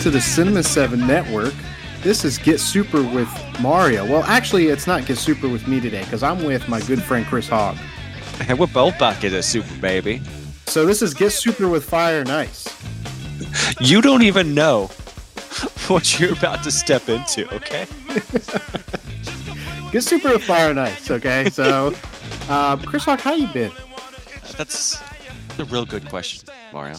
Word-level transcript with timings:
to 0.00 0.08
the 0.08 0.20
Cinema 0.20 0.62
7 0.62 1.06
Network. 1.06 1.52
This 2.00 2.24
is 2.24 2.38
Get 2.38 2.58
Super 2.58 3.02
with 3.02 3.28
Mario. 3.60 4.06
Well, 4.06 4.22
actually, 4.22 4.68
it's 4.68 4.86
not 4.86 5.04
Get 5.04 5.18
Super 5.18 5.46
with 5.46 5.68
me 5.68 5.78
today 5.78 6.02
because 6.04 6.22
I'm 6.22 6.42
with 6.42 6.66
my 6.70 6.80
good 6.80 7.02
friend 7.02 7.26
Chris 7.26 7.50
Hawk. 7.50 7.76
And 8.48 8.58
we're 8.58 8.66
both 8.68 8.98
back 8.98 9.24
at 9.24 9.34
a 9.34 9.42
super 9.42 9.74
baby. 9.78 10.22
So 10.64 10.86
this 10.86 11.02
is 11.02 11.12
Get 11.12 11.32
Super 11.32 11.68
with 11.68 11.84
Fire 11.84 12.20
and 12.20 12.30
Ice. 12.30 12.66
You 13.78 14.00
don't 14.00 14.22
even 14.22 14.54
know 14.54 14.86
what 15.88 16.18
you're 16.18 16.32
about 16.32 16.64
to 16.64 16.70
step 16.70 17.10
into, 17.10 17.54
okay? 17.56 17.86
Get 19.92 20.02
Super 20.02 20.30
with 20.30 20.44
Fire 20.44 20.70
and 20.70 20.80
Ice, 20.80 21.10
okay? 21.10 21.50
So, 21.50 21.92
uh, 22.48 22.78
Chris 22.78 23.04
Hawk, 23.04 23.20
how 23.20 23.34
you 23.34 23.48
been? 23.48 23.72
That's 24.56 24.98
a 25.58 25.64
real 25.64 25.84
good 25.84 26.08
question, 26.08 26.48
Mario. 26.72 26.96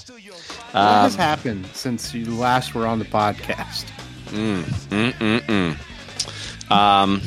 What 0.71 0.81
has 0.81 1.15
happened 1.15 1.67
since 1.73 2.13
you 2.13 2.25
last 2.37 2.73
were 2.73 2.87
on 2.87 2.99
the 2.99 3.05
podcast? 3.05 3.85
Mm, 4.27 4.63
mm, 4.63 5.11
mm, 5.13 5.75
mm. 5.77 6.71
Um, 6.71 7.21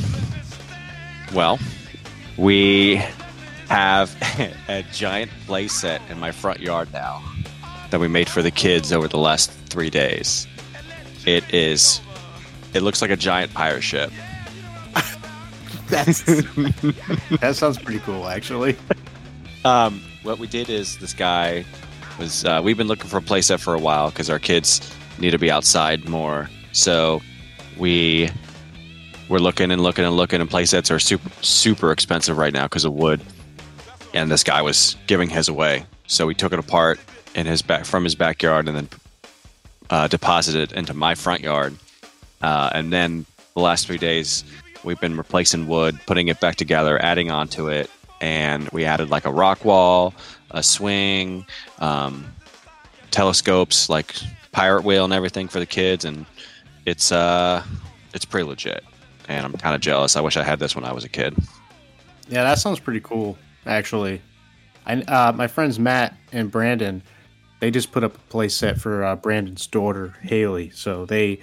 well, 1.34 1.58
we 2.38 3.02
have 3.68 4.16
a 4.68 4.82
giant 4.92 5.30
play 5.46 5.68
set 5.68 6.00
in 6.08 6.18
my 6.18 6.32
front 6.32 6.60
yard 6.60 6.90
now 6.92 7.22
that 7.90 8.00
we 8.00 8.08
made 8.08 8.28
for 8.30 8.40
the 8.40 8.50
kids 8.50 8.92
over 8.92 9.08
the 9.08 9.18
last 9.18 9.50
three 9.68 9.90
days. 9.90 10.46
It 11.26 11.44
is, 11.52 12.00
it 12.72 12.80
looks 12.80 13.02
like 13.02 13.10
a 13.10 13.16
giant 13.16 13.52
pirate 13.52 13.82
ship. 13.82 14.10
That's 15.88 16.22
that 16.22 17.52
sounds 17.56 17.78
pretty 17.78 18.00
cool, 18.00 18.26
actually. 18.28 18.76
Um, 19.66 20.02
what 20.24 20.38
we 20.38 20.46
did 20.46 20.68
is 20.68 20.98
this 20.98 21.14
guy 21.14 21.64
was 22.18 22.44
uh, 22.44 22.60
we've 22.62 22.76
been 22.76 22.86
looking 22.86 23.08
for 23.08 23.18
a 23.18 23.22
playset 23.22 23.60
for 23.60 23.74
a 23.74 23.78
while 23.78 24.10
because 24.10 24.30
our 24.30 24.38
kids 24.38 24.92
need 25.18 25.30
to 25.30 25.38
be 25.38 25.50
outside 25.50 26.08
more. 26.08 26.48
So 26.72 27.22
we 27.78 28.30
were 29.28 29.40
looking 29.40 29.70
and 29.70 29.82
looking 29.82 30.04
and 30.04 30.16
looking, 30.16 30.40
and 30.40 30.50
playsets 30.50 30.90
are 30.90 30.98
super 30.98 31.30
super 31.42 31.92
expensive 31.92 32.38
right 32.38 32.52
now 32.52 32.64
because 32.64 32.84
of 32.84 32.92
wood. 32.92 33.20
And 34.12 34.30
this 34.30 34.44
guy 34.44 34.62
was 34.62 34.96
giving 35.06 35.28
his 35.28 35.48
away, 35.48 35.86
so 36.06 36.26
we 36.26 36.34
took 36.34 36.52
it 36.52 36.58
apart 36.58 37.00
in 37.34 37.46
his 37.46 37.62
back 37.62 37.84
from 37.84 38.04
his 38.04 38.14
backyard 38.14 38.68
and 38.68 38.76
then 38.76 38.88
uh, 39.90 40.08
deposited 40.08 40.72
it 40.72 40.76
into 40.76 40.94
my 40.94 41.14
front 41.14 41.40
yard. 41.42 41.74
Uh, 42.42 42.70
and 42.74 42.92
then 42.92 43.26
the 43.54 43.60
last 43.60 43.86
three 43.86 43.98
days, 43.98 44.44
we've 44.84 45.00
been 45.00 45.16
replacing 45.16 45.66
wood, 45.66 45.98
putting 46.06 46.28
it 46.28 46.40
back 46.40 46.56
together, 46.56 47.02
adding 47.02 47.30
onto 47.30 47.68
it, 47.68 47.90
and 48.20 48.68
we 48.70 48.84
added 48.84 49.10
like 49.10 49.24
a 49.24 49.32
rock 49.32 49.64
wall, 49.64 50.14
a 50.50 50.62
swing, 50.62 51.46
um, 51.78 52.24
telescopes, 53.10 53.88
like 53.88 54.14
pirate 54.52 54.82
wheel 54.82 55.04
and 55.04 55.12
everything 55.12 55.48
for 55.48 55.58
the 55.58 55.66
kids, 55.66 56.04
and 56.04 56.26
it's 56.86 57.12
uh, 57.12 57.62
it's 58.12 58.24
pretty 58.24 58.48
legit. 58.48 58.84
And 59.28 59.44
I'm 59.46 59.52
kind 59.54 59.74
of 59.74 59.80
jealous. 59.80 60.16
I 60.16 60.20
wish 60.20 60.36
I 60.36 60.42
had 60.42 60.58
this 60.58 60.74
when 60.74 60.84
I 60.84 60.92
was 60.92 61.04
a 61.04 61.08
kid. 61.08 61.34
Yeah, 62.28 62.44
that 62.44 62.58
sounds 62.58 62.80
pretty 62.80 63.00
cool, 63.00 63.38
actually. 63.66 64.20
I 64.86 65.00
uh, 65.02 65.32
my 65.32 65.46
friends 65.46 65.78
Matt 65.78 66.16
and 66.32 66.50
Brandon, 66.50 67.02
they 67.60 67.70
just 67.70 67.92
put 67.92 68.04
up 68.04 68.14
a 68.14 68.18
play 68.30 68.48
set 68.48 68.78
for 68.78 69.04
uh, 69.04 69.16
Brandon's 69.16 69.66
daughter 69.66 70.14
Haley. 70.22 70.70
So 70.70 71.06
they 71.06 71.40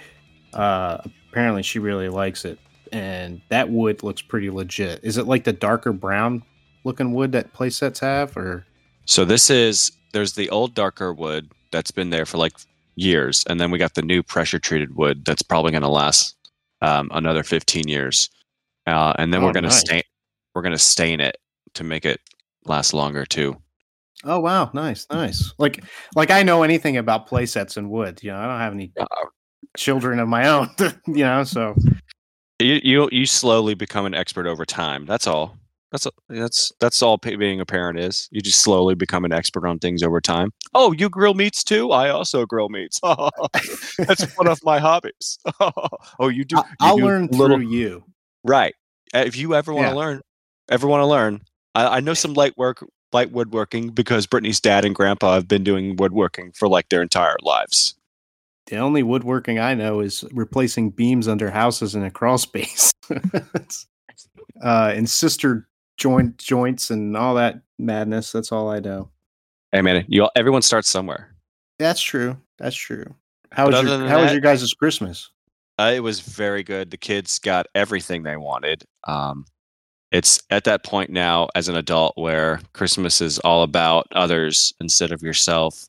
uh, 0.52 0.98
apparently 1.30 1.62
she 1.62 1.78
really 1.78 2.08
likes 2.08 2.44
it, 2.44 2.58
and 2.92 3.40
that 3.48 3.70
wood 3.70 4.02
looks 4.02 4.22
pretty 4.22 4.50
legit. 4.50 5.00
Is 5.02 5.16
it 5.16 5.26
like 5.26 5.44
the 5.44 5.52
darker 5.52 5.92
brown 5.92 6.42
looking 6.84 7.12
wood 7.12 7.32
that 7.32 7.52
play 7.52 7.70
sets 7.70 8.00
have, 8.00 8.36
or 8.36 8.64
So 9.06 9.24
this 9.24 9.50
is 9.50 9.92
there's 10.12 10.34
the 10.34 10.50
old 10.50 10.74
darker 10.74 11.12
wood 11.12 11.50
that's 11.70 11.90
been 11.90 12.10
there 12.10 12.26
for 12.26 12.38
like 12.38 12.52
years, 12.96 13.44
and 13.48 13.60
then 13.60 13.70
we 13.70 13.78
got 13.78 13.94
the 13.94 14.02
new 14.02 14.22
pressure 14.22 14.58
treated 14.58 14.96
wood 14.96 15.24
that's 15.24 15.42
probably 15.42 15.70
going 15.72 15.82
to 15.82 15.88
last 15.88 16.36
um, 16.82 17.08
another 17.12 17.42
15 17.42 17.88
years, 17.88 18.28
uh, 18.86 19.14
and 19.18 19.32
then 19.32 19.42
Oh, 19.42 19.46
we're 19.46 19.52
going 19.52 19.64
to 19.64 19.70
stain 19.70 20.02
we're 20.54 20.62
going 20.62 20.72
to 20.72 20.78
stain 20.78 21.20
it 21.20 21.38
to 21.74 21.84
make 21.84 22.04
it 22.04 22.20
last 22.66 22.92
longer 22.92 23.24
too. 23.24 23.56
oh 24.24 24.40
wow, 24.40 24.70
nice, 24.74 25.06
nice. 25.10 25.52
Like 25.58 25.82
like 26.14 26.30
I 26.30 26.42
know 26.42 26.62
anything 26.62 26.96
about 26.98 27.26
play 27.26 27.46
sets 27.46 27.76
and 27.76 27.88
wood. 27.90 28.20
You 28.22 28.32
know, 28.32 28.38
I 28.38 28.46
don't 28.46 28.58
have 28.60 28.72
any 28.74 28.92
Uh, 29.00 29.06
children 29.76 30.18
of 30.18 30.28
my 30.28 30.48
own. 30.48 30.68
you 31.06 31.24
know, 31.24 31.44
so 31.44 31.74
You 32.60 32.80
you 32.84 33.08
you 33.10 33.26
slowly 33.26 33.74
become 33.74 34.06
an 34.06 34.14
expert 34.14 34.46
over 34.46 34.64
time. 34.64 35.06
That's 35.06 35.26
all. 35.26 35.56
That's 35.92 36.06
that's 36.28 36.72
that's 36.80 37.02
all 37.02 37.18
being 37.18 37.60
a 37.60 37.66
parent 37.66 37.98
is. 37.98 38.28
You 38.32 38.40
just 38.40 38.62
slowly 38.62 38.94
become 38.94 39.26
an 39.26 39.32
expert 39.32 39.66
on 39.66 39.78
things 39.78 40.02
over 40.02 40.20
time. 40.22 40.50
Oh, 40.72 40.92
you 40.92 41.10
grill 41.10 41.34
meats 41.34 41.62
too? 41.62 41.90
I 41.92 42.08
also 42.08 42.46
grill 42.46 42.70
meats. 42.70 42.98
that's 43.98 44.22
one 44.36 44.48
of 44.48 44.58
my 44.64 44.78
hobbies. 44.78 45.38
oh, 45.60 46.28
you 46.28 46.44
do. 46.44 46.56
You 46.56 46.62
I'll 46.80 46.96
do 46.96 47.04
learn 47.04 47.26
little 47.28 47.58
through 47.58 47.68
you. 47.68 48.04
right. 48.42 48.74
If 49.14 49.36
you 49.36 49.54
ever 49.54 49.74
want 49.74 49.84
to 49.84 49.90
Yeah. 49.90 49.94
learn, 49.96 50.20
ever 50.70 50.86
want 50.86 51.02
to 51.02 51.06
learn, 51.06 51.42
I, 51.74 51.98
I 51.98 52.00
know 52.00 52.14
some 52.14 52.32
light 52.32 52.56
work, 52.56 52.82
light 53.12 53.30
woodworking 53.30 53.90
because 53.90 54.26
Brittany's 54.26 54.60
dad 54.60 54.86
and 54.86 54.94
grandpa 54.94 55.34
have 55.34 55.46
been 55.46 55.62
doing 55.62 55.96
woodworking 55.96 56.52
for 56.52 56.66
like 56.68 56.88
their 56.88 57.02
entire 57.02 57.36
lives. 57.42 57.94
The 58.68 58.78
only 58.78 59.02
woodworking 59.02 59.58
I 59.58 59.74
know 59.74 60.00
is 60.00 60.24
replacing 60.32 60.90
beams 60.92 61.28
under 61.28 61.50
houses 61.50 61.94
in 61.94 62.02
a 62.02 62.10
crawl 62.10 62.38
space. 62.38 62.90
uh, 63.10 64.92
and 64.94 65.10
sister 65.10 65.68
joint 65.96 66.38
joints 66.38 66.90
and 66.90 67.16
all 67.16 67.34
that 67.34 67.60
madness. 67.78 68.32
That's 68.32 68.52
all 68.52 68.68
I 68.68 68.80
know. 68.80 69.10
Hey 69.72 69.82
man, 69.82 70.04
you 70.08 70.24
all, 70.24 70.30
everyone 70.36 70.62
starts 70.62 70.88
somewhere. 70.88 71.34
That's 71.78 72.00
true. 72.00 72.36
That's 72.58 72.76
true. 72.76 73.04
How 73.50 73.64
But 73.64 73.74
was 73.74 73.82
your 73.82 73.98
than 73.98 74.08
How 74.08 74.22
was 74.22 74.32
your 74.32 74.40
guys' 74.40 74.72
Christmas? 74.74 75.30
Uh, 75.78 75.92
it 75.94 76.00
was 76.00 76.20
very 76.20 76.62
good. 76.62 76.90
The 76.90 76.96
kids 76.96 77.38
got 77.38 77.66
everything 77.74 78.22
they 78.22 78.36
wanted. 78.36 78.84
Um, 79.08 79.46
it's 80.10 80.42
at 80.50 80.64
that 80.64 80.84
point 80.84 81.10
now 81.10 81.48
as 81.54 81.68
an 81.68 81.76
adult 81.76 82.12
where 82.16 82.60
Christmas 82.74 83.20
is 83.20 83.38
all 83.40 83.62
about 83.62 84.06
others 84.14 84.72
instead 84.80 85.10
of 85.10 85.22
yourself. 85.22 85.86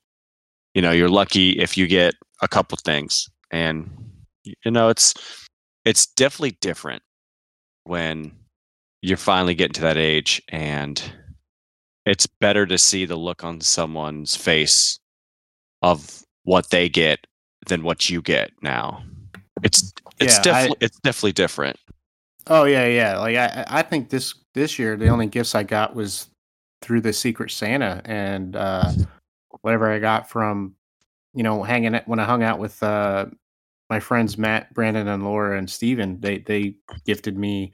You 0.73 0.81
know, 0.81 0.91
you're 0.91 1.09
lucky 1.09 1.59
if 1.59 1.77
you 1.77 1.87
get 1.87 2.15
a 2.41 2.47
couple 2.47 2.77
things, 2.83 3.29
and 3.51 3.89
you 4.43 4.71
know 4.71 4.89
it's 4.89 5.13
it's 5.85 6.07
definitely 6.07 6.57
different 6.61 7.03
when 7.83 8.31
you're 9.03 9.17
finally 9.17 9.53
getting 9.53 9.73
to 9.73 9.81
that 9.81 9.97
age, 9.97 10.41
and 10.47 11.03
it's 12.05 12.25
better 12.25 12.65
to 12.65 12.77
see 12.77 13.05
the 13.05 13.17
look 13.17 13.43
on 13.43 13.59
someone's 13.59 14.33
face 14.33 14.97
of 15.81 16.23
what 16.45 16.69
they 16.69 16.87
get 16.87 17.27
than 17.67 17.83
what 17.83 18.09
you 18.09 18.21
get 18.21 18.51
now. 18.61 19.03
It's 19.61 19.93
it's 20.19 20.37
Yeah, 20.37 20.41
definitely 20.41 20.77
it's 20.79 20.99
definitely 21.01 21.33
different. 21.33 21.77
Oh 22.47 22.63
yeah, 22.63 22.87
yeah. 22.87 23.19
Like 23.19 23.35
I, 23.35 23.45
I 23.45 23.79
I 23.79 23.81
think 23.81 24.09
this 24.09 24.35
this 24.53 24.79
year 24.79 24.95
the 24.95 25.09
only 25.09 25.27
gifts 25.27 25.53
I 25.53 25.63
got 25.63 25.95
was 25.95 26.27
through 26.81 27.01
the 27.01 27.13
Secret 27.13 27.51
Santa 27.51 28.01
and 28.05 28.55
uh, 28.55 28.89
whatever 29.61 29.91
I 29.91 29.99
got 29.99 30.29
from, 30.29 30.75
you 31.33 31.43
know, 31.43 31.61
hanging 31.61 31.95
out 31.95 32.07
when 32.07 32.19
I 32.19 32.25
hung 32.25 32.43
out 32.43 32.59
with 32.59 32.81
uh, 32.81 33.25
my 33.89 33.99
friends 33.99 34.37
Matt, 34.37 34.73
Brandon, 34.73 35.09
and 35.09 35.23
Laura 35.25 35.57
and 35.57 35.69
Steven, 35.69 36.21
They 36.21 36.39
they 36.39 36.75
gifted 37.05 37.37
me. 37.37 37.73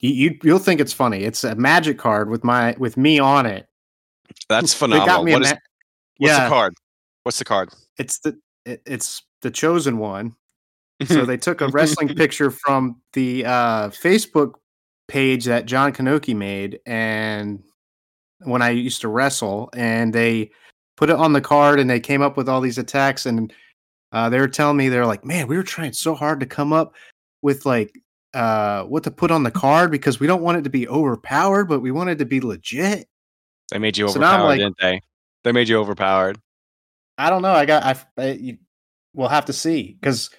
You, 0.00 0.10
you 0.10 0.38
you'll 0.42 0.58
think 0.58 0.80
it's 0.80 0.92
funny. 0.92 1.24
It's 1.24 1.44
a 1.44 1.54
magic 1.54 1.98
card 1.98 2.30
with 2.30 2.42
my 2.42 2.74
with 2.78 2.96
me 2.96 3.18
on 3.18 3.46
it. 3.46 3.68
That's 4.48 4.74
phenomenal. 4.74 5.06
got 5.06 5.24
me 5.24 5.32
a 5.32 5.34
What 5.34 5.42
is, 5.42 5.50
ma- 5.52 5.58
what's 6.18 6.32
yeah. 6.32 6.44
the 6.44 6.50
card? 6.50 6.74
What's 7.22 7.38
the 7.38 7.44
card? 7.44 7.70
it's 7.98 8.18
the 8.20 8.38
it, 8.64 8.82
it's 8.86 9.22
the 9.42 9.50
chosen 9.50 9.98
one. 9.98 10.34
so 11.06 11.24
they 11.24 11.36
took 11.36 11.60
a 11.60 11.68
wrestling 11.72 12.08
picture 12.08 12.50
from 12.50 13.00
the 13.12 13.44
uh, 13.44 13.88
Facebook 13.88 14.54
page 15.08 15.44
that 15.46 15.66
John 15.66 15.92
Kanoki 15.92 16.34
made, 16.34 16.80
and 16.86 17.62
when 18.40 18.62
I 18.62 18.70
used 18.70 19.00
to 19.02 19.08
wrestle, 19.08 19.70
and 19.74 20.14
they 20.14 20.50
put 20.96 21.10
it 21.10 21.16
on 21.16 21.32
the 21.32 21.40
card, 21.40 21.78
and 21.78 21.88
they 21.90 22.00
came 22.00 22.22
up 22.22 22.36
with 22.36 22.48
all 22.48 22.60
these 22.60 22.78
attacks, 22.78 23.26
and 23.26 23.52
uh, 24.12 24.28
they 24.28 24.38
were 24.38 24.48
telling 24.48 24.76
me 24.76 24.88
they're 24.88 25.06
like, 25.06 25.24
"Man, 25.24 25.46
we 25.46 25.56
were 25.56 25.62
trying 25.62 25.92
so 25.92 26.14
hard 26.14 26.40
to 26.40 26.46
come 26.46 26.72
up 26.72 26.94
with 27.42 27.66
like 27.66 27.94
uh, 28.34 28.84
what 28.84 29.04
to 29.04 29.10
put 29.10 29.30
on 29.30 29.42
the 29.42 29.50
card 29.50 29.90
because 29.90 30.20
we 30.20 30.26
don't 30.26 30.42
want 30.42 30.58
it 30.58 30.64
to 30.64 30.70
be 30.70 30.88
overpowered, 30.88 31.64
but 31.66 31.80
we 31.80 31.90
want 31.90 32.10
it 32.10 32.18
to 32.18 32.24
be 32.26 32.40
legit." 32.40 33.06
they 33.70 33.78
made 33.78 33.96
you 33.96 34.08
So 34.08 34.18
overpowered, 34.18 34.44
like- 34.46 34.58
didn't 34.58 34.78
they? 34.80 35.00
They 35.44 35.52
made 35.52 35.68
you 35.68 35.78
overpowered. 35.78 36.38
I 37.16 37.30
don't 37.30 37.42
know. 37.42 37.52
I 37.52 37.66
got. 37.66 37.82
I, 37.84 38.22
I 38.22 38.30
you, 38.32 38.58
we'll 39.14 39.28
have 39.28 39.46
to 39.46 39.52
see 39.52 39.96
because 40.00 40.30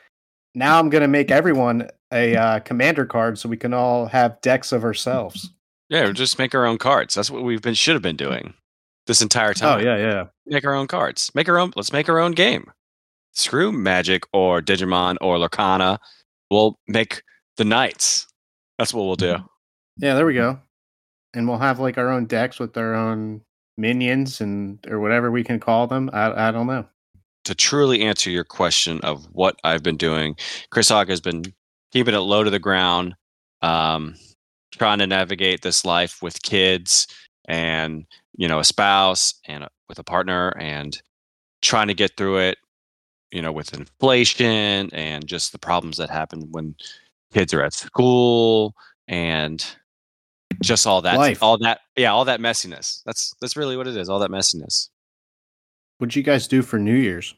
now 0.55 0.79
I'm 0.79 0.89
gonna 0.89 1.07
make 1.07 1.31
everyone 1.31 1.89
a 2.11 2.35
uh, 2.35 2.59
commander 2.59 3.05
card 3.05 3.39
so 3.39 3.47
we 3.49 3.57
can 3.57 3.73
all 3.73 4.05
have 4.07 4.39
decks 4.41 4.71
of 4.71 4.83
ourselves. 4.83 5.51
Yeah, 5.89 6.11
just 6.11 6.39
make 6.39 6.53
our 6.55 6.65
own 6.65 6.77
cards. 6.77 7.15
That's 7.15 7.29
what 7.31 7.43
we've 7.43 7.61
been 7.61 7.73
should 7.73 7.95
have 7.95 8.01
been 8.01 8.15
doing 8.15 8.53
this 9.07 9.21
entire 9.21 9.53
time. 9.53 9.79
Oh 9.79 9.83
yeah, 9.83 9.97
yeah. 9.97 10.25
Make 10.45 10.65
our 10.65 10.73
own 10.73 10.87
cards. 10.87 11.31
Make 11.35 11.49
our 11.49 11.57
own. 11.57 11.71
Let's 11.75 11.93
make 11.93 12.09
our 12.09 12.19
own 12.19 12.31
game. 12.31 12.71
Screw 13.33 13.71
Magic 13.71 14.23
or 14.33 14.61
Digimon 14.61 15.17
or 15.21 15.37
Lorcana. 15.37 15.97
We'll 16.49 16.77
make 16.87 17.23
the 17.61 17.65
Knights. 17.65 18.25
That's 18.79 18.91
what 18.91 19.03
we'll 19.05 19.15
do. 19.15 19.35
Yeah, 19.97 20.15
there 20.15 20.25
we 20.25 20.33
go. 20.33 20.59
And 21.35 21.47
we'll 21.47 21.59
have 21.59 21.79
like 21.79 21.99
our 21.99 22.09
own 22.09 22.25
decks 22.25 22.59
with 22.59 22.75
our 22.75 22.95
own 22.95 23.41
minions 23.77 24.41
and 24.41 24.79
or 24.89 24.99
whatever 24.99 25.29
we 25.29 25.43
can 25.43 25.59
call 25.59 25.85
them. 25.85 26.09
I 26.11 26.47
I 26.47 26.51
don't 26.51 26.65
know. 26.65 26.87
to 27.45 27.53
truly 27.53 28.01
answer 28.01 28.31
your 28.31 28.43
question 28.43 28.99
of 29.01 29.25
what 29.31 29.59
I've 29.63 29.83
been 29.83 29.97
doing, 29.97 30.35
Chris 30.71 30.89
Hawk 30.89 31.07
has 31.09 31.21
been 31.21 31.43
keeping 31.91 32.15
it 32.15 32.19
low 32.19 32.43
to 32.43 32.49
the 32.49 32.59
ground, 32.59 33.13
um, 33.61 34.15
trying 34.73 34.97
to 34.99 35.07
navigate 35.07 35.61
this 35.61 35.85
life 35.85 36.21
with 36.23 36.41
kids 36.41 37.05
and 37.47 38.05
you 38.37 38.47
know 38.47 38.57
a 38.59 38.63
spouse 38.63 39.35
and 39.47 39.65
a, 39.65 39.69
with 39.87 39.99
a 39.99 40.03
partner 40.03 40.49
and 40.59 40.99
trying 41.61 41.87
to 41.89 41.93
get 41.93 42.17
through 42.17 42.39
it 42.39 42.57
you 43.31 43.41
know 43.41 43.51
with 43.51 43.73
inflation 43.73 44.89
and 44.93 45.27
just 45.27 45.51
the 45.51 45.59
problems 45.59 45.97
that 45.97 46.09
happen 46.09 46.47
when 46.51 46.75
kids 47.31 47.53
are 47.53 47.63
at 47.63 47.73
school 47.73 48.75
and 49.07 49.65
just 50.61 50.85
all 50.85 51.01
that 51.01 51.17
Life. 51.17 51.41
all 51.41 51.57
that 51.59 51.81
yeah 51.95 52.11
all 52.11 52.25
that 52.25 52.39
messiness 52.39 53.01
that's 53.05 53.33
that's 53.41 53.55
really 53.57 53.77
what 53.77 53.87
it 53.87 53.97
is 53.97 54.09
all 54.09 54.19
that 54.19 54.31
messiness 54.31 54.89
What'd 55.97 56.15
you 56.15 56.23
guys 56.23 56.47
do 56.47 56.63
for 56.63 56.79
New 56.79 56.95
Year's? 56.95 57.35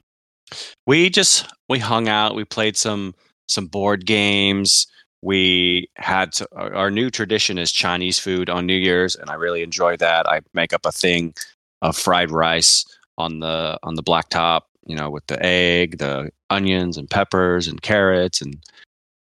we 0.86 1.10
just 1.10 1.48
we 1.69 1.80
hung 1.80 2.07
out 2.07 2.36
we 2.36 2.45
played 2.45 2.78
some 2.78 3.13
some 3.48 3.68
board 3.68 4.06
games 4.06 4.88
we 5.22 5.88
had 5.96 6.31
to, 6.34 6.48
our 6.54 6.74
our 6.74 6.92
new 6.92 7.10
tradition 7.10 7.57
is 7.57 7.72
chinese 7.72 8.19
food 8.19 8.50
on 8.50 8.66
new 8.66 8.75
year's 8.75 9.16
and 9.16 9.30
i 9.30 9.34
really 9.34 9.63
enjoy 9.63 9.96
that 9.98 10.28
i 10.28 10.42
make 10.54 10.74
up 10.74 10.86
a 10.86 10.92
thing 10.92 11.34
of 11.81 11.98
fried 11.98 12.30
rice 12.30 12.86
on 13.18 13.39
the 13.39 13.78
on 13.84 13.96
the 13.96 14.04
black 14.04 14.30
top 14.30 14.68
you 14.86 14.96
know 14.96 15.10
with 15.10 15.25
the 15.28 15.44
egg 15.44 15.98
the 15.98 16.30
onions 16.50 16.98
and 16.98 17.10
peppers 17.10 17.68
and 17.68 17.81
carrots 17.81 18.42
and 18.42 18.57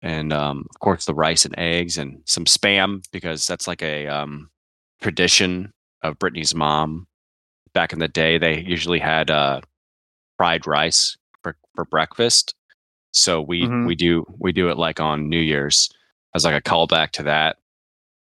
and 0.06 0.32
um, 0.32 0.66
of 0.72 0.78
course 0.80 1.04
the 1.04 1.14
rice 1.14 1.44
and 1.44 1.54
eggs 1.58 1.98
and 1.98 2.20
some 2.26 2.44
spam 2.44 3.02
because 3.10 3.46
that's 3.46 3.66
like 3.66 3.82
a 3.82 4.06
um, 4.06 4.48
tradition 5.02 5.72
of 6.02 6.18
brittany's 6.18 6.54
mom 6.54 7.06
back 7.74 7.92
in 7.92 7.98
the 7.98 8.08
day 8.08 8.38
they 8.38 8.60
usually 8.60 9.00
had 9.00 9.30
uh, 9.30 9.60
fried 10.38 10.66
rice 10.66 11.16
for, 11.42 11.56
for 11.74 11.84
breakfast. 11.84 12.54
So 13.12 13.40
we 13.40 13.62
Mhm. 13.62 13.86
we 13.86 13.94
do 13.94 14.24
we 14.38 14.52
do 14.52 14.68
it 14.68 14.76
like 14.76 15.00
on 15.00 15.28
New 15.28 15.40
Year's 15.40 15.90
as 16.34 16.44
like 16.44 16.54
a 16.54 16.60
callback 16.70 17.10
to 17.12 17.22
that. 17.24 17.56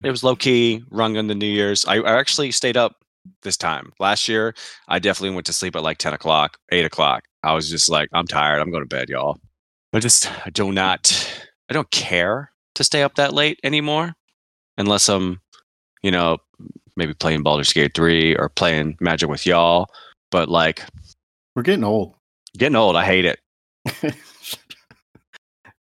It 0.03 0.11
was 0.11 0.23
low 0.23 0.35
key 0.35 0.83
rung 0.89 1.17
on 1.17 1.27
the 1.27 1.35
New 1.35 1.53
Year's. 1.59 1.85
I, 1.85 1.95
I 1.97 2.17
actually 2.19 2.51
stayed 2.51 2.77
up 2.77 2.95
this 3.43 3.57
time. 3.57 3.91
Last 3.99 4.27
year, 4.27 4.53
I 4.87 4.99
definitely 4.99 5.35
went 5.35 5.47
to 5.47 5.53
sleep 5.53 5.75
at 5.75 5.83
like 5.83 5.97
ten 5.97 6.13
o'clock, 6.13 6.57
eight 6.71 6.85
o'clock. 6.85 7.23
I 7.43 7.53
was 7.53 7.69
just 7.69 7.89
like, 7.89 8.09
I'm 8.13 8.27
tired. 8.27 8.59
I'm 8.59 8.71
going 8.71 8.83
to 8.83 8.95
bed, 8.95 9.09
y'all. 9.09 9.39
I 9.93 9.99
just 9.99 10.31
I 10.45 10.49
do 10.49 10.71
not 10.71 11.11
I 11.69 11.73
don't 11.73 11.89
care 11.91 12.51
to 12.75 12.83
stay 12.83 13.03
up 13.03 13.15
that 13.15 13.33
late 13.33 13.59
anymore, 13.63 14.13
unless 14.77 15.09
I'm, 15.09 15.41
you 16.03 16.11
know, 16.11 16.37
maybe 16.95 17.13
playing 17.13 17.43
Baldur's 17.43 17.73
Gate 17.73 17.93
three 17.93 18.35
or 18.35 18.49
playing 18.49 18.97
Magic 18.99 19.29
with 19.29 19.45
y'all. 19.45 19.87
But 20.31 20.49
like 20.49 20.83
We're 21.55 21.63
getting 21.63 21.83
old. 21.83 22.15
getting 22.57 22.75
old, 22.75 22.95
I 22.95 23.05
hate 23.05 23.25
it. 23.25 23.39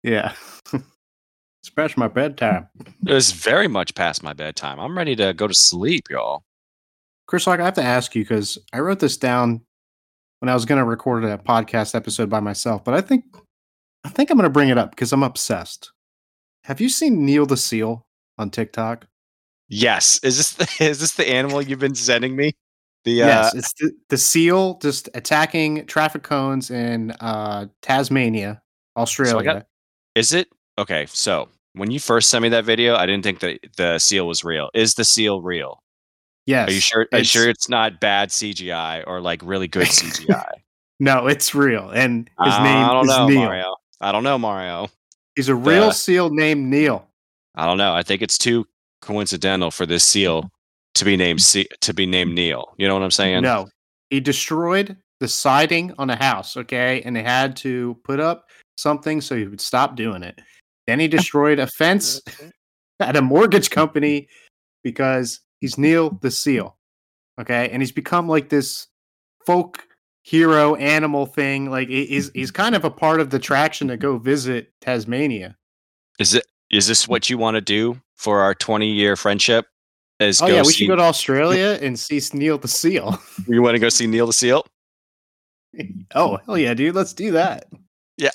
yeah. 0.03 0.33
it's 0.73 1.71
past 1.75 1.97
my 1.97 2.09
bedtime. 2.09 2.69
It's 3.07 3.33
very 3.33 3.69
much 3.69 3.95
past 3.95 4.23
my 4.23 4.33
bedtime. 4.33 4.79
I'm 4.79 4.97
ready 4.97 5.17
to 5.17 5.33
go 5.33 5.47
to 5.47 5.55
sleep, 5.55 6.05
y'all. 6.11 6.43
Chris, 7.27 7.47
like, 7.47 7.61
I 7.61 7.65
have 7.65 7.75
to 7.75 7.83
ask 7.83 8.15
you 8.15 8.23
because 8.23 8.59
I 8.73 8.81
wrote 8.81 9.01
this 9.01 9.17
down 9.17 9.63
when 10.41 10.51
I 10.51 10.55
was 10.55 10.67
going 10.67 10.79
to 10.79 10.85
record 10.85 11.25
a 11.25 11.39
podcast 11.39 11.95
episode 11.95 12.29
by 12.29 12.41
myself, 12.41 12.85
but 12.85 12.93
I 12.93 13.01
think 13.01 13.25
I 14.05 14.09
think 14.11 14.31
I'm 14.31 14.37
going 14.37 14.45
to 14.45 14.51
bring 14.51 14.69
it 14.69 14.79
up 14.79 14.91
because 14.91 15.13
I'm 15.13 15.23
obsessed. 15.23 15.93
Have 16.65 16.81
you 16.81 16.89
seen 16.89 17.25
Neil 17.25 17.47
the 17.47 17.57
Seal 17.57 18.07
on 18.39 18.51
TikTok? 18.51 19.07
Yes. 19.69 20.21
Is 20.23 20.37
this 20.37 20.53
the, 20.53 20.85
is 20.85 21.01
this 21.01 21.13
the 21.15 21.29
animal 21.29 21.63
you've 21.63 21.79
been 21.79 21.95
sending 21.95 22.37
me? 22.37 22.53
The 23.05 23.13
yes, 23.13 23.55
uh, 23.55 23.59
it's 23.59 23.73
the, 23.75 23.93
the 24.09 24.17
seal 24.17 24.79
just 24.79 25.11
attacking 25.13 25.85
traffic 25.85 26.23
cones 26.23 26.71
in 26.71 27.11
uh, 27.21 27.67
Tasmania, 27.83 28.63
Australia. 28.97 29.67
is 30.15 30.33
it 30.33 30.49
okay? 30.79 31.05
So 31.11 31.51
when 31.75 31.91
you 31.91 32.01
first 32.01 32.31
sent 32.31 32.43
me 32.45 32.49
that 32.49 32.65
video, 32.65 32.97
I 32.97 33.05
didn't 33.05 33.23
think 33.23 33.41
that 33.41 33.59
the 33.77 33.99
seal 33.99 34.27
was 34.27 34.43
real. 34.43 34.71
Is 34.73 34.95
the 34.95 35.05
seal 35.05 35.43
real? 35.43 35.83
yes. 36.47 36.71
Are 36.71 36.73
you 36.73 36.81
sure? 36.81 37.01
Are 37.01 37.03
you 37.03 37.19
it's- 37.19 37.27
sure 37.27 37.47
it's 37.47 37.69
not 37.69 38.01
bad 38.01 38.31
CGI 38.31 39.05
or 39.07 39.21
like 39.21 39.43
really 39.45 39.69
good 39.69 39.87
CGI? 39.89 40.43
No, 41.01 41.27
it's 41.27 41.55
real, 41.57 41.91
and 41.91 42.31
his 42.45 42.59
name 42.61 42.99
is 43.01 43.09
Neil. 43.09 43.29
Mario. 43.29 43.75
I 44.05 44.13
don't 44.13 44.23
know, 44.23 44.39
Mario. 44.39 44.89
He's 45.35 45.49
a 45.49 45.55
real 45.55 45.85
Uh, 45.85 45.93
seal 45.93 46.31
named 46.31 46.67
Neil. 46.67 47.09
I 47.55 47.65
don't 47.67 47.79
know. 47.79 47.95
I 47.95 48.03
think 48.03 48.21
it's 48.23 48.37
too 48.39 48.67
coincidental 49.01 49.71
for 49.71 49.87
this 49.87 50.05
seal 50.05 50.51
to 50.95 51.05
be 51.05 51.17
named 51.17 51.41
Se- 51.43 51.69
to 51.81 51.95
be 51.95 52.05
named 52.07 52.35
Neil. 52.35 52.75
You 52.77 52.87
know 52.87 52.95
what 52.95 53.03
I'm 53.03 53.11
saying? 53.11 53.43
No, 53.43 53.69
he 54.11 54.21
destroyed 54.21 54.97
the 55.21 55.29
siding 55.29 55.95
on 55.99 56.11
a 56.11 56.17
house. 56.17 56.57
Okay, 56.57 57.01
and 57.03 57.17
they 57.17 57.23
had 57.23 57.57
to 57.57 57.99
put 58.05 58.21
up 58.21 58.45
something 58.77 59.21
so 59.21 59.37
he 59.37 59.47
would 59.47 59.61
stop 59.61 59.97
doing 59.97 60.23
it. 60.23 60.39
Then 60.87 61.01
he 61.01 61.09
destroyed 61.19 61.59
a 61.59 61.67
fence 61.67 62.21
at 63.01 63.17
a 63.17 63.23
mortgage 63.23 63.71
company 63.71 64.29
because 64.83 65.41
he's 65.61 65.79
Neil 65.79 66.11
the 66.21 66.31
Seal. 66.31 66.77
Okay, 67.41 67.71
and 67.71 67.81
he's 67.83 67.93
become 67.93 68.29
like 68.29 68.51
this 68.51 68.87
folk 69.47 69.87
hero 70.25 70.75
animal 70.75 71.27
thing. 71.27 71.71
Like 71.71 71.89
he- 71.89 72.07
he's 72.07 72.31
he's 72.35 72.51
kind 72.51 72.75
of 72.75 72.85
a 72.85 72.91
part 72.91 73.21
of 73.21 73.31
the 73.31 73.39
traction 73.39 73.87
to 73.89 73.97
go 73.97 74.19
visit 74.19 74.73
Tasmania. 74.81 75.57
Is 76.19 76.35
it? 76.35 76.45
Is 76.71 76.89
this 76.89 77.07
what 77.07 77.31
you 77.31 77.39
want 77.39 77.55
to 77.57 77.61
do 77.61 78.01
for 78.17 78.41
our 78.41 78.55
20 78.55 78.89
year 78.91 79.15
friendship? 79.17 79.67
Is 80.19 80.41
Oh 80.43 80.47
yeah, 80.47 80.61
we 80.63 80.73
see, 80.73 80.85
should 80.85 80.89
go 80.89 80.97
to 80.97 81.03
Australia 81.03 81.79
and 81.83 81.99
see 81.99 82.21
Neil 82.33 82.59
the 82.59 82.69
Seal. 82.69 83.19
You 83.47 83.63
want 83.63 83.75
to 83.75 83.79
go 83.79 83.89
see 83.91 84.07
Neil 84.07 84.27
the 84.27 84.33
Seal? 84.33 84.67
oh 86.15 86.39
hell 86.47 86.57
yeah, 86.59 86.75
dude, 86.75 86.95
let's 86.95 87.13
do 87.13 87.33
that. 87.33 87.67
Yeah. 88.17 88.31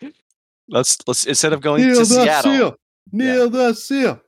let's 0.68 0.98
let's 1.06 1.24
instead 1.24 1.52
of 1.52 1.60
going 1.60 1.82
Neil 1.84 1.94
to 1.94 2.00
the 2.00 2.04
Seattle, 2.06 2.52
Seal. 2.52 2.76
Neil 3.12 3.48
the 3.50 3.72
Seal. 3.74 4.20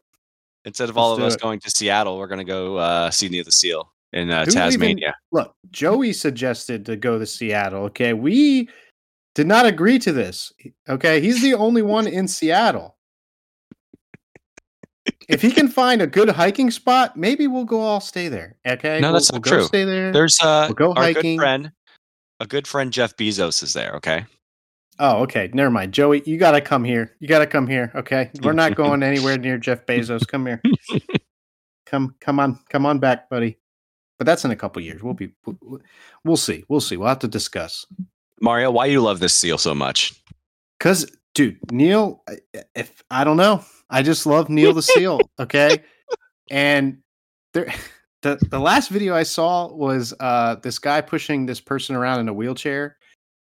instead 0.65 0.89
of 0.89 0.97
all 0.97 1.11
Let's 1.11 1.21
of 1.21 1.27
us 1.27 1.35
it. 1.35 1.41
going 1.41 1.61
to 1.61 1.71
Seattle, 1.71 2.19
we're 2.19 2.29
gonna 2.29 2.45
go 2.45 2.77
uh, 2.77 3.11
see 3.11 3.29
Neil 3.29 3.45
the 3.45 3.53
Seal 3.53 3.93
in 4.13 4.31
uh, 4.31 4.45
Who 4.45 4.51
even- 4.51 4.53
Tasmania. 4.53 5.15
Look, 5.33 5.55
Joey 5.71 6.13
suggested 6.13 6.85
to 6.87 6.97
go 6.97 7.19
to 7.19 7.27
Seattle. 7.27 7.85
Okay, 7.85 8.13
we 8.13 8.69
did 9.35 9.47
not 9.47 9.67
agree 9.67 9.99
to 10.01 10.13
this. 10.13 10.53
Okay, 10.89 11.21
he's 11.21 11.41
the 11.43 11.55
only 11.55 11.83
one 11.83 12.07
in 12.07 12.27
Seattle. 12.29 12.97
If 15.29 15.41
he 15.43 15.53
can 15.53 15.69
find 15.69 16.03
a 16.03 16.07
good 16.07 16.29
hiking 16.29 16.71
spot, 16.71 17.17
maybe 17.17 17.47
we'll 17.47 17.65
go 17.65 17.81
all 17.81 18.01
stay 18.01 18.29
there. 18.29 18.57
Okay, 18.67 19.01
No, 19.01 19.09
We'll- 19.09 19.13
that's 19.15 19.31
we'll 19.31 19.39
not 19.41 19.45
go 19.45 19.51
true. 19.59 19.65
Stay 19.65 19.85
there. 19.85 20.13
There's 20.13 20.41
uh, 20.41 20.67
We'll 20.69 20.75
go 20.75 20.93
our 20.95 21.03
hiking. 21.05 21.37
good 21.37 21.43
friend, 21.43 21.73
a 22.41 22.47
good 22.47 22.67
friend 22.67 22.93
Jeff 22.93 23.17
Bezos 23.17 23.63
is 23.63 23.73
there. 23.73 23.93
Okay, 23.97 24.25
Oh, 25.03 25.23
okay. 25.23 25.49
Never 25.55 25.71
mind, 25.71 25.95
Joey. 25.95 26.23
You 26.27 26.37
gotta 26.37 26.61
come 26.61 26.85
here. 26.85 27.17
You 27.21 27.29
gotta 27.29 27.47
come 27.47 27.67
here. 27.67 27.91
Okay, 27.95 28.31
we're 28.43 28.53
not 28.53 28.75
going 28.75 29.03
anywhere 29.05 29.39
near 29.39 29.57
Jeff 29.57 29.87
Bezos. 29.87 30.27
Come 30.27 30.45
here. 30.47 30.61
come, 31.87 32.15
come 32.21 32.39
on, 32.39 32.59
come 32.69 32.85
on 32.85 32.99
back, 32.99 33.31
buddy. 33.31 33.57
But 34.21 34.27
that's 34.27 34.45
in 34.45 34.51
a 34.51 34.57
couple 34.57 34.83
years. 34.83 35.03
We'll 35.03 35.15
be, 35.15 35.31
we'll, 36.25 36.37
see. 36.37 36.63
We'll 36.69 36.83
see. 36.83 36.99
We'll 36.99 37.09
have 37.09 37.21
to 37.21 37.27
discuss. 37.27 37.87
Mario, 38.43 38.71
why 38.71 38.85
you 38.85 39.01
love 39.01 39.19
this 39.19 39.33
seal 39.33 39.57
so 39.57 39.75
much? 39.75 40.13
Cause, 40.79 41.11
dude, 41.35 41.57
Neil, 41.73 42.23
I- 42.29 42.61
if 42.75 43.03
I 43.11 43.25
don't 43.25 43.39
know, 43.39 43.65
I 43.89 44.03
just 44.03 44.27
love 44.27 44.51
Neil 44.51 44.75
the 44.75 44.83
Seal. 44.83 45.21
Okay, 45.41 45.83
and 46.51 46.99
there, 47.55 47.73
the 48.23 48.39
the 48.51 48.59
last 48.61 48.91
video 48.91 49.15
I 49.15 49.23
saw 49.23 49.73
was 49.73 50.13
uh 50.21 50.57
this 50.57 50.79
guy 50.79 51.01
pushing 51.01 51.47
this 51.47 51.61
person 51.61 51.97
around 51.97 52.21
in 52.21 52.29
a 52.29 52.35
wheelchair, 52.35 52.99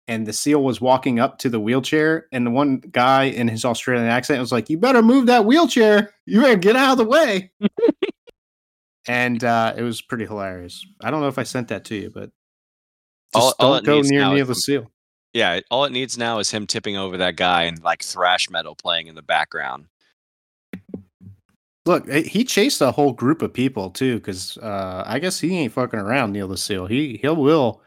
and 0.07 0.25
the 0.25 0.33
seal 0.33 0.63
was 0.63 0.81
walking 0.81 1.19
up 1.19 1.37
to 1.39 1.49
the 1.49 1.59
wheelchair, 1.59 2.25
and 2.31 2.47
the 2.47 2.51
one 2.51 2.77
guy 2.77 3.25
in 3.25 3.47
his 3.47 3.63
Australian 3.63 4.07
accent 4.07 4.39
was 4.39 4.51
like, 4.51 4.71
"You 4.71 4.79
better 4.79 5.03
move 5.03 5.27
that 5.27 5.45
wheelchair. 5.45 6.15
You 6.25 6.41
better 6.41 6.57
get 6.57 6.75
out 6.75 6.93
of 6.93 6.97
the 6.97 7.05
way." 7.05 7.51
and 9.07 9.43
uh, 9.43 9.73
it 9.75 9.83
was 9.83 10.01
pretty 10.01 10.25
hilarious. 10.25 10.85
I 11.01 11.11
don't 11.11 11.21
know 11.21 11.27
if 11.27 11.37
I 11.37 11.43
sent 11.43 11.67
that 11.69 11.85
to 11.85 11.95
you, 11.95 12.09
but 12.09 12.31
just 13.33 13.55
all 13.59 13.73
don't 13.73 13.85
go 13.85 14.01
near 14.01 14.29
Neil 14.29 14.45
the 14.45 14.55
Seal. 14.55 14.91
Yeah, 15.33 15.59
all 15.71 15.85
it 15.85 15.91
needs 15.91 16.17
now 16.17 16.39
is 16.39 16.51
him 16.51 16.67
tipping 16.67 16.95
over 16.95 17.17
that 17.17 17.35
guy 17.35 17.63
and 17.63 17.81
like 17.81 18.03
thrash 18.03 18.49
metal 18.49 18.75
playing 18.75 19.07
in 19.07 19.15
the 19.15 19.23
background. 19.23 19.87
Look, 21.85 22.07
eh, 22.07 22.21
he 22.21 22.45
chased 22.45 22.81
a 22.81 22.91
whole 22.91 23.13
group 23.13 23.41
of 23.41 23.51
people 23.51 23.89
too, 23.89 24.15
because 24.15 24.57
uh, 24.59 25.03
I 25.05 25.19
guess 25.19 25.39
he 25.39 25.57
ain't 25.57 25.73
fucking 25.73 25.99
around, 25.99 26.31
Neil 26.31 26.47
the 26.47 26.57
Seal. 26.57 26.85
He 26.85 27.19
he 27.21 27.27
will. 27.27 27.81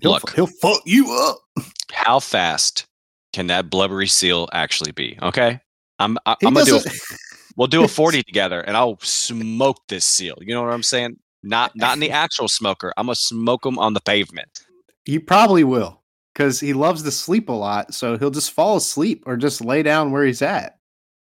He'll, 0.00 0.12
Look. 0.12 0.30
he'll 0.34 0.46
fuck 0.46 0.80
you 0.86 1.12
up. 1.12 1.64
How 1.92 2.18
fast 2.18 2.86
can 3.32 3.46
that 3.48 3.68
blubbery 3.70 4.08
seal 4.08 4.48
actually 4.52 4.92
be? 4.92 5.18
Okay, 5.22 5.60
I'm 5.98 6.18
I, 6.24 6.36
I'm 6.44 6.54
gonna 6.54 6.64
do. 6.64 6.76
A, 6.76 6.80
we'll 7.56 7.68
do 7.68 7.84
a 7.84 7.88
forty 8.00 8.22
together, 8.22 8.60
and 8.60 8.76
I'll 8.76 8.98
smoke 9.00 9.78
this 9.88 10.04
seal. 10.04 10.36
You 10.40 10.54
know 10.54 10.62
what 10.62 10.72
I'm 10.72 10.82
saying? 10.82 11.16
Not 11.42 11.72
not 11.74 11.94
in 11.94 12.00
the 12.00 12.10
actual 12.10 12.48
smoker. 12.48 12.92
I'm 12.96 13.06
gonna 13.06 13.16
smoke 13.16 13.64
him 13.66 13.78
on 13.78 13.94
the 13.94 14.00
pavement. 14.00 14.64
he 15.04 15.18
probably 15.18 15.64
will, 15.64 16.02
because 16.32 16.60
he 16.60 16.72
loves 16.72 17.02
to 17.02 17.10
sleep 17.10 17.48
a 17.48 17.52
lot. 17.52 17.94
So 17.94 18.16
he'll 18.16 18.30
just 18.30 18.52
fall 18.52 18.76
asleep 18.76 19.24
or 19.26 19.36
just 19.36 19.60
lay 19.60 19.82
down 19.82 20.12
where 20.12 20.24
he's 20.24 20.42
at. 20.42 20.78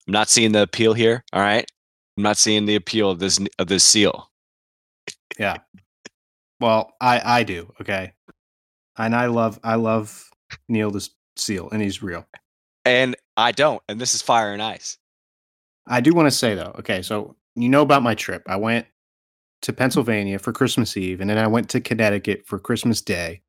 I'm 0.06 0.12
not 0.12 0.28
seeing 0.28 0.52
the 0.52 0.62
appeal 0.62 0.92
here. 0.94 1.24
All 1.32 1.40
right, 1.40 1.68
I'm 2.16 2.22
not 2.22 2.36
seeing 2.36 2.66
the 2.66 2.76
appeal 2.76 3.10
of 3.10 3.18
this 3.18 3.40
of 3.58 3.66
this 3.68 3.82
seal. 3.84 4.30
Yeah. 5.38 5.58
Well, 6.60 6.92
I 7.00 7.40
I 7.40 7.42
do. 7.42 7.72
Okay, 7.80 8.12
And 8.96 9.14
I 9.16 9.26
love 9.26 9.58
I 9.64 9.74
love 9.74 10.30
Neil 10.68 10.90
this 10.90 11.10
Seal, 11.36 11.68
and 11.72 11.82
he's 11.82 12.00
real. 12.00 12.24
And 12.84 13.16
I 13.36 13.50
don't, 13.50 13.82
and 13.88 14.00
this 14.00 14.14
is 14.14 14.22
fire 14.22 14.52
and 14.52 14.62
ice. 14.62 14.96
I 15.86 16.00
do 16.00 16.12
want 16.12 16.26
to 16.26 16.30
say 16.30 16.54
though, 16.54 16.74
okay, 16.78 17.02
so 17.02 17.36
you 17.54 17.68
know 17.68 17.82
about 17.82 18.02
my 18.02 18.14
trip. 18.14 18.42
I 18.46 18.56
went 18.56 18.86
to 19.62 19.72
mm-hmm. 19.72 19.78
Pennsylvania 19.78 20.38
for 20.38 20.52
Christmas 20.52 20.96
Eve, 20.96 21.20
and 21.20 21.28
then 21.28 21.38
I 21.38 21.46
went 21.46 21.68
to 21.70 21.80
Connecticut 21.80 22.46
for 22.46 22.58
Christmas 22.58 23.00
Day, 23.00 23.42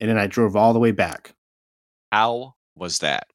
and 0.00 0.08
then 0.08 0.18
I 0.18 0.26
drove 0.26 0.56
all 0.56 0.72
the 0.72 0.78
way 0.78 0.92
back. 0.92 1.34
How 2.12 2.54
was 2.76 2.98
that? 3.00 3.26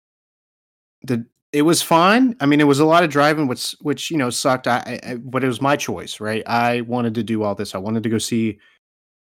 The 1.03 1.25
it 1.51 1.61
was 1.61 1.83
fine. 1.83 2.35
I 2.39 2.47
mean, 2.47 2.59
it 2.59 2.67
was 2.67 2.79
a 2.79 2.85
lot 2.85 3.03
of 3.03 3.11
driving, 3.11 3.47
which 3.47 3.75
which 3.81 4.09
you 4.09 4.17
know 4.17 4.31
sucked. 4.31 4.67
I, 4.67 4.99
I 5.03 5.15
but 5.15 5.43
it 5.43 5.47
was 5.47 5.61
my 5.61 5.75
choice, 5.75 6.19
right? 6.19 6.43
I 6.47 6.81
wanted 6.81 7.13
to 7.15 7.23
do 7.23 7.43
all 7.43 7.53
this. 7.53 7.75
I 7.75 7.77
wanted 7.77 8.03
to 8.03 8.09
go 8.09 8.17
see 8.17 8.57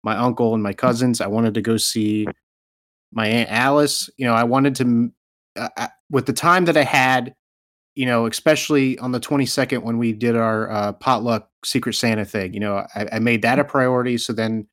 my 0.03 0.15
uncle 0.15 0.53
and 0.53 0.63
my 0.63 0.71
mm-hmm. 0.71 0.77
cousins. 0.77 1.21
I 1.21 1.27
wanted 1.27 1.53
to 1.55 1.61
go 1.61 1.77
see 1.77 2.27
my 3.11 3.27
aunt 3.27 3.51
Alice. 3.51 4.09
You 4.17 4.25
know, 4.25 4.33
I 4.33 4.45
wanted 4.45 4.75
to 4.75 5.11
uh, 5.57 5.69
uh, 5.75 5.87
with 6.09 6.25
the 6.25 6.33
time 6.33 6.65
that 6.65 6.77
I 6.77 6.83
had, 6.83 7.35
you 7.95 8.05
know, 8.05 8.25
especially 8.25 8.97
on 8.99 9.11
the 9.11 9.19
22nd 9.19 9.83
when 9.83 9.97
we 9.97 10.13
did 10.13 10.35
our 10.35 10.71
uh, 10.71 10.93
potluck 10.93 11.49
Secret 11.65 11.93
Santa 11.93 12.25
thing. 12.25 12.53
You 12.53 12.59
know, 12.59 12.85
I, 12.95 13.07
I 13.13 13.19
made 13.19 13.41
that 13.41 13.59
a 13.59 13.63
priority. 13.63 14.17
So 14.17 14.33
then 14.33 14.67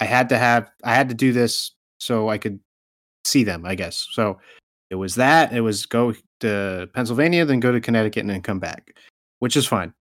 I 0.00 0.04
had 0.04 0.28
to 0.30 0.38
have 0.38 0.70
I 0.84 0.94
had 0.94 1.08
to 1.08 1.14
do 1.14 1.32
this 1.32 1.72
so 1.98 2.28
I 2.28 2.38
could 2.38 2.58
see 3.24 3.44
them. 3.44 3.64
I 3.64 3.74
guess 3.74 4.06
so. 4.12 4.38
It 4.90 4.96
was 4.96 5.16
that. 5.16 5.52
It 5.52 5.62
was 5.62 5.86
go 5.86 6.14
to 6.40 6.88
Pennsylvania, 6.94 7.44
then 7.44 7.60
go 7.60 7.72
to 7.72 7.80
Connecticut, 7.80 8.20
and 8.20 8.30
then 8.30 8.42
come 8.42 8.60
back, 8.60 8.96
which 9.40 9.56
is 9.56 9.66
fine. 9.66 9.92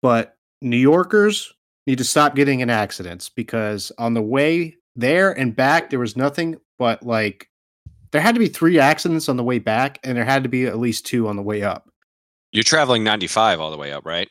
But 0.00 0.36
New 0.60 0.76
Yorkers 0.76 1.52
need 1.86 1.98
to 1.98 2.04
stop 2.04 2.34
getting 2.34 2.60
in 2.60 2.70
accidents 2.70 3.28
because 3.28 3.92
on 3.98 4.14
the 4.14 4.22
way 4.22 4.76
there 4.96 5.32
and 5.32 5.54
back, 5.54 5.90
there 5.90 5.98
was 5.98 6.16
nothing 6.16 6.56
but 6.78 7.04
like 7.04 7.48
there 8.12 8.20
had 8.20 8.34
to 8.34 8.38
be 8.38 8.48
three 8.48 8.78
accidents 8.78 9.28
on 9.28 9.36
the 9.36 9.44
way 9.44 9.58
back, 9.58 9.98
and 10.04 10.16
there 10.16 10.24
had 10.24 10.42
to 10.44 10.48
be 10.48 10.66
at 10.66 10.78
least 10.78 11.06
two 11.06 11.28
on 11.28 11.36
the 11.36 11.42
way 11.42 11.62
up. 11.62 11.88
You're 12.52 12.64
traveling 12.64 13.02
95 13.02 13.60
all 13.60 13.70
the 13.70 13.78
way 13.78 13.92
up, 13.92 14.04
right? 14.04 14.28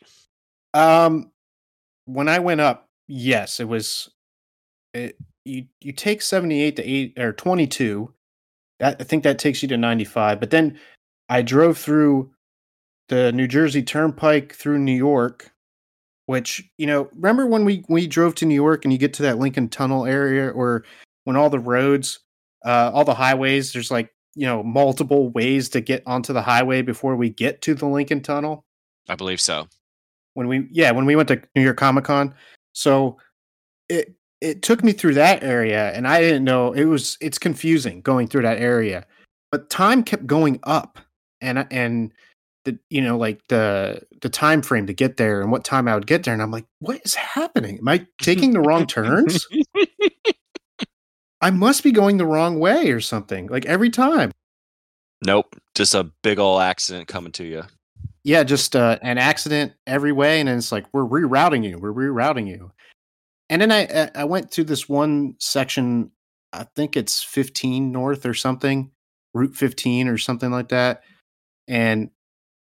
Um, 0.73 1.31
when 2.05 2.29
I 2.29 2.39
went 2.39 2.61
up, 2.61 2.87
yes, 3.07 3.59
it 3.59 3.67
was. 3.67 4.09
It, 4.93 5.17
you 5.45 5.65
you 5.79 5.91
take 5.91 6.21
78 6.21 6.75
to 6.75 6.83
8 6.83 7.19
or 7.19 7.33
22 7.33 8.13
that, 8.81 8.97
I 8.99 9.03
think 9.03 9.23
that 9.23 9.39
takes 9.39 9.61
you 9.61 9.69
to 9.69 9.77
95. 9.77 10.39
But 10.39 10.49
then 10.49 10.77
I 11.29 11.43
drove 11.43 11.77
through 11.77 12.31
the 13.07 13.31
New 13.31 13.47
Jersey 13.47 13.83
Turnpike 13.83 14.53
through 14.53 14.79
New 14.79 14.95
York, 14.95 15.51
which, 16.25 16.67
you 16.77 16.87
know, 16.87 17.07
remember 17.13 17.45
when 17.45 17.63
we, 17.63 17.85
we 17.87 18.07
drove 18.07 18.35
to 18.35 18.45
New 18.45 18.55
York 18.55 18.83
and 18.83 18.91
you 18.91 18.97
get 18.97 19.13
to 19.13 19.23
that 19.23 19.37
Lincoln 19.37 19.69
Tunnel 19.69 20.05
area 20.05 20.49
or 20.49 20.83
when 21.25 21.35
all 21.35 21.49
the 21.51 21.59
roads, 21.59 22.19
uh, 22.65 22.91
all 22.93 23.05
the 23.05 23.13
highways, 23.13 23.73
there's 23.73 23.91
like, 23.91 24.13
you 24.35 24.45
know, 24.45 24.63
multiple 24.63 25.29
ways 25.29 25.69
to 25.69 25.81
get 25.81 26.03
onto 26.05 26.33
the 26.33 26.41
highway 26.41 26.81
before 26.81 27.15
we 27.15 27.29
get 27.29 27.61
to 27.63 27.73
the 27.73 27.85
Lincoln 27.85 28.21
Tunnel? 28.21 28.65
I 29.09 29.15
believe 29.15 29.41
so. 29.41 29.67
When 30.33 30.47
we, 30.47 30.67
yeah, 30.71 30.91
when 30.91 31.05
we 31.05 31.15
went 31.15 31.27
to 31.29 31.41
New 31.55 31.63
York 31.63 31.77
Comic 31.77 32.05
Con. 32.05 32.33
So 32.73 33.17
it, 33.89 34.15
it 34.41 34.63
took 34.63 34.83
me 34.83 34.91
through 34.91 35.13
that 35.13 35.43
area 35.43 35.91
and 35.91 36.07
I 36.07 36.19
didn't 36.19 36.43
know 36.43 36.73
it 36.73 36.85
was 36.85 37.17
it's 37.21 37.37
confusing 37.37 38.01
going 38.01 38.27
through 38.27 38.41
that 38.41 38.57
area. 38.57 39.05
But 39.51 39.69
time 39.69 40.03
kept 40.03 40.25
going 40.25 40.59
up 40.63 40.99
and 41.39 41.67
and 41.71 42.11
the 42.65 42.77
you 42.89 43.01
know 43.01 43.17
like 43.17 43.41
the 43.49 44.01
the 44.21 44.29
time 44.29 44.61
frame 44.61 44.87
to 44.87 44.93
get 44.93 45.17
there 45.17 45.41
and 45.41 45.51
what 45.51 45.63
time 45.63 45.87
I 45.87 45.95
would 45.95 46.07
get 46.07 46.23
there 46.23 46.33
and 46.33 46.41
I'm 46.41 46.51
like 46.51 46.65
what 46.79 46.99
is 47.05 47.13
happening? 47.13 47.77
Am 47.77 47.87
I 47.87 48.05
taking 48.21 48.51
the 48.51 48.61
wrong 48.61 48.87
turns? 48.87 49.47
I 51.41 51.49
must 51.49 51.83
be 51.83 51.91
going 51.91 52.17
the 52.17 52.25
wrong 52.25 52.59
way 52.59 52.91
or 52.91 52.99
something. 52.99 53.47
Like 53.47 53.65
every 53.65 53.89
time. 53.89 54.31
Nope, 55.25 55.55
just 55.75 55.93
a 55.93 56.11
big 56.23 56.39
old 56.39 56.61
accident 56.61 57.07
coming 57.07 57.31
to 57.33 57.43
you. 57.43 57.63
Yeah, 58.23 58.43
just 58.43 58.75
uh, 58.75 58.99
an 59.01 59.17
accident 59.17 59.73
every 59.87 60.11
way 60.11 60.39
and 60.39 60.47
then 60.47 60.57
it's 60.57 60.71
like 60.71 60.85
we're 60.93 61.05
rerouting 61.05 61.63
you. 61.63 61.77
We're 61.79 61.93
rerouting 61.93 62.47
you 62.47 62.71
and 63.51 63.61
then 63.61 63.71
I 63.71 64.09
I 64.15 64.23
went 64.23 64.49
to 64.51 64.63
this 64.63 64.89
one 64.89 65.35
section. 65.37 66.09
I 66.53 66.65
think 66.75 66.97
it's 66.97 67.21
15 67.21 67.91
North 67.91 68.25
or 68.25 68.33
something, 68.33 68.91
Route 69.33 69.55
15 69.55 70.07
or 70.07 70.17
something 70.17 70.51
like 70.51 70.69
that, 70.69 71.03
and 71.67 72.09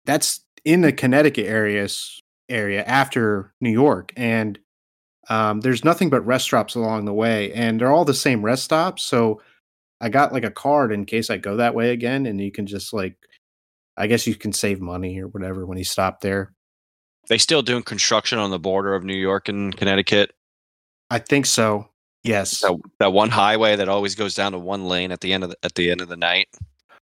that's 0.06 0.42
in 0.64 0.82
the 0.82 0.94
Connecticut 0.94 1.46
areas 1.46 2.22
area 2.50 2.84
after 2.86 3.54
New 3.60 3.70
York, 3.70 4.14
and 4.16 4.58
um, 5.30 5.62
there's 5.62 5.84
nothing 5.84 6.10
but 6.10 6.26
rest 6.26 6.46
stops 6.46 6.76
along 6.76 7.06
the 7.06 7.14
way, 7.14 7.52
and 7.54 7.80
they're 7.80 7.92
all 7.92 8.06
the 8.06 8.14
same 8.14 8.44
rest 8.44 8.64
stops. 8.64 9.04
So 9.04 9.42
I 10.00 10.10
got 10.10 10.34
like 10.34 10.46
a 10.46 10.52
card 10.52 10.92
in 10.92 11.06
case 11.06 11.30
I 11.30 11.38
go 11.38 11.58
that 11.58 11.76
way 11.76 11.92
again, 11.92 12.26
and 12.26 12.40
you 12.40 12.52
can 12.52 12.66
just 12.66 12.94
like, 12.94 13.16
I 13.98 14.08
guess 14.08 14.28
you 14.28 14.36
can 14.36 14.54
save 14.54 14.80
money 14.80 15.20
or 15.20 15.28
whatever 15.28 15.66
when 15.66 15.78
you 15.78 15.84
stop 15.84 16.22
there. 16.22 16.54
They 17.28 17.38
still 17.38 17.62
doing 17.62 17.84
construction 17.84 18.40
on 18.40 18.52
the 18.52 18.60
border 18.60 18.96
of 18.96 19.04
New 19.04 19.18
York 19.18 19.50
and 19.50 19.76
Connecticut. 19.76 20.34
I 21.10 21.20
think 21.20 21.46
so. 21.46 21.90
Yes. 22.24 22.62
That, 22.62 22.80
that 23.00 23.14
one 23.14 23.30
highway 23.30 23.76
that 23.76 23.90
always 23.90 24.16
goes 24.16 24.36
down 24.36 24.52
to 24.54 24.60
one 24.60 24.86
lane 24.86 25.12
at 25.12 25.22
the 25.22 25.34
end 25.34 25.44
of 25.44 25.50
the, 25.50 25.58
at 25.64 25.76
the 25.76 25.92
end 25.92 26.02
of 26.02 26.10
the 26.10 26.18
night. 26.18 26.48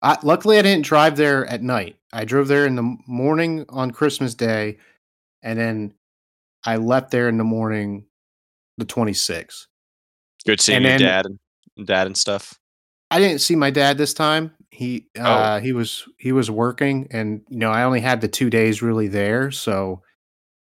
I, 0.01 0.17
luckily, 0.21 0.59
I 0.59 0.61
didn't 0.61 0.85
drive 0.85 1.15
there 1.15 1.45
at 1.47 1.63
night. 1.63 1.95
I 2.11 2.25
drove 2.25 2.47
there 2.47 2.65
in 2.65 2.75
the 2.75 2.97
morning 3.07 3.65
on 3.69 3.91
Christmas 3.91 4.35
Day, 4.35 4.77
and 5.41 5.57
then 5.57 5.93
I 6.65 6.77
left 6.77 7.11
there 7.11 7.27
in 7.27 7.37
the 7.37 7.43
morning, 7.43 8.05
the 8.77 8.85
26th. 8.85 9.67
Good 10.45 10.61
seeing 10.61 10.77
and 10.77 10.85
your 10.85 10.97
then, 10.97 10.99
dad 10.99 11.25
and 11.77 11.87
dad 11.87 12.07
and 12.07 12.17
stuff. 12.17 12.59
I 13.11 13.19
didn't 13.19 13.41
see 13.41 13.55
my 13.55 13.69
dad 13.69 13.97
this 13.97 14.13
time. 14.13 14.51
He 14.71 15.07
oh. 15.17 15.21
uh, 15.21 15.59
he 15.59 15.71
was 15.71 16.03
he 16.17 16.31
was 16.31 16.49
working, 16.49 17.07
and 17.11 17.41
you 17.47 17.59
know 17.59 17.69
I 17.69 17.83
only 17.83 18.01
had 18.01 18.21
the 18.21 18.27
two 18.27 18.49
days 18.49 18.81
really 18.81 19.07
there, 19.07 19.51
so 19.51 20.01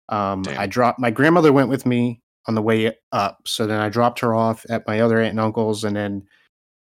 um, 0.08 0.44
I 0.48 0.66
dropped. 0.66 0.98
My 0.98 1.10
grandmother 1.10 1.52
went 1.52 1.68
with 1.68 1.84
me 1.84 2.22
on 2.48 2.54
the 2.54 2.62
way 2.62 2.96
up. 3.12 3.46
So 3.46 3.66
then 3.66 3.78
I 3.78 3.90
dropped 3.90 4.20
her 4.20 4.34
off 4.34 4.64
at 4.70 4.86
my 4.86 5.00
other 5.00 5.18
aunt 5.18 5.30
and 5.30 5.40
uncle's 5.40 5.84
and 5.84 5.94
then 5.94 6.26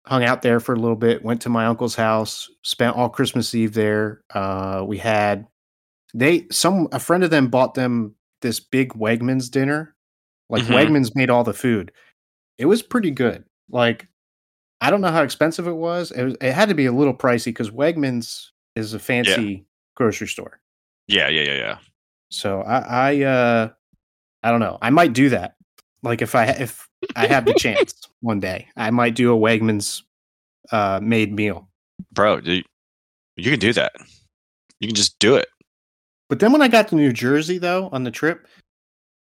hung 0.05 0.23
out 0.23 0.43
there 0.43 0.59
for 0.59 0.73
a 0.73 0.79
little 0.79 0.95
bit, 0.95 1.23
went 1.23 1.41
to 1.41 1.49
my 1.49 1.65
uncle's 1.65 1.95
house, 1.95 2.47
spent 2.61 2.95
all 2.95 3.09
Christmas 3.09 3.53
Eve 3.55 3.73
there. 3.73 4.21
Uh, 4.33 4.83
we 4.87 4.99
had 4.99 5.47
they 6.13 6.47
some 6.51 6.87
a 6.91 6.99
friend 6.99 7.23
of 7.23 7.31
them 7.31 7.47
bought 7.47 7.73
them 7.73 8.15
this 8.41 8.59
big 8.59 8.93
Wegmans 8.93 9.49
dinner. 9.49 9.95
Like 10.49 10.63
mm-hmm. 10.63 10.73
Wegmans 10.73 11.15
made 11.15 11.29
all 11.29 11.43
the 11.43 11.53
food. 11.53 11.91
It 12.57 12.65
was 12.65 12.81
pretty 12.81 13.11
good. 13.11 13.45
Like 13.69 14.07
I 14.81 14.89
don't 14.89 15.01
know 15.01 15.11
how 15.11 15.23
expensive 15.23 15.67
it 15.67 15.73
was. 15.73 16.11
It 16.11 16.23
was 16.23 16.35
it 16.41 16.53
had 16.53 16.69
to 16.69 16.75
be 16.75 16.85
a 16.85 16.91
little 16.91 17.13
pricey 17.13 17.45
because 17.45 17.69
Wegmans 17.69 18.47
is 18.75 18.93
a 18.93 18.99
fancy 18.99 19.43
yeah. 19.43 19.57
grocery 19.95 20.27
store. 20.27 20.59
Yeah, 21.07 21.27
yeah, 21.27 21.43
yeah, 21.43 21.57
yeah. 21.57 21.77
So 22.31 22.61
I, 22.61 22.79
I 23.11 23.21
uh 23.23 23.69
I 24.43 24.51
don't 24.51 24.59
know. 24.59 24.77
I 24.81 24.89
might 24.89 25.13
do 25.13 25.29
that. 25.29 25.55
Like 26.03 26.21
if 26.21 26.35
I 26.35 26.45
if 26.45 26.87
I 27.15 27.27
have 27.27 27.45
the 27.45 27.53
chance 27.57 27.93
one 28.21 28.39
day, 28.39 28.67
I 28.75 28.89
might 28.91 29.15
do 29.15 29.35
a 29.35 29.37
Wegmans 29.37 30.03
uh, 30.71 30.99
made 31.01 31.33
meal. 31.33 31.67
Bro, 32.11 32.41
you, 32.43 32.63
you 33.35 33.51
can 33.51 33.59
do 33.59 33.73
that. 33.73 33.93
You 34.79 34.87
can 34.87 34.95
just 34.95 35.19
do 35.19 35.35
it. 35.35 35.47
But 36.29 36.39
then 36.39 36.51
when 36.51 36.61
I 36.61 36.67
got 36.67 36.87
to 36.89 36.95
New 36.95 37.11
Jersey 37.11 37.57
though 37.57 37.89
on 37.91 38.03
the 38.03 38.11
trip, 38.11 38.47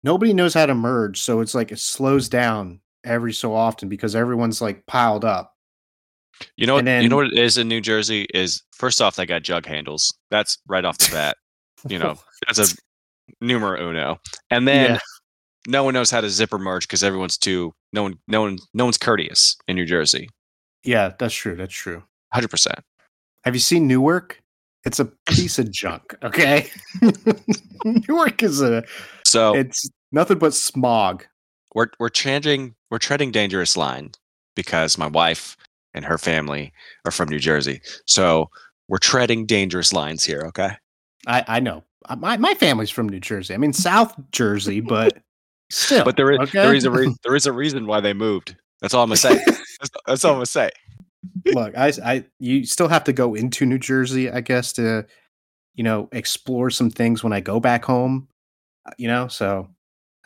nobody 0.03 0.33
knows 0.33 0.55
how 0.55 0.67
to 0.67 0.75
merge, 0.75 1.21
so 1.21 1.41
it's 1.41 1.55
like 1.55 1.73
it 1.73 1.79
slows 1.79 2.29
down 2.29 2.81
every 3.05 3.33
so 3.33 3.55
often 3.55 3.89
because 3.89 4.15
everyone's 4.15 4.61
like 4.61 4.87
piled 4.87 5.25
up. 5.25 5.55
You 6.57 6.67
know 6.67 6.75
what? 6.75 6.85
Then, 6.85 7.03
you 7.03 7.09
know 7.09 7.17
what 7.17 7.27
it 7.27 7.39
is 7.39 7.59
in 7.59 7.69
New 7.69 7.81
Jersey 7.81 8.27
is 8.35 8.63
first 8.73 9.01
off 9.03 9.17
they 9.17 9.27
got 9.27 9.43
jug 9.43 9.67
handles. 9.67 10.13
That's 10.31 10.59
right 10.67 10.85
off 10.85 10.99
the 10.99 11.11
bat. 11.13 11.37
you 11.89 11.99
know, 11.99 12.17
that's 12.47 12.59
a 12.59 12.75
numero 13.41 13.89
uno. 13.89 14.19
And 14.51 14.67
then 14.67 14.93
yeah. 14.93 14.99
no 15.67 15.85
one 15.85 15.95
knows 15.95 16.11
how 16.11 16.21
to 16.21 16.31
zipper 16.31 16.59
merge 16.59 16.87
because 16.87 17.05
everyone's 17.05 17.39
too 17.39 17.75
no 17.93 18.03
one 18.03 18.19
no 18.29 18.41
one 18.43 18.59
no 18.75 18.85
one's 18.85 18.99
courteous 18.99 19.57
in 19.69 19.77
New 19.77 19.87
Jersey. 19.87 20.29
Yeah, 20.85 21.13
that's 21.19 21.35
true. 21.35 21.57
That's 21.57 21.75
true. 21.75 22.03
Hundred 22.33 22.49
percent. 22.49 22.81
Have 23.45 23.55
you 23.55 23.61
seen 23.61 23.87
Newark? 23.87 24.42
It's 24.85 24.99
a 24.99 25.07
piece 25.27 25.59
of 25.59 25.71
junk. 25.71 26.15
Okay, 26.25 26.69
Newark 27.85 28.43
is 28.43 28.62
a 28.62 28.85
so 29.25 29.55
it's 29.55 29.89
nothing 30.12 30.39
but 30.39 30.55
smog. 30.55 31.25
We're 31.75 31.89
we're 31.99 32.09
changing 32.09 32.75
we're 32.91 32.99
treading 32.99 33.31
dangerous 33.31 33.77
line 33.77 34.12
because 34.55 34.99
my 34.99 35.07
wife 35.07 35.57
and 35.95 36.05
her 36.05 36.19
family 36.19 36.73
are 37.05 37.11
from 37.11 37.29
New 37.29 37.39
Jersey. 37.39 37.81
So 38.07 38.51
we're 38.89 38.99
treading 38.99 39.47
dangerous 39.47 39.93
lines 39.93 40.25
here. 40.25 40.43
Okay. 40.47 40.71
I 41.27 41.45
I 41.49 41.61
know. 41.61 41.85
Uh, 42.09 42.17
my 42.17 42.37
my 42.37 42.55
family's 42.55 42.91
from 42.91 43.09
New 43.09 43.21
Jersey. 43.21 43.55
I 43.55 43.57
mean 43.57 43.73
South 43.73 44.15
Jersey, 44.33 44.81
but 44.81 45.19
still. 45.71 46.05
But 46.05 46.17
there 46.17 46.33
is 46.33 46.39
okay? 46.41 46.62
there 46.62 46.75
is 46.75 46.85
a 46.85 46.91
re- 46.91 47.15
there 47.23 47.37
is 47.37 47.47
a 47.47 47.53
reason 47.53 47.87
why 47.87 48.01
they 48.01 48.12
moved. 48.12 48.57
That's 48.81 48.95
all 48.95 49.03
I'm 49.03 49.09
gonna 49.09 49.17
say. 49.17 49.35
that's, 49.47 49.91
that's, 50.07 50.25
all 50.25 50.33
I'm 50.33 50.37
gonna 50.37 50.47
say. 50.47 50.71
Look, 51.47 51.76
I 51.76 51.93
I 52.05 52.25
you 52.38 52.64
still 52.64 52.88
have 52.88 53.05
to 53.05 53.12
go 53.12 53.35
into 53.35 53.67
New 53.67 53.79
Jersey, 53.79 54.31
I 54.31 54.41
guess, 54.41 54.73
to 54.75 55.07
you 55.75 55.85
know 55.85 56.09
explore 56.12 56.71
some 56.71 56.91
things 56.91 57.23
when 57.23 57.33
I 57.33 57.41
go 57.41 57.61
back 57.61 57.85
home. 57.85 58.29
Uh, 58.87 58.93
you 58.99 59.09
know, 59.09 59.29
so 59.29 59.69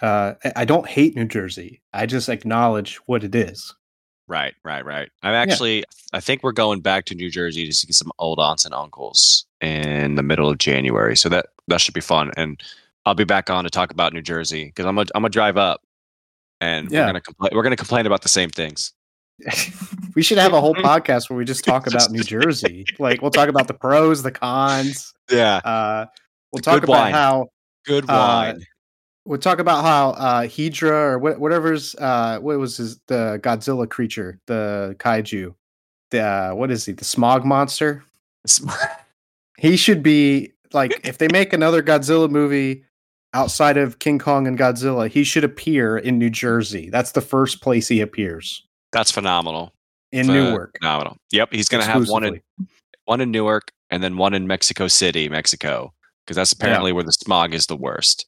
uh, 0.03 0.35
I 0.55 0.65
don't 0.65 0.87
hate 0.87 1.15
New 1.17 1.27
Jersey. 1.27 1.83
I 1.93 2.07
just 2.07 2.29
acknowledge 2.29 2.97
what 3.07 3.25
it 3.25 3.35
is. 3.35 3.75
Right, 4.29 4.55
right, 4.65 4.85
right. 4.85 5.09
I'm 5.23 5.35
actually, 5.35 5.85
I 6.13 6.19
think 6.21 6.43
we're 6.43 6.51
going 6.53 6.81
back 6.81 7.05
to 7.07 7.15
New 7.15 7.31
Jersey 7.31 7.65
to 7.67 7.73
see 7.73 7.93
some 7.93 8.11
old 8.19 8.41
aunts 8.41 8.65
and 8.65 8.75
uncles 8.75 9.47
in 9.61 10.17
the 10.17 10.23
middle 10.23 10.51
of 10.51 10.59
January. 10.59 11.17
So 11.17 11.29
that 11.29 11.47
that 11.69 11.81
should 11.81 11.95
be 11.95 12.01
fun. 12.01 12.33
And 12.37 12.61
I'll 13.05 13.15
be 13.15 13.25
back 13.25 13.51
on 13.51 13.65
to 13.65 13.71
talk 13.71 13.93
about 13.93 14.13
New 14.13 14.23
Jersey 14.23 14.65
because 14.67 14.85
I'm 14.85 14.97
gonna 14.97 15.09
I'm 15.15 15.23
gonna 15.23 15.31
drive 15.31 15.57
up, 15.57 15.81
and 16.61 16.91
Yeah. 16.91 17.03
we're 17.07 17.21
gonna. 17.21 17.51
We're 17.55 17.63
gonna 17.63 17.77
complain 17.77 18.07
about 18.07 18.23
the 18.23 18.29
same 18.29 18.51
things. 18.51 18.93
we 20.15 20.23
should 20.23 20.39
have 20.39 20.53
a 20.53 20.61
whole 20.61 20.75
podcast 20.91 21.29
where 21.29 21.37
we 21.37 21.45
just 21.45 21.65
talk 21.65 21.87
about 21.87 22.11
New 22.11 22.23
Jersey. 22.23 22.85
Like 22.99 23.21
we'll 23.23 23.31
talk 23.31 23.49
about 23.49 23.69
the 23.69 23.75
pros, 23.75 24.23
the 24.23 24.31
cons. 24.33 25.13
Yeah, 25.31 25.57
Uh, 25.59 26.07
we'll 26.53 26.63
talk 26.63 26.75
good 26.81 26.85
about 26.85 26.93
wine. 27.05 27.13
how 27.13 27.49
good 27.85 28.05
Uh, 28.09 28.15
wine. 28.55 28.67
we'll 29.25 29.39
talk 29.39 29.59
about 29.59 29.83
how 29.85 30.11
uh 30.11 30.43
Hedorah 30.43 30.91
or 31.13 31.19
what, 31.19 31.39
whatever's 31.39 31.95
uh 31.97 32.39
what 32.41 32.59
was 32.59 32.77
his 32.79 32.99
the 33.09 33.39
Godzilla 33.43 33.89
creature, 33.89 34.39
the 34.47 34.95
kaiju. 34.99 35.55
The 36.13 36.21
uh, 36.21 36.55
what 36.55 36.71
is 36.71 36.85
he? 36.87 36.93
The 36.93 37.05
smog 37.05 37.45
monster? 37.45 38.05
He 39.59 39.77
should 39.77 40.03
be 40.03 40.53
like 40.75 41.01
if 41.05 41.17
they 41.19 41.29
make 41.33 41.53
another 41.55 41.83
Godzilla 41.83 42.29
movie 42.31 42.85
outside 43.33 43.77
of 43.79 43.99
King 43.99 44.19
Kong 44.19 44.47
and 44.47 44.59
Godzilla, 44.59 45.09
he 45.09 45.25
should 45.25 45.45
appear 45.45 45.97
in 45.97 46.19
New 46.19 46.29
Jersey. 46.31 46.91
That's 46.91 47.13
the 47.13 47.21
first 47.23 47.63
place 47.63 47.89
he 47.89 48.01
appears. 48.03 48.63
That's 48.97 49.11
phenomenal. 49.11 49.75
In 50.11 50.27
Newark. 50.27 50.79
Phenomenal. 50.81 51.19
Yep, 51.31 51.53
he's 51.53 51.69
gonna 51.69 51.85
have 51.85 52.09
one 52.09 52.25
in 52.25 52.41
one 53.05 53.21
in 53.21 53.31
Newark 53.31 53.73
and 53.91 54.03
then 54.03 54.17
one 54.17 54.33
in 54.33 54.47
Mexico 54.47 54.89
City, 54.89 55.29
Mexico, 55.29 55.93
because 56.25 56.37
that's 56.37 56.53
apparently 56.53 56.93
where 56.93 57.05
the 57.05 57.13
smog 57.13 57.53
is 57.53 57.67
the 57.67 57.77
worst. 57.77 58.25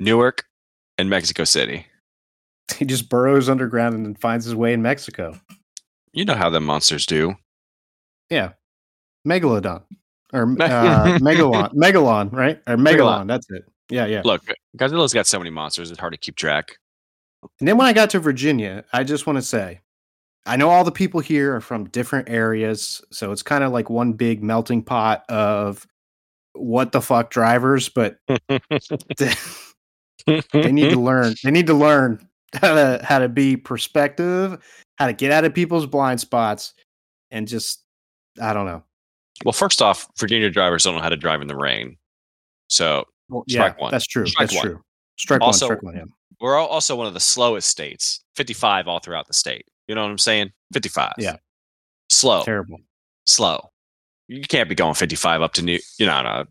Newark 0.00 0.44
and 0.98 1.08
Mexico 1.08 1.44
City. 1.44 1.86
He 2.78 2.86
just 2.86 3.10
burrows 3.10 3.50
underground 3.50 3.94
and 3.94 4.06
then 4.06 4.14
finds 4.14 4.46
his 4.46 4.54
way 4.54 4.72
in 4.72 4.80
Mexico. 4.80 5.38
You 6.14 6.24
know 6.24 6.34
how 6.34 6.48
the 6.48 6.60
monsters 6.60 7.04
do. 7.04 7.34
Yeah. 8.30 8.52
Megalodon. 9.28 9.82
Or 10.32 10.44
uh, 10.44 10.46
Megalon. 11.20 11.74
Megalon, 11.74 12.32
right? 12.32 12.62
Or 12.66 12.76
Megalon. 12.76 12.96
Megalon. 12.96 13.26
That's 13.26 13.46
it. 13.50 13.64
Yeah, 13.90 14.06
yeah. 14.06 14.22
Look, 14.24 14.42
Godzilla's 14.78 15.12
got 15.12 15.26
so 15.26 15.38
many 15.38 15.50
monsters; 15.50 15.90
it's 15.90 16.00
hard 16.00 16.14
to 16.14 16.18
keep 16.18 16.36
track. 16.36 16.78
And 17.60 17.68
then 17.68 17.76
when 17.76 17.86
I 17.86 17.92
got 17.92 18.08
to 18.10 18.20
Virginia, 18.20 18.84
I 18.92 19.04
just 19.04 19.26
want 19.26 19.36
to 19.36 19.42
say, 19.42 19.80
I 20.46 20.56
know 20.56 20.70
all 20.70 20.82
the 20.84 20.90
people 20.92 21.20
here 21.20 21.54
are 21.56 21.60
from 21.60 21.88
different 21.90 22.28
areas, 22.28 23.00
so 23.12 23.30
it's 23.32 23.42
kind 23.42 23.62
of 23.62 23.72
like 23.72 23.88
one 23.88 24.12
big 24.14 24.42
melting 24.42 24.82
pot 24.82 25.24
of 25.28 25.86
what 26.54 26.92
the 26.92 27.00
fuck 27.00 27.30
drivers, 27.30 27.88
but 27.88 28.16
they, 29.18 30.72
need 30.72 30.90
to 30.90 31.00
learn. 31.00 31.34
They 31.44 31.50
need 31.50 31.66
to 31.68 31.74
learn 31.74 32.26
how 32.54 32.74
to 32.74 33.00
how 33.04 33.18
to 33.20 33.28
be 33.28 33.56
perspective, 33.56 34.58
how 34.98 35.06
to 35.06 35.12
get 35.12 35.32
out 35.32 35.44
of 35.44 35.54
people's 35.54 35.86
blind 35.86 36.20
spots, 36.20 36.74
and 37.30 37.46
just 37.48 37.82
I 38.40 38.52
don't 38.52 38.66
know. 38.66 38.82
well, 39.44 39.52
first 39.52 39.80
off, 39.82 40.08
Virginia 40.18 40.50
drivers 40.50 40.84
don't 40.84 40.94
know 40.96 41.02
how 41.02 41.08
to 41.08 41.16
drive 41.16 41.40
in 41.42 41.48
the 41.48 41.56
rain, 41.56 41.96
so 42.68 43.04
Well, 43.28 43.44
Strike 43.48 43.74
yeah, 43.78 43.82
one. 43.82 43.90
that's 43.90 44.06
true. 44.06 44.26
Strike 44.26 44.48
that's 44.50 44.56
one. 44.56 44.66
true. 44.66 44.80
Strike 45.18 45.40
Also- 45.40 45.68
one. 45.68 45.76
Strike 45.78 45.82
one. 45.82 45.96
Yeah. 45.96 46.04
we're 46.40 46.58
also 46.58 46.96
one 46.96 47.06
of 47.06 47.14
the 47.14 47.20
slowest 47.20 47.68
states. 47.68 48.20
Fifty-five 48.36 48.88
all 48.88 48.98
throughout 48.98 49.26
the 49.28 49.34
state. 49.34 49.66
You 49.92 49.96
know 49.96 50.04
what 50.04 50.10
I'm 50.10 50.16
saying? 50.18 50.52
Fifty-five. 50.72 51.16
Yeah. 51.18 51.36
Slow. 52.10 52.42
Terrible. 52.44 52.78
slow. 53.26 53.68
You 54.28 54.40
can't 54.40 54.68
be 54.70 54.74
going 54.74 54.94
55 54.94 55.42
up 55.42 55.52
to 55.54 55.62
New. 55.62 55.78
You 55.98 56.06
know, 56.06 56.22
no. 56.22 56.44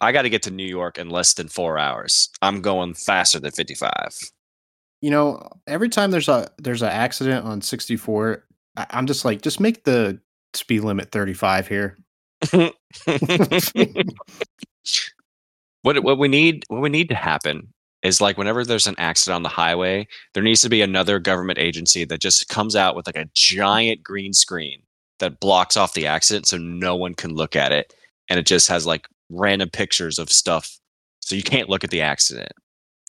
I 0.00 0.12
got 0.12 0.22
to 0.22 0.30
get 0.30 0.42
to 0.44 0.50
New 0.50 0.64
York 0.64 0.96
in 0.96 1.10
less 1.10 1.34
than 1.34 1.48
four 1.48 1.78
hours. 1.78 2.30
I'm 2.40 2.62
going 2.62 2.94
faster 2.94 3.38
than 3.38 3.50
55. 3.50 4.16
you 5.02 5.10
know 5.10 5.46
every 5.66 5.88
time 5.90 6.10
there's 6.10 6.28
a 6.28 6.48
there's 6.58 6.80
an 6.82 6.88
accident 6.88 7.44
on 7.44 7.60
64 7.60 8.44
I, 8.76 8.86
i'm 8.90 9.06
just 9.06 9.24
like 9.26 9.42
just 9.42 9.60
make 9.60 9.84
the 9.84 10.18
speed 10.54 10.80
limit 10.80 11.10
35 11.12 11.68
here 11.68 11.98
what 15.82 16.02
what 16.02 16.18
we 16.18 16.28
need 16.28 16.64
what 16.68 16.80
we 16.80 16.88
need 16.88 17.08
to 17.10 17.14
happen 17.14 17.68
is 18.02 18.20
like 18.20 18.38
whenever 18.38 18.64
there's 18.64 18.86
an 18.86 18.94
accident 18.98 19.36
on 19.36 19.42
the 19.42 19.48
highway, 19.48 20.06
there 20.34 20.42
needs 20.42 20.60
to 20.62 20.68
be 20.68 20.82
another 20.82 21.18
government 21.18 21.58
agency 21.58 22.04
that 22.04 22.20
just 22.20 22.48
comes 22.48 22.76
out 22.76 22.94
with 22.94 23.06
like 23.06 23.16
a 23.16 23.28
giant 23.34 24.02
green 24.02 24.32
screen 24.32 24.82
that 25.18 25.40
blocks 25.40 25.76
off 25.76 25.94
the 25.94 26.06
accident 26.06 26.46
so 26.46 26.56
no 26.58 26.94
one 26.94 27.14
can 27.14 27.34
look 27.34 27.56
at 27.56 27.72
it, 27.72 27.94
and 28.28 28.38
it 28.38 28.46
just 28.46 28.68
has 28.68 28.86
like 28.86 29.06
random 29.30 29.68
pictures 29.70 30.18
of 30.18 30.30
stuff, 30.30 30.78
so 31.20 31.34
you 31.34 31.42
can't 31.42 31.68
look 31.68 31.82
at 31.84 31.90
the 31.90 32.02
accident. 32.02 32.52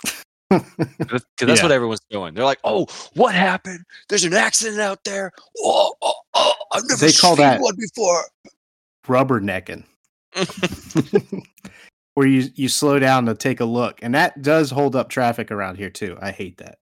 Because 0.50 1.26
that's 1.42 1.60
Yeah. 1.60 1.64
what 1.66 1.72
everyone's 1.74 2.00
doing. 2.10 2.34
They're 2.34 2.46
like, 2.46 2.62
"Oh, 2.64 2.88
what 3.16 3.36
happened? 3.36 3.84
There's 4.08 4.24
an 4.24 4.34
accident 4.34 4.80
out 4.80 5.04
there. 5.04 5.34
Oh, 5.60 5.94
oh, 6.02 6.14
oh 6.36 6.54
I've 6.72 6.84
never 6.88 7.06
They 7.06 7.12
call 7.12 7.36
seen 7.36 7.44
that- 7.46 7.60
one 7.60 7.76
before." 7.78 8.24
rubbernecking 9.06 9.84
where 12.18 12.28
you 12.28 12.50
you 12.56 12.68
slow 12.68 12.98
down 12.98 13.26
to 13.28 13.36
take 13.36 13.60
a 13.60 13.66
look 13.66 14.00
and 14.02 14.16
that 14.16 14.42
does 14.42 14.72
hold 14.72 14.96
up 14.96 15.08
traffic 15.08 15.52
around 15.52 15.76
here 15.78 15.90
too 15.92 16.18
i 16.20 16.32
hate 16.32 16.58
that 16.58 16.80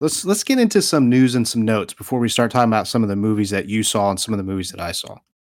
let's 0.00 0.24
let's 0.24 0.44
get 0.44 0.58
into 0.58 0.82
some 0.82 1.08
news 1.08 1.34
and 1.34 1.48
some 1.48 1.62
notes 1.62 1.94
before 1.94 2.18
we 2.20 2.28
start 2.28 2.50
talking 2.50 2.68
about 2.68 2.86
some 2.86 3.02
of 3.02 3.08
the 3.08 3.16
movies 3.16 3.50
that 3.50 3.68
you 3.68 3.82
saw 3.82 4.10
and 4.10 4.20
some 4.20 4.34
of 4.34 4.38
the 4.38 4.44
movies 4.44 4.70
that 4.70 4.80
i 4.80 4.92
saw 4.92 5.16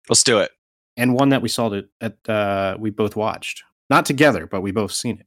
Let's 0.10 0.24
do 0.24 0.40
it. 0.40 0.52
and 0.98 1.14
one 1.16 1.30
that 1.30 1.42
we 1.42 1.50
saw 1.50 1.70
that 1.70 1.90
at 2.00 2.30
uh, 2.30 2.78
we 2.80 2.92
both 2.92 3.16
watched, 3.16 3.64
not 3.90 4.06
together, 4.06 4.46
but 4.46 4.62
we 4.62 4.72
both 4.72 4.92
seen 4.92 5.20
it. 5.20 5.26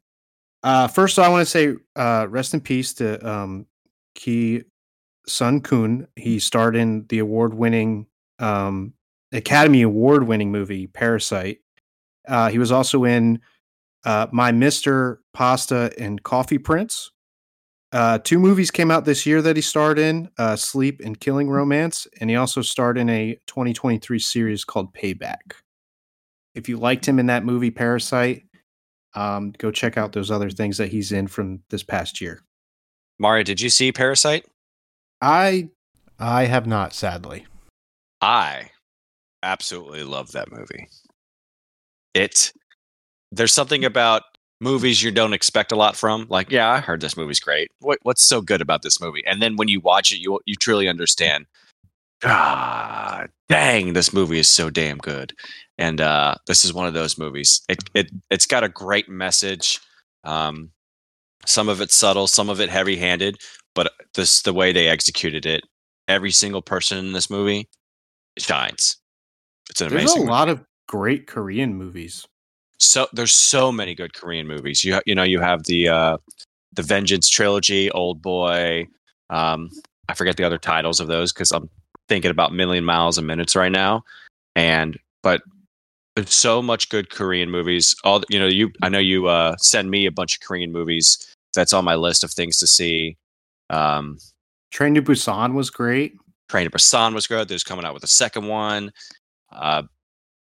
Uh, 0.63 0.87
first, 0.89 1.19
I 1.19 1.29
want 1.29 1.47
to 1.47 1.51
say 1.51 1.75
uh, 1.97 2.27
rest 2.29 2.55
in 2.55 2.61
peace 2.61 2.95
to 2.95 3.29
um, 3.29 3.67
Ki 4.15 4.63
Sun 5.27 5.63
Kun. 5.63 6.07
He 6.17 6.39
starred 6.39 6.77
in 6.77 7.07
the 7.09 7.19
award-winning 7.19 8.07
um, 8.39 8.95
Academy 9.33 9.83
Award-winning 9.83 10.53
movie 10.53 10.87
Parasite. 10.87 11.59
Uh, 12.29 12.51
he 12.51 12.59
was 12.59 12.71
also 12.71 13.05
in 13.05 13.41
uh, 14.05 14.27
My 14.33 14.53
Mister 14.53 15.21
Pasta 15.33 15.93
and 15.99 16.23
Coffee 16.23 16.59
Prince. 16.59 17.11
Uh, 17.91 18.19
two 18.19 18.39
movies 18.39 18.71
came 18.71 18.91
out 18.91 19.07
this 19.07 19.25
year 19.25 19.41
that 19.41 19.57
he 19.57 19.63
starred 19.63 19.99
in: 19.99 20.29
uh, 20.39 20.57
Sleep 20.57 21.01
and 21.05 21.19
Killing 21.19 21.49
Romance, 21.49 22.07
and 22.21 22.29
he 22.31 22.37
also 22.37 22.63
starred 22.63 22.99
in 22.99 23.09
a 23.09 23.39
2023 23.47 24.19
series 24.19 24.65
called 24.65 24.95
Payback. 24.95 25.55
If 26.55 26.69
you 26.69 26.77
liked 26.77 27.07
him 27.07 27.19
in 27.19 27.27
that 27.27 27.45
movie 27.45 27.71
Parasite, 27.71 28.43
um, 29.15 29.53
go 29.57 29.71
check 29.71 29.97
out 29.97 30.13
those 30.13 30.31
other 30.31 30.51
things 30.51 30.77
that 30.79 30.89
he's 30.89 31.13
in 31.13 31.29
from 31.29 31.63
this 31.71 31.83
past 31.83 32.21
year. 32.21 32.43
Mario, 33.19 33.43
did 33.43 33.61
you 33.61 33.71
see 33.71 33.91
Parasite? 33.91 34.47
I 35.21 35.71
I 36.19 36.45
have 36.45 36.67
not, 36.67 36.93
sadly. 36.93 37.47
I 38.21 38.71
absolutely 39.43 40.03
love 40.03 40.33
that 40.33 40.51
movie. 40.51 40.89
It 42.15 42.53
there's 43.31 43.53
something 43.55 43.85
about 43.85 44.23
movies 44.61 45.03
you 45.03 45.11
don't 45.11 45.35
expect 45.35 45.71
a 45.73 45.77
lot 45.77 45.97
from. 45.97 46.27
Like, 46.29 46.51
yeah, 46.51 46.71
I 46.71 46.81
heard 46.81 47.01
this 47.01 47.17
movie's 47.17 47.41
great. 47.41 47.71
What 47.81 47.99
what's 48.03 48.23
so 48.23 48.41
good 48.41 48.61
about 48.61 48.83
this 48.83 49.01
movie? 49.01 49.23
And 49.27 49.41
then 49.43 49.57
when 49.57 49.69
you 49.69 49.81
watch 49.81 50.13
it, 50.13 50.19
you 50.19 50.41
you 50.47 50.55
truly 50.57 50.89
understand. 50.89 51.47
God 52.21 53.29
dang, 53.49 53.93
this 53.93 54.13
movie 54.13 54.39
is 54.39 54.49
so 54.49 54.71
damn 54.71 54.99
good. 54.99 55.33
And 55.79 56.01
uh, 56.01 56.35
this 56.47 56.65
is 56.65 56.73
one 56.73 56.87
of 56.87 56.95
those 56.95 57.19
movies. 57.19 57.63
It 57.69 57.79
it 57.95 58.11
it's 58.31 58.47
got 58.47 58.65
a 58.65 58.69
great 58.69 59.09
message. 59.09 59.81
Um, 60.25 60.71
some 61.47 61.69
of 61.69 61.81
it 61.81 61.91
subtle, 61.91 62.27
some 62.27 62.51
of 62.51 62.61
it 62.61 62.69
heavy 62.71 62.97
handed, 62.97 63.37
but 63.75 63.93
this 64.15 64.43
the 64.43 64.53
way 64.53 64.73
they 64.73 64.89
executed 64.89 65.47
it. 65.47 65.63
Every 66.09 66.31
single 66.31 66.63
person 66.63 66.99
in 66.99 67.13
this 67.13 67.31
movie 67.31 67.69
shines. 68.39 68.97
It's 69.71 69.81
an 69.81 69.91
There's 69.91 70.03
amazing. 70.03 70.23
a 70.23 70.27
movie. 70.27 70.31
lot 70.33 70.49
of 70.49 70.65
great 70.89 71.29
Korean 71.29 71.77
movies. 71.77 72.27
So 72.79 73.07
there's 73.13 73.35
so 73.35 73.71
many 73.71 73.95
good 73.95 74.15
Korean 74.15 74.49
movies. 74.49 74.85
You 74.85 75.01
you 75.07 75.15
know 75.15 75.23
you 75.23 75.41
have 75.41 75.65
the 75.65 75.89
uh, 75.89 76.17
the 76.73 76.83
Vengeance 76.83 77.29
trilogy, 77.29 77.91
Old 77.93 78.21
Boy. 78.21 78.89
Um, 79.31 79.71
I 80.09 80.15
forget 80.15 80.37
the 80.37 80.45
other 80.45 80.59
titles 80.59 80.99
of 80.99 81.07
those 81.07 81.33
because 81.33 81.53
I'm 81.53 81.69
thinking 82.09 82.31
about 82.31 82.53
Million 82.53 82.85
Miles 82.85 83.19
and 83.19 83.27
Minutes 83.27 83.55
right 83.55 83.73
now. 83.73 84.03
And 84.57 84.99
but 85.23 85.43
there's 86.17 86.35
so 86.35 86.63
much 86.63 86.89
good 86.89 87.11
Korean 87.11 87.51
movies. 87.51 87.95
All 88.05 88.23
you 88.29 88.39
know, 88.39 88.47
you 88.47 88.73
I 88.83 88.89
know 88.89 88.99
you 88.99 89.27
uh, 89.27 89.57
send 89.59 89.91
me 89.91 90.07
a 90.07 90.13
bunch 90.13 90.37
of 90.37 90.41
Korean 90.41 90.73
movies. 90.73 91.19
That's 91.55 91.73
on 91.73 91.85
my 91.85 91.95
list 91.95 92.25
of 92.25 92.31
things 92.31 92.59
to 92.59 92.67
see. 92.67 93.17
Um, 93.71 94.19
Train 94.71 94.95
to 94.95 95.03
Busan 95.03 95.55
was 95.55 95.71
great. 95.71 96.15
Train 96.49 96.65
to 96.65 96.71
Busan 96.71 97.15
was 97.15 97.27
good. 97.27 97.49
There's 97.49 97.65
coming 97.65 97.85
out 97.85 97.95
with 97.95 98.05
a 98.05 98.09
second 98.09 98.47
one. 98.47 98.93
Uh, 99.51 99.83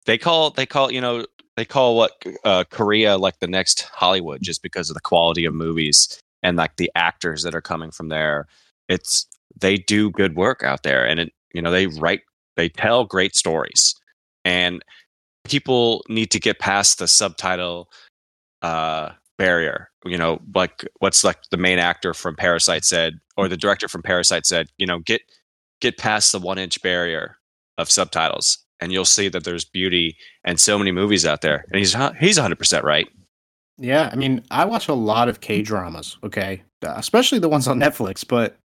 they 0.06 0.18
call 0.18 0.50
they 0.50 0.66
call 0.66 0.90
you 0.90 1.00
know 1.00 1.24
they 1.56 1.64
call 1.64 1.96
what 1.96 2.12
uh, 2.44 2.64
Korea 2.70 3.18
like 3.18 3.38
the 3.40 3.46
next 3.46 3.82
Hollywood 3.92 4.40
just 4.42 4.62
because 4.62 4.88
of 4.88 4.94
the 4.94 5.00
quality 5.00 5.44
of 5.44 5.54
movies 5.54 6.20
and 6.42 6.56
like 6.56 6.76
the 6.76 6.90
actors 6.94 7.42
that 7.42 7.54
are 7.54 7.60
coming 7.60 7.90
from 7.90 8.08
there. 8.08 8.46
It's 8.88 9.26
they 9.60 9.76
do 9.76 10.10
good 10.10 10.36
work 10.36 10.62
out 10.62 10.82
there, 10.82 11.06
and 11.06 11.20
it 11.20 11.32
you 11.52 11.62
know 11.62 11.70
they 11.70 11.86
write 11.86 12.22
they 12.56 12.68
tell 12.68 13.04
great 13.04 13.36
stories, 13.36 13.94
and 14.44 14.82
people 15.44 16.04
need 16.08 16.30
to 16.30 16.40
get 16.40 16.58
past 16.58 16.98
the 16.98 17.08
subtitle 17.08 17.90
uh, 18.62 19.10
barrier. 19.38 19.90
You 20.04 20.16
know, 20.16 20.40
like 20.54 20.86
what's 21.00 21.24
like 21.24 21.38
the 21.50 21.56
main 21.56 21.78
actor 21.78 22.14
from 22.14 22.36
Parasite 22.36 22.84
said, 22.84 23.20
or 23.36 23.48
the 23.48 23.56
director 23.56 23.88
from 23.88 24.02
Parasite 24.02 24.46
said. 24.46 24.68
You 24.78 24.86
know, 24.86 25.00
get 25.00 25.22
get 25.80 25.98
past 25.98 26.32
the 26.32 26.38
one 26.38 26.58
inch 26.58 26.80
barrier 26.82 27.36
of 27.76 27.90
subtitles 27.90 28.58
and 28.80 28.92
you'll 28.92 29.04
see 29.04 29.28
that 29.28 29.44
there's 29.44 29.64
beauty 29.64 30.16
and 30.44 30.60
so 30.60 30.78
many 30.78 30.92
movies 30.92 31.26
out 31.26 31.42
there. 31.42 31.64
And 31.70 31.78
he's 31.78 31.94
he's 32.18 32.38
100% 32.38 32.82
right. 32.82 33.08
Yeah, 33.78 34.10
I 34.12 34.16
mean, 34.16 34.44
I 34.50 34.66
watch 34.66 34.88
a 34.88 34.94
lot 34.94 35.28
of 35.28 35.40
K 35.40 35.62
dramas. 35.62 36.18
Okay, 36.22 36.62
uh, 36.84 36.94
especially 36.96 37.38
the 37.38 37.48
ones 37.48 37.66
on 37.66 37.78
Netflix. 37.80 38.26
But 38.26 38.58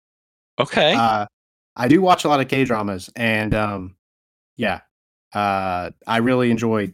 okay, 0.58 0.94
uh, 0.94 1.26
I 1.76 1.88
do 1.88 2.02
watch 2.02 2.24
a 2.24 2.28
lot 2.28 2.40
of 2.40 2.48
K 2.48 2.64
dramas, 2.64 3.08
and 3.14 3.54
um, 3.54 3.96
yeah, 4.56 4.80
uh, 5.32 5.90
I 6.06 6.16
really 6.16 6.50
enjoy 6.50 6.92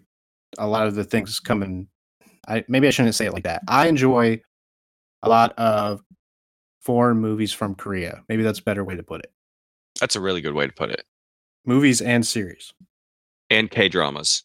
a 0.58 0.66
lot 0.66 0.86
of 0.86 0.94
the 0.96 1.04
things 1.04 1.40
coming. 1.40 1.88
I 2.46 2.62
maybe 2.68 2.86
I 2.86 2.90
shouldn't 2.90 3.14
say 3.14 3.24
it 3.24 3.32
like 3.32 3.44
that. 3.44 3.62
I 3.68 3.88
enjoy 3.88 4.42
a 5.22 5.28
lot 5.28 5.58
of 5.58 6.02
foreign 6.82 7.18
movies 7.18 7.54
from 7.54 7.74
Korea. 7.74 8.22
Maybe 8.28 8.42
that's 8.42 8.58
a 8.58 8.62
better 8.62 8.84
way 8.84 8.96
to 8.96 9.02
put 9.02 9.22
it. 9.22 9.32
That's 9.98 10.16
a 10.16 10.20
really 10.20 10.42
good 10.42 10.54
way 10.54 10.66
to 10.66 10.72
put 10.72 10.90
it. 10.90 11.04
Movies 11.64 12.02
and 12.02 12.26
series. 12.26 12.74
And 13.50 13.70
K 13.70 13.88
dramas. 13.88 14.44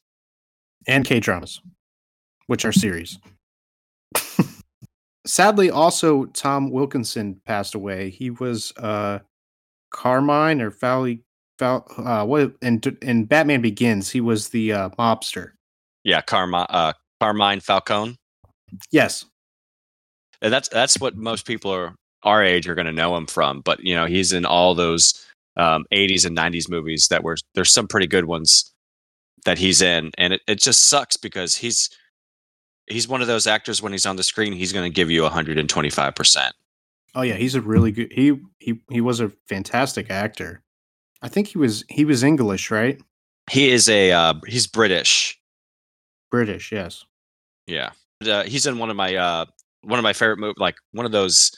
And 0.88 1.06
K 1.06 1.20
dramas, 1.20 1.62
which 2.48 2.66
are 2.66 2.72
series. 2.72 3.20
Sadly, 5.26 5.70
also 5.72 6.26
Tom 6.26 6.72
Wilkinson 6.72 7.42
passed 7.46 7.76
away. 7.76 8.10
He 8.10 8.30
was 8.30 8.74
uh 8.78 9.20
Carmine 9.92 10.62
or 10.62 10.72
Fowley 10.72 11.24
Fal, 11.58 11.86
uh, 11.98 12.26
what 12.26 12.54
in 12.62 12.82
in 13.02 13.26
Batman 13.26 13.62
Begins, 13.62 14.10
he 14.10 14.22
was 14.22 14.50
the 14.50 14.74
uh, 14.74 14.90
mobster. 15.00 15.52
Yeah, 16.04 16.22
Carmine 16.22 16.68
uh, 16.70 16.94
Carmine 17.22 17.62
Falcone. 17.62 18.18
Yes, 18.92 19.26
and 20.42 20.52
that's 20.52 20.68
that's 20.70 21.00
what 21.00 21.16
most 21.16 21.46
people 21.46 21.72
are 21.72 21.96
our 22.24 22.44
age 22.44 22.68
are 22.68 22.76
going 22.76 22.88
to 22.88 22.92
know 22.92 23.16
him 23.16 23.28
from. 23.28 23.62
But 23.62 23.80
you 23.84 23.96
know, 23.96 24.06
he's 24.06 24.34
in 24.34 24.46
all 24.46 24.76
those 24.76 25.14
um, 25.56 25.86
80s 25.94 26.26
and 26.26 26.36
90s 26.36 26.70
movies 26.70 27.08
that 27.10 27.24
were 27.24 27.38
there's 27.54 27.72
some 27.72 27.88
pretty 27.88 28.08
good 28.08 28.26
ones 28.26 28.74
that 29.46 29.58
he's 29.58 29.82
in, 29.82 30.12
and 30.18 30.34
it, 30.34 30.42
it 30.48 30.60
just 30.60 30.86
sucks 30.86 31.18
because 31.18 31.56
he's 31.56 31.90
he's 32.88 33.08
one 33.08 33.22
of 33.22 33.28
those 33.28 33.48
actors 33.48 33.82
when 33.82 33.92
he's 33.92 34.06
on 34.06 34.16
the 34.16 34.24
screen, 34.24 34.54
he's 34.54 34.74
going 34.74 34.90
to 34.90 34.94
give 34.94 35.10
you 35.10 35.24
125 35.24 36.16
percent. 36.16 36.56
Oh 37.16 37.22
yeah, 37.22 37.36
he's 37.36 37.56
a 37.56 37.62
really 37.62 37.92
good. 37.92 38.12
He 38.12 38.34
he 38.60 38.82
he 38.90 39.02
was 39.02 39.22
a 39.22 39.32
fantastic 39.48 40.10
actor. 40.10 40.62
I 41.22 41.30
think 41.30 41.48
he 41.48 41.58
was 41.58 41.86
he 41.90 42.06
was 42.06 42.24
English, 42.24 42.70
right? 42.70 43.02
He 43.50 43.70
is 43.70 43.88
a 43.88 44.12
uh, 44.12 44.34
he's 44.48 44.68
British. 44.68 45.40
British, 46.30 46.72
yes. 46.72 47.06
Yeah, 47.68 47.92
uh, 48.28 48.44
he's 48.44 48.66
in 48.66 48.78
one 48.78 48.90
of 48.90 48.96
my 48.96 49.16
uh, 49.16 49.46
one 49.82 50.00
of 50.00 50.04
my 50.04 50.14
favorite 50.14 50.40
movies, 50.40 50.58
like 50.58 50.76
one 50.92 51.06
of 51.06 51.12
those 51.12 51.52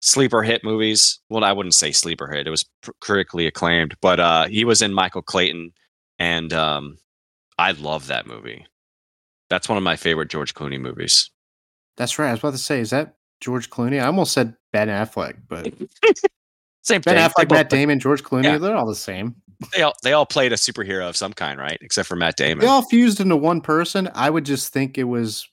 sleeper 0.00 0.42
hit 0.42 0.64
movies. 0.64 1.20
Well, 1.30 1.44
I 1.44 1.52
wouldn't 1.52 1.74
say 1.74 1.92
sleeper 1.92 2.26
hit; 2.26 2.46
it 2.46 2.50
was 2.50 2.64
critically 3.00 3.46
acclaimed. 3.46 3.94
But 4.00 4.18
uh, 4.18 4.46
he 4.48 4.64
was 4.64 4.82
in 4.82 4.92
Michael 4.92 5.22
Clayton, 5.22 5.72
and 6.18 6.52
um, 6.52 6.98
I 7.58 7.72
love 7.72 8.08
that 8.08 8.26
movie. 8.26 8.66
That's 9.48 9.68
one 9.68 9.78
of 9.78 9.84
my 9.84 9.96
favorite 9.96 10.28
George 10.28 10.54
Clooney 10.54 10.80
movies. 10.80 11.30
That's 11.96 12.18
right. 12.18 12.28
I 12.28 12.32
was 12.32 12.40
about 12.40 12.52
to 12.52 12.58
say, 12.58 12.80
is 12.80 12.90
that 12.90 13.16
George 13.40 13.70
Clooney? 13.70 14.00
I 14.00 14.06
almost 14.06 14.32
said 14.32 14.54
Ben 14.72 14.88
Affleck, 14.88 15.36
but 15.48 15.64
same 16.82 17.00
Ben 17.00 17.16
thing. 17.16 17.16
Affleck, 17.16 17.50
Matt 17.50 17.70
Damon, 17.70 18.00
George 18.00 18.22
Clooney, 18.22 18.44
yeah. 18.44 18.58
they're 18.58 18.76
all 18.76 18.86
the 18.86 18.94
same. 18.94 19.36
They 19.74 19.82
all 19.82 19.94
they 20.02 20.12
all 20.12 20.26
played 20.26 20.52
a 20.52 20.56
superhero 20.56 21.08
of 21.08 21.16
some 21.16 21.32
kind, 21.32 21.58
right? 21.58 21.78
Except 21.80 22.06
for 22.06 22.16
Matt 22.16 22.36
Damon. 22.36 22.60
They 22.60 22.66
all 22.66 22.82
fused 22.82 23.20
into 23.20 23.36
one 23.36 23.62
person. 23.62 24.10
I 24.14 24.28
would 24.28 24.44
just 24.44 24.72
think 24.72 24.98
it 24.98 25.04
was 25.04 25.48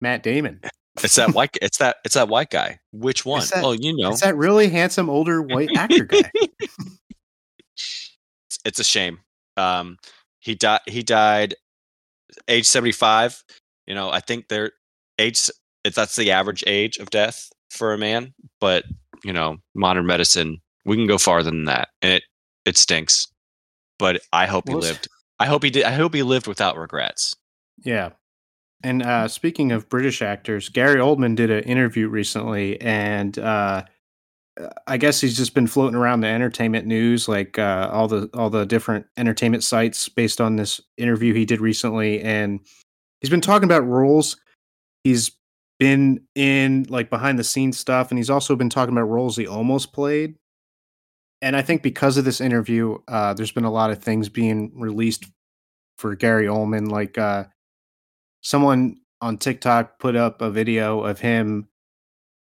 Matt 0.00 0.22
Damon. 0.22 0.60
It's 1.02 1.16
that 1.16 1.34
white. 1.34 1.58
It's 1.60 1.78
that. 1.78 1.96
It's 2.04 2.14
that 2.14 2.28
white 2.28 2.50
guy. 2.50 2.78
Which 2.92 3.26
one? 3.26 3.42
That, 3.52 3.64
oh, 3.64 3.72
you 3.72 3.96
know, 3.96 4.10
it's 4.10 4.20
that 4.20 4.36
really 4.36 4.68
handsome 4.68 5.10
older 5.10 5.42
white 5.42 5.76
actor 5.76 6.04
guy. 6.04 6.30
it's 8.64 8.78
a 8.78 8.84
shame. 8.84 9.18
Um, 9.56 9.98
he 10.44 10.54
died. 10.54 10.80
He 10.86 11.02
died 11.02 11.54
age 12.48 12.66
seventy 12.66 12.92
five. 12.92 13.42
You 13.86 13.94
know, 13.94 14.10
I 14.10 14.20
think 14.20 14.48
they're 14.48 14.72
age. 15.18 15.50
If 15.84 15.94
that's 15.94 16.16
the 16.16 16.30
average 16.30 16.62
age 16.66 16.98
of 16.98 17.10
death 17.10 17.50
for 17.70 17.92
a 17.92 17.98
man, 17.98 18.34
but 18.60 18.84
you 19.24 19.32
know, 19.32 19.56
modern 19.74 20.06
medicine, 20.06 20.60
we 20.84 20.96
can 20.96 21.06
go 21.06 21.18
farther 21.18 21.50
than 21.50 21.64
that, 21.64 21.88
and 22.02 22.12
it 22.12 22.24
it 22.66 22.76
stinks. 22.76 23.26
But 23.98 24.20
I 24.32 24.46
hope 24.46 24.68
he 24.68 24.74
lived. 24.74 25.08
I 25.38 25.46
hope 25.46 25.64
he 25.64 25.70
did. 25.70 25.84
I 25.84 25.92
hope 25.92 26.14
he 26.14 26.22
lived 26.22 26.46
without 26.46 26.76
regrets. 26.76 27.34
Yeah, 27.82 28.10
and 28.82 29.02
uh, 29.02 29.28
speaking 29.28 29.72
of 29.72 29.88
British 29.88 30.20
actors, 30.20 30.68
Gary 30.68 31.00
Oldman 31.00 31.36
did 31.36 31.50
an 31.50 31.64
interview 31.64 32.08
recently, 32.08 32.78
and 32.82 33.38
uh, 33.38 33.84
I 34.86 34.98
guess 34.98 35.20
he's 35.20 35.36
just 35.36 35.54
been 35.54 35.66
floating 35.66 35.96
around 35.96 36.20
the 36.20 36.28
entertainment 36.28 36.86
news, 36.86 37.26
like 37.28 37.58
uh, 37.58 37.90
all 37.92 38.06
the 38.06 38.30
all 38.34 38.50
the 38.50 38.64
different 38.64 39.06
entertainment 39.16 39.64
sites, 39.64 40.08
based 40.08 40.40
on 40.40 40.56
this 40.56 40.80
interview 40.96 41.34
he 41.34 41.44
did 41.44 41.60
recently. 41.60 42.20
And 42.22 42.60
he's 43.20 43.30
been 43.30 43.40
talking 43.40 43.64
about 43.64 43.86
roles. 43.86 44.36
He's 45.02 45.32
been 45.80 46.20
in 46.34 46.86
like 46.88 47.10
behind 47.10 47.38
the 47.38 47.44
scenes 47.44 47.78
stuff, 47.78 48.10
and 48.10 48.18
he's 48.18 48.30
also 48.30 48.54
been 48.54 48.70
talking 48.70 48.94
about 48.94 49.08
roles 49.08 49.36
he 49.36 49.46
almost 49.46 49.92
played. 49.92 50.36
And 51.42 51.56
I 51.56 51.62
think 51.62 51.82
because 51.82 52.16
of 52.16 52.24
this 52.24 52.40
interview, 52.40 52.98
uh, 53.08 53.34
there's 53.34 53.52
been 53.52 53.64
a 53.64 53.72
lot 53.72 53.90
of 53.90 54.02
things 54.02 54.28
being 54.28 54.72
released 54.76 55.24
for 55.98 56.14
Gary 56.14 56.46
Oldman, 56.46 56.90
like 56.90 57.18
uh, 57.18 57.44
someone 58.40 58.98
on 59.20 59.36
TikTok 59.36 59.98
put 59.98 60.16
up 60.16 60.40
a 60.40 60.50
video 60.50 61.00
of 61.00 61.18
him 61.18 61.68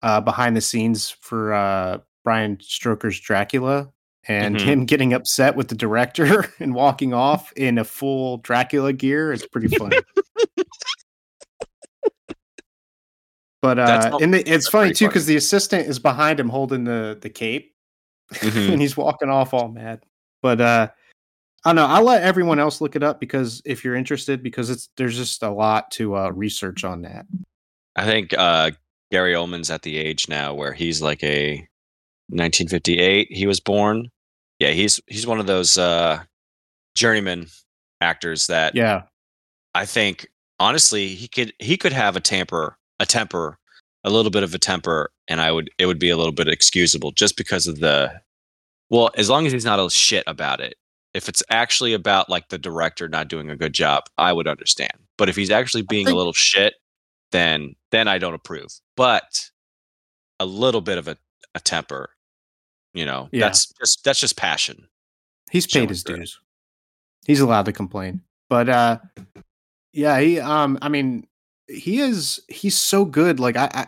uh, 0.03 0.21
behind 0.21 0.55
the 0.55 0.61
scenes 0.61 1.09
for 1.09 1.53
uh, 1.53 1.99
Bram 2.23 2.59
Stoker's 2.59 3.19
Dracula 3.19 3.91
and 4.27 4.55
mm-hmm. 4.55 4.67
him 4.67 4.85
getting 4.85 5.13
upset 5.13 5.55
with 5.55 5.67
the 5.67 5.75
director 5.75 6.51
and 6.59 6.73
walking 6.73 7.13
off 7.13 7.51
in 7.53 7.77
a 7.77 7.83
full 7.83 8.37
Dracula 8.37 8.93
gear. 8.93 9.33
It's 9.33 9.45
pretty 9.47 9.75
funny. 9.75 9.97
but 13.61 13.79
uh, 13.79 14.17
and 14.21 14.33
the, 14.33 14.49
it's 14.51 14.67
funny 14.67 14.93
too 14.93 15.07
because 15.07 15.25
the 15.25 15.35
assistant 15.35 15.87
is 15.87 15.99
behind 15.99 16.39
him 16.39 16.49
holding 16.49 16.83
the 16.83 17.17
the 17.21 17.29
cape, 17.29 17.73
mm-hmm. 18.33 18.73
and 18.73 18.81
he's 18.81 18.97
walking 18.97 19.29
off 19.29 19.53
all 19.53 19.69
mad. 19.69 20.03
But 20.41 20.61
uh, 20.61 20.89
I 21.65 21.69
don't 21.69 21.75
know. 21.75 21.87
I'll 21.87 22.03
let 22.03 22.23
everyone 22.23 22.59
else 22.59 22.81
look 22.81 22.95
it 22.95 23.03
up 23.03 23.19
because 23.19 23.61
if 23.65 23.83
you're 23.83 23.95
interested, 23.95 24.41
because 24.43 24.69
it's 24.69 24.89
there's 24.97 25.17
just 25.17 25.43
a 25.43 25.49
lot 25.49 25.91
to 25.91 26.15
uh, 26.15 26.29
research 26.29 26.83
on 26.83 27.03
that. 27.03 27.25
I 27.95 28.05
think 28.05 28.33
uh, 28.37 28.71
Gary 29.11 29.33
Oldman's 29.33 29.69
at 29.69 29.81
the 29.81 29.97
age 29.97 30.27
now 30.29 30.53
where 30.53 30.73
he's 30.73 31.01
like 31.01 31.23
a 31.23 31.67
1958. 32.29 33.27
He 33.31 33.45
was 33.47 33.59
born. 33.59 34.09
Yeah, 34.59 34.71
he's 34.71 34.99
he's 35.07 35.27
one 35.27 35.39
of 35.39 35.47
those 35.47 35.77
uh, 35.77 36.23
journeyman 36.95 37.47
actors 37.99 38.47
that. 38.47 38.75
Yeah, 38.75 39.03
I 39.73 39.85
think 39.85 40.27
honestly 40.59 41.09
he 41.09 41.27
could 41.27 41.53
he 41.59 41.77
could 41.77 41.93
have 41.93 42.15
a 42.15 42.19
temper 42.19 42.77
a 42.99 43.05
temper 43.05 43.57
a 44.03 44.09
little 44.09 44.31
bit 44.31 44.43
of 44.43 44.53
a 44.53 44.59
temper 44.59 45.11
and 45.27 45.41
I 45.41 45.51
would 45.51 45.71
it 45.79 45.87
would 45.87 45.97
be 45.97 46.11
a 46.11 46.17
little 46.17 46.31
bit 46.31 46.47
excusable 46.47 47.11
just 47.11 47.35
because 47.35 47.65
of 47.65 47.79
the 47.79 48.21
well 48.91 49.09
as 49.15 49.27
long 49.27 49.47
as 49.47 49.51
he's 49.51 49.65
not 49.65 49.79
a 49.79 49.89
shit 49.89 50.23
about 50.27 50.59
it 50.61 50.75
if 51.13 51.27
it's 51.27 51.43
actually 51.49 51.93
about 51.93 52.29
like 52.29 52.49
the 52.49 52.57
director 52.57 53.07
not 53.07 53.27
doing 53.27 53.49
a 53.49 53.55
good 53.55 53.73
job, 53.73 54.03
I 54.17 54.33
would 54.33 54.47
understand. 54.47 54.93
But 55.17 55.29
if 55.29 55.35
he's 55.35 55.51
actually 55.51 55.83
being 55.83 56.05
think, 56.05 56.15
a 56.15 56.17
little 56.17 56.33
shit, 56.33 56.75
then 57.31 57.75
then 57.91 58.07
I 58.07 58.17
don't 58.17 58.33
approve. 58.33 58.69
But 58.95 59.49
a 60.39 60.45
little 60.45 60.81
bit 60.81 60.97
of 60.97 61.07
a, 61.07 61.17
a 61.55 61.59
temper, 61.59 62.09
you 62.93 63.05
know, 63.05 63.29
yeah. 63.31 63.41
that's 63.41 63.71
just 63.79 64.03
that's 64.03 64.19
just 64.19 64.37
passion. 64.37 64.87
He's 65.51 65.67
paid 65.67 65.89
his 65.89 66.03
dues. 66.03 66.39
He's 67.25 67.41
allowed 67.41 67.65
to 67.65 67.73
complain. 67.73 68.21
But 68.49 68.69
uh 68.69 68.99
yeah, 69.93 70.19
he 70.19 70.39
um 70.39 70.77
I 70.81 70.89
mean 70.89 71.27
he 71.67 71.99
is 71.99 72.41
he's 72.47 72.77
so 72.77 73.05
good. 73.05 73.39
Like 73.39 73.57
I, 73.57 73.69
I 73.73 73.87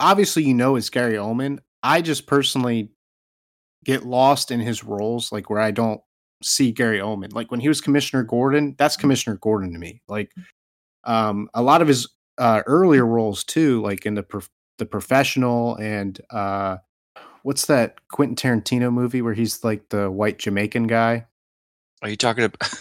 obviously 0.00 0.44
you 0.44 0.54
know 0.54 0.76
it's 0.76 0.90
Gary 0.90 1.14
Oldman. 1.14 1.60
I 1.82 2.02
just 2.02 2.26
personally 2.26 2.90
get 3.84 4.04
lost 4.04 4.50
in 4.50 4.60
his 4.60 4.84
roles, 4.84 5.32
like 5.32 5.48
where 5.48 5.60
I 5.60 5.70
don't 5.70 6.00
see 6.42 6.72
Gary 6.72 6.98
Oldman. 6.98 7.32
Like 7.32 7.50
when 7.50 7.60
he 7.60 7.68
was 7.68 7.80
Commissioner 7.80 8.22
Gordon, 8.22 8.74
that's 8.78 8.96
mm. 8.96 9.00
Commissioner 9.00 9.36
Gordon 9.36 9.72
to 9.72 9.78
me. 9.78 10.02
Like 10.08 10.32
um, 11.04 11.48
a 11.54 11.62
lot 11.62 11.82
of 11.82 11.88
his 11.88 12.08
uh, 12.38 12.62
earlier 12.66 13.04
roles 13.04 13.44
too, 13.44 13.82
like 13.82 14.06
in 14.06 14.14
the 14.14 14.22
prof- 14.22 14.50
the 14.78 14.86
professional 14.86 15.76
and 15.76 16.20
uh, 16.30 16.78
what's 17.42 17.66
that 17.66 18.08
Quentin 18.08 18.36
Tarantino 18.36 18.92
movie 18.92 19.22
where 19.22 19.34
he's 19.34 19.64
like 19.64 19.88
the 19.90 20.10
white 20.10 20.38
Jamaican 20.38 20.86
guy? 20.86 21.26
Are 22.02 22.08
you 22.08 22.16
talking 22.16 22.44
about 22.44 22.74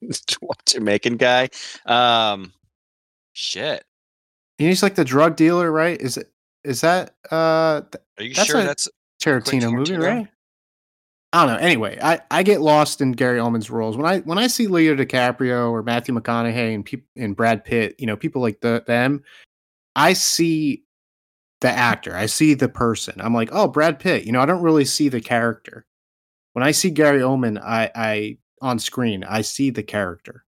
white 0.40 0.66
Jamaican 0.66 1.16
guy? 1.16 1.48
Um, 1.86 2.52
shit. 3.32 3.84
He's 4.58 4.82
like 4.82 4.94
the 4.94 5.04
drug 5.04 5.36
dealer, 5.36 5.70
right? 5.70 6.00
Is 6.00 6.16
it? 6.16 6.30
Is 6.62 6.80
that? 6.82 7.16
Uh, 7.30 7.82
Are 8.18 8.24
you 8.24 8.34
that's 8.34 8.48
sure 8.48 8.62
that's 8.62 8.88
Tarantino, 9.22 9.62
Tarantino 9.62 9.72
movie, 9.72 9.96
right? 9.96 10.28
I 11.34 11.44
don't 11.44 11.56
know. 11.56 11.66
Anyway, 11.66 11.98
I, 12.00 12.20
I 12.30 12.44
get 12.44 12.60
lost 12.60 13.00
in 13.00 13.10
Gary 13.10 13.40
Oldman's 13.40 13.68
roles 13.68 13.96
when 13.96 14.06
I 14.06 14.20
when 14.20 14.38
I 14.38 14.46
see 14.46 14.68
Leo 14.68 14.94
DiCaprio 14.94 15.68
or 15.72 15.82
Matthew 15.82 16.14
McConaughey 16.14 16.72
and 16.72 16.84
people 16.84 17.08
and 17.16 17.34
Brad 17.34 17.64
Pitt, 17.64 17.96
you 17.98 18.06
know, 18.06 18.16
people 18.16 18.40
like 18.40 18.60
the, 18.60 18.84
them. 18.86 19.24
I 19.96 20.12
see 20.12 20.84
the 21.60 21.70
actor. 21.70 22.14
I 22.14 22.26
see 22.26 22.54
the 22.54 22.68
person. 22.68 23.20
I'm 23.20 23.34
like, 23.34 23.48
oh, 23.50 23.66
Brad 23.66 23.98
Pitt. 23.98 24.26
You 24.26 24.30
know, 24.30 24.40
I 24.40 24.46
don't 24.46 24.62
really 24.62 24.84
see 24.84 25.08
the 25.08 25.20
character. 25.20 25.84
when 26.52 26.62
I 26.62 26.70
see 26.70 26.90
Gary 26.90 27.18
Oldman, 27.18 27.60
I, 27.60 27.90
I 27.96 28.38
on 28.60 28.78
screen, 28.78 29.24
I 29.24 29.40
see 29.40 29.70
the 29.70 29.82
character. 29.82 30.44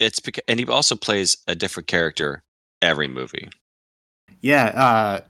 It's 0.00 0.18
because, 0.18 0.42
and 0.48 0.58
he 0.58 0.66
also 0.66 0.96
plays 0.96 1.36
a 1.46 1.54
different 1.54 1.86
character 1.86 2.42
every 2.82 3.06
movie. 3.06 3.48
Yeah, 4.40 4.64
uh, 4.66 5.20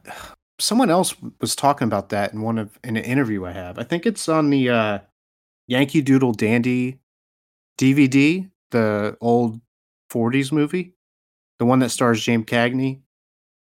someone 0.59 0.91
else 0.91 1.15
was 1.41 1.55
talking 1.55 1.87
about 1.87 2.09
that 2.11 2.33
in 2.33 2.43
one 2.43 2.59
of 2.59 2.79
in 2.85 2.97
an 2.97 3.05
interview 3.05 3.45
I 3.45 3.53
have. 3.53 3.79
I 3.79 3.83
think 3.83 4.07
it's 4.07 4.29
on 4.29 4.51
the 4.51 4.71
uh, 4.71 4.99
Yankee 5.67 6.03
Doodle 6.03 6.33
Dandy 6.33 7.01
DVD, 7.79 8.49
the 8.71 9.17
old 9.21 9.61
'40s 10.11 10.53
movie, 10.53 10.95
the 11.59 11.67
one 11.67 11.81
that 11.81 11.91
stars 11.91 12.23
James 12.23 12.47
Cagney. 12.47 13.01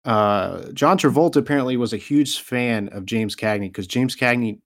Uh, 0.05 0.71
John 0.73 0.99
Travolta 0.99 1.37
apparently 1.37 1.77
was 1.77 1.93
a 1.93 1.99
huge 1.99 2.41
fan 2.41 2.89
of 2.89 3.07
James 3.07 3.37
Cagney 3.37 3.69
because 3.69 3.87
James 3.87 4.17
Cagney 4.17 4.61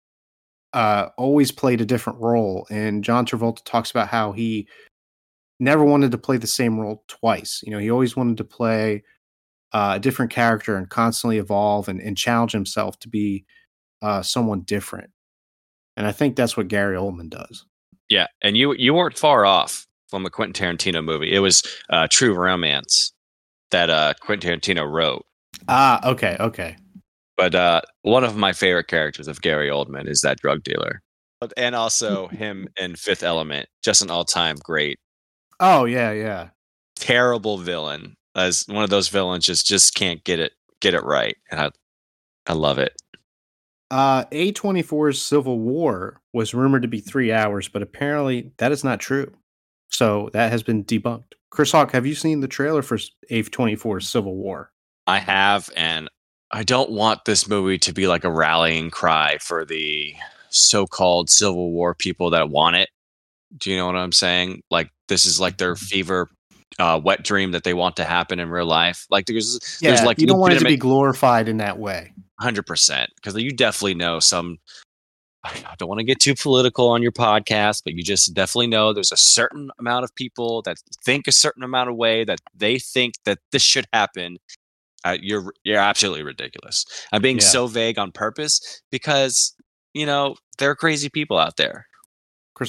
uh, 0.74 1.10
always 1.18 1.52
played 1.52 1.82
a 1.82 1.86
different 1.86 2.20
role, 2.20 2.66
and 2.70 3.04
John 3.04 3.26
Travolta 3.26 3.64
talks 3.66 3.92
about 3.92 4.08
how 4.08 4.32
he 4.32 4.68
never 5.60 5.84
wanted 5.84 6.12
to 6.12 6.18
play 6.18 6.38
the 6.38 6.48
same 6.48 6.80
role 6.80 7.04
twice. 7.08 7.62
You 7.64 7.72
know, 7.72 7.80
he 7.80 7.92
always 7.92 8.16
wanted 8.16 8.38
to 8.38 8.44
play 8.44 9.04
uh, 9.76 9.96
a 9.96 10.00
different 10.00 10.32
character 10.32 10.78
and 10.78 10.90
constantly 10.90 11.38
evolve 11.38 11.90
and, 11.90 12.00
and 12.00 12.18
challenge 12.18 12.54
himself 12.54 12.98
to 12.98 13.10
be 13.10 13.44
uh, 14.02 14.22
someone 14.22 14.62
different. 14.62 15.10
And 15.98 16.08
I 16.08 16.14
think 16.14 16.38
that's 16.38 16.56
what 16.56 16.70
Gary 16.70 16.96
Oldman 16.96 17.30
does. 17.30 17.66
Yeah, 18.10 18.28
and 18.42 18.56
you 18.56 18.74
you 18.76 18.94
weren't 18.94 19.18
far 19.18 19.46
off 19.46 19.86
from 20.10 20.26
a 20.26 20.30
Quentin 20.30 20.78
Tarantino 20.78 21.04
movie. 21.04 21.34
It 21.34 21.40
was 21.40 21.62
uh, 21.90 22.08
True 22.10 22.34
Romance 22.34 23.12
that 23.72 23.90
uh, 23.90 24.14
Quentin 24.22 24.60
Tarantino 24.62 24.90
wrote. 24.90 25.26
Ah, 25.68 26.10
okay, 26.10 26.38
okay. 26.40 26.78
But 27.36 27.54
uh, 27.54 27.82
one 28.04 28.24
of 28.24 28.38
my 28.38 28.54
favorite 28.54 28.88
characters 28.88 29.28
of 29.28 29.42
Gary 29.42 29.70
Oldman 29.70 30.08
is 30.08 30.22
that 30.22 30.40
drug 30.40 30.64
dealer, 30.64 31.02
but, 31.42 31.52
and 31.58 31.76
also 31.76 32.28
him 32.28 32.70
in 32.78 32.96
Fifth 32.96 33.24
Element, 33.24 33.68
just 33.84 34.02
an 34.02 34.10
all-time 34.10 34.56
great. 34.64 35.00
Oh 35.60 35.84
yeah, 35.84 36.12
yeah. 36.14 36.50
Terrible 36.96 37.58
villain 37.58 38.16
as 38.36 38.66
one 38.68 38.84
of 38.84 38.90
those 38.90 39.08
villains 39.10 39.46
just 39.46 39.66
just 39.66 39.96
can't 39.96 40.24
get 40.24 40.40
it 40.40 40.54
get 40.82 40.94
it 40.94 41.04
right, 41.04 41.38
and 41.50 41.60
I 41.60 41.72
I 42.48 42.54
love 42.54 42.78
it. 42.78 42.94
Uh, 43.92 44.26
A24's 44.26 45.22
Civil 45.22 45.60
War 45.60 46.20
was 46.34 46.54
rumored 46.54 46.82
to 46.82 46.88
be 46.88 47.00
three 47.00 47.32
hours, 47.32 47.68
but 47.68 47.82
apparently 47.82 48.52
that 48.58 48.72
is 48.72 48.84
not 48.84 49.00
true. 49.00 49.32
So 49.90 50.30
that 50.34 50.52
has 50.52 50.64
been 50.64 50.84
debunked. 50.84 51.34
Chris 51.52 51.72
Hawk, 51.72 51.92
have 51.92 52.06
you 52.06 52.16
seen 52.16 52.42
the 52.42 52.48
trailer 52.48 52.82
for 52.82 52.98
A24's 53.32 54.10
Civil 54.10 54.36
War? 54.36 54.72
I 55.08 55.20
have, 55.20 55.70
and 55.78 56.10
I 56.52 56.64
don't 56.64 56.92
want 56.92 57.26
this 57.26 57.48
movie 57.48 57.78
to 57.80 57.94
be 57.94 58.08
like 58.08 58.24
a 58.24 58.32
rallying 58.32 58.90
cry 58.90 59.38
for 59.40 59.64
the 59.64 60.16
so-called 60.50 61.30
Civil 61.30 61.72
War 61.72 61.94
people 61.94 62.32
that 62.32 62.50
want 62.50 62.76
it. 62.76 62.90
Do 63.58 63.72
you 63.72 63.78
know 63.78 63.86
what 63.86 63.96
I'm 63.96 64.12
saying? 64.12 64.64
Like 64.72 64.90
this 65.08 65.26
is 65.26 65.40
like 65.40 65.58
their 65.58 65.76
fever 65.76 66.30
uh, 66.80 67.00
wet 67.04 67.24
dream 67.24 67.52
that 67.52 67.64
they 67.64 67.74
want 67.74 67.96
to 67.98 68.04
happen 68.06 68.40
in 68.40 68.50
real 68.50 68.66
life. 68.66 69.06
Like 69.10 69.26
there's 69.28 69.78
yeah, 69.82 69.92
there's 69.92 70.04
like 70.06 70.20
you 70.20 70.28
don't 70.28 70.40
want 70.40 70.54
it 70.54 70.60
to 70.60 70.66
be 70.66 70.78
glorified 70.78 71.48
in 71.48 71.58
that 71.58 71.80
way. 71.80 72.12
Hundred 72.40 72.66
percent, 72.66 73.12
because 73.16 73.36
you 73.36 73.52
definitely 73.52 73.96
know 73.96 74.20
some. 74.20 74.58
I 75.44 75.76
don't 75.78 75.88
want 75.88 76.00
to 76.00 76.04
get 76.04 76.20
too 76.20 76.34
political 76.34 76.90
on 76.90 77.04
your 77.04 77.12
podcast, 77.12 77.84
but 77.86 77.94
you 77.94 78.02
just 78.02 78.34
definitely 78.34 78.66
know 78.66 78.94
there's 78.94 79.12
a 79.12 79.18
certain 79.18 79.70
amount 79.80 80.04
of 80.04 80.14
people 80.16 80.64
that 80.64 80.78
think 81.06 81.28
a 81.28 81.32
certain 81.32 81.62
amount 81.62 81.88
of 81.92 81.96
way 81.96 82.24
that 82.24 82.40
they 82.56 82.80
think 82.80 83.14
that 83.26 83.38
this 83.52 83.62
should 83.62 83.86
happen. 83.94 84.38
Uh, 85.04 85.18
you're 85.22 85.54
you're 85.64 85.78
absolutely 85.80 86.24
ridiculous. 86.24 86.84
I'm 87.14 87.22
being 87.22 87.38
Yeah. 87.38 87.44
so 87.46 87.68
vague 87.68 88.00
on 88.00 88.12
purpose 88.12 88.82
because 88.92 89.54
you 89.94 90.06
know 90.08 90.36
there 90.58 90.72
are 90.72 90.76
crazy 90.76 91.10
people 91.10 91.38
out 91.38 91.58
there. 91.58 91.86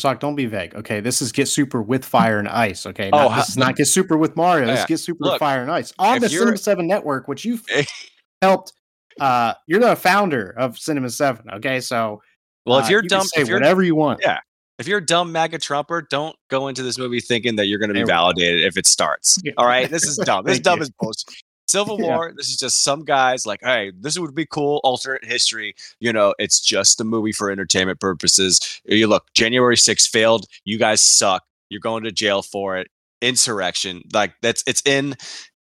Hawk, 0.02 0.20
don't 0.20 0.34
be 0.34 0.46
vague. 0.46 0.74
Okay, 0.74 1.00
this 1.00 1.22
is 1.22 1.30
Get 1.32 1.46
Super 1.48 1.80
with 1.80 2.04
Fire 2.04 2.38
and 2.38 2.48
Ice. 2.48 2.86
Okay, 2.86 3.08
Oh, 3.12 3.28
not, 3.28 3.36
this 3.36 3.48
is 3.50 3.56
not 3.56 3.76
Get 3.76 3.86
Super 3.86 4.16
with 4.16 4.34
Mario. 4.36 4.66
This 4.66 4.76
Yeah. 4.78 4.80
is 4.82 4.86
Get 4.86 4.98
Super 5.00 5.24
Look, 5.24 5.32
with 5.34 5.40
Fire 5.40 5.62
and 5.62 5.70
Ice 5.70 5.92
on 5.98 6.18
the 6.20 6.28
Cinema 6.28 6.56
Seven 6.58 6.86
Network, 6.86 7.28
which 7.28 7.44
you've 7.44 7.64
helped. 8.42 8.72
Uh, 9.20 9.54
you're 9.66 9.80
the 9.80 9.96
founder 9.96 10.50
of 10.58 10.76
Cinema 10.78 11.08
Seven. 11.10 11.46
Okay, 11.54 11.80
so 11.80 12.20
Well, 12.66 12.78
uh, 12.78 12.82
if 12.82 12.90
you're 12.90 13.02
you 13.02 13.08
dumb, 13.08 13.22
say 13.26 13.40
if 13.42 13.48
you're 13.48 13.58
whatever 13.58 13.82
you 13.82 13.94
want. 13.94 14.20
Yeah. 14.22 14.38
if 14.78 14.86
you're 14.88 14.98
a 14.98 15.06
dumb 15.06 15.32
MAGA 15.32 15.58
Trumper, 15.58 16.02
don't 16.02 16.36
go 16.50 16.68
into 16.68 16.82
this 16.82 16.98
movie 16.98 17.20
thinking 17.20 17.56
that 17.56 17.66
you're 17.66 17.78
going 17.78 17.88
to 17.88 17.94
be 17.94 18.00
There 18.00 18.04
we 18.06 18.08
go. 18.08 18.14
validated 18.14 18.64
if 18.64 18.76
it 18.76 18.86
starts. 18.86 19.38
All 19.56 19.66
right, 19.66 19.88
this 19.90 20.02
is 20.04 20.16
dumb. 20.18 20.44
This 20.46 20.54
is 20.56 20.60
dumb 20.60 20.78
you. 20.78 20.82
as 20.82 20.90
bullshit. 21.00 21.42
Civil 21.76 22.00
Yeah. 22.00 22.16
War. 22.16 22.32
This 22.36 22.48
is 22.48 22.56
just 22.56 22.82
some 22.82 23.04
guys 23.04 23.46
like, 23.46 23.60
hey, 23.62 23.92
this 24.00 24.18
would 24.18 24.34
be 24.34 24.46
cool. 24.46 24.80
Alternate 24.84 25.24
history. 25.24 25.74
You 26.00 26.12
know, 26.12 26.34
it's 26.38 26.60
just 26.60 27.00
a 27.00 27.04
movie 27.04 27.32
for 27.32 27.50
entertainment 27.50 28.00
purposes. 28.00 28.80
You 28.84 29.06
look, 29.06 29.26
January 29.34 29.76
6th 29.76 30.08
failed. 30.08 30.46
You 30.64 30.78
guys 30.78 31.00
suck. 31.00 31.42
You're 31.68 31.80
going 31.80 32.04
to 32.04 32.12
jail 32.12 32.42
for 32.42 32.76
it. 32.76 32.88
Insurrection. 33.22 34.02
Like 34.12 34.34
that's 34.42 34.62
it's 34.66 34.82
in 34.86 35.14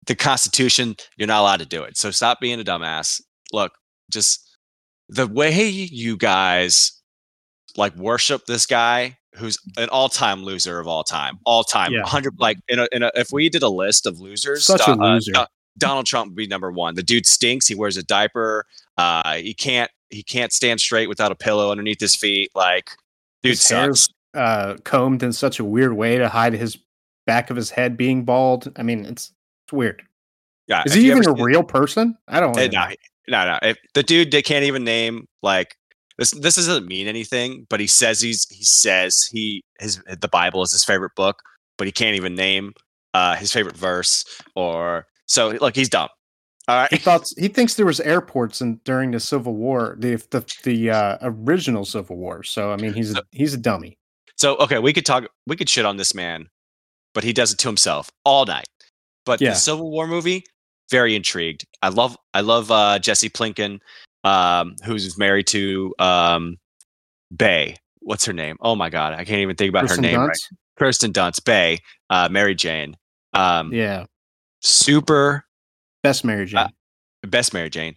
the 0.07 0.15
Constitution. 0.15 0.95
You're 1.17 1.27
not 1.27 1.41
allowed 1.41 1.59
to 1.59 1.65
do 1.65 1.83
it. 1.83 1.97
So 1.97 2.11
stop 2.11 2.39
being 2.39 2.59
a 2.59 2.63
dumbass. 2.63 3.21
Look, 3.51 3.73
just 4.11 4.47
the 5.09 5.27
way 5.27 5.67
you 5.69 6.15
guys 6.17 6.93
like 7.75 7.95
worship 7.95 8.45
this 8.45 8.65
guy 8.65 9.17
who's 9.35 9.57
an 9.77 9.89
all-time 9.89 10.43
loser 10.43 10.79
of 10.79 10.87
all 10.87 11.03
time 11.03 11.37
all 11.45 11.63
time 11.63 11.91
Yeah. 11.91 11.99
100 12.01 12.33
like 12.39 12.57
in 12.67 12.79
a, 12.79 12.87
in 12.91 13.03
a 13.03 13.11
if 13.15 13.31
we 13.31 13.47
did 13.49 13.61
a 13.61 13.69
list 13.69 14.05
of 14.07 14.19
losers 14.19 14.65
Such 14.65 14.81
a 14.87 14.91
uh, 14.91 14.95
loser. 14.95 15.31
Do- 15.33 15.45
donald 15.79 16.05
trump 16.05 16.29
would 16.29 16.35
be 16.35 16.47
number 16.47 16.71
one 16.71 16.95
the 16.95 17.03
dude 17.03 17.25
stinks 17.25 17.67
he 17.67 17.75
wears 17.75 17.97
a 17.97 18.03
diaper 18.03 18.65
uh 18.97 19.35
he 19.35 19.53
can't 19.53 19.89
he 20.09 20.21
can't 20.21 20.51
stand 20.51 20.79
straight 20.79 21.07
without 21.09 21.31
a 21.31 21.35
pillow 21.35 21.71
underneath 21.71 21.99
his 21.99 22.15
feet 22.15 22.51
like 22.55 22.91
dude 23.41 23.51
his 23.51 23.61
sucks 23.61 23.71
hair's 23.71 24.09
uh, 24.33 24.75
combed 24.83 25.23
in 25.23 25.33
such 25.33 25.59
a 25.59 25.65
weird 25.65 25.93
way 25.93 26.17
to 26.17 26.29
hide 26.29 26.53
his 26.53 26.77
back 27.25 27.49
of 27.49 27.55
his 27.55 27.69
head 27.69 27.97
being 27.97 28.25
bald. 28.25 28.71
I 28.75 28.83
mean, 28.83 29.05
it's 29.05 29.31
it's 29.65 29.73
weird. 29.73 30.03
yeah 30.67 30.83
Is 30.85 30.93
he 30.93 31.07
even 31.07 31.19
ever 31.19 31.31
a 31.31 31.43
real 31.43 31.63
person? 31.63 32.17
I 32.27 32.39
don't 32.39 32.55
know. 32.55 32.65
no, 32.67 32.87
no, 33.27 33.45
no. 33.45 33.59
If 33.61 33.77
the 33.93 34.03
dude 34.03 34.31
they 34.31 34.41
can't 34.41 34.65
even 34.65 34.83
name 34.83 35.27
like 35.41 35.75
this. 36.17 36.31
This 36.31 36.55
doesn't 36.55 36.87
mean 36.87 37.07
anything, 37.07 37.65
but 37.69 37.79
he 37.79 37.87
says 37.87 38.21
he's 38.21 38.47
he 38.49 38.63
says 38.63 39.29
he 39.31 39.63
his 39.79 40.01
the 40.19 40.27
Bible 40.27 40.61
is 40.63 40.71
his 40.71 40.83
favorite 40.83 41.15
book, 41.15 41.41
but 41.77 41.87
he 41.87 41.91
can't 41.91 42.15
even 42.15 42.35
name 42.35 42.73
uh 43.13 43.35
his 43.35 43.51
favorite 43.51 43.77
verse 43.77 44.25
or 44.55 45.05
so. 45.29 45.49
Look, 45.61 45.75
he's 45.75 45.89
dumb. 45.89 46.09
All 46.67 46.87
He 46.91 46.97
thought 46.97 47.27
he 47.37 47.47
thinks 47.47 47.73
there 47.75 47.85
was 47.85 47.99
airports 48.01 48.61
in 48.61 48.75
during 48.85 49.11
the 49.11 49.19
Civil 49.19 49.55
War, 49.55 49.95
the 49.99 50.15
the 50.29 50.45
the 50.63 50.91
uh, 50.91 51.17
original 51.21 51.83
Civil 51.85 52.17
War. 52.17 52.43
So 52.43 52.71
I 52.71 52.75
mean, 52.77 52.93
he's 52.93 53.15
a, 53.15 53.23
he's 53.31 53.53
a 53.55 53.57
dummy. 53.57 53.97
so 54.35 54.55
okay, 54.57 54.77
we 54.77 54.93
could 54.93 55.05
talk. 55.05 55.23
We 55.47 55.55
could 55.55 55.67
shit 55.69 55.85
on 55.85 55.97
this 55.97 56.13
man, 56.13 56.47
but 57.15 57.23
he 57.23 57.33
does 57.33 57.51
it 57.53 57.57
to 57.59 57.67
himself 57.67 58.11
all 58.23 58.45
night. 58.45 58.67
But 59.25 59.41
Yeah. 59.41 59.51
the 59.51 59.55
Civil 59.55 59.89
War 59.89 60.05
movie, 60.05 60.43
very 60.91 61.15
intrigued. 61.15 61.65
I 61.81 61.89
love 61.89 62.15
I 62.35 62.41
love 62.41 62.69
uh, 62.69 62.99
Jesse 62.99 63.29
Plinken, 63.31 63.79
um, 64.23 64.75
who's 64.85 65.17
married 65.17 65.47
to 65.47 65.95
um, 65.97 66.57
Bay. 67.35 67.77
What's 68.01 68.25
her 68.25 68.33
name? 68.33 68.57
Oh 68.61 68.75
my 68.75 68.89
god, 68.91 69.13
I 69.13 69.25
can't 69.25 69.41
even 69.41 69.55
think 69.55 69.69
about 69.69 69.87
Kirsten 69.87 70.03
her 70.03 70.11
name. 70.11 70.19
Right. 70.21 70.37
Kirsten 70.77 71.11
Dunst, 71.13 71.43
Bay, 71.45 71.79
uh, 72.11 72.29
Mary 72.31 72.53
Jane. 72.55 72.95
Um, 73.33 73.73
Yeah, 73.73 74.05
Super 74.61 75.45
best 76.03 76.23
Mary 76.25 76.45
Jane. 76.45 76.59
Uh, 76.59 76.69
best 77.27 77.53
Mary 77.53 77.69
Jane. 77.69 77.95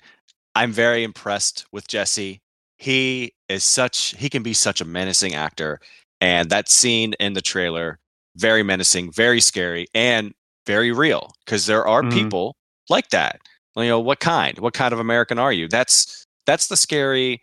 I'm 0.54 0.72
very 0.72 1.02
impressed 1.02 1.66
with 1.72 1.88
Jesse. 1.88 2.40
He 2.78 3.32
is 3.48 3.64
such 3.64 4.14
he 4.18 4.28
can 4.28 4.42
be 4.42 4.52
such 4.54 4.80
a 4.80 4.84
menacing 4.84 5.34
actor. 5.34 5.80
And 6.20 6.50
that 6.50 6.68
scene 6.68 7.14
in 7.14 7.32
the 7.32 7.40
trailer, 7.40 7.98
very 8.36 8.62
menacing, 8.62 9.12
very 9.12 9.40
scary, 9.40 9.86
and 9.94 10.32
very 10.66 10.92
real. 10.92 11.32
Because 11.44 11.66
there 11.66 11.86
are 11.86 12.02
Mhm. 12.02 12.12
people 12.12 12.56
like 12.88 13.10
that. 13.10 13.40
You 13.76 13.84
know, 13.84 14.00
what 14.00 14.20
kind? 14.20 14.58
What 14.58 14.74
kind 14.74 14.92
of 14.92 15.00
American 15.00 15.38
are 15.38 15.52
you? 15.52 15.68
That's 15.68 16.24
that's 16.46 16.66
the 16.68 16.76
scary 16.76 17.40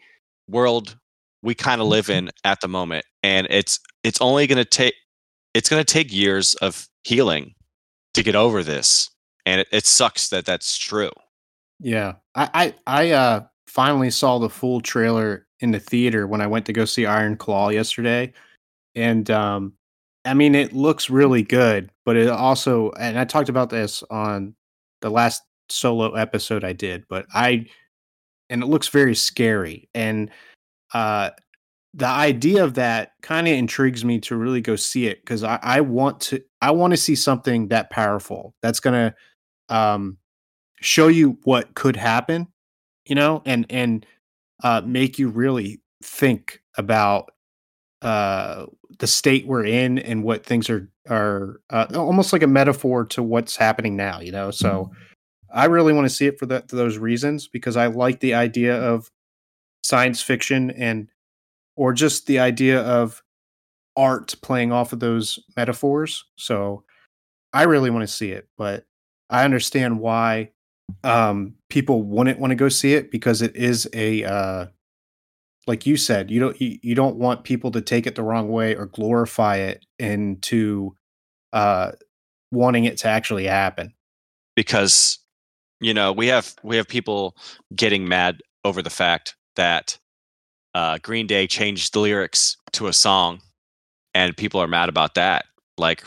world 0.48 0.98
we 1.42 1.56
kind 1.56 1.82
of 1.82 1.88
live 1.88 2.10
in 2.10 2.30
at 2.44 2.62
the 2.62 2.68
moment. 2.68 3.06
And 3.24 3.48
it's 3.50 3.80
it's 4.04 4.22
only 4.22 4.46
gonna 4.48 4.66
take 4.66 4.94
it's 5.54 5.70
gonna 5.70 5.84
take 5.84 6.12
years 6.14 6.54
of 6.56 6.88
healing 7.04 7.56
to 8.20 8.24
get 8.24 8.36
over 8.36 8.64
this. 8.64 9.10
And 9.46 9.62
it, 9.62 9.68
it 9.72 9.86
sucks 9.86 10.30
that 10.30 10.46
that's 10.46 10.78
true. 10.78 11.12
Yeah, 11.80 12.16
I 12.36 12.50
I, 12.54 12.74
I 13.02 13.12
uh, 13.12 13.46
finally 13.68 14.12
saw 14.12 14.38
the 14.38 14.50
full 14.50 14.82
trailer 14.82 15.48
in 15.62 15.72
the 15.72 15.80
theater 15.80 16.28
when 16.28 16.42
I 16.42 16.48
went 16.48 16.66
to 16.68 16.74
go 16.74 16.86
see 16.86 17.06
Iron 17.06 17.38
Claw 17.38 17.70
yesterday, 17.70 18.34
and 18.96 19.30
um, 19.32 19.74
I 20.26 20.34
mean 20.34 20.56
it 20.56 20.74
looks 20.74 21.10
really 21.10 21.42
good, 21.42 21.90
but 22.06 22.18
it 22.18 22.28
also 22.30 22.92
and 23.00 23.18
I 23.18 23.24
talked 23.26 23.50
about 23.50 23.70
this 23.70 24.04
on 24.10 24.56
the 25.02 25.10
last 25.10 25.42
solo 25.70 26.14
episode 26.14 26.64
I 26.64 26.74
did, 26.74 27.06
but 27.10 27.26
I 27.34 27.66
and 28.50 28.62
it 28.62 28.68
looks 28.68 28.90
very 28.90 29.16
scary 29.16 29.90
and 29.94 30.30
uh 30.94 31.30
the 31.94 32.08
idea 32.08 32.64
of 32.64 32.76
that 32.76 33.14
kind 33.22 33.48
of 33.48 33.54
intrigues 33.54 34.06
me 34.06 34.20
to 34.20 34.36
really 34.36 34.62
go 34.62 34.76
see 34.76 35.08
it 35.08 35.22
because 35.22 35.44
I, 35.44 35.60
I 35.62 35.82
want 35.82 36.22
to 36.22 36.42
I 36.62 36.72
want 36.72 36.92
to 36.92 36.98
see 36.98 37.16
something 37.16 37.70
that 37.70 37.90
powerful 37.90 38.54
that's 38.62 38.80
gonna 38.80 39.16
um 39.70 40.18
show 40.82 41.08
you 41.08 41.38
what 41.44 41.74
could 41.76 41.96
happen, 41.96 42.48
you 43.06 43.16
know, 43.16 43.42
and 43.46 43.66
and 43.70 44.06
uh 44.64 44.82
make 44.86 45.18
you 45.20 45.30
really 45.30 45.82
think 46.04 46.62
about 46.78 47.32
uh, 48.02 48.66
the 49.00 49.08
state 49.08 49.46
we're 49.46 49.66
in 49.66 50.00
and 50.00 50.24
what 50.24 50.46
things 50.46 50.70
are 50.70 50.90
are 51.10 51.60
uh, 51.70 51.88
almost 51.96 52.32
like 52.32 52.44
a 52.44 52.48
metaphor 52.48 53.06
to 53.06 53.24
what's 53.24 53.56
happening 53.56 53.96
now. 53.96 54.20
You 54.20 54.32
know, 54.32 54.52
so 54.52 54.92
I 55.54 55.66
really 55.66 55.94
want 55.94 56.06
to 56.06 56.14
see 56.14 56.28
it 56.28 56.40
for 56.40 56.46
that 56.48 56.70
for 56.70 56.76
those 56.76 56.98
reasons 56.98 57.48
because 57.48 57.76
I 57.76 57.88
like 57.88 58.20
the 58.20 58.34
idea 58.34 58.80
of 58.80 59.10
science 59.84 60.22
fiction 60.22 60.72
and 60.72 61.10
or 61.80 61.94
just 61.94 62.28
the 62.28 62.40
idea 62.40 62.82
of 62.82 63.24
art 63.96 64.36
playing 64.42 64.74
off 64.74 64.92
of 64.92 65.00
those 65.00 65.40
metaphors. 65.56 66.26
So 66.36 66.84
I 67.54 67.64
really 67.64 67.90
want 67.90 68.04
to 68.04 68.14
see 68.14 68.32
it, 68.32 68.50
but 68.58 68.86
I 69.30 69.46
understand 69.46 70.02
why 70.02 70.52
um, 71.06 71.54
people 71.70 72.04
wouldn't 72.04 72.38
want 72.38 72.52
to 72.52 72.56
go 72.56 72.68
see 72.68 72.96
it 72.96 73.12
because 73.12 73.42
it 73.42 73.56
is 73.56 73.90
a 73.94 74.26
uh, 74.26 74.66
like 75.68 75.86
you 75.86 75.96
said, 75.96 76.30
you 76.30 76.42
don't 76.42 76.60
you, 76.60 76.80
you 76.82 76.96
don't 76.96 77.16
want 77.16 77.46
people 77.46 77.72
to 77.72 77.82
take 77.82 78.06
it 78.06 78.16
the 78.16 78.24
wrong 78.24 78.50
way 78.50 78.76
or 78.76 78.88
glorify 78.88 79.56
it 79.56 79.86
into 80.00 80.98
uh, 81.54 81.94
wanting 82.52 82.84
it 82.84 82.98
to 82.98 83.08
actually 83.08 83.46
happen. 83.46 83.94
Because 84.54 85.18
you 85.80 85.94
know 85.94 86.12
we 86.12 86.28
have 86.28 86.56
we 86.62 86.76
have 86.76 86.90
people 86.90 87.38
getting 87.74 88.06
mad 88.06 88.42
over 88.66 88.82
the 88.82 88.90
fact 88.90 89.38
that 89.56 89.98
uh, 90.80 90.98
Green 91.02 91.28
Day 91.28 91.46
changed 91.46 91.94
the 91.94 92.00
lyrics 92.00 92.56
to 92.72 92.88
a 92.88 92.94
song, 92.94 93.42
and 94.14 94.38
people 94.38 94.62
are 94.62 94.68
mad 94.68 94.88
about 94.88 95.16
that. 95.16 95.44
Like, 95.78 96.06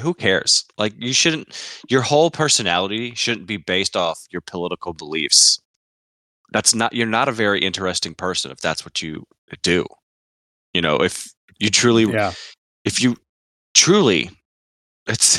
who 0.00 0.12
cares? 0.12 0.66
Like, 0.76 0.92
you 0.98 1.14
shouldn't. 1.14 1.48
Your 1.88 2.02
whole 2.02 2.30
personality 2.30 3.14
shouldn't 3.14 3.46
be 3.46 3.56
based 3.56 3.96
off 3.96 4.18
your 4.30 4.42
political 4.42 4.92
beliefs. 4.92 5.60
That's 6.52 6.74
not. 6.74 6.92
You're 6.92 7.06
not 7.06 7.28
a 7.28 7.32
very 7.32 7.60
interesting 7.60 8.14
person 8.14 8.50
if 8.50 8.58
that's 8.58 8.84
what 8.84 9.00
you 9.00 9.24
do. 9.62 9.86
You 10.74 10.82
know, 10.82 10.96
if 11.02 11.32
you 11.58 11.70
truly, 11.70 12.04
Yeah. 12.04 12.32
if 12.84 13.00
you 13.00 13.16
truly, 13.72 14.30
it's 15.06 15.38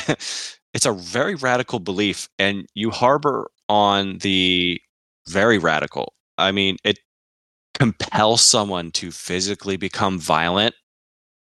it's 0.73 0.85
a 0.87 0.93
very 0.93 1.35
radical 1.35 1.79
belief, 1.79 2.27
and 2.39 2.65
you 2.73 2.89
harbor 2.89 3.51
on 3.69 4.17
the 4.19 4.81
very 5.29 5.59
radical. 5.59 6.13
I 6.39 6.51
mean, 6.51 6.77
it 6.83 6.97
compels 7.79 8.41
someone 8.41 8.91
to 8.91 9.11
physically 9.11 9.77
become 9.77 10.19
violent 10.19 10.75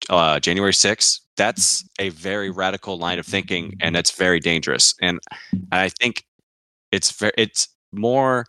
uh, 0.08 0.40
January 0.40 0.72
6th, 0.72 1.20
that's 1.36 1.84
a 1.98 2.08
very 2.10 2.50
radical 2.50 2.98
line 2.98 3.18
of 3.18 3.26
thinking 3.26 3.76
and 3.80 3.96
it's 3.96 4.10
very 4.10 4.40
dangerous. 4.40 4.94
And 5.00 5.20
I 5.72 5.88
think 5.88 6.24
it's 6.92 7.16
it's 7.36 7.68
more 7.92 8.46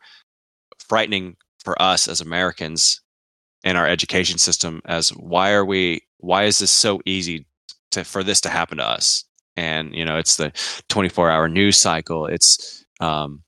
frightening 0.88 1.36
for 1.64 1.80
us 1.82 2.08
as 2.08 2.22
Americans 2.22 3.02
in 3.64 3.76
our 3.76 3.88
education 3.88 4.38
system 4.38 4.82
as 4.86 5.10
why 5.10 5.52
are 5.52 5.66
we 5.66 6.02
why 6.18 6.46
is 6.46 6.60
this 6.60 6.72
so 6.72 7.02
easy 7.06 7.46
to 7.92 8.04
for 8.04 8.24
this 8.24 8.42
to 8.42 8.50
happen 8.50 8.78
to 8.78 8.86
us? 8.86 9.24
And 9.56 9.94
you 9.94 10.06
know, 10.06 10.18
it's 10.18 10.38
the 10.38 10.52
24-hour 10.90 11.48
news 11.50 11.78
cycle. 11.78 12.26
It's 12.26 12.86
um 13.00 13.44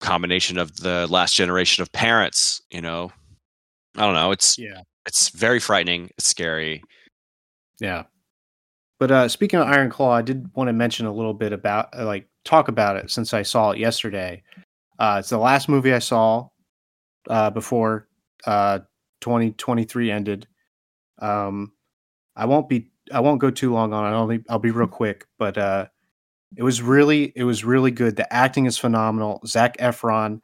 combination 0.00 0.58
of 0.58 0.76
the 0.76 1.06
last 1.08 1.34
generation 1.34 1.82
of 1.82 1.90
parents, 1.92 2.60
you 2.70 2.80
know. 2.80 3.10
I 3.96 4.04
don't 4.04 4.14
know. 4.14 4.30
It's 4.32 4.58
Yeah. 4.58 4.82
it's 5.06 5.30
very 5.30 5.60
frightening. 5.60 6.10
It's 6.18 6.28
scary. 6.28 6.82
Yeah. 7.80 8.04
But 8.98 9.10
uh, 9.10 9.28
speaking 9.28 9.60
of 9.60 9.68
Iron 9.68 9.90
Claw, 9.90 10.12
I 10.12 10.22
did 10.22 10.50
want 10.54 10.68
to 10.68 10.72
mention 10.72 11.06
a 11.06 11.12
little 11.12 11.34
bit 11.34 11.52
about, 11.52 11.88
uh, 11.98 12.06
like, 12.06 12.28
talk 12.44 12.68
about 12.68 12.96
it 12.96 13.10
since 13.10 13.34
I 13.34 13.42
saw 13.42 13.72
it 13.72 13.78
yesterday. 13.78 14.42
Uh, 14.98 15.16
it's 15.20 15.28
the 15.28 15.38
last 15.38 15.68
movie 15.68 15.92
I 15.92 15.98
saw 15.98 16.48
uh, 17.28 17.50
before 17.50 18.08
uh, 18.46 18.78
2023 19.20 20.10
ended. 20.10 20.46
Um, 21.18 21.72
I 22.34 22.46
won't 22.46 22.68
be, 22.68 22.90
I 23.12 23.20
won't 23.20 23.40
go 23.40 23.50
too 23.50 23.72
long 23.72 23.92
on 23.92 24.10
it. 24.10 24.16
I'll 24.16 24.26
be, 24.26 24.40
I'll 24.48 24.58
be 24.58 24.70
real 24.70 24.86
quick. 25.02 25.26
But 25.38 25.58
uh, 25.58 25.86
it 26.56 26.62
was 26.62 26.80
really, 26.80 27.32
it 27.36 27.44
was 27.44 27.64
really 27.64 27.90
good. 27.90 28.16
The 28.16 28.32
acting 28.32 28.64
is 28.64 28.78
phenomenal. 28.78 29.42
Zac 29.46 29.76
Efron 29.76 30.40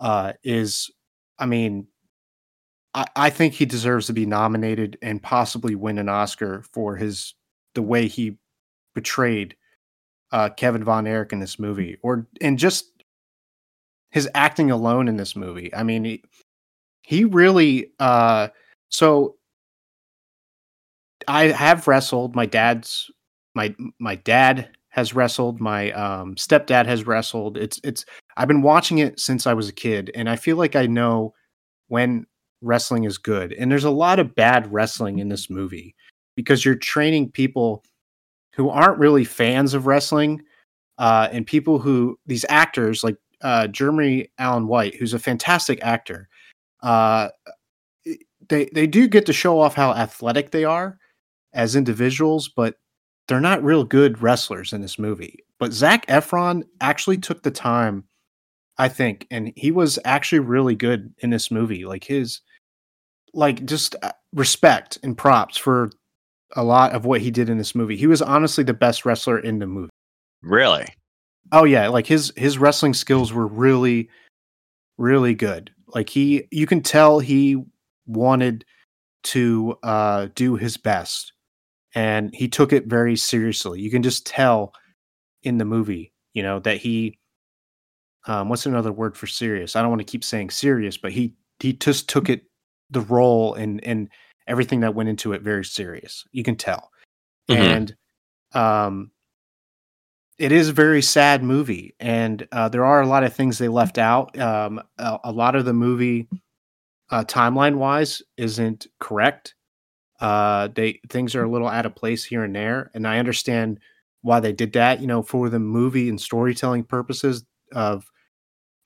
uh, 0.00 0.32
is, 0.42 0.90
I 1.38 1.46
mean, 1.46 1.86
I, 2.94 3.06
I 3.16 3.30
think 3.30 3.54
he 3.54 3.66
deserves 3.66 4.06
to 4.06 4.12
be 4.12 4.26
nominated 4.26 4.96
and 5.02 5.22
possibly 5.22 5.74
win 5.74 5.98
an 5.98 6.08
Oscar 6.08 6.62
for 6.72 6.96
his 6.96 7.34
the 7.74 7.82
way 7.82 8.06
he 8.06 8.38
portrayed 8.94 9.56
uh, 10.32 10.48
Kevin 10.50 10.84
Von 10.84 11.06
Erich 11.06 11.32
in 11.32 11.40
this 11.40 11.58
movie, 11.58 11.98
or 12.02 12.26
and 12.40 12.58
just 12.58 12.90
his 14.10 14.28
acting 14.34 14.70
alone 14.70 15.08
in 15.08 15.16
this 15.16 15.34
movie. 15.34 15.74
I 15.74 15.82
mean, 15.82 16.04
he, 16.04 16.24
he 17.02 17.24
really. 17.24 17.92
Uh, 17.98 18.48
so 18.88 19.36
I 21.26 21.44
have 21.46 21.88
wrestled. 21.88 22.36
My 22.36 22.46
dad's 22.46 23.10
my 23.54 23.74
my 23.98 24.16
dad 24.16 24.70
has 24.90 25.14
wrestled. 25.14 25.60
My 25.60 25.90
um, 25.92 26.36
stepdad 26.36 26.86
has 26.86 27.06
wrestled. 27.06 27.56
It's 27.56 27.80
it's. 27.82 28.04
I've 28.36 28.48
been 28.48 28.62
watching 28.62 28.98
it 28.98 29.18
since 29.18 29.46
I 29.46 29.54
was 29.54 29.68
a 29.68 29.72
kid, 29.72 30.10
and 30.14 30.28
I 30.28 30.36
feel 30.36 30.56
like 30.56 30.76
I 30.76 30.86
know 30.86 31.34
when 31.88 32.26
wrestling 32.64 33.04
is 33.04 33.18
good. 33.18 33.52
And 33.52 33.70
there's 33.70 33.84
a 33.84 33.90
lot 33.90 34.18
of 34.18 34.34
bad 34.34 34.72
wrestling 34.72 35.18
in 35.18 35.28
this 35.28 35.48
movie 35.50 35.94
because 36.36 36.64
you're 36.64 36.74
training 36.74 37.30
people 37.30 37.84
who 38.54 38.68
aren't 38.68 38.98
really 38.98 39.24
fans 39.24 39.74
of 39.74 39.86
wrestling 39.86 40.42
uh, 40.98 41.28
and 41.32 41.46
people 41.46 41.78
who 41.78 42.18
these 42.26 42.44
actors 42.48 43.02
like 43.02 43.16
uh, 43.42 43.66
Jeremy 43.68 44.28
Allen 44.38 44.66
White, 44.66 44.94
who's 44.96 45.14
a 45.14 45.18
fantastic 45.18 45.82
actor. 45.82 46.28
Uh, 46.82 47.28
they 48.48 48.68
they 48.74 48.86
do 48.86 49.08
get 49.08 49.26
to 49.26 49.32
show 49.32 49.60
off 49.60 49.74
how 49.74 49.92
athletic 49.92 50.50
they 50.50 50.64
are 50.64 50.98
as 51.52 51.76
individuals, 51.76 52.48
but 52.48 52.76
they're 53.26 53.40
not 53.40 53.64
real 53.64 53.84
good 53.84 54.20
wrestlers 54.20 54.72
in 54.72 54.82
this 54.82 54.98
movie. 54.98 55.44
But 55.58 55.72
Zac 55.72 56.06
Efron 56.06 56.64
actually 56.80 57.18
took 57.18 57.42
the 57.42 57.50
time, 57.50 58.04
I 58.76 58.88
think, 58.88 59.26
and 59.30 59.52
he 59.56 59.70
was 59.70 59.98
actually 60.04 60.40
really 60.40 60.74
good 60.74 61.14
in 61.18 61.30
this 61.30 61.50
movie. 61.50 61.84
Like 61.84 62.04
his 62.04 62.40
like 63.34 63.64
just 63.64 63.96
uh, 64.02 64.12
respect 64.32 64.98
and 65.02 65.16
props 65.16 65.56
for 65.56 65.90
a 66.56 66.64
lot 66.64 66.92
of 66.92 67.04
what 67.04 67.20
he 67.20 67.30
did 67.30 67.48
in 67.48 67.58
this 67.58 67.74
movie. 67.74 67.96
He 67.96 68.06
was 68.06 68.22
honestly 68.22 68.64
the 68.64 68.74
best 68.74 69.04
wrestler 69.04 69.38
in 69.38 69.58
the 69.58 69.66
movie. 69.66 69.90
Really? 70.42 70.86
Oh 71.52 71.64
yeah, 71.64 71.88
like 71.88 72.06
his 72.06 72.32
his 72.36 72.58
wrestling 72.58 72.94
skills 72.94 73.32
were 73.32 73.46
really 73.46 74.08
really 74.98 75.34
good. 75.34 75.70
Like 75.88 76.08
he 76.08 76.46
you 76.50 76.66
can 76.66 76.82
tell 76.82 77.18
he 77.18 77.62
wanted 78.06 78.64
to 79.24 79.76
uh 79.82 80.28
do 80.34 80.56
his 80.56 80.76
best 80.76 81.32
and 81.94 82.34
he 82.34 82.48
took 82.48 82.72
it 82.72 82.86
very 82.86 83.16
seriously. 83.16 83.80
You 83.80 83.90
can 83.90 84.02
just 84.02 84.26
tell 84.26 84.74
in 85.42 85.58
the 85.58 85.64
movie, 85.64 86.12
you 86.32 86.42
know, 86.42 86.60
that 86.60 86.78
he 86.78 87.18
um 88.26 88.48
what's 88.48 88.66
another 88.66 88.92
word 88.92 89.16
for 89.16 89.26
serious? 89.26 89.76
I 89.76 89.82
don't 89.82 89.90
want 89.90 90.00
to 90.00 90.10
keep 90.10 90.24
saying 90.24 90.50
serious, 90.50 90.96
but 90.96 91.12
he 91.12 91.34
he 91.60 91.72
just 91.72 92.08
took 92.08 92.28
it 92.28 92.44
the 92.90 93.00
role 93.00 93.54
and 93.54 93.82
and 93.84 94.08
everything 94.46 94.80
that 94.80 94.94
went 94.94 95.08
into 95.08 95.32
it 95.32 95.42
very 95.42 95.64
serious. 95.64 96.24
You 96.32 96.42
can 96.44 96.56
tell. 96.56 96.90
Mhm. 97.50 97.56
And 97.56 97.96
um 98.54 99.10
it 100.38 100.52
is 100.52 100.68
a 100.68 100.72
very 100.72 101.00
sad 101.02 101.42
movie 101.42 101.94
and 102.00 102.46
uh, 102.52 102.68
there 102.68 102.84
are 102.84 103.00
a 103.02 103.06
lot 103.06 103.22
of 103.24 103.34
things 103.34 103.58
they 103.58 103.68
left 103.68 103.98
out 103.98 104.36
um, 104.38 104.80
a, 104.98 105.18
a 105.24 105.32
lot 105.32 105.54
of 105.54 105.64
the 105.64 105.72
movie 105.72 106.28
uh, 107.10 107.24
timeline 107.24 107.76
wise 107.76 108.22
isn't 108.36 108.86
correct 109.00 109.54
uh, 110.20 110.68
they 110.74 111.00
things 111.08 111.34
are 111.34 111.44
a 111.44 111.50
little 111.50 111.68
out 111.68 111.86
of 111.86 111.94
place 111.94 112.24
here 112.24 112.44
and 112.44 112.54
there 112.54 112.90
and 112.94 113.06
i 113.06 113.18
understand 113.18 113.78
why 114.22 114.40
they 114.40 114.52
did 114.52 114.72
that 114.72 115.00
you 115.00 115.06
know 115.06 115.22
for 115.22 115.48
the 115.48 115.58
movie 115.58 116.08
and 116.08 116.20
storytelling 116.20 116.82
purposes 116.84 117.44
of 117.72 118.10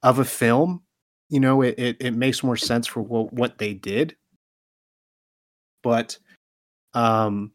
of 0.03 0.19
a 0.19 0.25
film 0.25 0.83
you 1.29 1.41
know 1.41 1.63
it, 1.63 1.75
it, 1.79 1.97
it 2.01 2.15
makes 2.15 2.43
more 2.43 2.57
sense 2.57 2.87
for 2.87 3.03
what, 3.03 3.33
what 3.33 3.59
they 3.59 3.75
did 3.75 4.17
but 5.83 6.19
um 6.95 7.53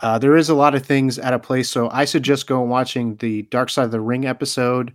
uh, 0.00 0.18
there 0.18 0.36
is 0.36 0.48
a 0.48 0.54
lot 0.54 0.74
of 0.74 0.86
things 0.86 1.18
out 1.18 1.34
of 1.34 1.42
place, 1.42 1.68
so 1.68 1.90
I 1.90 2.04
suggest 2.04 2.46
going 2.46 2.70
watching 2.70 3.16
the 3.16 3.42
Dark 3.42 3.68
Side 3.68 3.86
of 3.86 3.90
the 3.90 4.00
Ring 4.00 4.26
episode 4.26 4.94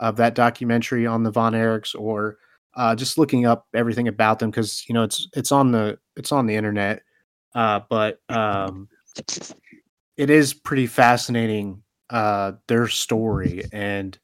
of 0.00 0.16
that 0.16 0.34
documentary 0.34 1.06
on 1.06 1.22
the 1.22 1.30
Von 1.30 1.52
Erichs, 1.52 1.94
or 1.96 2.38
uh, 2.74 2.94
just 2.96 3.16
looking 3.16 3.46
up 3.46 3.68
everything 3.74 4.08
about 4.08 4.40
them 4.40 4.50
because 4.50 4.88
you 4.88 4.94
know 4.94 5.04
it's 5.04 5.28
it's 5.34 5.52
on 5.52 5.70
the 5.70 5.98
it's 6.16 6.32
on 6.32 6.46
the 6.46 6.56
internet. 6.56 7.02
Uh, 7.54 7.80
but 7.88 8.20
um, 8.28 8.88
it 10.16 10.30
is 10.30 10.52
pretty 10.52 10.86
fascinating 10.86 11.82
uh, 12.10 12.52
their 12.66 12.88
story, 12.88 13.62
and 13.72 14.18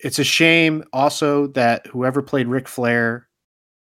it's 0.00 0.18
a 0.18 0.24
shame 0.24 0.84
also 0.92 1.48
that 1.48 1.86
whoever 1.86 2.22
played 2.22 2.48
Ric 2.48 2.68
Flair 2.68 3.28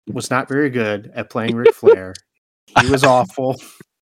was 0.07 0.29
not 0.29 0.47
very 0.47 0.69
good 0.69 1.11
at 1.13 1.29
playing 1.29 1.55
Ric 1.55 1.73
Flair. 1.73 2.13
He 2.81 2.89
was 2.89 3.03
awful. 3.03 3.59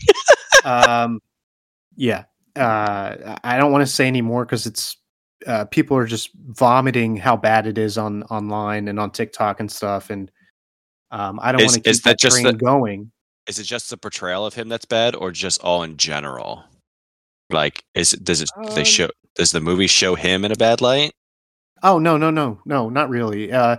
um, 0.66 1.20
yeah, 1.96 2.24
uh, 2.56 3.38
I 3.44 3.58
don't 3.58 3.72
want 3.72 3.84
to 3.84 3.91
say 3.91 4.08
anymore 4.08 4.46
because 4.46 4.66
it's 4.66 4.98
uh, 5.46 5.66
people 5.66 5.98
are 5.98 6.06
just 6.06 6.32
vomiting 6.36 7.18
how 7.18 7.36
bad 7.36 7.68
it 7.68 7.78
is 7.78 7.98
on 7.98 8.24
online 8.24 8.88
and 8.88 9.00
on 9.00 9.12
TikTok 9.12 9.60
and 9.60 9.72
stuff, 9.72 10.10
and 10.10 10.32
um, 11.12 11.39
I 11.41 11.52
don't 11.52 11.62
want 11.62 11.84
to 11.84 11.89
is 11.89 11.98
keep 11.98 12.04
that 12.04 12.10
that 12.12 12.20
just 12.20 12.36
train 12.41 12.46
the- 12.46 12.54
going. 12.54 13.12
is 13.48 13.60
it 13.60 13.64
just 13.64 13.89
the 13.89 13.98
portrayal 13.98 14.46
of 14.46 14.54
him 14.54 14.70
that's 14.70 14.86
bad, 14.86 15.16
or 15.16 15.32
just 15.32 15.62
all 15.62 15.84
in 15.84 15.98
general? 15.98 16.64
Like, 17.50 17.84
is 17.94 18.12
does 18.12 18.41
it 18.41 18.50
um, 18.58 18.74
they 18.74 18.84
show 18.84 19.10
does 19.36 19.52
the 19.52 19.62
movie 19.62 19.88
show 19.88 20.16
him 20.16 20.44
in 20.46 20.52
a 20.52 20.56
bad 20.56 20.82
light? 20.82 21.14
Oh 21.84 22.00
no 22.00 22.18
no 22.18 22.32
no 22.32 22.60
no 22.66 22.90
not 22.90 23.10
really. 23.10 23.52
Uh, 23.52 23.78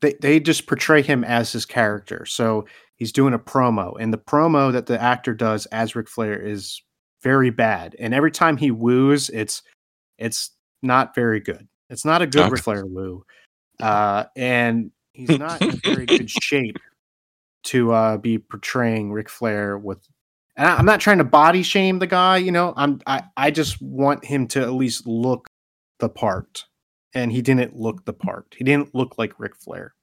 they 0.00 0.14
they 0.20 0.40
just 0.40 0.66
portray 0.66 1.02
him 1.02 1.24
as 1.24 1.52
his 1.52 1.66
character. 1.66 2.24
So 2.26 2.66
he's 2.96 3.12
doing 3.12 3.34
a 3.34 3.38
promo, 3.38 3.94
and 4.00 4.12
the 4.12 4.18
promo 4.18 4.72
that 4.72 4.86
the 4.86 5.00
actor 5.00 5.34
does 5.34 5.66
as 5.66 5.96
Ric 5.96 6.08
Flair 6.08 6.40
is 6.40 6.80
very 7.22 7.50
bad. 7.50 7.96
And 7.98 8.14
every 8.14 8.30
time 8.30 8.56
he 8.56 8.70
woos, 8.70 9.28
it's 9.30 9.62
it's 10.18 10.52
not 10.82 11.14
very 11.14 11.40
good. 11.40 11.66
It's 11.90 12.04
not 12.04 12.22
a 12.22 12.26
good 12.26 12.42
okay. 12.42 12.50
Ric 12.50 12.62
Flair 12.62 12.86
woo, 12.86 13.24
uh, 13.80 14.24
and 14.36 14.90
he's 15.12 15.38
not 15.38 15.60
in 15.62 15.80
very 15.84 16.06
good 16.06 16.30
shape 16.30 16.78
to 17.64 17.92
uh, 17.92 18.16
be 18.16 18.38
portraying 18.38 19.12
Ric 19.12 19.28
Flair 19.28 19.78
with. 19.78 19.98
And 20.58 20.66
I'm 20.66 20.86
not 20.86 21.00
trying 21.00 21.18
to 21.18 21.24
body 21.24 21.62
shame 21.62 21.98
the 21.98 22.06
guy, 22.06 22.38
you 22.38 22.52
know. 22.52 22.72
I'm 22.76 23.00
I 23.06 23.24
I 23.36 23.50
just 23.50 23.80
want 23.82 24.24
him 24.24 24.46
to 24.48 24.62
at 24.62 24.72
least 24.72 25.06
look 25.06 25.46
the 25.98 26.08
part, 26.08 26.64
and 27.16 27.32
he 27.32 27.42
didn't 27.42 27.74
look 27.74 28.04
the 28.04 28.12
part. 28.12 28.54
He 28.56 28.64
didn't 28.64 28.94
look 28.94 29.18
like 29.18 29.38
Ric 29.38 29.56
Flair. 29.56 29.94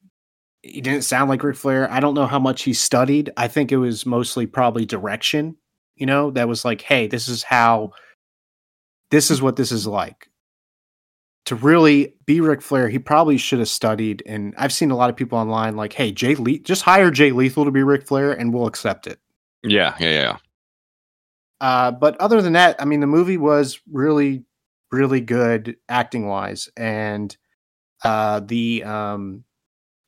He 0.62 0.82
didn't 0.82 1.04
sound 1.04 1.30
like 1.30 1.44
Ric 1.44 1.56
Flair. 1.56 1.90
I 1.92 2.00
don't 2.00 2.14
know 2.14 2.26
how 2.26 2.40
much 2.40 2.64
he 2.64 2.74
studied. 2.74 3.32
I 3.38 3.48
think 3.48 3.72
it 3.72 3.78
was 3.78 4.06
mostly 4.06 4.48
probably 4.48 4.86
direction. 4.86 5.58
You 5.96 6.06
know, 6.06 6.32
that 6.32 6.48
was 6.48 6.66
like, 6.66 6.82
hey, 6.82 7.08
this 7.08 7.28
is 7.28 7.44
how. 7.44 7.92
This 9.12 9.30
is 9.30 9.42
what 9.42 9.58
this 9.58 9.72
is 9.72 9.86
like 9.86 10.30
to 11.46 11.56
really 11.56 12.16
be 12.26 12.40
Ric 12.42 12.62
Flair, 12.62 12.88
he 12.90 13.00
probably 13.00 13.38
should 13.38 13.60
have 13.60 13.70
studied. 13.70 14.24
And 14.26 14.54
I've 14.58 14.74
seen 14.74 14.92
a 14.92 14.96
lot 14.96 15.10
of 15.10 15.16
people 15.16 15.38
online 15.38 15.76
like, 15.76 15.94
"Hey, 15.94 16.12
Jay 16.12 16.36
Le- 16.36 16.60
just 16.60 16.84
hire 16.84 17.12
Jay 17.12 17.32
Lethal 17.32 17.66
to 17.66 17.72
be 17.72 17.84
Ric 17.84 18.08
Flair, 18.08 18.32
and 18.32 18.54
we'll 18.54 18.68
accept 18.68 19.08
it." 19.08 19.20
Yeah, 19.64 19.96
yeah, 20.00 20.10
yeah. 20.10 20.38
Uh, 21.62 21.92
but 21.92 22.20
other 22.20 22.42
than 22.42 22.54
that, 22.54 22.82
I 22.82 22.86
mean, 22.86 23.00
the 23.00 23.08
movie 23.08 23.38
was 23.38 23.80
really, 23.92 24.44
really 24.94 25.22
good 25.22 25.76
acting 25.90 26.28
wise, 26.28 26.70
and 26.78 27.36
uh, 28.04 28.40
the 28.42 28.84
um, 28.84 29.44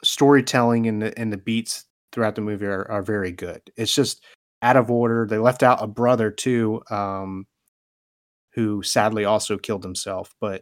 storytelling 0.03 0.87
and 0.87 1.01
the 1.01 1.19
and 1.19 1.33
the 1.33 1.37
beats 1.37 1.85
throughout 2.11 2.35
the 2.35 2.41
movie 2.41 2.65
are, 2.65 2.89
are 2.89 3.01
very 3.01 3.31
good. 3.31 3.61
It's 3.75 3.93
just 3.93 4.23
out 4.61 4.77
of 4.77 4.89
order. 4.89 5.27
They 5.27 5.37
left 5.37 5.63
out 5.63 5.83
a 5.83 5.87
brother 5.87 6.31
too, 6.31 6.81
um, 6.89 7.45
who 8.53 8.81
sadly 8.83 9.25
also 9.25 9.57
killed 9.57 9.83
himself, 9.83 10.33
but 10.39 10.61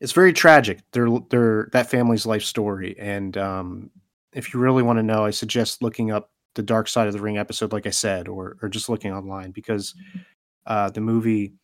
it's 0.00 0.12
very 0.12 0.32
tragic. 0.32 0.80
They're 0.92 1.08
they're 1.30 1.68
that 1.72 1.90
family's 1.90 2.26
life 2.26 2.44
story, 2.44 2.96
and 2.98 3.36
um, 3.36 3.90
if 4.32 4.52
you 4.52 4.60
really 4.60 4.82
want 4.82 4.98
to 4.98 5.02
know, 5.02 5.24
I 5.24 5.30
suggest 5.30 5.82
looking 5.82 6.10
up 6.10 6.30
the 6.54 6.62
Dark 6.62 6.88
Side 6.88 7.06
of 7.06 7.12
the 7.12 7.20
Ring 7.20 7.38
episode, 7.38 7.72
like 7.72 7.86
I 7.86 7.90
said, 7.90 8.28
or 8.28 8.56
or 8.62 8.68
just 8.68 8.88
looking 8.88 9.12
online 9.12 9.50
because 9.50 9.94
uh, 10.66 10.90
the 10.90 11.00
movie 11.00 11.54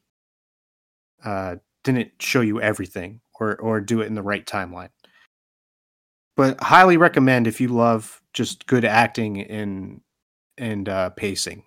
uh, 1.24 1.56
didn't 1.84 2.12
show 2.20 2.40
you 2.40 2.60
everything 2.60 3.20
or 3.38 3.56
or 3.56 3.80
do 3.80 4.00
it 4.00 4.06
in 4.06 4.14
the 4.14 4.22
right 4.22 4.46
timeline. 4.46 4.90
But 6.36 6.60
highly 6.60 6.96
recommend 6.96 7.46
if 7.46 7.60
you 7.60 7.68
love 7.68 8.22
just 8.32 8.66
good 8.66 8.84
acting 8.84 9.40
and 9.40 10.00
and 10.58 10.88
uh, 10.88 11.10
pacing. 11.10 11.64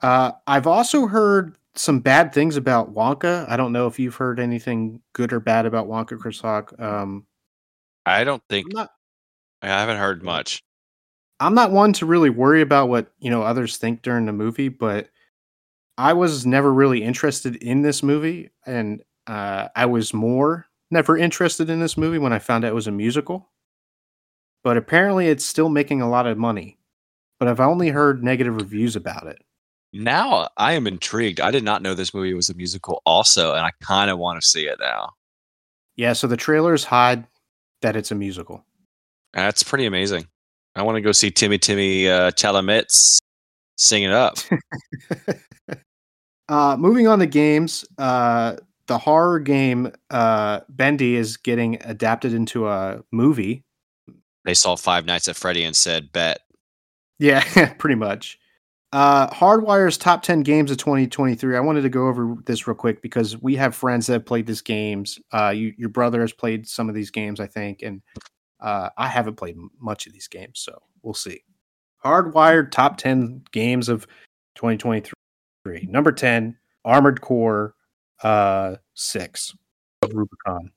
Uh, 0.00 0.32
I've 0.46 0.66
also 0.66 1.06
heard 1.06 1.56
some 1.74 2.00
bad 2.00 2.32
things 2.32 2.56
about 2.56 2.94
Wonka. 2.94 3.48
I 3.48 3.56
don't 3.56 3.72
know 3.72 3.86
if 3.86 3.98
you've 3.98 4.14
heard 4.14 4.38
anything 4.38 5.00
good 5.12 5.32
or 5.32 5.40
bad 5.40 5.66
about 5.66 5.88
Wonka, 5.88 6.18
Chris 6.18 6.40
Hawk. 6.40 6.72
Um, 6.78 7.26
I 8.06 8.22
don't 8.24 8.42
think 8.48 8.72
not, 8.72 8.90
I 9.62 9.68
haven't 9.68 9.96
heard 9.98 10.22
much. 10.22 10.62
I'm 11.40 11.54
not 11.54 11.72
one 11.72 11.92
to 11.94 12.06
really 12.06 12.30
worry 12.30 12.60
about 12.60 12.88
what 12.88 13.12
you 13.18 13.30
know 13.30 13.42
others 13.42 13.76
think 13.76 14.02
during 14.02 14.26
the 14.26 14.32
movie, 14.32 14.68
but 14.68 15.08
I 15.96 16.12
was 16.12 16.44
never 16.44 16.72
really 16.72 17.02
interested 17.02 17.56
in 17.56 17.82
this 17.82 18.02
movie, 18.02 18.50
and 18.66 19.02
uh, 19.26 19.68
I 19.76 19.86
was 19.86 20.12
more 20.12 20.66
never 20.90 21.16
interested 21.16 21.70
in 21.70 21.80
this 21.80 21.96
movie 21.96 22.18
when 22.18 22.32
I 22.32 22.38
found 22.38 22.64
out 22.64 22.70
it 22.70 22.74
was 22.74 22.86
a 22.86 22.92
musical. 22.92 23.50
But 24.62 24.76
apparently, 24.76 25.28
it's 25.28 25.44
still 25.44 25.68
making 25.68 26.00
a 26.00 26.08
lot 26.08 26.26
of 26.26 26.38
money. 26.38 26.78
But 27.38 27.48
I've 27.48 27.60
only 27.60 27.88
heard 27.88 28.24
negative 28.24 28.56
reviews 28.56 28.96
about 28.96 29.26
it. 29.26 29.38
Now 29.92 30.48
I 30.56 30.72
am 30.72 30.86
intrigued. 30.86 31.40
I 31.40 31.50
did 31.50 31.62
not 31.62 31.82
know 31.82 31.94
this 31.94 32.14
movie 32.14 32.34
was 32.34 32.48
a 32.48 32.54
musical 32.54 33.00
also, 33.06 33.52
and 33.52 33.64
I 33.64 33.70
kind 33.80 34.10
of 34.10 34.18
want 34.18 34.40
to 34.40 34.46
see 34.46 34.66
it 34.66 34.78
now. 34.80 35.10
Yeah, 35.96 36.14
so 36.14 36.26
the 36.26 36.36
trailers 36.36 36.84
hide 36.84 37.26
that 37.82 37.94
it's 37.94 38.10
a 38.10 38.16
musical. 38.16 38.64
That's 39.34 39.62
pretty 39.62 39.86
amazing. 39.86 40.26
I 40.74 40.82
want 40.82 40.96
to 40.96 41.00
go 41.00 41.12
see 41.12 41.30
Timmy 41.30 41.58
Timmy 41.58 42.08
uh, 42.08 42.32
Chalamet 42.32 42.86
sing 43.76 44.02
it 44.02 44.12
up. 44.12 44.38
uh, 46.48 46.76
moving 46.78 47.06
on 47.08 47.18
to 47.20 47.26
games, 47.26 47.84
uh, 47.98 48.56
the 48.86 48.98
horror 48.98 49.40
game 49.40 49.92
uh, 50.10 50.60
Bendy 50.68 51.16
is 51.16 51.36
getting 51.36 51.78
adapted 51.82 52.34
into 52.34 52.68
a 52.68 53.02
movie. 53.10 53.64
They 54.44 54.54
saw 54.54 54.76
Five 54.76 55.06
Nights 55.06 55.28
at 55.28 55.36
Freddy 55.36 55.64
and 55.64 55.74
said, 55.74 56.12
"Bet." 56.12 56.40
Yeah, 57.18 57.72
pretty 57.78 57.96
much. 57.96 58.38
Uh, 58.92 59.28
Hardwire's 59.30 59.98
top 59.98 60.22
10 60.22 60.42
games 60.42 60.70
of 60.70 60.76
2023. 60.76 61.56
I 61.56 61.60
wanted 61.60 61.82
to 61.82 61.88
go 61.88 62.06
over 62.06 62.36
this 62.46 62.68
real 62.68 62.76
quick 62.76 63.02
because 63.02 63.36
we 63.36 63.56
have 63.56 63.74
friends 63.74 64.06
that 64.06 64.12
have 64.12 64.26
played 64.26 64.46
these 64.46 64.60
games. 64.60 65.18
Uh, 65.32 65.48
you, 65.48 65.74
your 65.76 65.88
brother 65.88 66.20
has 66.20 66.32
played 66.32 66.68
some 66.68 66.88
of 66.88 66.94
these 66.94 67.10
games, 67.10 67.40
I 67.40 67.48
think, 67.48 67.82
and 67.82 68.02
uh, 68.60 68.90
I 68.96 69.08
haven't 69.08 69.34
played 69.34 69.56
much 69.80 70.06
of 70.06 70.12
these 70.12 70.28
games, 70.28 70.60
so 70.60 70.80
we'll 71.02 71.12
see. 71.12 71.42
Hardwired 72.04 72.70
top 72.70 72.96
10 72.96 73.42
games 73.50 73.88
of 73.88 74.06
2023. 74.54 75.12
Number 75.64 76.12
10, 76.12 76.56
Armored 76.84 77.20
Core 77.20 77.74
uh, 78.22 78.76
6 78.94 79.56
Rubicon. 80.12 80.70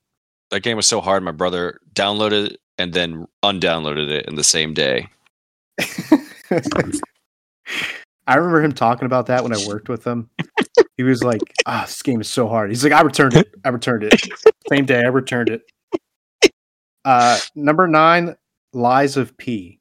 That 0.50 0.60
game 0.60 0.76
was 0.76 0.86
so 0.86 1.00
hard, 1.00 1.22
my 1.22 1.30
brother 1.30 1.78
downloaded 1.94 2.52
it 2.52 2.60
and 2.78 2.94
then 2.94 3.26
undownloaded 3.42 4.10
it 4.10 4.26
in 4.26 4.36
the 4.36 4.44
same 4.44 4.72
day. 4.72 5.08
I 8.26 8.34
remember 8.34 8.62
him 8.62 8.72
talking 8.72 9.06
about 9.06 9.26
that 9.26 9.42
when 9.42 9.54
I 9.54 9.66
worked 9.66 9.88
with 9.88 10.06
him. 10.06 10.30
He 10.96 11.02
was 11.02 11.22
like, 11.22 11.40
"Ah, 11.66 11.82
oh, 11.82 11.86
this 11.86 12.02
game 12.02 12.20
is 12.20 12.28
so 12.28 12.48
hard." 12.48 12.70
He's 12.70 12.82
like, 12.82 12.92
"I 12.92 13.02
returned 13.02 13.34
it. 13.34 13.48
I 13.64 13.68
returned 13.68 14.04
it. 14.04 14.20
Same 14.68 14.84
day, 14.84 15.00
I 15.00 15.08
returned 15.08 15.48
it." 15.48 16.52
Uh, 17.04 17.38
number 17.54 17.86
nine, 17.86 18.36
Lies 18.72 19.16
of 19.16 19.36
P. 19.36 19.80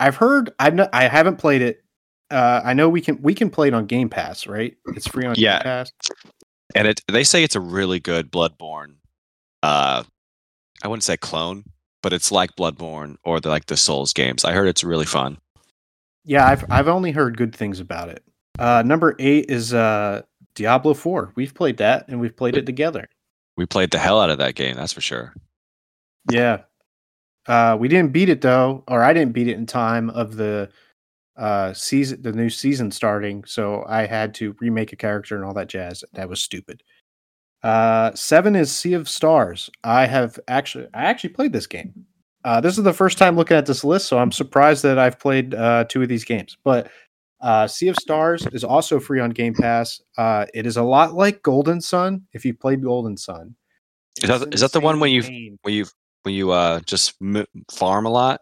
I've 0.00 0.16
heard. 0.16 0.50
I've 0.58 0.74
not, 0.74 0.90
I 0.92 1.08
haven't 1.08 1.36
played 1.36 1.62
it. 1.62 1.82
Uh, 2.30 2.60
I 2.64 2.74
know 2.74 2.88
we 2.88 3.00
can 3.00 3.20
we 3.22 3.34
can 3.34 3.50
play 3.50 3.68
it 3.68 3.74
on 3.74 3.86
Game 3.86 4.08
Pass, 4.08 4.46
right? 4.46 4.76
It's 4.88 5.06
free 5.06 5.24
on 5.24 5.34
yeah. 5.36 5.58
Game 5.58 5.62
Pass. 5.62 5.92
And 6.74 6.86
it 6.86 7.00
they 7.08 7.24
say 7.24 7.42
it's 7.42 7.56
a 7.56 7.60
really 7.60 8.00
good 8.00 8.30
Bloodborne. 8.30 8.96
Uh, 9.62 10.04
I 10.82 10.88
wouldn't 10.88 11.04
say 11.04 11.16
clone, 11.16 11.64
but 12.02 12.12
it's 12.12 12.30
like 12.30 12.54
Bloodborne 12.56 13.16
or 13.24 13.40
the 13.40 13.48
like 13.48 13.66
the 13.66 13.76
Souls 13.76 14.12
games. 14.12 14.44
I 14.44 14.52
heard 14.52 14.68
it's 14.68 14.84
really 14.84 15.06
fun. 15.06 15.38
Yeah, 16.24 16.46
I've 16.46 16.64
I've 16.70 16.88
only 16.88 17.12
heard 17.12 17.38
good 17.38 17.54
things 17.54 17.80
about 17.80 18.10
it. 18.10 18.22
Uh, 18.58 18.82
number 18.84 19.16
eight 19.18 19.46
is 19.48 19.72
uh, 19.72 20.22
Diablo 20.54 20.92
Four. 20.92 21.32
We've 21.34 21.54
played 21.54 21.78
that 21.78 22.06
and 22.08 22.20
we've 22.20 22.36
played 22.36 22.56
it 22.56 22.66
together. 22.66 23.08
We 23.56 23.64
played 23.64 23.90
the 23.90 23.98
hell 23.98 24.20
out 24.20 24.30
of 24.30 24.38
that 24.38 24.54
game. 24.54 24.76
That's 24.76 24.92
for 24.92 25.00
sure. 25.00 25.34
Yeah, 26.30 26.62
uh, 27.46 27.76
we 27.80 27.88
didn't 27.88 28.12
beat 28.12 28.28
it 28.28 28.42
though, 28.42 28.84
or 28.86 29.02
I 29.02 29.14
didn't 29.14 29.32
beat 29.32 29.48
it 29.48 29.56
in 29.56 29.64
time 29.64 30.10
of 30.10 30.36
the 30.36 30.70
uh, 31.38 31.72
season, 31.72 32.20
the 32.22 32.32
new 32.32 32.50
season 32.50 32.90
starting. 32.90 33.44
So 33.44 33.84
I 33.88 34.06
had 34.06 34.34
to 34.34 34.54
remake 34.60 34.92
a 34.92 34.96
character 34.96 35.36
and 35.36 35.44
all 35.44 35.54
that 35.54 35.68
jazz. 35.68 36.04
That 36.12 36.28
was 36.28 36.42
stupid. 36.42 36.82
Uh, 37.62 38.12
seven 38.14 38.54
is 38.54 38.70
Sea 38.70 38.94
of 38.94 39.08
Stars. 39.08 39.70
I 39.82 40.06
have 40.06 40.38
actually, 40.48 40.86
I 40.94 41.04
actually 41.04 41.30
played 41.30 41.52
this 41.52 41.66
game. 41.66 42.06
Uh, 42.44 42.60
this 42.60 42.78
is 42.78 42.84
the 42.84 42.92
first 42.92 43.18
time 43.18 43.36
looking 43.36 43.56
at 43.56 43.66
this 43.66 43.82
list, 43.82 44.06
so 44.06 44.18
I'm 44.18 44.32
surprised 44.32 44.82
that 44.84 44.98
I've 44.98 45.18
played 45.18 45.54
uh, 45.54 45.84
two 45.88 46.02
of 46.02 46.08
these 46.08 46.24
games. 46.24 46.56
But 46.62 46.88
uh, 47.40 47.66
Sea 47.66 47.88
of 47.88 47.96
Stars 47.96 48.46
is 48.52 48.64
also 48.64 49.00
free 49.00 49.20
on 49.20 49.30
Game 49.30 49.54
Pass. 49.54 50.00
Uh, 50.16 50.46
it 50.54 50.66
is 50.66 50.76
a 50.76 50.82
lot 50.82 51.14
like 51.14 51.42
Golden 51.42 51.80
Sun. 51.80 52.22
If 52.32 52.44
you 52.44 52.54
played 52.54 52.82
Golden 52.82 53.16
Sun, 53.16 53.54
is 54.22 54.28
that, 54.28 54.54
is 54.54 54.60
that 54.60 54.72
the 54.72 54.80
one 54.80 55.00
when 55.00 55.10
you 55.10 55.56
when 55.62 55.74
you 55.74 55.86
when 56.22 56.34
you 56.34 56.50
uh 56.50 56.80
just 56.80 57.14
farm 57.70 58.06
a 58.06 58.10
lot? 58.10 58.40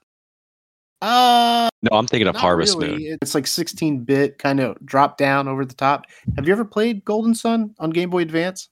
Uh, 1.02 1.68
no, 1.82 1.98
I'm 1.98 2.06
thinking 2.06 2.26
of 2.26 2.36
Harvest 2.36 2.78
really. 2.78 3.08
Moon. 3.08 3.18
It's 3.22 3.34
like 3.34 3.46
16 3.46 4.04
bit, 4.04 4.38
kind 4.38 4.60
of 4.60 4.76
drop 4.84 5.18
down 5.18 5.46
over 5.46 5.64
the 5.64 5.74
top. 5.74 6.06
Have 6.36 6.46
you 6.46 6.52
ever 6.52 6.64
played 6.64 7.04
Golden 7.04 7.34
Sun 7.34 7.74
on 7.78 7.90
Game 7.90 8.10
Boy 8.10 8.22
Advance? 8.22 8.68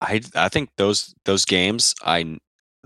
I 0.00 0.20
I 0.34 0.48
think 0.48 0.70
those 0.76 1.14
those 1.24 1.44
games 1.44 1.94
I 2.02 2.38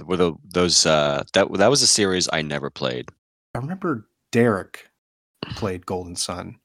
were 0.05 0.17
the 0.17 0.35
those 0.53 0.85
uh 0.85 1.23
that 1.33 1.53
that 1.53 1.71
was 1.71 1.83
a 1.83 1.87
series 1.87 2.29
I 2.33 2.43
never 2.43 2.71
played. 2.71 3.09
I 3.55 3.59
remember 3.59 4.09
Derek 4.33 4.89
played 5.55 5.87
Golden 5.87 6.17
Sun. 6.17 6.59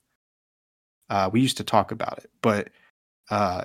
Uh, 1.09 1.29
we 1.31 1.41
used 1.41 1.57
to 1.57 1.63
talk 1.63 1.91
about 1.91 2.19
it, 2.19 2.29
but 2.41 2.69
uh, 3.29 3.63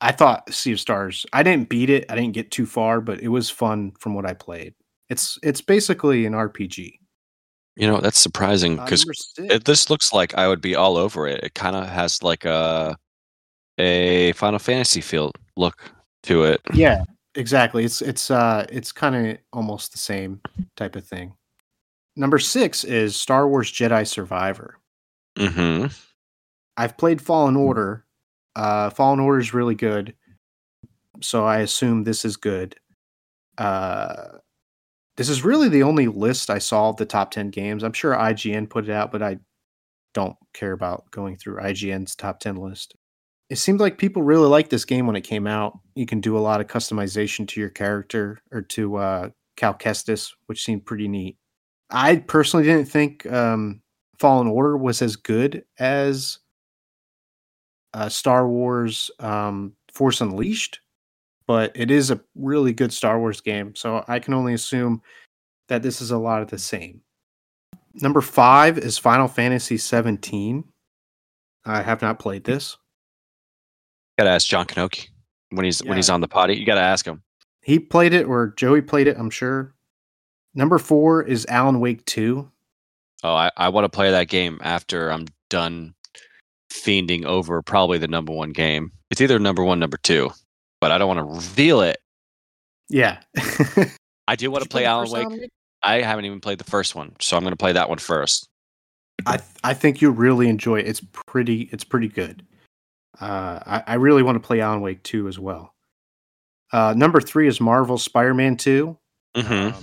I 0.00 0.12
thought 0.12 0.52
Sea 0.52 0.72
of 0.72 0.80
Stars. 0.80 1.26
I 1.32 1.42
didn't 1.42 1.68
beat 1.68 1.90
it. 1.90 2.06
I 2.10 2.14
didn't 2.14 2.32
get 2.32 2.50
too 2.50 2.66
far, 2.66 3.00
but 3.00 3.20
it 3.20 3.28
was 3.28 3.50
fun 3.50 3.92
from 3.98 4.14
what 4.14 4.26
I 4.26 4.34
played. 4.34 4.74
It's 5.08 5.38
it's 5.42 5.60
basically 5.60 6.26
an 6.26 6.34
RPG. 6.34 6.98
You 7.78 7.86
know, 7.86 8.00
that's 8.00 8.18
surprising 8.18 8.76
because 8.76 9.06
number 9.06 9.14
six. 9.14 9.54
it, 9.54 9.64
this 9.64 9.88
looks 9.88 10.12
like 10.12 10.34
I 10.34 10.48
would 10.48 10.60
be 10.60 10.74
all 10.74 10.96
over 10.96 11.28
it. 11.28 11.44
It 11.44 11.54
kind 11.54 11.76
of 11.76 11.88
has 11.88 12.24
like 12.24 12.44
a 12.44 12.96
a 13.78 14.32
Final 14.32 14.58
Fantasy 14.58 15.00
feel 15.00 15.30
look 15.56 15.80
to 16.24 16.42
it. 16.42 16.60
yeah, 16.74 17.04
exactly. 17.36 17.84
It's 17.84 18.02
it's 18.02 18.32
uh 18.32 18.66
it's 18.68 18.90
kind 18.90 19.14
of 19.14 19.38
almost 19.52 19.92
the 19.92 19.98
same 19.98 20.40
type 20.76 20.96
of 20.96 21.06
thing. 21.06 21.34
Number 22.16 22.40
six 22.40 22.82
is 22.82 23.14
Star 23.14 23.46
Wars 23.46 23.70
Jedi 23.70 24.04
Survivor. 24.04 24.76
Mm-hmm. 25.36 25.86
I've 26.76 26.96
played 26.96 27.22
Fallen 27.22 27.54
Order. 27.54 28.04
Uh, 28.56 28.90
Fallen 28.90 29.20
Order 29.20 29.38
is 29.38 29.54
really 29.54 29.76
good, 29.76 30.14
so 31.20 31.44
I 31.44 31.58
assume 31.58 32.02
this 32.02 32.24
is 32.24 32.36
good. 32.36 32.74
Uh, 33.56 34.38
this 35.18 35.28
is 35.28 35.44
really 35.44 35.68
the 35.68 35.82
only 35.82 36.06
list 36.06 36.48
I 36.48 36.58
saw 36.58 36.90
of 36.90 36.96
the 36.96 37.04
top 37.04 37.32
ten 37.32 37.50
games. 37.50 37.82
I'm 37.82 37.92
sure 37.92 38.14
IGN 38.14 38.70
put 38.70 38.88
it 38.88 38.92
out, 38.92 39.10
but 39.10 39.20
I 39.20 39.38
don't 40.14 40.36
care 40.54 40.70
about 40.70 41.10
going 41.10 41.36
through 41.36 41.56
IGN's 41.56 42.14
top 42.14 42.38
ten 42.38 42.54
list. 42.54 42.94
It 43.50 43.56
seemed 43.56 43.80
like 43.80 43.98
people 43.98 44.22
really 44.22 44.46
liked 44.46 44.70
this 44.70 44.84
game 44.84 45.08
when 45.08 45.16
it 45.16 45.22
came 45.22 45.48
out. 45.48 45.76
You 45.96 46.06
can 46.06 46.20
do 46.20 46.38
a 46.38 46.40
lot 46.40 46.60
of 46.60 46.68
customization 46.68 47.48
to 47.48 47.60
your 47.60 47.68
character 47.68 48.38
or 48.52 48.62
to 48.62 48.96
uh, 48.96 49.30
Cal 49.56 49.74
Kestis, 49.74 50.30
which 50.46 50.64
seemed 50.64 50.86
pretty 50.86 51.08
neat. 51.08 51.36
I 51.90 52.16
personally 52.16 52.64
didn't 52.64 52.88
think 52.88 53.26
um, 53.26 53.80
Fallen 54.20 54.46
Order 54.46 54.76
was 54.76 55.02
as 55.02 55.16
good 55.16 55.64
as 55.80 56.38
uh, 57.92 58.08
Star 58.08 58.46
Wars 58.46 59.10
um, 59.18 59.72
Force 59.92 60.20
Unleashed, 60.20 60.78
but 61.48 61.72
it 61.74 61.90
is 61.90 62.10
a 62.12 62.20
really 62.36 62.72
good 62.72 62.92
Star 62.92 63.18
Wars 63.18 63.40
game. 63.40 63.74
So 63.74 64.04
I 64.06 64.20
can 64.20 64.34
only 64.34 64.52
assume 64.52 65.02
that 65.68 65.82
this 65.82 66.00
is 66.00 66.12
a 66.12 66.18
lot 66.18 66.42
of 66.42 66.50
the 66.50 66.58
same. 66.58 67.00
Number 67.94 68.20
five 68.20 68.78
is 68.78 68.98
Final 68.98 69.26
Fantasy 69.26 69.78
17. 69.78 70.62
I 71.64 71.82
have 71.82 72.02
not 72.02 72.18
played 72.20 72.46
hmm. 72.46 72.52
this. 72.52 72.76
Gotta 74.18 74.30
ask 74.30 74.46
John 74.46 74.66
Kanoki 74.66 75.08
when 75.50 75.64
he's 75.64 75.82
when 75.82 75.96
he's 75.96 76.10
on 76.10 76.20
the 76.20 76.28
potty. 76.28 76.54
You 76.54 76.66
gotta 76.66 76.80
ask 76.80 77.06
him. 77.06 77.22
He 77.62 77.78
played 77.78 78.12
it, 78.12 78.26
or 78.26 78.54
Joey 78.56 78.82
played 78.82 79.06
it, 79.06 79.16
I'm 79.18 79.30
sure. 79.30 79.74
Number 80.54 80.78
four 80.78 81.22
is 81.22 81.46
Alan 81.48 81.80
Wake 81.80 82.04
2. 82.06 82.50
Oh, 83.22 83.34
I, 83.34 83.50
I 83.56 83.68
want 83.68 83.84
to 83.84 83.88
play 83.88 84.10
that 84.10 84.28
game 84.28 84.58
after 84.62 85.12
I'm 85.12 85.26
done 85.50 85.94
fiending 86.72 87.24
over 87.24 87.62
probably 87.62 87.98
the 87.98 88.08
number 88.08 88.32
one 88.32 88.50
game. 88.50 88.92
It's 89.10 89.20
either 89.20 89.38
number 89.38 89.64
one, 89.64 89.78
number 89.78 89.98
two, 89.98 90.30
but 90.80 90.90
I 90.92 90.98
don't 90.98 91.08
want 91.08 91.18
to 91.18 91.34
reveal 91.34 91.80
it. 91.80 91.98
Yeah. 92.88 93.20
I 94.28 94.36
do 94.36 94.50
want 94.50 94.62
to 94.64 94.68
play 94.68 94.84
Alan 94.84 95.10
Wake. 95.10 95.50
I 95.82 96.02
haven't 96.02 96.24
even 96.24 96.40
played 96.40 96.58
the 96.58 96.64
first 96.64 96.94
one, 96.94 97.14
so 97.20 97.36
I'm 97.36 97.42
going 97.42 97.52
to 97.52 97.56
play 97.56 97.72
that 97.72 97.88
one 97.88 97.98
first. 97.98 98.48
I 99.26 99.36
th- 99.38 99.48
I 99.64 99.74
think 99.74 100.00
you'll 100.00 100.12
really 100.12 100.48
enjoy 100.48 100.80
it. 100.80 100.86
It's 100.86 101.00
pretty 101.00 101.62
it's 101.72 101.84
pretty 101.84 102.08
good. 102.08 102.44
Uh, 103.20 103.58
I, 103.66 103.82
I 103.86 103.94
really 103.94 104.22
want 104.22 104.40
to 104.40 104.46
play 104.46 104.60
Alan 104.60 104.80
Wake 104.80 105.02
2 105.02 105.26
as 105.28 105.38
well. 105.38 105.74
Uh, 106.72 106.94
number 106.96 107.20
three 107.20 107.48
is 107.48 107.60
Marvel 107.60 107.98
Spider-Man 107.98 108.56
2. 108.56 108.96
hmm 109.36 109.42
Um, 109.52 109.74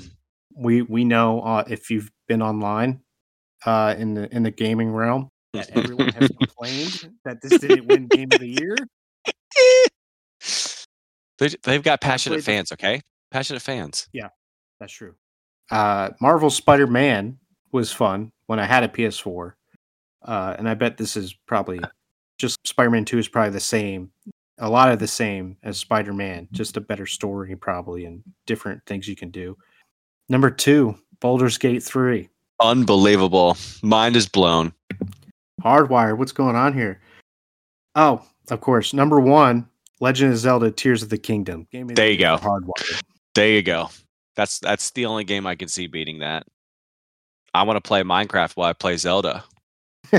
we 0.55 0.81
we 0.83 1.03
know 1.03 1.41
uh, 1.41 1.63
if 1.67 1.89
you've 1.89 2.11
been 2.27 2.41
online 2.41 3.01
uh, 3.65 3.95
in 3.97 4.13
the 4.13 4.33
in 4.33 4.43
the 4.43 4.51
gaming 4.51 4.91
realm 4.91 5.29
that 5.53 5.69
everyone 5.71 6.09
has 6.09 6.29
complained 6.39 7.11
that 7.25 7.41
this 7.41 7.59
didn't 7.59 7.87
win 7.87 8.07
Game 8.07 8.31
of 8.31 8.39
the 8.39 8.47
Year. 8.47 8.75
they, 11.37 11.49
they've 11.63 11.83
got 11.83 12.01
passionate 12.01 12.43
fans, 12.43 12.71
okay? 12.71 13.01
Passionate 13.31 13.61
fans. 13.61 14.07
Yeah, 14.13 14.29
that's 14.79 14.93
true. 14.93 15.15
Uh, 15.71 16.11
Marvel 16.21 16.49
Spider 16.49 16.87
Man 16.87 17.37
was 17.71 17.91
fun 17.91 18.31
when 18.47 18.59
I 18.59 18.65
had 18.65 18.83
a 18.83 18.87
PS4, 18.87 19.53
uh, 20.23 20.55
and 20.57 20.69
I 20.69 20.73
bet 20.73 20.97
this 20.97 21.17
is 21.17 21.33
probably 21.45 21.79
just 22.37 22.57
Spider 22.65 22.91
Man 22.91 23.05
Two 23.05 23.17
is 23.17 23.27
probably 23.27 23.51
the 23.51 23.59
same, 23.59 24.11
a 24.59 24.69
lot 24.69 24.91
of 24.91 24.99
the 24.99 25.07
same 25.07 25.57
as 25.63 25.77
Spider 25.77 26.13
Man, 26.13 26.47
just 26.51 26.77
a 26.77 26.81
better 26.81 27.05
story 27.05 27.55
probably 27.55 28.05
and 28.05 28.23
different 28.45 28.85
things 28.85 29.07
you 29.07 29.15
can 29.15 29.31
do. 29.31 29.57
Number 30.29 30.49
two, 30.49 30.95
Baldur's 31.19 31.57
Gate 31.57 31.83
Three, 31.83 32.29
Unbelievable. 32.59 33.57
Mind 33.81 34.15
is 34.15 34.27
blown. 34.27 34.73
Hardwire. 35.61 36.17
What's 36.17 36.31
going 36.31 36.55
on 36.55 36.73
here? 36.73 37.01
Oh, 37.95 38.25
of 38.49 38.61
course. 38.61 38.93
Number 38.93 39.19
one, 39.19 39.67
Legend 39.99 40.33
of 40.33 40.37
Zelda: 40.37 40.71
Tears 40.71 41.03
of 41.03 41.09
the 41.09 41.17
Kingdom. 41.17 41.67
Game 41.71 41.87
There 41.87 42.09
you 42.09 42.17
go. 42.17 42.37
for 42.37 42.61
Hardwire. 42.61 43.01
There 43.33 43.49
you 43.49 43.61
go. 43.61 43.89
That's 44.35 44.59
that's 44.59 44.91
the 44.91 45.05
only 45.05 45.23
game 45.23 45.47
I 45.47 45.55
can 45.55 45.67
see 45.67 45.87
beating 45.87 46.19
that. 46.19 46.45
I 47.53 47.63
want 47.63 47.77
to 47.77 47.87
play 47.87 48.03
Minecraft 48.03 48.55
while 48.55 48.69
I 48.69 48.73
play 48.73 48.97
Zelda. 48.97 49.43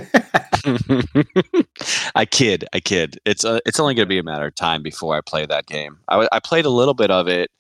I 2.15 2.25
kid, 2.25 2.65
I 2.73 2.81
kid. 2.81 3.19
It's 3.25 3.45
uh, 3.45 3.61
it's 3.67 3.79
only 3.79 3.95
going 3.95 4.07
to 4.07 4.09
be 4.09 4.19
a 4.19 4.23
matter 4.23 4.47
of 4.47 4.55
time 4.55 4.83
before 4.83 5.17
I 5.17 5.21
play 5.21 5.47
that 5.47 5.67
game. 5.67 5.99
I 6.09 6.27
I 6.33 6.41
played 6.41 6.65
a 6.65 6.71
little 6.71 6.95
bit 6.95 7.11
of 7.11 7.29
it. 7.29 7.51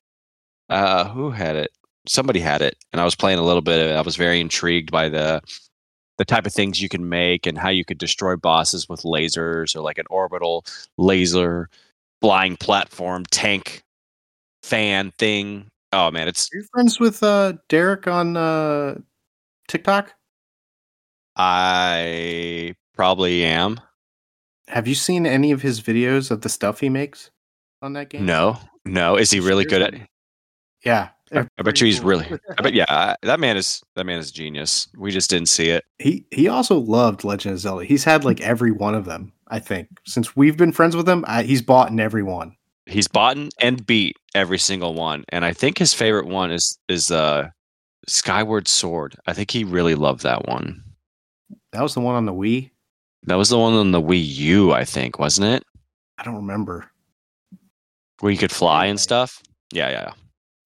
Uh, 0.69 1.09
who 1.09 1.31
had 1.31 1.57
it? 1.57 1.71
Somebody 2.09 2.41
had 2.41 2.63
it, 2.63 2.77
and 2.93 3.01
I 3.01 3.05
was 3.05 3.15
playing 3.15 3.39
a 3.39 3.45
little 3.45 3.63
bit 3.63 3.81
of 3.81 3.91
it. 3.91 3.97
I 3.97 4.01
was 4.01 4.17
very 4.17 4.41
intrigued 4.41 4.91
by 4.91 5.09
the 5.09 5.43
the 6.19 6.25
type 6.25 6.47
of 6.47 6.53
things 6.53 6.81
you 6.81 6.89
can 6.89 7.09
make 7.09 7.47
and 7.47 7.59
how 7.59 7.69
you 7.69 7.85
could 7.85 7.99
destroy 7.99 8.37
bosses 8.37 8.89
with 8.89 9.03
lasers 9.03 9.77
or 9.77 9.81
like 9.83 9.99
an 9.99 10.07
orbital 10.09 10.65
laser 10.97 11.69
flying 12.21 12.57
platform 12.57 13.25
tank 13.31 13.83
fan 14.63 15.13
thing. 15.19 15.69
Oh 15.93 16.11
man, 16.11 16.29
it's 16.29 16.49
Are 16.53 16.59
you 16.59 16.65
friends 16.73 16.99
with 17.01 17.23
uh, 17.23 17.55
Derek 17.69 18.07
on 18.07 18.37
uh, 18.37 18.97
TikTok? 19.69 20.13
I 21.37 22.75
probably 22.95 23.45
am. 23.45 23.81
Have 24.69 24.89
you 24.89 24.95
seen 24.95 25.27
any 25.27 25.53
of 25.53 25.63
his 25.63 25.81
videos 25.81 26.31
of 26.31 26.41
the 26.41 26.49
stuff 26.49 26.81
he 26.81 26.89
makes 26.89 27.31
on 27.83 27.93
that 27.93 28.09
game? 28.11 28.27
No, 28.27 28.59
no. 28.85 29.17
Is 29.17 29.31
he 29.31 29.41
really 29.41 29.65
good 29.65 29.83
at? 29.83 29.95
Yeah. 30.85 31.11
I, 31.33 31.47
I 31.59 31.63
bet 31.63 31.81
you 31.81 31.87
he's 31.87 32.01
really. 32.01 32.27
I 32.59 32.63
bet 32.63 32.73
yeah. 32.75 32.85
I- 32.89 33.17
That 33.23 33.41
man 33.41 33.57
is 33.57 33.83
that 33.97 34.07
man 34.07 34.19
is 34.19 34.31
genius. 34.31 34.89
We 34.97 35.11
just 35.11 35.29
didn't 35.29 35.49
see 35.49 35.71
it. 35.71 35.85
He 35.99 36.25
he 36.31 36.49
also 36.49 36.79
loved 36.79 37.25
Legend 37.25 37.55
of 37.55 37.61
Zelda. 37.61 37.85
He's 37.85 38.05
had 38.05 38.25
like 38.25 38.41
every 38.41 38.71
one 38.71 38.95
of 38.95 39.05
them. 39.05 39.33
I 39.49 39.59
think 39.59 39.89
since 40.07 40.37
we've 40.37 40.57
been 40.57 40.73
friends 40.73 40.97
with 40.97 41.09
him, 41.09 41.25
I, 41.27 41.43
he's 41.43 41.63
bought 41.63 41.91
in 41.91 42.01
every 42.01 42.23
one. 42.23 42.57
He's 42.87 43.09
bought 43.09 43.37
in 43.37 43.51
and 43.61 43.85
beat 43.85 44.17
every 44.35 44.59
single 44.59 44.95
one, 44.95 45.25
and 45.31 45.45
I 45.45 45.53
think 45.53 45.79
his 45.79 45.93
favorite 45.93 46.27
one 46.27 46.53
is 46.53 46.79
is 46.89 47.11
uh 47.11 47.49
Skyward 48.07 48.69
Sword. 48.69 49.17
I 49.27 49.33
think 49.33 49.51
he 49.51 49.65
really 49.65 49.95
loved 49.95 50.23
that 50.23 50.47
one. 50.47 50.83
That 51.73 51.83
was 51.83 51.95
the 51.95 52.01
one 52.01 52.15
on 52.15 52.27
the 52.27 52.33
Wii. 52.33 52.71
That 53.25 53.35
was 53.35 53.49
the 53.49 53.59
one 53.59 53.75
on 53.75 53.91
the 53.91 54.01
Wii 54.01 54.25
U, 54.25 54.73
I 54.73 54.85
think, 54.85 55.19
wasn't 55.19 55.49
it? 55.49 55.65
I 56.19 56.23
don't 56.23 56.37
remember. 56.37 56.89
Where 58.21 58.33
you 58.33 58.39
could 58.39 58.53
fly 58.53 58.87
and 58.87 58.99
stuff. 58.99 59.43
Yeah, 59.73 59.91
yeah. 59.91 60.13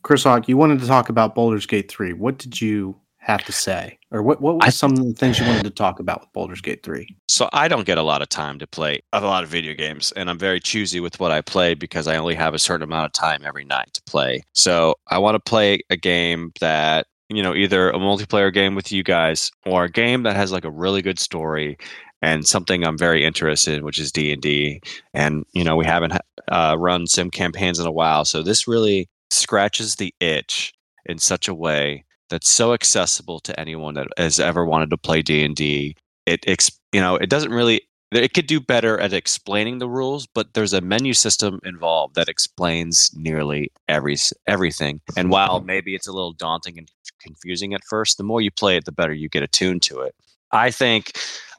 Chris 0.02 0.24
Hawk, 0.24 0.48
you 0.48 0.56
wanted 0.56 0.80
to 0.80 0.86
talk 0.86 1.08
about 1.08 1.34
Baldur's 1.34 1.66
Gate 1.66 1.90
three. 1.90 2.12
What 2.12 2.38
did 2.38 2.60
you 2.60 3.00
have 3.20 3.44
to 3.44 3.52
say, 3.52 3.98
or 4.10 4.22
what 4.22 4.40
what 4.40 4.56
were 4.56 4.70
some 4.70 4.92
of 4.92 4.98
the 4.98 5.12
things 5.12 5.38
you 5.38 5.46
wanted 5.46 5.64
to 5.64 5.70
talk 5.70 6.00
about 6.00 6.20
with 6.20 6.32
Baldur's 6.32 6.60
Gate 6.60 6.82
three? 6.82 7.16
So 7.28 7.48
I 7.52 7.68
don't 7.68 7.86
get 7.86 7.98
a 7.98 8.02
lot 8.02 8.22
of 8.22 8.28
time 8.28 8.58
to 8.58 8.66
play 8.66 9.00
a 9.12 9.20
lot 9.20 9.44
of 9.44 9.50
video 9.50 9.74
games, 9.74 10.12
and 10.12 10.30
I'm 10.30 10.38
very 10.38 10.58
choosy 10.58 11.00
with 11.00 11.20
what 11.20 11.30
I 11.30 11.42
play 11.42 11.74
because 11.74 12.06
I 12.06 12.16
only 12.16 12.34
have 12.34 12.54
a 12.54 12.58
certain 12.58 12.82
amount 12.82 13.06
of 13.06 13.12
time 13.12 13.42
every 13.44 13.64
night 13.64 13.90
to 13.94 14.02
play. 14.02 14.42
So 14.54 14.94
I 15.08 15.18
want 15.18 15.34
to 15.36 15.50
play 15.50 15.80
a 15.90 15.96
game 15.96 16.52
that 16.60 17.06
you 17.28 17.42
know 17.42 17.54
either 17.54 17.90
a 17.90 17.98
multiplayer 17.98 18.52
game 18.52 18.74
with 18.74 18.90
you 18.90 19.02
guys 19.02 19.50
or 19.66 19.84
a 19.84 19.90
game 19.90 20.22
that 20.22 20.36
has 20.36 20.50
like 20.50 20.64
a 20.64 20.70
really 20.70 21.02
good 21.02 21.18
story 21.18 21.76
and 22.22 22.46
something 22.46 22.84
I'm 22.84 22.98
very 22.98 23.24
interested 23.24 23.74
in, 23.74 23.84
which 23.84 23.98
is 23.98 24.12
D 24.12 24.32
and 24.32 24.40
D. 24.40 24.80
And 25.12 25.44
you 25.52 25.62
know 25.62 25.76
we 25.76 25.84
haven't 25.84 26.14
uh, 26.50 26.76
run 26.78 27.06
sim 27.06 27.30
campaigns 27.30 27.78
in 27.78 27.86
a 27.86 27.92
while, 27.92 28.24
so 28.24 28.42
this 28.42 28.66
really 28.66 29.08
scratches 29.30 29.96
the 29.96 30.14
itch 30.20 30.72
in 31.06 31.18
such 31.18 31.46
a 31.46 31.54
way 31.54 32.04
that's 32.30 32.48
so 32.48 32.72
accessible 32.72 33.40
to 33.40 33.58
anyone 33.60 33.94
that 33.94 34.08
has 34.16 34.40
ever 34.40 34.64
wanted 34.64 34.90
to 34.90 34.96
play 34.96 35.20
D 35.20 35.44
and 35.44 35.54
D. 35.54 35.96
It 36.26 36.44
you 36.92 37.00
know 37.00 37.16
it 37.16 37.28
doesn't 37.28 37.52
really 37.52 37.82
it 38.12 38.34
could 38.34 38.46
do 38.46 38.60
better 38.60 38.98
at 38.98 39.12
explaining 39.12 39.78
the 39.78 39.88
rules 39.88 40.26
but 40.26 40.54
there's 40.54 40.72
a 40.72 40.80
menu 40.80 41.12
system 41.12 41.60
involved 41.64 42.16
that 42.16 42.28
explains 42.28 43.10
nearly 43.14 43.70
every 43.88 44.16
everything. 44.46 45.00
And 45.16 45.30
while 45.30 45.60
maybe 45.60 45.94
it's 45.94 46.08
a 46.08 46.12
little 46.12 46.32
daunting 46.32 46.78
and 46.78 46.88
confusing 47.20 47.74
at 47.74 47.82
first 47.88 48.16
the 48.16 48.24
more 48.24 48.40
you 48.40 48.50
play 48.50 48.76
it 48.76 48.84
the 48.84 48.92
better 48.92 49.12
you 49.12 49.28
get 49.28 49.42
attuned 49.42 49.82
to 49.82 50.00
it. 50.00 50.14
I 50.52 50.70
think 50.70 51.12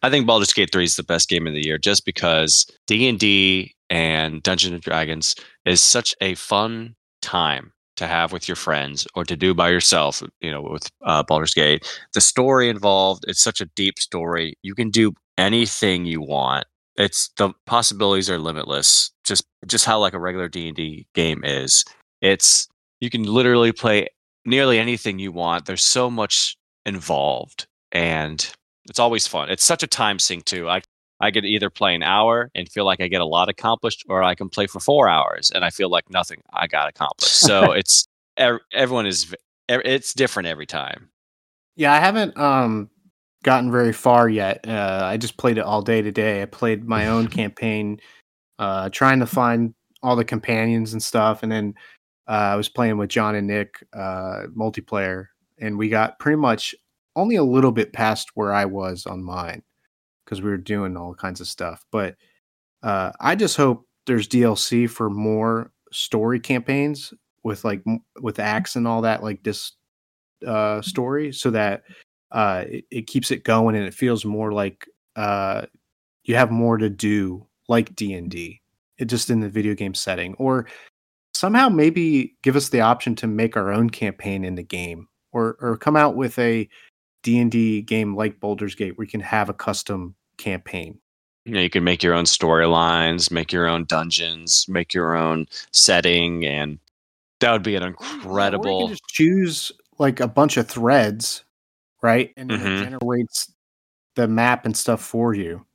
i 0.03 0.09
think 0.09 0.25
Baldur's 0.25 0.53
Gate 0.53 0.71
3 0.71 0.83
is 0.83 0.95
the 0.95 1.03
best 1.03 1.29
game 1.29 1.47
of 1.47 1.53
the 1.53 1.65
year 1.65 1.77
just 1.77 2.05
because 2.05 2.65
D&D 2.87 3.75
and 3.89 4.41
Dungeons 4.41 4.73
and 4.73 4.81
Dragons 4.81 5.35
is 5.65 5.81
such 5.81 6.15
a 6.21 6.35
fun 6.35 6.95
time 7.21 7.73
to 7.97 8.07
have 8.07 8.31
with 8.31 8.47
your 8.47 8.55
friends 8.55 9.07
or 9.15 9.23
to 9.25 9.35
do 9.35 9.53
by 9.53 9.69
yourself 9.69 10.23
you 10.39 10.51
know 10.51 10.61
with 10.61 10.89
uh, 11.05 11.23
Baldur's 11.23 11.53
Gate. 11.53 11.85
The 12.13 12.21
story 12.21 12.69
involved 12.69 13.25
it's 13.27 13.41
such 13.41 13.61
a 13.61 13.65
deep 13.75 13.99
story. 13.99 14.55
You 14.61 14.75
can 14.75 14.89
do 14.89 15.13
anything 15.37 16.05
you 16.05 16.21
want. 16.21 16.65
It's 16.95 17.29
the 17.37 17.53
possibilities 17.65 18.29
are 18.29 18.37
limitless. 18.37 19.11
Just 19.23 19.45
just 19.67 19.85
how 19.85 19.99
like 19.99 20.13
a 20.13 20.19
regular 20.19 20.47
d&d 20.47 21.07
game 21.13 21.41
is. 21.43 21.85
It's 22.21 22.67
you 22.99 23.09
can 23.09 23.23
literally 23.23 23.71
play 23.71 24.07
nearly 24.45 24.79
anything 24.79 25.19
you 25.19 25.31
want. 25.31 25.65
There's 25.65 25.83
so 25.83 26.09
much 26.09 26.57
involved 26.85 27.67
and 27.91 28.51
it's 28.89 28.99
always 28.99 29.27
fun. 29.27 29.49
It's 29.49 29.63
such 29.63 29.83
a 29.83 29.87
time 29.87 30.19
sink 30.19 30.45
too. 30.45 30.69
I 30.69 30.81
I 31.21 31.31
could 31.31 31.45
either 31.45 31.69
play 31.69 31.93
an 31.93 32.03
hour 32.03 32.49
and 32.55 32.67
feel 32.67 32.85
like 32.85 32.99
I 32.99 33.07
get 33.07 33.21
a 33.21 33.25
lot 33.25 33.47
accomplished, 33.47 34.03
or 34.09 34.23
I 34.23 34.35
can 34.35 34.49
play 34.49 34.67
for 34.67 34.79
four 34.79 35.07
hours 35.07 35.51
and 35.51 35.63
I 35.63 35.69
feel 35.69 35.89
like 35.89 36.09
nothing 36.09 36.41
I 36.51 36.67
got 36.67 36.89
accomplished. 36.89 37.35
So 37.35 37.71
it's 37.73 38.07
everyone 38.37 39.05
is 39.05 39.33
it's 39.69 40.13
different 40.13 40.47
every 40.47 40.65
time. 40.65 41.09
Yeah, 41.75 41.93
I 41.93 41.99
haven't 41.99 42.37
um 42.37 42.89
gotten 43.43 43.71
very 43.71 43.93
far 43.93 44.27
yet. 44.29 44.67
Uh, 44.67 45.01
I 45.03 45.17
just 45.17 45.37
played 45.37 45.57
it 45.57 45.63
all 45.63 45.81
day 45.81 46.01
today. 46.01 46.41
I 46.41 46.45
played 46.45 46.87
my 46.87 47.07
own 47.07 47.27
campaign, 47.39 47.99
uh, 48.59 48.89
trying 48.89 49.19
to 49.19 49.25
find 49.25 49.73
all 50.03 50.15
the 50.15 50.25
companions 50.25 50.93
and 50.93 51.01
stuff, 51.01 51.43
and 51.43 51.51
then 51.51 51.75
uh, 52.27 52.53
I 52.53 52.55
was 52.55 52.69
playing 52.69 52.97
with 52.97 53.09
John 53.09 53.35
and 53.35 53.47
Nick 53.47 53.83
uh, 53.93 54.47
multiplayer, 54.55 55.27
and 55.59 55.77
we 55.77 55.89
got 55.89 56.17
pretty 56.19 56.37
much 56.37 56.73
only 57.15 57.35
a 57.35 57.43
little 57.43 57.71
bit 57.71 57.93
past 57.93 58.31
where 58.35 58.53
I 58.53 58.65
was 58.65 59.05
on 59.05 59.23
mine 59.23 59.63
because 60.25 60.41
we 60.41 60.49
were 60.49 60.57
doing 60.57 60.97
all 60.97 61.13
kinds 61.13 61.41
of 61.41 61.47
stuff. 61.47 61.85
But 61.91 62.15
uh, 62.83 63.11
I 63.19 63.35
just 63.35 63.57
hope 63.57 63.87
there's 64.05 64.27
DLC 64.27 64.89
for 64.89 65.09
more 65.09 65.71
story 65.91 66.39
campaigns 66.39 67.13
with 67.43 67.63
like 67.63 67.83
with 68.21 68.39
acts 68.39 68.75
and 68.75 68.87
all 68.87 69.01
that 69.01 69.23
like 69.23 69.43
this 69.43 69.73
uh, 70.45 70.81
story, 70.81 71.31
so 71.31 71.49
that 71.51 71.83
uh, 72.31 72.65
it, 72.67 72.85
it, 72.91 73.07
keeps 73.07 73.31
it 73.31 73.43
going 73.43 73.75
and 73.75 73.85
it 73.85 73.93
feels 73.93 74.25
more 74.25 74.51
like 74.51 74.87
uh, 75.15 75.63
you 76.23 76.35
have 76.35 76.51
more 76.51 76.77
to 76.77 76.89
do, 76.89 77.45
like 77.67 77.95
D 77.95 78.13
and 78.13 78.29
D, 78.29 78.61
just 79.05 79.29
in 79.29 79.39
the 79.39 79.49
video 79.49 79.75
game 79.75 79.93
setting, 79.93 80.33
or 80.35 80.67
somehow 81.33 81.69
maybe 81.69 82.35
give 82.41 82.55
us 82.55 82.69
the 82.69 82.81
option 82.81 83.15
to 83.15 83.27
make 83.27 83.57
our 83.57 83.71
own 83.71 83.89
campaign 83.89 84.43
in 84.43 84.55
the 84.55 84.63
game, 84.63 85.07
or 85.31 85.57
or 85.59 85.77
come 85.77 85.95
out 85.95 86.15
with 86.15 86.37
a 86.39 86.67
D 87.23 87.39
and 87.39 87.51
D 87.51 87.81
game 87.81 88.15
like 88.15 88.39
Baldur's 88.39 88.75
Gate 88.75 88.97
where 88.97 89.05
you 89.05 89.11
can 89.11 89.21
have 89.21 89.49
a 89.49 89.53
custom 89.53 90.15
campaign. 90.37 90.99
You 91.45 91.53
know, 91.53 91.61
you 91.61 91.69
can 91.69 91.83
make 91.83 92.03
your 92.03 92.13
own 92.13 92.25
storylines, 92.25 93.31
make 93.31 93.51
your 93.51 93.67
own 93.67 93.85
dungeons, 93.85 94.65
make 94.67 94.93
your 94.93 95.15
own 95.15 95.47
setting, 95.71 96.45
and 96.45 96.77
that 97.39 97.51
would 97.51 97.63
be 97.63 97.75
an 97.75 97.83
incredible. 97.83 98.89
Just 98.89 99.07
choose 99.07 99.71
like 99.97 100.19
a 100.19 100.27
bunch 100.27 100.57
of 100.57 100.67
threads, 100.67 101.43
right, 102.03 102.31
and 102.37 102.51
mm-hmm. 102.51 102.65
it 102.65 102.83
generates 102.83 103.51
the 104.15 104.27
map 104.27 104.65
and 104.65 104.77
stuff 104.77 105.01
for 105.01 105.33
you. 105.33 105.65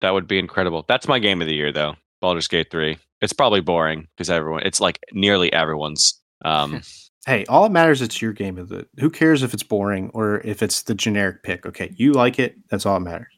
That 0.00 0.10
would 0.10 0.28
be 0.28 0.38
incredible. 0.38 0.84
That's 0.88 1.08
my 1.08 1.18
game 1.18 1.40
of 1.40 1.48
the 1.48 1.54
year, 1.54 1.72
though. 1.72 1.96
Baldur's 2.20 2.48
Gate 2.48 2.70
three. 2.70 2.98
It's 3.20 3.32
probably 3.32 3.60
boring 3.60 4.06
because 4.14 4.30
everyone. 4.30 4.62
It's 4.64 4.80
like 4.80 5.00
nearly 5.12 5.52
everyone's. 5.52 6.20
Um, 6.44 6.82
hey, 7.28 7.44
all 7.46 7.62
that 7.62 7.72
matters 7.72 8.00
it's 8.00 8.20
your 8.20 8.32
game 8.32 8.58
of 8.58 8.68
the. 8.68 8.86
Who 8.98 9.10
cares 9.10 9.42
if 9.42 9.52
it's 9.54 9.62
boring 9.62 10.10
or 10.14 10.40
if 10.40 10.62
it's 10.62 10.82
the 10.82 10.94
generic 10.94 11.42
pick? 11.42 11.66
Okay, 11.66 11.94
you 11.96 12.12
like 12.12 12.38
it. 12.38 12.56
That's 12.70 12.86
all 12.86 12.98
that 12.98 13.04
matters. 13.04 13.32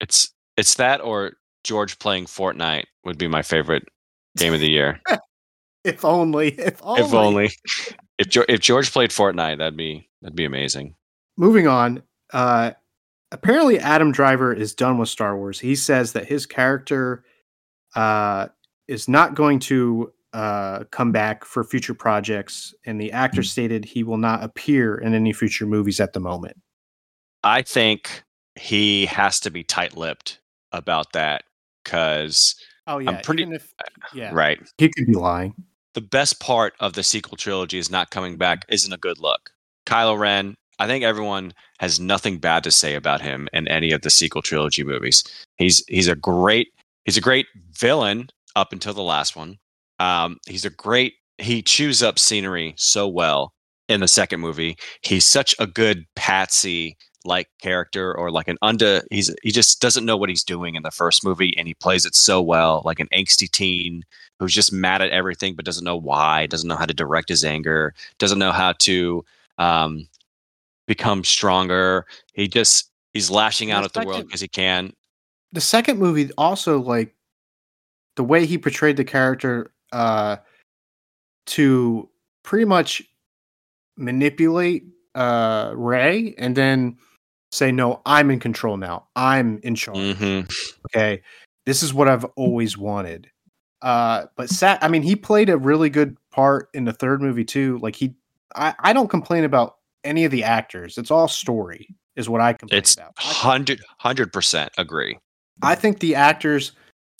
It's 0.00 0.32
it's 0.56 0.74
that 0.76 1.00
or 1.00 1.32
George 1.64 1.98
playing 1.98 2.26
Fortnite 2.26 2.84
would 3.04 3.18
be 3.18 3.28
my 3.28 3.42
favorite 3.42 3.88
game 4.36 4.54
of 4.54 4.60
the 4.60 4.70
year. 4.70 5.00
if 5.84 6.04
only. 6.04 6.48
If 6.52 6.80
only. 6.82 7.02
If 7.02 7.14
only. 7.14 7.50
If 8.18 8.28
George, 8.28 8.46
if 8.48 8.60
George 8.60 8.92
played 8.92 9.10
Fortnite, 9.10 9.58
that'd 9.58 9.76
be 9.76 10.08
that'd 10.22 10.36
be 10.36 10.44
amazing. 10.44 10.94
Moving 11.36 11.66
on. 11.66 12.02
Uh, 12.32 12.72
apparently, 13.32 13.80
Adam 13.80 14.12
Driver 14.12 14.52
is 14.52 14.74
done 14.74 14.98
with 14.98 15.08
Star 15.08 15.36
Wars. 15.36 15.58
He 15.58 15.74
says 15.74 16.12
that 16.12 16.26
his 16.26 16.46
character 16.46 17.24
uh, 17.96 18.48
is 18.86 19.08
not 19.08 19.34
going 19.34 19.58
to 19.60 20.12
uh, 20.34 20.84
come 20.90 21.12
back 21.12 21.44
for 21.44 21.64
future 21.64 21.94
projects, 21.94 22.74
and 22.84 23.00
the 23.00 23.12
actor 23.12 23.40
mm-hmm. 23.40 23.46
stated 23.46 23.84
he 23.84 24.02
will 24.02 24.18
not 24.18 24.42
appear 24.42 24.96
in 24.96 25.14
any 25.14 25.32
future 25.32 25.64
movies 25.64 26.00
at 26.00 26.12
the 26.12 26.20
moment. 26.20 26.60
I 27.44 27.62
think 27.62 28.22
he 28.56 29.06
has 29.06 29.40
to 29.40 29.50
be 29.50 29.62
tight-lipped 29.62 30.40
about 30.72 31.12
that 31.12 31.44
because 31.82 32.56
oh 32.86 32.98
yeah, 32.98 33.10
I'm 33.10 33.22
pretty 33.22 33.44
if, 33.44 33.72
yeah, 34.12 34.30
right. 34.32 34.60
He 34.76 34.88
could 34.88 35.06
be 35.06 35.14
lying. 35.14 35.54
The 35.94 36.00
best 36.00 36.40
part 36.40 36.74
of 36.80 36.94
the 36.94 37.04
sequel 37.04 37.36
trilogy 37.36 37.78
is 37.78 37.90
not 37.90 38.10
coming 38.10 38.36
back 38.36 38.64
isn't 38.68 38.92
a 38.92 38.98
good 38.98 39.20
look. 39.20 39.50
Kylo 39.86 40.18
Ren, 40.18 40.56
I 40.80 40.88
think 40.88 41.04
everyone 41.04 41.54
has 41.78 42.00
nothing 42.00 42.38
bad 42.38 42.64
to 42.64 42.72
say 42.72 42.96
about 42.96 43.20
him 43.20 43.48
in 43.52 43.68
any 43.68 43.92
of 43.92 44.02
the 44.02 44.10
sequel 44.10 44.42
trilogy 44.42 44.82
movies. 44.82 45.22
He's 45.56 45.84
he's 45.86 46.08
a 46.08 46.16
great 46.16 46.72
he's 47.04 47.16
a 47.16 47.20
great 47.20 47.46
villain 47.78 48.30
up 48.56 48.72
until 48.72 48.94
the 48.94 49.02
last 49.02 49.36
one. 49.36 49.58
Um, 50.04 50.38
he's 50.46 50.64
a 50.64 50.70
great 50.70 51.14
he 51.38 51.62
chews 51.62 52.02
up 52.02 52.18
scenery 52.18 52.74
so 52.76 53.08
well 53.08 53.54
in 53.88 54.00
the 54.00 54.08
second 54.08 54.40
movie. 54.40 54.76
He's 55.02 55.26
such 55.26 55.54
a 55.58 55.66
good 55.66 56.06
patsy 56.14 56.96
like 57.26 57.48
character 57.58 58.14
or 58.14 58.30
like 58.30 58.48
an 58.48 58.58
under 58.60 59.02
he's 59.10 59.34
he 59.42 59.50
just 59.50 59.80
doesn't 59.80 60.04
know 60.04 60.14
what 60.14 60.28
he's 60.28 60.44
doing 60.44 60.74
in 60.74 60.82
the 60.82 60.90
first 60.90 61.24
movie 61.24 61.56
and 61.56 61.66
he 61.66 61.72
plays 61.72 62.04
it 62.04 62.14
so 62.14 62.42
well 62.42 62.82
like 62.84 63.00
an 63.00 63.08
angsty 63.14 63.50
teen 63.50 64.02
who's 64.38 64.52
just 64.52 64.74
mad 64.74 65.00
at 65.00 65.08
everything 65.08 65.54
but 65.54 65.64
doesn't 65.64 65.84
know 65.84 65.96
why 65.96 66.46
doesn't 66.46 66.68
know 66.68 66.76
how 66.76 66.84
to 66.84 66.92
direct 66.92 67.30
his 67.30 67.42
anger 67.42 67.94
doesn't 68.18 68.38
know 68.38 68.52
how 68.52 68.72
to 68.72 69.24
um, 69.56 70.06
become 70.86 71.24
stronger 71.24 72.04
he 72.34 72.46
just 72.46 72.90
he's 73.14 73.30
lashing 73.30 73.70
out 73.70 73.80
the 73.80 74.00
at 74.00 74.04
the 74.04 74.06
world 74.06 74.26
because 74.26 74.42
he 74.42 74.48
can 74.48 74.92
the 75.50 75.62
second 75.62 75.98
movie 75.98 76.30
also 76.36 76.78
like 76.78 77.14
the 78.16 78.24
way 78.24 78.44
he 78.44 78.58
portrayed 78.58 78.98
the 78.98 79.04
character 79.04 79.72
uh 79.94 80.36
to 81.46 82.08
pretty 82.42 82.66
much 82.66 83.02
manipulate 83.96 84.84
uh 85.14 85.72
Rey 85.74 86.34
and 86.36 86.54
then 86.54 86.98
say, 87.54 87.72
no, 87.72 88.02
I'm 88.04 88.30
in 88.30 88.40
control 88.40 88.76
now. 88.76 89.06
I'm 89.16 89.60
in 89.62 89.74
charge. 89.74 89.96
Mm-hmm. 89.96 90.48
Okay. 90.86 91.22
This 91.66 91.82
is 91.82 91.94
what 91.94 92.08
I've 92.08 92.24
always 92.36 92.76
wanted. 92.76 93.30
Uh, 93.80 94.26
but 94.36 94.50
Sat, 94.50 94.82
I 94.82 94.88
mean, 94.88 95.02
he 95.02 95.14
played 95.14 95.48
a 95.48 95.56
really 95.56 95.90
good 95.90 96.16
part 96.30 96.68
in 96.74 96.84
the 96.84 96.92
third 96.92 97.22
movie 97.22 97.44
too. 97.44 97.78
Like 97.78 97.94
he, 97.94 98.14
I, 98.54 98.74
I 98.80 98.92
don't 98.92 99.08
complain 99.08 99.44
about 99.44 99.76
any 100.02 100.24
of 100.24 100.30
the 100.30 100.42
actors. 100.42 100.98
It's 100.98 101.10
all 101.10 101.28
story 101.28 101.94
is 102.16 102.28
what 102.28 102.40
I 102.40 102.52
complain 102.54 102.78
it's 102.78 102.94
about. 102.94 103.12
Hundred 103.16 104.32
percent 104.32 104.72
agree. 104.78 105.18
I 105.62 105.74
think 105.74 106.00
the 106.00 106.14
actors 106.14 106.72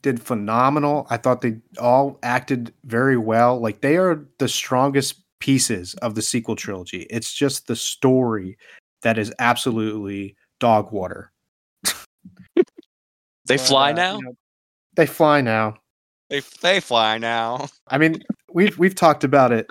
did 0.04 0.22
phenomenal. 0.22 1.06
I 1.08 1.16
thought 1.16 1.40
they 1.40 1.56
all 1.78 2.18
acted 2.22 2.74
very 2.84 3.16
well. 3.16 3.58
Like 3.58 3.80
they 3.80 3.96
are 3.96 4.28
the 4.38 4.48
strongest 4.48 5.22
pieces 5.40 5.94
of 5.94 6.14
the 6.14 6.20
sequel 6.20 6.54
trilogy. 6.54 7.06
It's 7.08 7.32
just 7.32 7.66
the 7.66 7.74
story 7.74 8.58
that 9.00 9.16
is 9.16 9.32
absolutely 9.38 10.36
dog 10.60 10.92
water. 10.92 11.32
they 13.46 13.56
fly 13.56 13.92
uh, 13.92 13.94
now. 13.94 14.16
You 14.18 14.24
know, 14.24 14.36
they 14.94 15.06
fly 15.06 15.40
now. 15.40 15.78
They 16.28 16.42
they 16.60 16.80
fly 16.80 17.16
now. 17.16 17.68
I 17.88 17.96
mean, 17.96 18.22
we've 18.52 18.78
we've 18.78 18.94
talked 18.94 19.24
about 19.24 19.52
it 19.52 19.66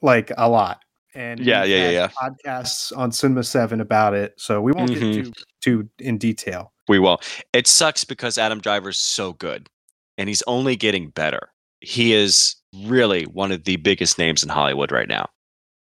like 0.00 0.30
a 0.38 0.48
lot, 0.48 0.84
and 1.12 1.40
yeah, 1.40 1.64
yeah, 1.64 1.90
yeah, 1.90 1.90
yeah. 1.90 2.08
Podcasts 2.08 2.96
on 2.96 3.10
Cinema 3.10 3.42
Seven 3.42 3.80
about 3.80 4.14
it, 4.14 4.34
so 4.36 4.62
we 4.62 4.70
won't 4.70 4.92
mm-hmm. 4.92 5.22
get 5.22 5.24
too 5.24 5.32
too 5.60 5.88
in 5.98 6.18
detail. 6.18 6.72
We 6.88 6.98
will. 6.98 7.20
It 7.52 7.66
sucks 7.66 8.04
because 8.04 8.38
Adam 8.38 8.60
Driver's 8.60 8.98
so 8.98 9.34
good, 9.34 9.68
and 10.16 10.28
he's 10.28 10.42
only 10.46 10.76
getting 10.76 11.10
better. 11.10 11.50
He 11.80 12.12
is 12.12 12.56
really 12.84 13.24
one 13.24 13.52
of 13.52 13.64
the 13.64 13.76
biggest 13.76 14.18
names 14.18 14.42
in 14.42 14.48
Hollywood 14.48 14.90
right 14.90 15.08
now. 15.08 15.28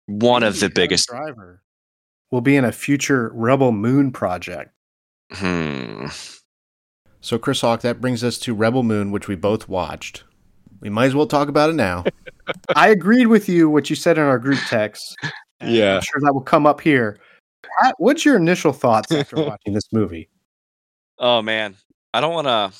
One 0.06 0.42
of 0.42 0.60
the 0.60 0.70
biggest. 0.70 1.08
Driver 1.08 1.62
will 2.30 2.40
be 2.40 2.56
in 2.56 2.64
a 2.64 2.72
future 2.72 3.30
Rebel 3.34 3.72
Moon 3.72 4.12
project. 4.12 4.72
Hmm. 5.32 6.06
So, 7.20 7.38
Chris 7.38 7.62
Hawk, 7.62 7.80
that 7.80 8.00
brings 8.00 8.22
us 8.22 8.38
to 8.40 8.54
Rebel 8.54 8.82
Moon, 8.82 9.10
which 9.10 9.28
we 9.28 9.34
both 9.34 9.68
watched. 9.68 10.24
We 10.80 10.90
might 10.90 11.06
as 11.06 11.14
well 11.14 11.26
talk 11.26 11.48
about 11.48 11.70
it 11.70 11.74
now. 11.74 12.04
I 12.76 12.90
agreed 12.90 13.28
with 13.28 13.48
you 13.48 13.70
what 13.70 13.88
you 13.88 13.96
said 13.96 14.18
in 14.18 14.24
our 14.24 14.38
group 14.38 14.58
text. 14.68 15.16
Yeah, 15.62 15.96
I'm 15.96 16.02
sure 16.02 16.20
that 16.20 16.34
will 16.34 16.42
come 16.42 16.66
up 16.66 16.80
here. 16.80 17.18
What's 17.96 18.24
your 18.24 18.36
initial 18.36 18.72
thoughts 18.72 19.10
after 19.10 19.36
watching 19.46 19.72
this 19.72 19.90
movie? 19.92 20.28
Oh 21.24 21.40
man, 21.40 21.74
I 22.12 22.20
don't 22.20 22.34
want 22.34 22.48
to. 22.48 22.70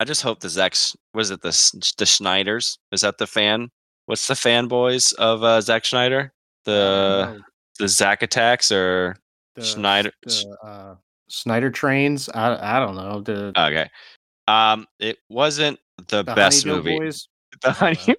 I 0.00 0.06
just 0.06 0.22
hope 0.22 0.40
the 0.40 0.48
Zack 0.48 0.74
was 1.12 1.30
it 1.30 1.42
the 1.42 1.50
the 1.98 2.06
Schneiders? 2.06 2.78
Is 2.92 3.02
that 3.02 3.18
the 3.18 3.26
fan? 3.26 3.68
What's 4.06 4.26
the 4.26 4.32
fanboys 4.32 5.12
of 5.16 5.42
uh, 5.42 5.60
Zack 5.60 5.84
Schneider? 5.84 6.32
The 6.64 7.42
the 7.78 7.86
Zack 7.86 8.22
attacks 8.22 8.72
or 8.72 9.16
the, 9.54 9.62
Schneider 9.62 10.12
the, 10.22 10.56
uh, 10.64 10.94
Snyder 11.28 11.70
trains. 11.70 12.30
I 12.30 12.76
I 12.76 12.80
don't 12.80 12.96
know. 12.96 13.20
The 13.20 13.52
okay. 13.54 13.90
Um, 14.48 14.86
it 14.98 15.18
wasn't 15.28 15.78
the, 16.08 16.22
the 16.22 16.34
best 16.34 16.64
movie. 16.64 16.98
Boys? 16.98 17.28
The 17.62 17.70
honey. 17.70 18.16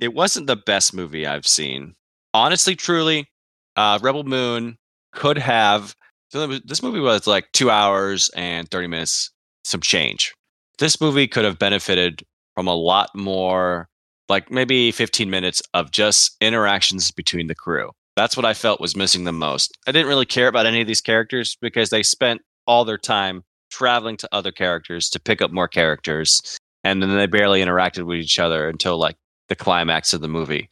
it 0.00 0.12
wasn't 0.12 0.48
the 0.48 0.56
best 0.56 0.92
movie 0.92 1.24
I've 1.24 1.46
seen. 1.46 1.94
Honestly, 2.34 2.74
truly, 2.74 3.28
uh, 3.76 4.00
Rebel 4.02 4.24
Moon 4.24 4.76
could 5.12 5.38
have. 5.38 5.94
So 6.30 6.46
this 6.46 6.82
movie 6.82 7.00
was 7.00 7.26
like 7.26 7.50
two 7.52 7.70
hours 7.70 8.30
and 8.36 8.70
thirty 8.70 8.86
minutes, 8.86 9.30
some 9.64 9.80
change. 9.80 10.34
This 10.78 11.00
movie 11.00 11.26
could 11.26 11.44
have 11.44 11.58
benefited 11.58 12.22
from 12.54 12.66
a 12.68 12.74
lot 12.74 13.10
more, 13.14 13.88
like 14.28 14.50
maybe 14.50 14.92
fifteen 14.92 15.30
minutes 15.30 15.62
of 15.74 15.90
just 15.90 16.36
interactions 16.40 17.10
between 17.10 17.46
the 17.46 17.54
crew 17.54 17.90
That's 18.16 18.36
what 18.36 18.44
I 18.44 18.52
felt 18.54 18.80
was 18.80 18.96
missing 18.96 19.24
the 19.24 19.32
most. 19.32 19.76
I 19.86 19.92
didn't 19.92 20.08
really 20.08 20.26
care 20.26 20.48
about 20.48 20.66
any 20.66 20.80
of 20.80 20.86
these 20.86 21.00
characters 21.00 21.56
because 21.60 21.90
they 21.90 22.02
spent 22.02 22.42
all 22.66 22.84
their 22.84 22.98
time 22.98 23.42
traveling 23.70 24.16
to 24.18 24.28
other 24.32 24.52
characters 24.52 25.08
to 25.10 25.20
pick 25.20 25.40
up 25.40 25.50
more 25.50 25.68
characters, 25.68 26.58
and 26.84 27.02
then 27.02 27.16
they 27.16 27.26
barely 27.26 27.62
interacted 27.62 28.04
with 28.04 28.18
each 28.18 28.38
other 28.38 28.68
until 28.68 28.98
like 28.98 29.16
the 29.48 29.56
climax 29.56 30.12
of 30.12 30.20
the 30.20 30.28
movie. 30.28 30.68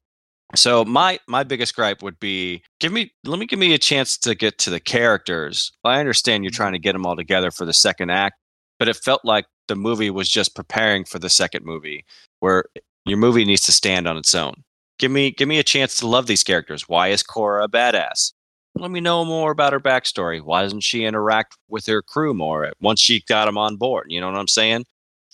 So 0.57 0.85
my 0.85 1.19
my 1.29 1.43
biggest 1.45 1.75
gripe 1.75 2.03
would 2.03 2.19
be 2.19 2.63
give 2.81 2.93
me 2.93 3.13
let 3.25 3.39
me 3.39 3.47
give 3.47 3.59
me 3.59 3.75
a 3.75 3.79
chance 3.79 4.17
to 4.19 4.35
get 4.35 4.59
to 4.59 4.71
the 4.71 4.81
characters. 4.81 5.71
I 5.85 6.01
understand 6.01 6.45
you're 6.45 6.51
mm-hmm. 6.51 6.57
trying 6.57 6.73
to 6.73 6.79
get 6.79 6.93
them 6.93 7.07
all 7.07 7.17
together 7.17 7.51
for 7.51 7.65
the 7.65 7.73
second 7.73 8.11
act, 8.11 8.37
but 8.79 8.89
it 8.89 8.97
felt 8.97 9.25
like 9.25 9.47
the 9.69 9.77
movie 9.77 10.11
was 10.11 10.29
just 10.29 10.55
preparing 10.55 11.05
for 11.05 11.19
the 11.19 11.29
second 11.29 11.65
movie 11.65 12.05
where 12.41 12.65
your 13.05 13.19
movie 13.19 13.45
needs 13.45 13.63
to 13.63 13.73
stand 13.73 14.07
on 14.07 14.17
its 14.17 14.35
own. 14.35 14.55
Give 14.99 15.11
me 15.11 15.31
give 15.31 15.49
me 15.49 15.59
a 15.59 15.65
chance 15.65 15.97
to 15.97 16.07
love 16.07 16.27
these 16.27 16.43
characters. 16.43 16.89
Why 16.89 17.09
is 17.09 17.23
Kora 17.23 17.65
a 17.65 17.69
badass? 17.69 18.33
Let 18.75 18.91
me 18.91 19.01
know 19.01 19.25
more 19.25 19.53
about 19.53 19.73
her 19.73 19.81
backstory. 19.81 20.43
Why 20.43 20.63
doesn't 20.63 20.83
she 20.83 21.05
interact 21.05 21.57
with 21.69 21.87
her 21.87 22.03
crew 22.03 22.35
more 22.35 22.73
once 22.81 23.01
she 23.01 23.23
got 23.27 23.47
them 23.47 23.57
on 23.57 23.77
board? 23.77 24.07
You 24.11 24.21
know 24.21 24.31
what 24.31 24.39
I'm 24.39 24.49
saying? 24.49 24.85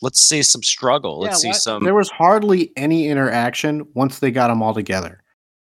Let's 0.03 0.20
see 0.20 0.42
some 0.42 0.62
struggle. 0.62 1.20
Let's 1.20 1.42
yeah, 1.42 1.53
see 1.53 1.59
some. 1.59 1.84
There 1.84 1.94
was 1.94 2.11
hardly 2.11 2.72
any 2.76 3.09
interaction 3.09 3.86
once 3.94 4.18
they 4.18 4.30
got 4.30 4.48
them 4.48 4.62
all 4.62 4.74
together. 4.74 5.22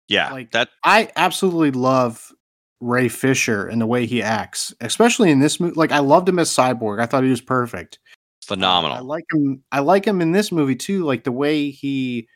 Yeah, 0.08 0.32
like 0.32 0.52
that. 0.52 0.70
I 0.84 1.12
absolutely 1.16 1.72
love 1.72 2.32
Ray 2.80 3.10
Fisher 3.10 3.68
and 3.68 3.82
the 3.82 3.86
way 3.88 4.06
he 4.06 4.24
acts, 4.24 4.74
especially 4.80 5.32
in 5.32 5.40
this 5.40 5.60
movie. 5.60 5.76
Like 5.76 5.92
I 5.92 6.00
loved 6.00 6.30
him 6.30 6.40
as 6.40 6.50
Cyborg. 6.50 7.02
I 7.02 7.06
thought 7.06 7.24
he 7.24 7.30
was 7.30 7.42
perfect. 7.42 8.00
Phenomenal. 8.46 8.98
I 8.98 9.02
like 9.02 9.26
him. 9.34 9.64
I 9.72 9.80
like 9.80 10.06
him 10.06 10.22
in 10.22 10.32
this 10.32 10.52
movie 10.52 10.76
too. 10.76 11.04
Like 11.04 11.24
the 11.24 11.32
way 11.32 11.70
he 11.70 12.28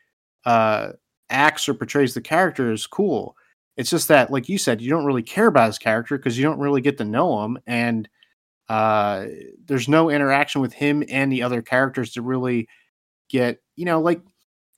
uh, 0.44 0.90
acts 1.30 1.68
or 1.68 1.74
portrays 1.74 2.14
the 2.14 2.20
character 2.20 2.70
is 2.70 2.86
cool. 2.86 3.36
It's 3.76 3.90
just 3.90 4.06
that, 4.06 4.30
like 4.30 4.48
you 4.48 4.56
said, 4.56 4.80
you 4.80 4.90
don't 4.90 5.04
really 5.04 5.22
care 5.22 5.48
about 5.48 5.66
his 5.66 5.78
character 5.78 6.16
because 6.16 6.38
you 6.38 6.44
don't 6.44 6.60
really 6.60 6.80
get 6.80 6.98
to 6.98 7.04
know 7.04 7.42
him, 7.42 7.58
and 7.66 8.08
uh, 8.68 9.26
there's 9.66 9.88
no 9.88 10.10
interaction 10.10 10.60
with 10.60 10.72
him 10.72 11.04
and 11.08 11.30
the 11.30 11.42
other 11.42 11.62
characters 11.62 12.12
to 12.12 12.22
really 12.22 12.68
get, 13.28 13.60
you 13.76 13.84
know, 13.84 14.00
like 14.00 14.20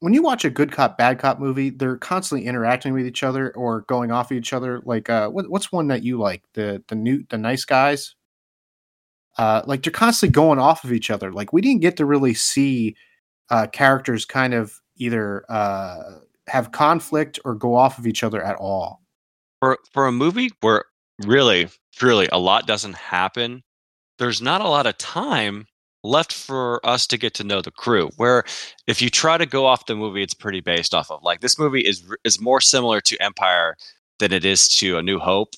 when 0.00 0.12
you 0.12 0.22
watch 0.22 0.44
a 0.44 0.50
good 0.50 0.72
cop 0.72 0.98
bad 0.98 1.18
cop 1.18 1.38
movie, 1.38 1.70
they're 1.70 1.96
constantly 1.96 2.46
interacting 2.46 2.92
with 2.92 3.06
each 3.06 3.22
other 3.22 3.52
or 3.54 3.82
going 3.82 4.10
off 4.10 4.30
of 4.30 4.36
each 4.36 4.52
other. 4.52 4.82
Like, 4.84 5.08
uh, 5.08 5.28
what, 5.30 5.48
what's 5.48 5.72
one 5.72 5.88
that 5.88 6.02
you 6.02 6.18
like? 6.18 6.42
The 6.54 6.82
the 6.88 6.94
new 6.94 7.24
the 7.28 7.38
nice 7.38 7.64
guys. 7.64 8.14
Uh, 9.38 9.62
like 9.66 9.82
they're 9.82 9.92
constantly 9.92 10.32
going 10.32 10.58
off 10.58 10.84
of 10.84 10.92
each 10.92 11.10
other. 11.10 11.32
Like 11.32 11.52
we 11.52 11.60
didn't 11.60 11.82
get 11.82 11.96
to 11.98 12.06
really 12.06 12.34
see 12.34 12.96
uh, 13.50 13.66
characters 13.66 14.24
kind 14.24 14.54
of 14.54 14.80
either 14.96 15.44
uh, 15.50 16.20
have 16.48 16.72
conflict 16.72 17.38
or 17.44 17.54
go 17.54 17.74
off 17.74 17.98
of 17.98 18.06
each 18.06 18.22
other 18.22 18.42
at 18.42 18.56
all. 18.56 19.02
For 19.60 19.78
for 19.92 20.06
a 20.06 20.12
movie 20.12 20.50
where 20.60 20.84
really, 21.24 21.68
truly, 21.94 22.28
a 22.32 22.38
lot 22.38 22.66
doesn't 22.66 22.96
happen 22.96 23.62
there's 24.18 24.42
not 24.42 24.60
a 24.60 24.68
lot 24.68 24.86
of 24.86 24.96
time 24.98 25.66
left 26.02 26.32
for 26.32 26.84
us 26.86 27.06
to 27.08 27.18
get 27.18 27.34
to 27.34 27.44
know 27.44 27.60
the 27.60 27.70
crew 27.70 28.10
where 28.16 28.44
if 28.86 29.02
you 29.02 29.10
try 29.10 29.36
to 29.36 29.46
go 29.46 29.66
off 29.66 29.86
the 29.86 29.96
movie 29.96 30.22
it's 30.22 30.34
pretty 30.34 30.60
based 30.60 30.94
off 30.94 31.10
of 31.10 31.22
like 31.22 31.40
this 31.40 31.58
movie 31.58 31.80
is 31.80 32.04
is 32.24 32.40
more 32.40 32.60
similar 32.60 33.00
to 33.00 33.20
empire 33.20 33.76
than 34.18 34.32
it 34.32 34.44
is 34.44 34.68
to 34.68 34.96
a 34.96 35.02
new 35.02 35.18
hope 35.18 35.54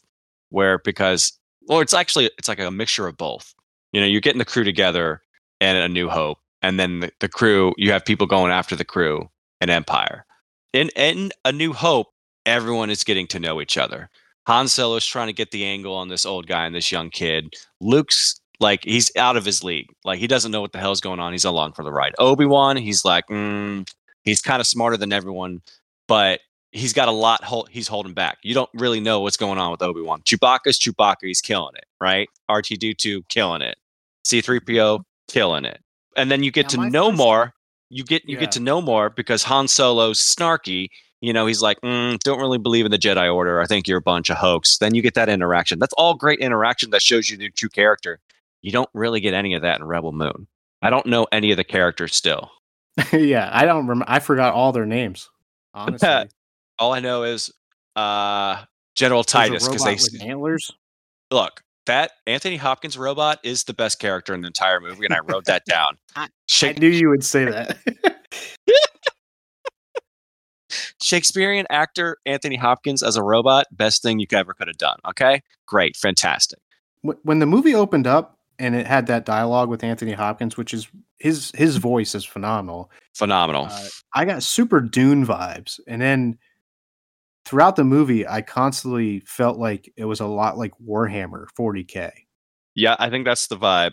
where 0.50 0.78
because 0.78 1.32
well 1.66 1.80
it's 1.80 1.94
actually 1.94 2.30
it's 2.38 2.48
like 2.48 2.58
a 2.58 2.70
mixture 2.70 3.06
of 3.06 3.16
both. 3.16 3.54
You 3.92 4.00
know 4.00 4.06
you're 4.06 4.20
getting 4.20 4.38
the 4.38 4.44
crew 4.44 4.64
together 4.64 5.22
and 5.60 5.78
a 5.78 5.88
new 5.88 6.08
hope 6.08 6.38
and 6.62 6.78
then 6.78 7.00
the, 7.00 7.12
the 7.20 7.28
crew 7.28 7.74
you 7.76 7.92
have 7.92 8.04
people 8.04 8.26
going 8.26 8.52
after 8.52 8.74
the 8.74 8.84
crew 8.84 9.28
and 9.60 9.70
empire. 9.70 10.24
In 10.72 10.88
in 10.96 11.30
a 11.44 11.52
new 11.52 11.72
hope 11.72 12.08
everyone 12.46 12.90
is 12.90 13.04
getting 13.04 13.26
to 13.28 13.40
know 13.40 13.60
each 13.60 13.76
other. 13.76 14.08
Han 14.46 14.68
Solo's 14.68 15.04
trying 15.04 15.26
to 15.26 15.34
get 15.34 15.50
the 15.50 15.66
angle 15.66 15.94
on 15.94 16.08
this 16.08 16.24
old 16.24 16.46
guy 16.46 16.64
and 16.64 16.74
this 16.74 16.90
young 16.90 17.10
kid. 17.10 17.54
Luke's 17.80 18.40
like 18.60 18.84
he's 18.84 19.10
out 19.16 19.36
of 19.36 19.44
his 19.44 19.62
league. 19.62 19.88
Like 20.04 20.18
he 20.18 20.26
doesn't 20.26 20.50
know 20.50 20.60
what 20.60 20.72
the 20.72 20.78
hell's 20.78 21.00
going 21.00 21.20
on. 21.20 21.32
He's 21.32 21.44
along 21.44 21.72
for 21.72 21.84
the 21.84 21.92
ride. 21.92 22.14
Obi 22.18 22.44
Wan, 22.44 22.76
he's 22.76 23.04
like, 23.04 23.26
mm, 23.28 23.88
he's 24.24 24.40
kind 24.40 24.60
of 24.60 24.66
smarter 24.66 24.96
than 24.96 25.12
everyone, 25.12 25.62
but 26.06 26.40
he's 26.72 26.92
got 26.92 27.08
a 27.08 27.12
lot. 27.12 27.44
Hold, 27.44 27.68
he's 27.70 27.88
holding 27.88 28.14
back. 28.14 28.38
You 28.42 28.54
don't 28.54 28.70
really 28.74 29.00
know 29.00 29.20
what's 29.20 29.36
going 29.36 29.58
on 29.58 29.70
with 29.70 29.82
Obi 29.82 30.00
Wan. 30.00 30.22
Chewbacca's 30.22 30.78
Chewbacca. 30.78 31.22
He's 31.22 31.40
killing 31.40 31.74
it, 31.76 31.84
right? 32.00 32.28
R2D2 32.50 33.28
killing 33.28 33.62
it. 33.62 33.76
C3PO 34.24 35.02
killing 35.28 35.64
it. 35.64 35.80
And 36.16 36.30
then 36.30 36.42
you 36.42 36.50
get 36.50 36.74
now 36.74 36.84
to 36.84 36.90
know 36.90 37.12
more. 37.12 37.54
You 37.90 38.04
get 38.04 38.28
you 38.28 38.34
yeah. 38.34 38.40
get 38.40 38.52
to 38.52 38.60
know 38.60 38.82
more 38.82 39.08
because 39.08 39.44
Han 39.44 39.68
Solo's 39.68 40.20
snarky. 40.20 40.88
You 41.20 41.32
know, 41.32 41.46
he's 41.46 41.62
like, 41.62 41.80
mm, 41.80 42.18
don't 42.20 42.38
really 42.38 42.58
believe 42.58 42.84
in 42.84 42.92
the 42.92 42.98
Jedi 42.98 43.32
Order. 43.32 43.60
I 43.60 43.66
think 43.66 43.88
you're 43.88 43.98
a 43.98 44.02
bunch 44.02 44.30
of 44.30 44.36
hoax. 44.36 44.78
Then 44.78 44.94
you 44.94 45.02
get 45.02 45.14
that 45.14 45.28
interaction. 45.28 45.78
That's 45.78 45.94
all 45.94 46.14
great 46.14 46.38
interaction 46.38 46.90
that 46.90 47.02
shows 47.02 47.28
you 47.28 47.36
the 47.36 47.50
true 47.50 47.68
character. 47.68 48.20
You 48.62 48.72
don't 48.72 48.90
really 48.94 49.20
get 49.20 49.34
any 49.34 49.54
of 49.54 49.62
that 49.62 49.80
in 49.80 49.86
Rebel 49.86 50.12
Moon. 50.12 50.46
I 50.82 50.90
don't 50.90 51.06
know 51.06 51.26
any 51.32 51.50
of 51.50 51.56
the 51.56 51.64
characters 51.64 52.14
still. 52.14 52.50
yeah, 53.12 53.48
I 53.52 53.64
don't 53.64 53.86
remember. 53.86 54.04
I 54.08 54.18
forgot 54.18 54.54
all 54.54 54.72
their 54.72 54.86
names. 54.86 55.28
Honestly, 55.74 56.28
all 56.78 56.92
I 56.92 57.00
know 57.00 57.22
is 57.24 57.52
uh, 57.96 58.64
General 58.94 59.24
Titus 59.24 59.68
because 59.68 59.84
they 59.84 60.26
antlers. 60.26 60.72
Look, 61.30 61.62
that 61.86 62.12
Anthony 62.26 62.56
Hopkins 62.56 62.96
robot 62.96 63.38
is 63.42 63.64
the 63.64 63.74
best 63.74 63.98
character 63.98 64.34
in 64.34 64.40
the 64.40 64.48
entire 64.48 64.80
movie, 64.80 65.04
and 65.04 65.14
I 65.14 65.20
wrote 65.20 65.44
that 65.46 65.64
down. 65.66 65.98
I, 66.16 66.28
I 66.62 66.72
knew 66.72 66.88
you 66.88 67.08
would 67.08 67.24
say 67.24 67.44
that. 67.44 67.78
Shakespearean 71.00 71.66
actor 71.70 72.18
Anthony 72.26 72.56
Hopkins 72.56 73.02
as 73.02 73.16
a 73.16 73.22
robot, 73.22 73.66
best 73.70 74.02
thing 74.02 74.18
you 74.18 74.26
ever 74.32 74.52
could 74.52 74.68
have 74.68 74.76
done. 74.78 74.98
Okay, 75.08 75.42
great, 75.66 75.96
fantastic. 75.96 76.58
When 77.02 77.38
the 77.38 77.46
movie 77.46 77.74
opened 77.74 78.06
up, 78.06 78.37
and 78.58 78.74
it 78.74 78.86
had 78.86 79.06
that 79.06 79.24
dialogue 79.24 79.68
with 79.68 79.84
Anthony 79.84 80.12
Hopkins, 80.12 80.56
which 80.56 80.74
is 80.74 80.88
his 81.18 81.52
his 81.54 81.76
voice 81.76 82.14
is 82.14 82.24
phenomenal. 82.24 82.90
Phenomenal. 83.14 83.66
Uh, 83.70 83.88
I 84.14 84.24
got 84.24 84.42
super 84.42 84.80
Dune 84.80 85.26
vibes, 85.26 85.80
and 85.86 86.00
then 86.00 86.38
throughout 87.44 87.76
the 87.76 87.84
movie, 87.84 88.26
I 88.26 88.42
constantly 88.42 89.20
felt 89.20 89.58
like 89.58 89.90
it 89.96 90.04
was 90.04 90.20
a 90.20 90.26
lot 90.26 90.58
like 90.58 90.72
Warhammer 90.84 91.46
40k. 91.58 92.10
Yeah, 92.74 92.94
I 92.98 93.10
think 93.10 93.24
that's 93.24 93.46
the 93.48 93.56
vibe 93.56 93.92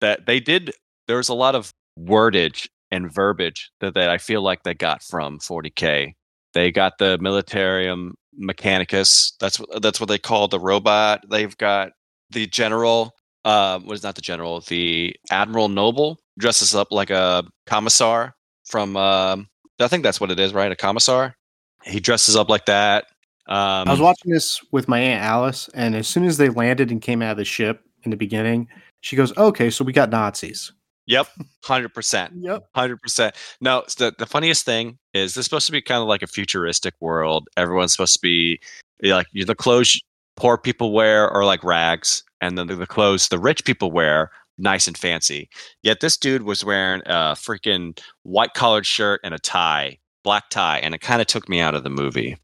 that 0.00 0.26
they 0.26 0.40
did. 0.40 0.72
There 1.06 1.18
was 1.18 1.28
a 1.28 1.34
lot 1.34 1.54
of 1.54 1.70
wordage 1.98 2.68
and 2.90 3.12
verbiage 3.12 3.70
that, 3.80 3.94
that 3.94 4.10
I 4.10 4.18
feel 4.18 4.42
like 4.42 4.62
they 4.62 4.74
got 4.74 5.02
from 5.02 5.38
40k. 5.38 6.14
They 6.52 6.72
got 6.72 6.98
the 6.98 7.18
Militarium 7.18 8.14
Mechanicus. 8.40 9.32
That's 9.40 9.60
what 9.60 9.82
that's 9.82 10.00
what 10.00 10.08
they 10.08 10.18
call 10.18 10.48
the 10.48 10.60
robot. 10.60 11.24
They've 11.30 11.56
got 11.56 11.92
the 12.30 12.46
general 12.46 13.12
uh, 13.46 13.78
what 13.78 13.94
is 13.94 14.02
not 14.02 14.16
the 14.16 14.20
general, 14.20 14.60
the 14.60 15.14
Admiral 15.30 15.68
Noble 15.68 16.18
dresses 16.36 16.74
up 16.74 16.88
like 16.90 17.10
a 17.10 17.44
commissar 17.66 18.34
from. 18.64 18.96
Uh, 18.96 19.36
I 19.78 19.88
think 19.88 20.02
that's 20.02 20.20
what 20.20 20.30
it 20.30 20.40
is, 20.40 20.52
right? 20.52 20.70
A 20.72 20.76
commissar. 20.76 21.36
He 21.84 22.00
dresses 22.00 22.34
up 22.34 22.48
like 22.48 22.66
that. 22.66 23.04
Um, 23.46 23.86
I 23.86 23.90
was 23.92 24.00
watching 24.00 24.32
this 24.32 24.60
with 24.72 24.88
my 24.88 24.98
aunt 24.98 25.22
Alice, 25.22 25.70
and 25.74 25.94
as 25.94 26.08
soon 26.08 26.24
as 26.24 26.38
they 26.38 26.48
landed 26.48 26.90
and 26.90 27.00
came 27.00 27.22
out 27.22 27.32
of 27.32 27.36
the 27.36 27.44
ship 27.44 27.84
in 28.02 28.10
the 28.10 28.16
beginning, 28.16 28.68
she 29.00 29.14
goes, 29.14 29.36
"Okay, 29.36 29.70
so 29.70 29.84
we 29.84 29.92
got 29.92 30.10
Nazis." 30.10 30.72
Yep, 31.06 31.28
hundred 31.64 31.94
percent. 31.94 32.32
Yep, 32.36 32.64
hundred 32.74 33.00
percent. 33.00 33.36
No, 33.60 33.84
the 33.96 34.12
the 34.18 34.26
funniest 34.26 34.64
thing 34.64 34.98
is 35.14 35.34
this 35.34 35.42
is 35.42 35.44
supposed 35.44 35.66
to 35.66 35.72
be 35.72 35.80
kind 35.80 36.02
of 36.02 36.08
like 36.08 36.22
a 36.22 36.26
futuristic 36.26 36.94
world. 36.98 37.46
Everyone's 37.56 37.92
supposed 37.92 38.14
to 38.14 38.20
be 38.20 38.58
like 39.04 39.28
the 39.32 39.54
clothes 39.54 40.00
poor 40.36 40.58
people 40.58 40.92
wear 40.92 41.28
are 41.28 41.44
like 41.44 41.64
rags, 41.64 42.22
and 42.40 42.56
then 42.56 42.66
the, 42.66 42.76
the 42.76 42.86
clothes 42.86 43.28
the 43.28 43.38
rich 43.38 43.64
people 43.64 43.90
wear 43.90 44.30
nice 44.58 44.86
and 44.86 44.96
fancy. 44.96 45.48
Yet 45.82 46.00
this 46.00 46.16
dude 46.16 46.42
was 46.42 46.64
wearing 46.64 47.02
a 47.06 47.34
freaking 47.34 47.98
white 48.22 48.54
collared 48.54 48.86
shirt 48.86 49.20
and 49.24 49.34
a 49.34 49.38
tie, 49.38 49.98
black 50.22 50.50
tie, 50.50 50.78
and 50.78 50.94
it 50.94 51.00
kind 51.00 51.20
of 51.20 51.26
took 51.26 51.48
me 51.48 51.60
out 51.60 51.74
of 51.74 51.84
the 51.84 51.90
movie. 51.90 52.36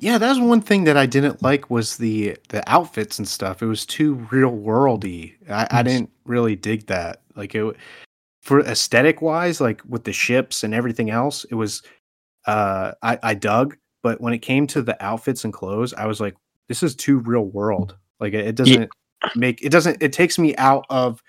Yeah, 0.00 0.18
that 0.18 0.28
was 0.28 0.38
one 0.38 0.60
thing 0.60 0.84
that 0.84 0.96
I 0.96 1.06
didn't 1.06 1.42
like 1.42 1.70
was 1.70 1.96
the 1.96 2.36
the 2.50 2.68
outfits 2.70 3.18
and 3.18 3.26
stuff. 3.26 3.62
It 3.62 3.66
was 3.66 3.84
too 3.84 4.14
real 4.30 4.52
worldy. 4.52 5.34
I, 5.50 5.66
I 5.70 5.82
didn't 5.82 6.10
really 6.24 6.54
dig 6.54 6.86
that. 6.86 7.22
Like 7.34 7.54
it 7.54 7.76
for 8.42 8.60
aesthetic 8.60 9.20
wise, 9.20 9.60
like 9.60 9.82
with 9.88 10.04
the 10.04 10.12
ships 10.12 10.62
and 10.62 10.72
everything 10.72 11.10
else, 11.10 11.44
it 11.50 11.56
was 11.56 11.82
uh 12.46 12.92
I, 13.02 13.18
I 13.22 13.34
dug. 13.34 13.76
But 14.04 14.20
when 14.20 14.32
it 14.32 14.38
came 14.38 14.68
to 14.68 14.82
the 14.82 15.02
outfits 15.04 15.42
and 15.44 15.52
clothes, 15.52 15.92
I 15.94 16.06
was 16.06 16.20
like, 16.20 16.36
this 16.68 16.82
is 16.82 16.94
too 16.94 17.18
real 17.18 17.44
world. 17.44 17.96
Like 18.20 18.34
it, 18.34 18.46
it 18.46 18.54
doesn't 18.54 18.82
yeah. 18.82 19.30
make 19.34 19.62
it 19.62 19.70
doesn't 19.70 20.02
it 20.02 20.12
takes 20.12 20.38
me 20.38 20.56
out 20.56 20.86
of 20.90 21.22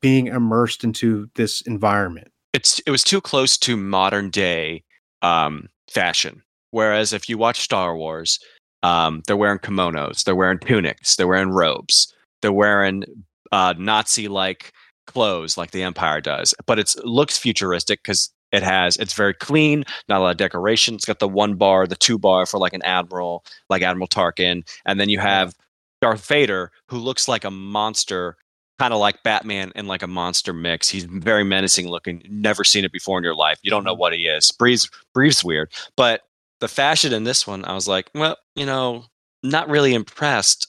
being 0.00 0.26
immersed 0.26 0.84
into 0.84 1.28
this 1.34 1.60
environment. 1.62 2.28
It's 2.52 2.78
it 2.80 2.90
was 2.90 3.04
too 3.04 3.20
close 3.20 3.56
to 3.58 3.76
modern 3.76 4.30
day 4.30 4.84
um, 5.22 5.68
fashion. 5.88 6.42
Whereas 6.70 7.12
if 7.12 7.28
you 7.28 7.38
watch 7.38 7.60
Star 7.60 7.96
Wars, 7.96 8.38
um, 8.82 9.22
they're 9.26 9.36
wearing 9.36 9.58
kimonos, 9.58 10.24
they're 10.24 10.34
wearing 10.34 10.58
tunics, 10.58 11.16
they're 11.16 11.28
wearing 11.28 11.50
robes, 11.50 12.12
they're 12.40 12.52
wearing 12.52 13.04
uh, 13.52 13.74
Nazi 13.78 14.28
like 14.28 14.72
clothes 15.06 15.56
like 15.56 15.70
the 15.70 15.82
Empire 15.82 16.20
does. 16.20 16.54
But 16.66 16.78
it 16.78 16.94
looks 17.04 17.38
futuristic 17.38 18.02
because 18.02 18.30
It 18.52 18.62
has 18.62 18.96
it's 18.98 19.14
very 19.14 19.34
clean, 19.34 19.84
not 20.08 20.20
a 20.20 20.24
lot 20.24 20.30
of 20.30 20.36
decoration. 20.36 20.94
It's 20.94 21.06
got 21.06 21.18
the 21.18 21.28
one 21.28 21.54
bar, 21.54 21.86
the 21.86 21.96
two 21.96 22.18
bar 22.18 22.44
for 22.46 22.58
like 22.58 22.74
an 22.74 22.82
admiral, 22.82 23.44
like 23.70 23.82
Admiral 23.82 24.08
Tarkin, 24.08 24.68
and 24.84 25.00
then 25.00 25.08
you 25.08 25.18
have 25.18 25.54
Darth 26.02 26.26
Vader, 26.26 26.70
who 26.88 26.98
looks 26.98 27.28
like 27.28 27.44
a 27.44 27.50
monster, 27.50 28.36
kind 28.78 28.92
of 28.92 29.00
like 29.00 29.22
Batman 29.22 29.72
and 29.74 29.88
like 29.88 30.02
a 30.02 30.06
monster 30.06 30.52
mix. 30.52 30.88
He's 30.88 31.04
very 31.04 31.44
menacing 31.44 31.88
looking. 31.88 32.22
Never 32.28 32.62
seen 32.64 32.84
it 32.84 32.92
before 32.92 33.16
in 33.16 33.24
your 33.24 33.34
life. 33.34 33.58
You 33.62 33.70
don't 33.70 33.84
know 33.84 33.92
mm-hmm. 33.92 34.00
what 34.00 34.12
he 34.12 34.26
is. 34.26 34.52
Breathes 34.52 34.90
breathes 35.14 35.42
weird, 35.42 35.72
but 35.96 36.22
the 36.60 36.68
fashion 36.68 37.12
in 37.12 37.24
this 37.24 37.46
one, 37.46 37.64
I 37.64 37.72
was 37.72 37.88
like, 37.88 38.10
well, 38.14 38.36
you 38.54 38.66
know, 38.66 39.06
not 39.42 39.68
really 39.68 39.94
impressed. 39.94 40.68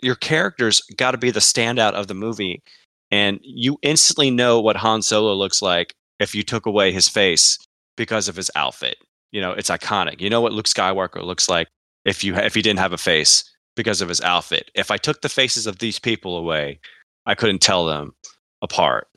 Your 0.00 0.14
characters 0.14 0.80
got 0.96 1.10
to 1.10 1.18
be 1.18 1.30
the 1.30 1.40
standout 1.40 1.92
of 1.92 2.06
the 2.06 2.14
movie, 2.14 2.62
and 3.10 3.38
you 3.42 3.78
instantly 3.82 4.30
know 4.30 4.60
what 4.60 4.76
Han 4.76 5.02
Solo 5.02 5.34
looks 5.34 5.60
like 5.60 5.94
if 6.18 6.34
you 6.34 6.42
took 6.42 6.66
away 6.66 6.92
his 6.92 7.08
face 7.08 7.58
because 7.96 8.28
of 8.28 8.36
his 8.36 8.50
outfit. 8.54 8.96
You 9.32 9.40
know, 9.40 9.52
it's 9.52 9.70
iconic. 9.70 10.20
You 10.20 10.30
know 10.30 10.40
what 10.40 10.52
Luke 10.52 10.66
Skywalker 10.66 11.22
looks 11.22 11.48
like 11.48 11.68
if 12.04 12.24
you 12.24 12.34
if 12.36 12.54
he 12.54 12.62
didn't 12.62 12.78
have 12.78 12.92
a 12.92 12.98
face 12.98 13.44
because 13.76 14.00
of 14.00 14.08
his 14.08 14.20
outfit. 14.22 14.70
If 14.74 14.90
I 14.90 14.96
took 14.96 15.20
the 15.20 15.28
faces 15.28 15.66
of 15.66 15.78
these 15.78 15.98
people 15.98 16.36
away, 16.36 16.80
I 17.26 17.34
couldn't 17.34 17.60
tell 17.60 17.84
them 17.84 18.14
apart. 18.62 19.08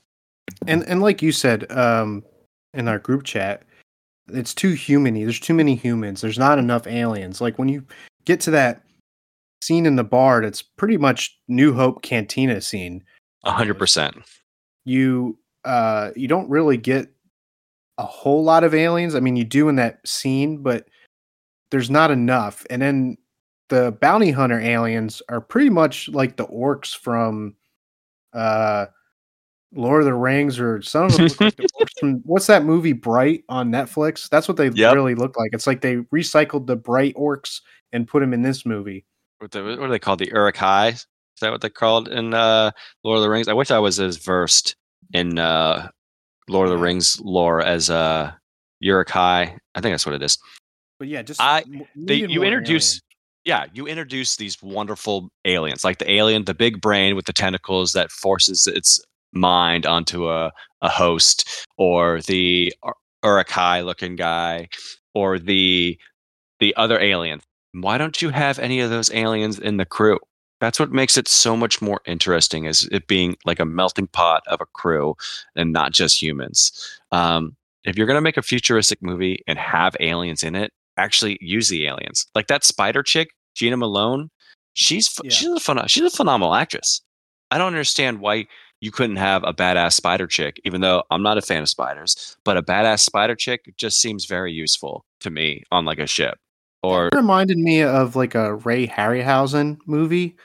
And 0.68 0.84
and 0.88 1.02
like 1.02 1.22
you 1.22 1.32
said 1.32 1.72
um, 1.72 2.24
in 2.74 2.88
our 2.88 2.99
group 2.99 3.24
chat, 3.24 3.64
it's 4.28 4.54
too 4.54 4.74
humany. 4.74 5.24
There's 5.24 5.39
too 5.39 5.54
many 5.54 5.76
humans. 5.76 6.22
There's 6.22 6.39
not 6.39 6.60
enough 6.60 6.88
aliens. 6.88 7.39
Like 7.39 7.58
when 7.58 7.70
you 7.70 7.86
get 8.26 8.41
to 8.41 8.52
that 8.52 8.84
scene 9.62 9.86
in 9.86 9.95
the 9.95 10.04
bar, 10.04 10.43
it's 10.43 10.62
pretty 10.62 10.97
much 10.97 11.38
New 11.47 11.74
Hope 11.74 12.02
Cantina 12.02 12.60
scene. 12.60 13.04
A 13.43 13.52
hundred 13.52 13.80
percent. 13.80 14.16
You 14.84 15.38
uh 15.66 16.12
you 16.16 16.28
don't 16.28 16.49
really 16.49 16.78
get 16.78 17.09
a 17.97 18.05
whole 18.05 18.43
lot 18.43 18.64
of 18.64 18.74
aliens. 18.74 19.16
I 19.16 19.20
mean, 19.20 19.36
you 19.36 19.43
do 19.43 19.70
in 19.70 19.76
that 19.76 20.05
scene, 20.07 20.64
but 20.64 20.88
there's 21.70 21.89
not 21.89 22.09
enough. 22.12 22.66
And 22.70 22.82
then 22.82 23.18
the 23.70 23.97
bounty 24.01 24.32
hunter 24.32 24.59
aliens 24.59 25.22
are 25.30 25.39
pretty 25.39 25.70
much 25.70 26.09
like 26.09 26.36
the 26.38 26.47
orcs 26.47 26.95
from 26.97 27.55
uh 28.34 28.88
Lord 29.74 30.01
of 30.01 30.05
the 30.05 30.14
Rings 30.14 30.59
or 30.59 30.82
some 30.82 31.05
of 31.05 31.12
them 31.14 31.28
look 31.28 31.39
like 31.39 31.55
the 31.55 31.64
orcs 31.80 31.97
from 31.99 32.22
what's 32.26 32.47
that 32.47 32.66
movie 32.66 32.93
Bright 32.93 33.43
on 33.47 33.72
Netflix? 33.72 34.28
That's 34.30 34.47
what 34.47 34.57
they 34.57 34.70
Yep. 34.70 34.93
really 34.93 35.16
look 35.16 35.38
like. 35.38 35.51
It's 35.53 35.68
like 35.68 35.82
they 35.82 35.97
recycled 36.14 36.68
the 36.68 36.76
Bright 36.76 37.16
orcs 37.16 37.62
and 37.93 38.07
put 38.07 38.20
them 38.20 38.34
in 38.34 38.41
this 38.41 38.66
movie. 38.66 39.05
What, 39.39 39.51
the, 39.51 39.64
what 39.64 39.80
are 39.80 39.89
they 39.89 39.99
called? 39.99 40.20
The 40.20 40.28
Uruk-hai? 40.28 40.89
Is 40.89 41.05
that 41.41 41.51
what 41.51 41.62
they're 41.62 41.70
called 41.70 42.09
in 42.09 42.34
uh, 42.34 42.72
Lord 43.03 43.18
of 43.18 43.24
the 43.24 43.30
Rings? 43.30 43.47
I 43.47 43.53
wish 43.53 43.72
I 43.72 43.80
was 43.80 43.99
as 43.99 44.18
versed 44.18 44.76
in 45.14 45.39
uh, 45.39 45.89
Lord 46.49 46.68
of 46.68 46.72
the 46.72 46.78
Rings 46.78 47.20
lore 47.22 47.62
as 47.62 47.89
uh, 47.89 48.32
Uruk-hai. 48.80 49.57
I 49.76 49.82
think 49.82 49.93
that's 49.93 50.05
what 50.05 50.16
it 50.16 50.22
is. 50.22 50.38
But 50.99 51.07
yeah, 51.07 51.22
just 51.22 51.41
I 51.41 51.64
they, 51.95 52.16
you 52.16 52.43
introduce 52.43 52.93
aliens. 52.93 53.01
yeah 53.45 53.66
you 53.74 53.88
introduce 53.88 54.36
these 54.36 54.62
wonderful 54.62 55.30
aliens 55.45 55.84
like 55.84 55.97
the 55.97 56.12
alien 56.12 56.45
the 56.45 56.53
big 56.53 56.80
brain 56.80 57.16
with 57.16 57.26
the 57.26 57.34
tentacles 57.34 57.93
that 57.93 58.12
forces 58.12 58.68
its 58.68 58.99
mind 59.34 59.86
onto 59.88 60.30
a, 60.30 60.51
a 60.82 60.89
host 60.89 61.66
or 61.78 62.22
the 62.22 62.72
Ur- 62.86 62.93
uruk-hai 63.24 63.82
looking 63.82 64.16
guy 64.16 64.68
or 65.16 65.39
the 65.39 65.97
the 66.59 66.76
other 66.76 66.99
alien 66.99 67.41
why 67.74 67.97
don't 67.97 68.22
you 68.22 68.30
have 68.30 68.59
any 68.59 68.80
of 68.82 68.91
those 68.91 69.12
aliens 69.12 69.57
in 69.57 69.78
the 69.78 69.86
crew 69.86 70.20
that's 70.62 70.80
what 70.80 70.91
makes 70.93 71.18
it 71.18 71.28
so 71.28 71.57
much 71.57 71.82
more 71.82 71.99
interesting 72.05 72.64
is 72.66 72.88
it 72.93 73.07
being 73.07 73.36
like 73.43 73.59
a 73.59 73.66
melting 73.66 74.07
pot 74.07 74.43
of 74.47 74.62
a 74.62 74.66
crew 74.68 75.16
and 75.57 75.74
not 75.74 75.91
just 75.91 76.22
humans 76.22 76.72
um, 77.12 77.55
if 77.84 77.97
you're 77.97 78.07
going 78.07 78.16
to 78.16 78.22
make 78.22 78.38
a 78.38 78.41
futuristic 78.41 79.01
movie 79.01 79.43
and 79.47 79.59
have 79.59 79.95
aliens 79.99 80.43
in 80.43 80.55
it 80.55 80.72
actually 80.97 81.38
use 81.41 81.70
the 81.70 81.88
aliens. 81.88 82.28
Like 82.36 82.47
that 82.47 82.64
spider 82.64 83.03
chick, 83.03 83.30
Jena 83.55 83.78
Malone, 83.78 84.30
she's 84.74 85.09
Yeah. 85.24 85.32
she's 85.32 85.49
a 85.49 85.55
phen- 85.55 85.88
she's 85.89 86.03
a 86.03 86.16
phenomenal 86.16 86.53
actress. 86.53 87.01
I 87.49 87.57
don't 87.57 87.68
understand 87.68 88.20
why 88.22 88.45
you 88.80 88.91
couldn't 88.91 89.18
have 89.18 89.43
a 89.43 89.53
badass 89.53 89.93
spider 89.93 90.28
chick, 90.28 90.59
even 90.64 90.82
though 90.82 91.03
I'm 91.12 91.22
not 91.22 91.38
a 91.38 91.41
fan 91.41 91.62
of 91.62 91.70
spiders, 91.70 92.36
but 92.43 92.57
a 92.57 92.64
badass 92.64 93.01
spider 93.01 93.36
chick 93.36 93.74
just 93.78 93.99
seems 93.99 94.26
very 94.26 94.51
useful 94.51 95.05
to 95.22 95.30
me 95.30 95.64
on 95.72 95.86
like 95.86 95.99
a 95.99 96.07
ship. 96.07 96.38
Or 96.84 97.07
It 97.07 97.16
reminded 97.16 97.57
me 97.59 97.84
of 97.84 98.16
like 98.16 98.34
a 98.34 98.55
Ray 98.55 98.88
Harryhausen 98.88 99.78
movie, 99.86 100.36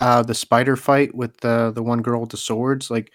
uh, 0.00 0.22
the 0.22 0.34
spider 0.34 0.76
fight 0.76 1.14
with 1.14 1.36
the 1.38 1.72
the 1.74 1.82
one 1.82 2.02
girl 2.02 2.20
with 2.20 2.30
the 2.30 2.36
swords. 2.36 2.90
Like, 2.90 3.12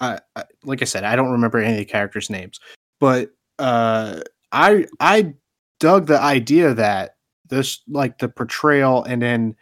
I, 0.00 0.18
I 0.36 0.44
like 0.64 0.82
I 0.82 0.86
said, 0.86 1.04
I 1.04 1.16
don't 1.16 1.32
remember 1.32 1.58
any 1.58 1.74
of 1.74 1.78
the 1.78 1.84
characters' 1.84 2.30
names, 2.30 2.60
but 3.00 3.30
uh, 3.58 4.20
I 4.52 4.86
I 5.00 5.34
dug 5.80 6.06
the 6.06 6.20
idea 6.20 6.74
that 6.74 7.16
this 7.48 7.80
like 7.88 8.18
the 8.18 8.28
portrayal 8.28 9.04
and 9.04 9.22
then 9.22 9.56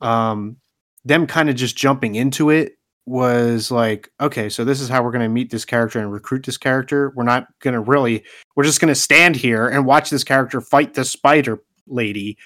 um 0.00 0.56
them 1.04 1.26
kind 1.26 1.48
of 1.48 1.56
just 1.56 1.76
jumping 1.76 2.14
into 2.14 2.50
it 2.50 2.72
was 3.06 3.70
like 3.70 4.10
okay 4.20 4.48
so 4.48 4.64
this 4.64 4.80
is 4.80 4.88
how 4.88 5.02
we're 5.02 5.10
going 5.10 5.22
to 5.22 5.28
meet 5.28 5.50
this 5.50 5.64
character 5.64 5.98
and 5.98 6.12
recruit 6.12 6.44
this 6.44 6.58
character 6.58 7.12
we're 7.16 7.24
not 7.24 7.46
going 7.60 7.74
to 7.74 7.80
really 7.80 8.22
we're 8.54 8.64
just 8.64 8.80
going 8.80 8.92
to 8.92 8.94
stand 8.94 9.34
here 9.34 9.68
and 9.68 9.86
watch 9.86 10.10
this 10.10 10.24
character 10.24 10.60
fight 10.60 10.94
the 10.94 11.04
spider 11.04 11.58
lady 11.86 12.36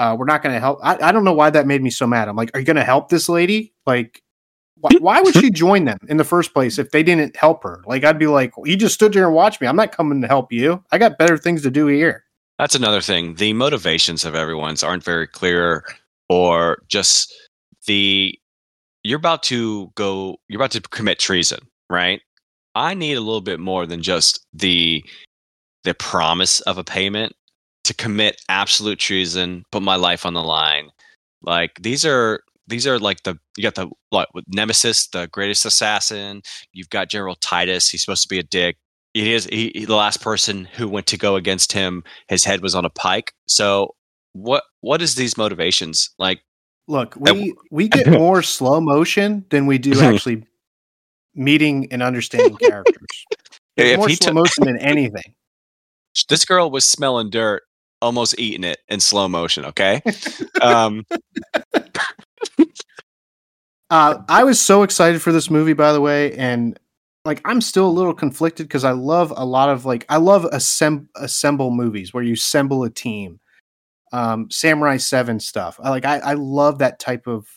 uh 0.00 0.16
we're 0.18 0.24
not 0.24 0.42
going 0.42 0.54
to 0.54 0.60
help 0.60 0.78
I, 0.82 0.96
I 1.00 1.12
don't 1.12 1.24
know 1.24 1.32
why 1.32 1.50
that 1.50 1.66
made 1.66 1.82
me 1.82 1.90
so 1.90 2.06
mad. 2.06 2.28
I'm 2.28 2.36
like 2.36 2.50
are 2.54 2.60
you 2.60 2.66
going 2.66 2.76
to 2.76 2.84
help 2.84 3.08
this 3.08 3.28
lady? 3.28 3.72
Like 3.86 4.22
why, 4.76 4.90
why 4.98 5.20
would 5.20 5.34
she 5.34 5.50
join 5.50 5.84
them 5.84 5.98
in 6.08 6.16
the 6.16 6.24
first 6.24 6.54
place 6.54 6.78
if 6.78 6.90
they 6.90 7.02
didn't 7.02 7.36
help 7.36 7.62
her? 7.62 7.82
Like 7.86 8.04
i'd 8.04 8.18
be 8.18 8.26
like 8.26 8.52
you 8.64 8.76
just 8.76 8.94
stood 8.94 9.12
there 9.12 9.26
and 9.26 9.34
watched 9.34 9.60
me. 9.60 9.66
I'm 9.66 9.76
not 9.76 9.92
coming 9.92 10.20
to 10.22 10.26
help 10.26 10.52
you. 10.52 10.82
I 10.90 10.98
got 10.98 11.18
better 11.18 11.36
things 11.36 11.62
to 11.62 11.70
do 11.70 11.86
here. 11.86 12.24
That's 12.58 12.74
another 12.74 13.00
thing. 13.00 13.36
The 13.36 13.54
motivations 13.54 14.26
of 14.26 14.34
everyone's 14.34 14.82
aren't 14.82 15.02
very 15.02 15.26
clear, 15.26 15.82
or 16.28 16.82
just 16.88 17.32
the 17.86 18.38
you're 19.02 19.16
about 19.16 19.42
to 19.44 19.90
go, 19.94 20.36
you're 20.48 20.60
about 20.60 20.72
to 20.72 20.82
commit 20.82 21.18
treason, 21.18 21.60
right? 21.88 22.20
I 22.74 22.92
need 22.92 23.14
a 23.14 23.20
little 23.20 23.40
bit 23.40 23.60
more 23.60 23.86
than 23.86 24.02
just 24.02 24.46
the 24.52 25.02
the 25.84 25.94
promise 25.94 26.60
of 26.60 26.76
a 26.76 26.84
payment 26.84 27.34
to 27.84 27.94
commit 27.94 28.40
absolute 28.48 28.98
treason, 28.98 29.64
put 29.72 29.82
my 29.82 29.96
life 29.96 30.26
on 30.26 30.34
the 30.34 30.42
line. 30.42 30.90
Like 31.42 31.72
these 31.80 32.04
are 32.04 32.40
these 32.66 32.86
are 32.86 32.98
like 32.98 33.22
the 33.24 33.38
you 33.56 33.62
got 33.62 33.74
the 33.74 33.90
what 34.10 34.28
with 34.34 34.44
Nemesis, 34.48 35.06
the 35.08 35.26
greatest 35.28 35.64
assassin. 35.64 36.42
You've 36.72 36.90
got 36.90 37.08
General 37.08 37.34
Titus. 37.36 37.88
He's 37.88 38.02
supposed 38.02 38.22
to 38.22 38.28
be 38.28 38.38
a 38.38 38.42
dick. 38.44 38.76
He 39.14 39.32
is 39.32 39.46
he, 39.46 39.72
he- 39.74 39.84
the 39.86 39.96
last 39.96 40.20
person 40.20 40.66
who 40.66 40.86
went 40.88 41.06
to 41.08 41.16
go 41.18 41.36
against 41.36 41.72
him. 41.72 42.04
His 42.28 42.44
head 42.44 42.60
was 42.62 42.74
on 42.74 42.84
a 42.84 42.90
pike. 42.90 43.32
So 43.46 43.94
what 44.34 44.62
what 44.82 45.02
is 45.02 45.14
these 45.16 45.36
motivations 45.36 46.10
like? 46.18 46.40
Look, 46.86 47.14
we 47.16 47.54
we 47.70 47.88
get 47.88 48.06
more 48.10 48.42
slow 48.42 48.80
motion 48.80 49.44
than 49.50 49.66
we 49.66 49.78
do 49.78 49.98
actually 50.00 50.44
meeting 51.34 51.88
and 51.92 52.02
understanding 52.02 52.56
characters. 52.56 53.06
More 53.96 54.08
slow 54.10 54.26
took- 54.26 54.34
motion 54.34 54.64
than 54.64 54.76
anything. 54.78 55.34
This 56.28 56.44
girl 56.44 56.70
was 56.70 56.84
smelling 56.84 57.30
dirt, 57.30 57.62
almost 58.02 58.38
eating 58.38 58.64
it 58.64 58.78
in 58.88 59.00
slow 59.00 59.28
motion. 59.28 59.64
Okay. 59.66 60.02
um, 60.62 61.04
Uh, 63.90 64.22
I 64.28 64.44
was 64.44 64.60
so 64.60 64.84
excited 64.84 65.20
for 65.20 65.32
this 65.32 65.50
movie, 65.50 65.72
by 65.72 65.92
the 65.92 66.00
way, 66.00 66.32
and 66.34 66.78
like 67.24 67.40
I'm 67.44 67.60
still 67.60 67.88
a 67.88 67.90
little 67.90 68.14
conflicted 68.14 68.68
because 68.68 68.84
I 68.84 68.92
love 68.92 69.32
a 69.36 69.44
lot 69.44 69.68
of 69.68 69.84
like 69.84 70.06
I 70.08 70.16
love 70.16 70.44
assemb- 70.52 71.08
assemble 71.16 71.72
movies 71.72 72.14
where 72.14 72.22
you 72.22 72.34
assemble 72.34 72.84
a 72.84 72.90
team, 72.90 73.40
um, 74.12 74.48
Samurai 74.48 74.96
Seven 74.96 75.40
stuff. 75.40 75.78
I 75.82 75.90
like 75.90 76.04
I, 76.04 76.18
I 76.18 76.34
love 76.34 76.78
that 76.78 77.00
type 77.00 77.26
of 77.26 77.48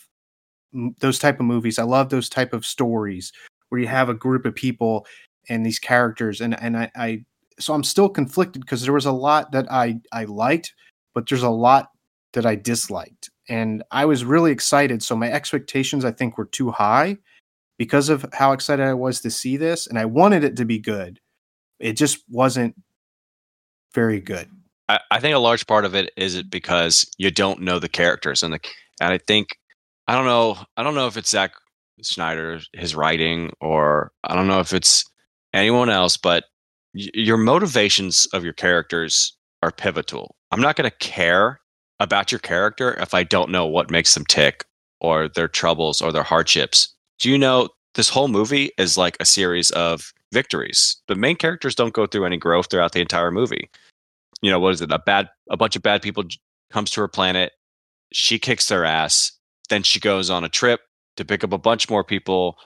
m- 0.74 0.96
those 0.98 1.20
type 1.20 1.38
of 1.38 1.46
movies. 1.46 1.78
I 1.78 1.84
love 1.84 2.10
those 2.10 2.28
type 2.28 2.52
of 2.52 2.66
stories 2.66 3.32
where 3.68 3.80
you 3.80 3.86
have 3.86 4.08
a 4.08 4.14
group 4.14 4.44
of 4.44 4.56
people 4.56 5.06
and 5.48 5.64
these 5.64 5.78
characters, 5.78 6.40
and 6.40 6.60
and 6.60 6.76
I, 6.76 6.90
I 6.96 7.24
so 7.58 7.74
I'm 7.74 7.84
still 7.84 8.08
conflicted 8.08 8.62
because 8.62 8.82
there 8.82 8.92
was 8.92 9.06
a 9.06 9.12
lot 9.12 9.52
that 9.52 9.70
I 9.70 10.00
I 10.12 10.24
liked, 10.24 10.74
but 11.14 11.28
there's 11.28 11.42
a 11.42 11.50
lot 11.50 11.90
that 12.32 12.46
I 12.46 12.56
disliked. 12.56 13.30
And 13.48 13.82
I 13.90 14.04
was 14.04 14.24
really 14.24 14.52
excited. 14.52 15.02
So 15.02 15.16
my 15.16 15.30
expectations, 15.30 16.04
I 16.04 16.12
think, 16.12 16.38
were 16.38 16.46
too 16.46 16.70
high 16.70 17.18
because 17.78 18.08
of 18.08 18.24
how 18.32 18.52
excited 18.52 18.86
I 18.86 18.94
was 18.94 19.20
to 19.20 19.30
see 19.30 19.56
this. 19.56 19.86
And 19.86 19.98
I 19.98 20.04
wanted 20.04 20.44
it 20.44 20.56
to 20.56 20.64
be 20.64 20.78
good. 20.78 21.20
It 21.78 21.94
just 21.94 22.24
wasn't 22.30 22.74
very 23.94 24.20
good. 24.20 24.48
I, 24.88 25.00
I 25.10 25.20
think 25.20 25.34
a 25.34 25.38
large 25.38 25.66
part 25.66 25.84
of 25.84 25.94
it 25.94 26.12
is 26.16 26.34
it 26.34 26.50
because 26.50 27.08
you 27.18 27.30
don't 27.30 27.62
know 27.62 27.78
the 27.78 27.88
characters 27.88 28.42
and 28.42 28.52
the 28.52 28.60
and 29.00 29.12
I 29.12 29.18
think 29.18 29.56
I 30.06 30.14
don't 30.14 30.26
know 30.26 30.58
I 30.76 30.82
don't 30.82 30.94
know 30.94 31.06
if 31.06 31.16
it's 31.16 31.30
Zack 31.30 31.52
Snyder 32.02 32.60
his 32.72 32.94
writing 32.94 33.50
or 33.60 34.12
I 34.24 34.34
don't 34.34 34.46
know 34.46 34.60
if 34.60 34.72
it's 34.72 35.04
anyone 35.54 35.88
else 35.88 36.16
but 36.16 36.44
your 36.94 37.36
motivations 37.36 38.26
of 38.32 38.44
your 38.44 38.52
characters 38.52 39.36
are 39.62 39.70
pivotal. 39.70 40.36
I'm 40.50 40.60
not 40.60 40.76
going 40.76 40.90
to 40.90 40.96
care 40.98 41.60
about 42.00 42.32
your 42.32 42.38
character 42.38 42.94
if 42.94 43.14
I 43.14 43.22
don't 43.24 43.50
know 43.50 43.66
what 43.66 43.90
makes 43.90 44.14
them 44.14 44.24
tick 44.26 44.64
or 45.00 45.28
their 45.28 45.48
troubles 45.48 46.00
or 46.00 46.12
their 46.12 46.22
hardships. 46.22 46.94
Do 47.18 47.30
you 47.30 47.38
know 47.38 47.68
this 47.94 48.08
whole 48.08 48.28
movie 48.28 48.70
is 48.78 48.96
like 48.96 49.16
a 49.20 49.24
series 49.24 49.70
of 49.72 50.12
victories. 50.32 50.96
The 51.08 51.14
main 51.14 51.36
characters 51.36 51.74
don't 51.74 51.94
go 51.94 52.06
through 52.06 52.26
any 52.26 52.36
growth 52.36 52.66
throughout 52.70 52.92
the 52.92 53.00
entire 53.00 53.30
movie. 53.30 53.70
You 54.42 54.50
know, 54.50 54.58
what 54.58 54.74
is 54.74 54.82
it? 54.82 54.92
A 54.92 54.98
bad, 54.98 55.30
a 55.48 55.56
bunch 55.56 55.76
of 55.76 55.82
bad 55.82 56.02
people 56.02 56.24
comes 56.70 56.90
to 56.90 57.00
her 57.00 57.08
planet. 57.08 57.52
She 58.12 58.38
kicks 58.38 58.68
their 58.68 58.84
ass. 58.84 59.32
Then 59.70 59.82
she 59.82 60.00
goes 60.00 60.28
on 60.28 60.44
a 60.44 60.48
trip 60.48 60.80
to 61.16 61.24
pick 61.24 61.42
up 61.42 61.52
a 61.52 61.58
bunch 61.58 61.88
more 61.88 62.04
people, 62.04 62.58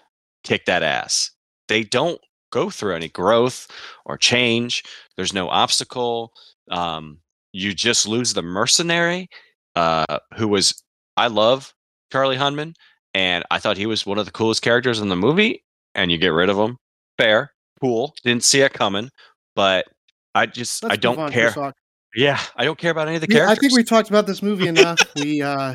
kick 0.42 0.64
that 0.64 0.82
ass. 0.82 1.30
They 1.68 1.84
don't 1.84 2.20
go 2.51 2.70
through 2.70 2.94
any 2.94 3.09
growth 3.09 3.68
or 4.05 4.16
change. 4.16 4.84
There's 5.16 5.32
no 5.32 5.49
obstacle. 5.49 6.32
Um, 6.70 7.18
you 7.53 7.74
just 7.74 8.07
lose 8.07 8.34
the 8.34 8.42
mercenary, 8.42 9.28
uh, 9.74 10.18
who 10.36 10.49
was 10.49 10.82
I 11.16 11.28
love 11.28 11.74
Charlie 12.12 12.36
Hunnam, 12.36 12.74
and 13.14 13.44
I 13.51 13.59
thought 13.59 13.76
he 13.76 13.86
was 13.86 14.07
one 14.07 14.18
of 14.18 14.26
the 14.26 14.32
coolest 14.32 14.62
characters 14.62 15.01
in 15.01 15.09
the 15.09 15.16
movie. 15.16 15.64
And 15.94 16.12
you 16.12 16.18
get 16.18 16.28
rid 16.28 16.49
of 16.49 16.57
him, 16.57 16.76
fair, 17.16 17.53
cool. 17.80 18.14
Didn't 18.22 18.44
see 18.44 18.61
it 18.61 18.72
coming, 18.72 19.11
but 19.57 19.86
I 20.34 20.46
just 20.46 20.82
Let's 20.82 20.92
I 20.92 20.96
don't 20.96 21.32
care. 21.32 21.72
Yeah, 22.14 22.40
I 22.57 22.64
don't 22.64 22.78
care 22.78 22.90
about 22.90 23.09
any 23.09 23.16
of 23.16 23.22
the 23.22 23.28
yeah, 23.28 23.40
characters. 23.40 23.59
I 23.59 23.61
think 23.61 23.72
we 23.74 23.84
talked 23.84 24.09
about 24.09 24.26
this 24.26 24.42
movie 24.42 24.68
enough. 24.68 24.99
we 25.16 25.42
uh 25.42 25.74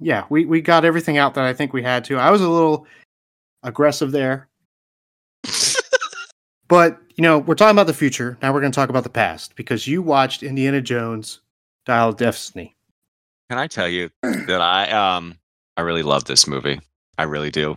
yeah, 0.00 0.24
we 0.30 0.46
we 0.46 0.60
got 0.60 0.84
everything 0.84 1.18
out 1.18 1.34
that 1.34 1.44
I 1.44 1.52
think 1.52 1.72
we 1.72 1.82
had 1.82 2.04
to. 2.06 2.16
I 2.16 2.30
was 2.30 2.40
a 2.40 2.48
little 2.48 2.86
aggressive 3.62 4.12
there. 4.12 4.48
But, 6.70 6.98
you 7.16 7.22
know, 7.22 7.38
we're 7.38 7.54
talking 7.54 7.74
about 7.74 7.86
the 7.86 7.92
future. 7.92 8.38
Now 8.40 8.54
we're 8.54 8.60
going 8.60 8.72
to 8.72 8.76
talk 8.76 8.88
about 8.88 9.02
the 9.02 9.10
past 9.10 9.56
because 9.56 9.86
you 9.86 10.00
watched 10.00 10.42
Indiana 10.42 10.80
Jones 10.80 11.40
Dial 11.84 12.08
of 12.08 12.16
Destiny. 12.16 12.76
Can 13.50 13.58
I 13.58 13.66
tell 13.66 13.88
you 13.88 14.08
that 14.22 14.60
I 14.60 14.90
um 14.90 15.36
I 15.76 15.82
really 15.82 16.04
love 16.04 16.24
this 16.24 16.46
movie. 16.46 16.80
I 17.18 17.24
really 17.24 17.50
do. 17.50 17.76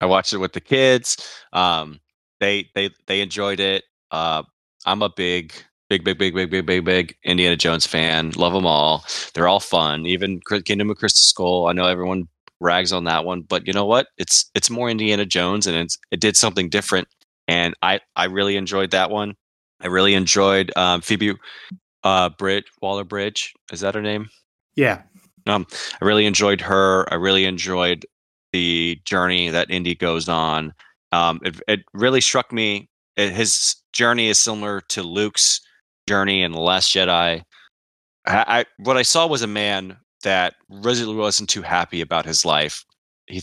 I 0.00 0.06
watched 0.06 0.32
it 0.32 0.38
with 0.38 0.52
the 0.52 0.60
kids. 0.60 1.16
Um 1.52 2.00
they 2.40 2.68
they 2.74 2.90
they 3.06 3.20
enjoyed 3.20 3.60
it. 3.60 3.84
Uh 4.10 4.42
I'm 4.84 5.00
a 5.00 5.08
big 5.08 5.54
big, 5.88 6.04
big, 6.04 6.18
big, 6.18 6.34
big, 6.34 6.50
big, 6.50 6.66
big, 6.66 6.84
big 6.84 7.14
Indiana 7.22 7.54
Jones 7.56 7.86
fan. 7.86 8.30
Love 8.30 8.54
them 8.54 8.66
all. 8.66 9.04
They're 9.34 9.46
all 9.46 9.60
fun. 9.60 10.06
Even 10.06 10.40
Kingdom 10.64 10.90
of 10.90 10.96
Crystal 10.96 11.22
Skull. 11.22 11.66
I 11.66 11.72
know 11.72 11.86
everyone 11.86 12.28
rags 12.60 12.92
on 12.92 13.04
that 13.04 13.24
one, 13.24 13.42
but 13.42 13.66
you 13.66 13.72
know 13.74 13.84
what? 13.84 14.06
It's 14.16 14.50
it's 14.54 14.70
more 14.70 14.88
Indiana 14.88 15.26
Jones, 15.26 15.66
and 15.66 15.76
it's 15.76 15.98
it 16.10 16.20
did 16.20 16.36
something 16.36 16.68
different, 16.68 17.08
and 17.52 17.74
I 17.82 18.00
I 18.16 18.24
really 18.24 18.56
enjoyed 18.56 18.92
that 18.92 19.10
one. 19.10 19.34
I 19.80 19.88
really 19.88 20.14
enjoyed 20.14 20.72
um, 20.76 21.02
Phoebe 21.02 21.34
uh, 22.02 22.30
Bridge 22.30 22.64
Waller 22.80 23.04
Bridge. 23.04 23.52
Is 23.72 23.80
that 23.80 23.94
her 23.94 24.02
name? 24.02 24.28
Yeah. 24.74 25.02
Um, 25.46 25.66
I 26.00 26.04
really 26.04 26.24
enjoyed 26.24 26.60
her. 26.62 27.06
I 27.12 27.16
really 27.16 27.44
enjoyed 27.44 28.06
the 28.52 29.00
journey 29.04 29.50
that 29.50 29.70
Indy 29.70 29.94
goes 29.94 30.28
on. 30.28 30.72
Um, 31.10 31.40
it, 31.44 31.60
it 31.68 31.80
really 31.92 32.20
struck 32.20 32.52
me. 32.52 32.88
It, 33.16 33.32
his 33.32 33.76
journey 33.92 34.28
is 34.28 34.38
similar 34.38 34.80
to 34.88 35.02
Luke's 35.02 35.60
journey 36.08 36.42
in 36.42 36.52
the 36.52 36.60
Last 36.60 36.94
Jedi. 36.94 37.42
I, 38.26 38.44
I 38.60 38.64
what 38.78 38.96
I 38.96 39.02
saw 39.02 39.26
was 39.26 39.42
a 39.42 39.46
man 39.46 39.96
that 40.22 40.54
really 40.70 41.14
wasn't 41.14 41.50
too 41.50 41.62
happy 41.62 42.00
about 42.00 42.24
his 42.24 42.44
life. 42.44 42.84
He 43.26 43.42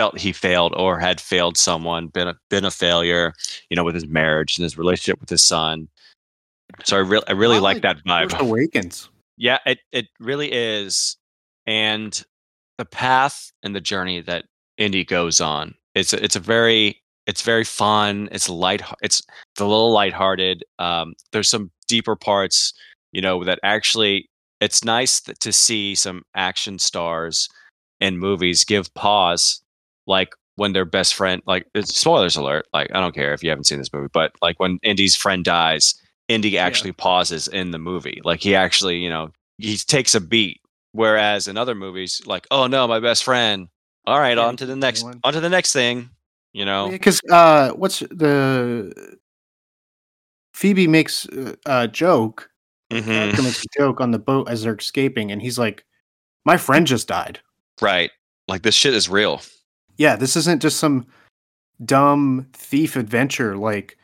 felt 0.00 0.18
he 0.18 0.32
failed 0.32 0.72
or 0.78 0.98
had 0.98 1.20
failed 1.20 1.58
someone, 1.58 2.06
been 2.06 2.28
a, 2.28 2.34
been 2.48 2.64
a 2.64 2.70
failure, 2.70 3.34
you 3.68 3.76
know, 3.76 3.84
with 3.84 3.94
his 3.94 4.06
marriage 4.06 4.56
and 4.56 4.62
his 4.62 4.78
relationship 4.78 5.20
with 5.20 5.28
his 5.28 5.46
son. 5.46 5.88
So 6.84 6.96
I 6.96 7.00
really 7.00 7.24
I 7.28 7.32
really 7.32 7.56
I 7.56 7.60
like, 7.60 7.74
like 7.74 7.82
that 7.82 8.04
vibe. 8.06 8.38
Awakens. 8.38 9.10
Yeah, 9.36 9.58
it 9.66 9.80
it 9.92 10.06
really 10.18 10.50
is, 10.50 11.18
and 11.66 12.24
the 12.78 12.86
path 12.86 13.52
and 13.62 13.76
the 13.76 13.80
journey 13.80 14.22
that 14.22 14.46
Indy 14.78 15.04
goes 15.04 15.38
on. 15.38 15.74
It's 15.94 16.14
a, 16.14 16.24
it's 16.24 16.36
a 16.36 16.40
very 16.40 17.02
it's 17.26 17.42
very 17.42 17.64
fun. 17.64 18.30
It's 18.32 18.48
light. 18.48 18.80
It's, 19.02 19.20
it's 19.52 19.60
a 19.60 19.66
little 19.66 19.92
lighthearted. 19.92 20.64
Um, 20.78 21.12
there's 21.32 21.50
some 21.50 21.70
deeper 21.88 22.16
parts, 22.16 22.72
you 23.12 23.20
know, 23.20 23.44
that 23.44 23.58
actually 23.62 24.30
it's 24.62 24.82
nice 24.82 25.20
to 25.20 25.52
see 25.52 25.94
some 25.94 26.22
action 26.34 26.78
stars 26.78 27.50
in 28.00 28.16
movies 28.16 28.64
give 28.64 28.94
pause, 28.94 29.62
like 30.10 30.34
when 30.56 30.74
their 30.74 30.84
best 30.84 31.14
friend, 31.14 31.40
like 31.46 31.66
spoilers 31.84 32.36
alert, 32.36 32.66
like 32.74 32.90
I 32.94 33.00
don't 33.00 33.14
care 33.14 33.32
if 33.32 33.42
you 33.42 33.48
haven't 33.48 33.64
seen 33.64 33.78
this 33.78 33.92
movie, 33.92 34.10
but 34.12 34.32
like 34.42 34.60
when 34.60 34.78
Indy's 34.82 35.16
friend 35.16 35.44
dies, 35.44 35.94
Indy 36.28 36.58
actually 36.58 36.90
yeah. 36.90 36.96
pauses 36.98 37.48
in 37.48 37.70
the 37.70 37.78
movie, 37.78 38.20
like 38.24 38.42
he 38.42 38.54
actually, 38.54 38.98
you 38.98 39.08
know, 39.08 39.30
he 39.56 39.76
takes 39.76 40.14
a 40.14 40.20
beat. 40.20 40.60
Whereas 40.92 41.46
in 41.46 41.56
other 41.56 41.76
movies, 41.76 42.20
like 42.26 42.46
oh 42.50 42.66
no, 42.66 42.86
my 42.88 43.00
best 43.00 43.24
friend. 43.24 43.68
All 44.06 44.18
right, 44.18 44.36
yeah, 44.36 44.44
on 44.44 44.56
to 44.56 44.66
the 44.66 44.76
next, 44.76 45.04
on 45.22 45.32
to 45.32 45.40
the 45.40 45.48
next 45.48 45.72
thing. 45.72 46.10
You 46.52 46.64
know, 46.64 46.90
because 46.90 47.20
uh, 47.30 47.70
what's 47.70 48.00
the 48.00 48.92
Phoebe 50.52 50.88
makes 50.88 51.26
a 51.64 51.88
joke. 51.88 52.50
Mm-hmm. 52.90 53.42
makes 53.44 53.64
a 53.64 53.78
joke 53.78 54.00
on 54.00 54.10
the 54.10 54.18
boat 54.18 54.48
as 54.48 54.62
they're 54.62 54.74
escaping, 54.74 55.30
and 55.30 55.40
he's 55.40 55.58
like, 55.58 55.84
"My 56.44 56.56
friend 56.56 56.86
just 56.86 57.06
died." 57.06 57.38
Right. 57.80 58.10
Like 58.48 58.62
this 58.62 58.74
shit 58.74 58.94
is 58.94 59.08
real. 59.08 59.40
Yeah, 60.00 60.16
this 60.16 60.34
isn't 60.34 60.62
just 60.62 60.78
some 60.78 61.06
dumb 61.84 62.46
thief 62.54 62.96
adventure. 62.96 63.58
Like, 63.58 63.98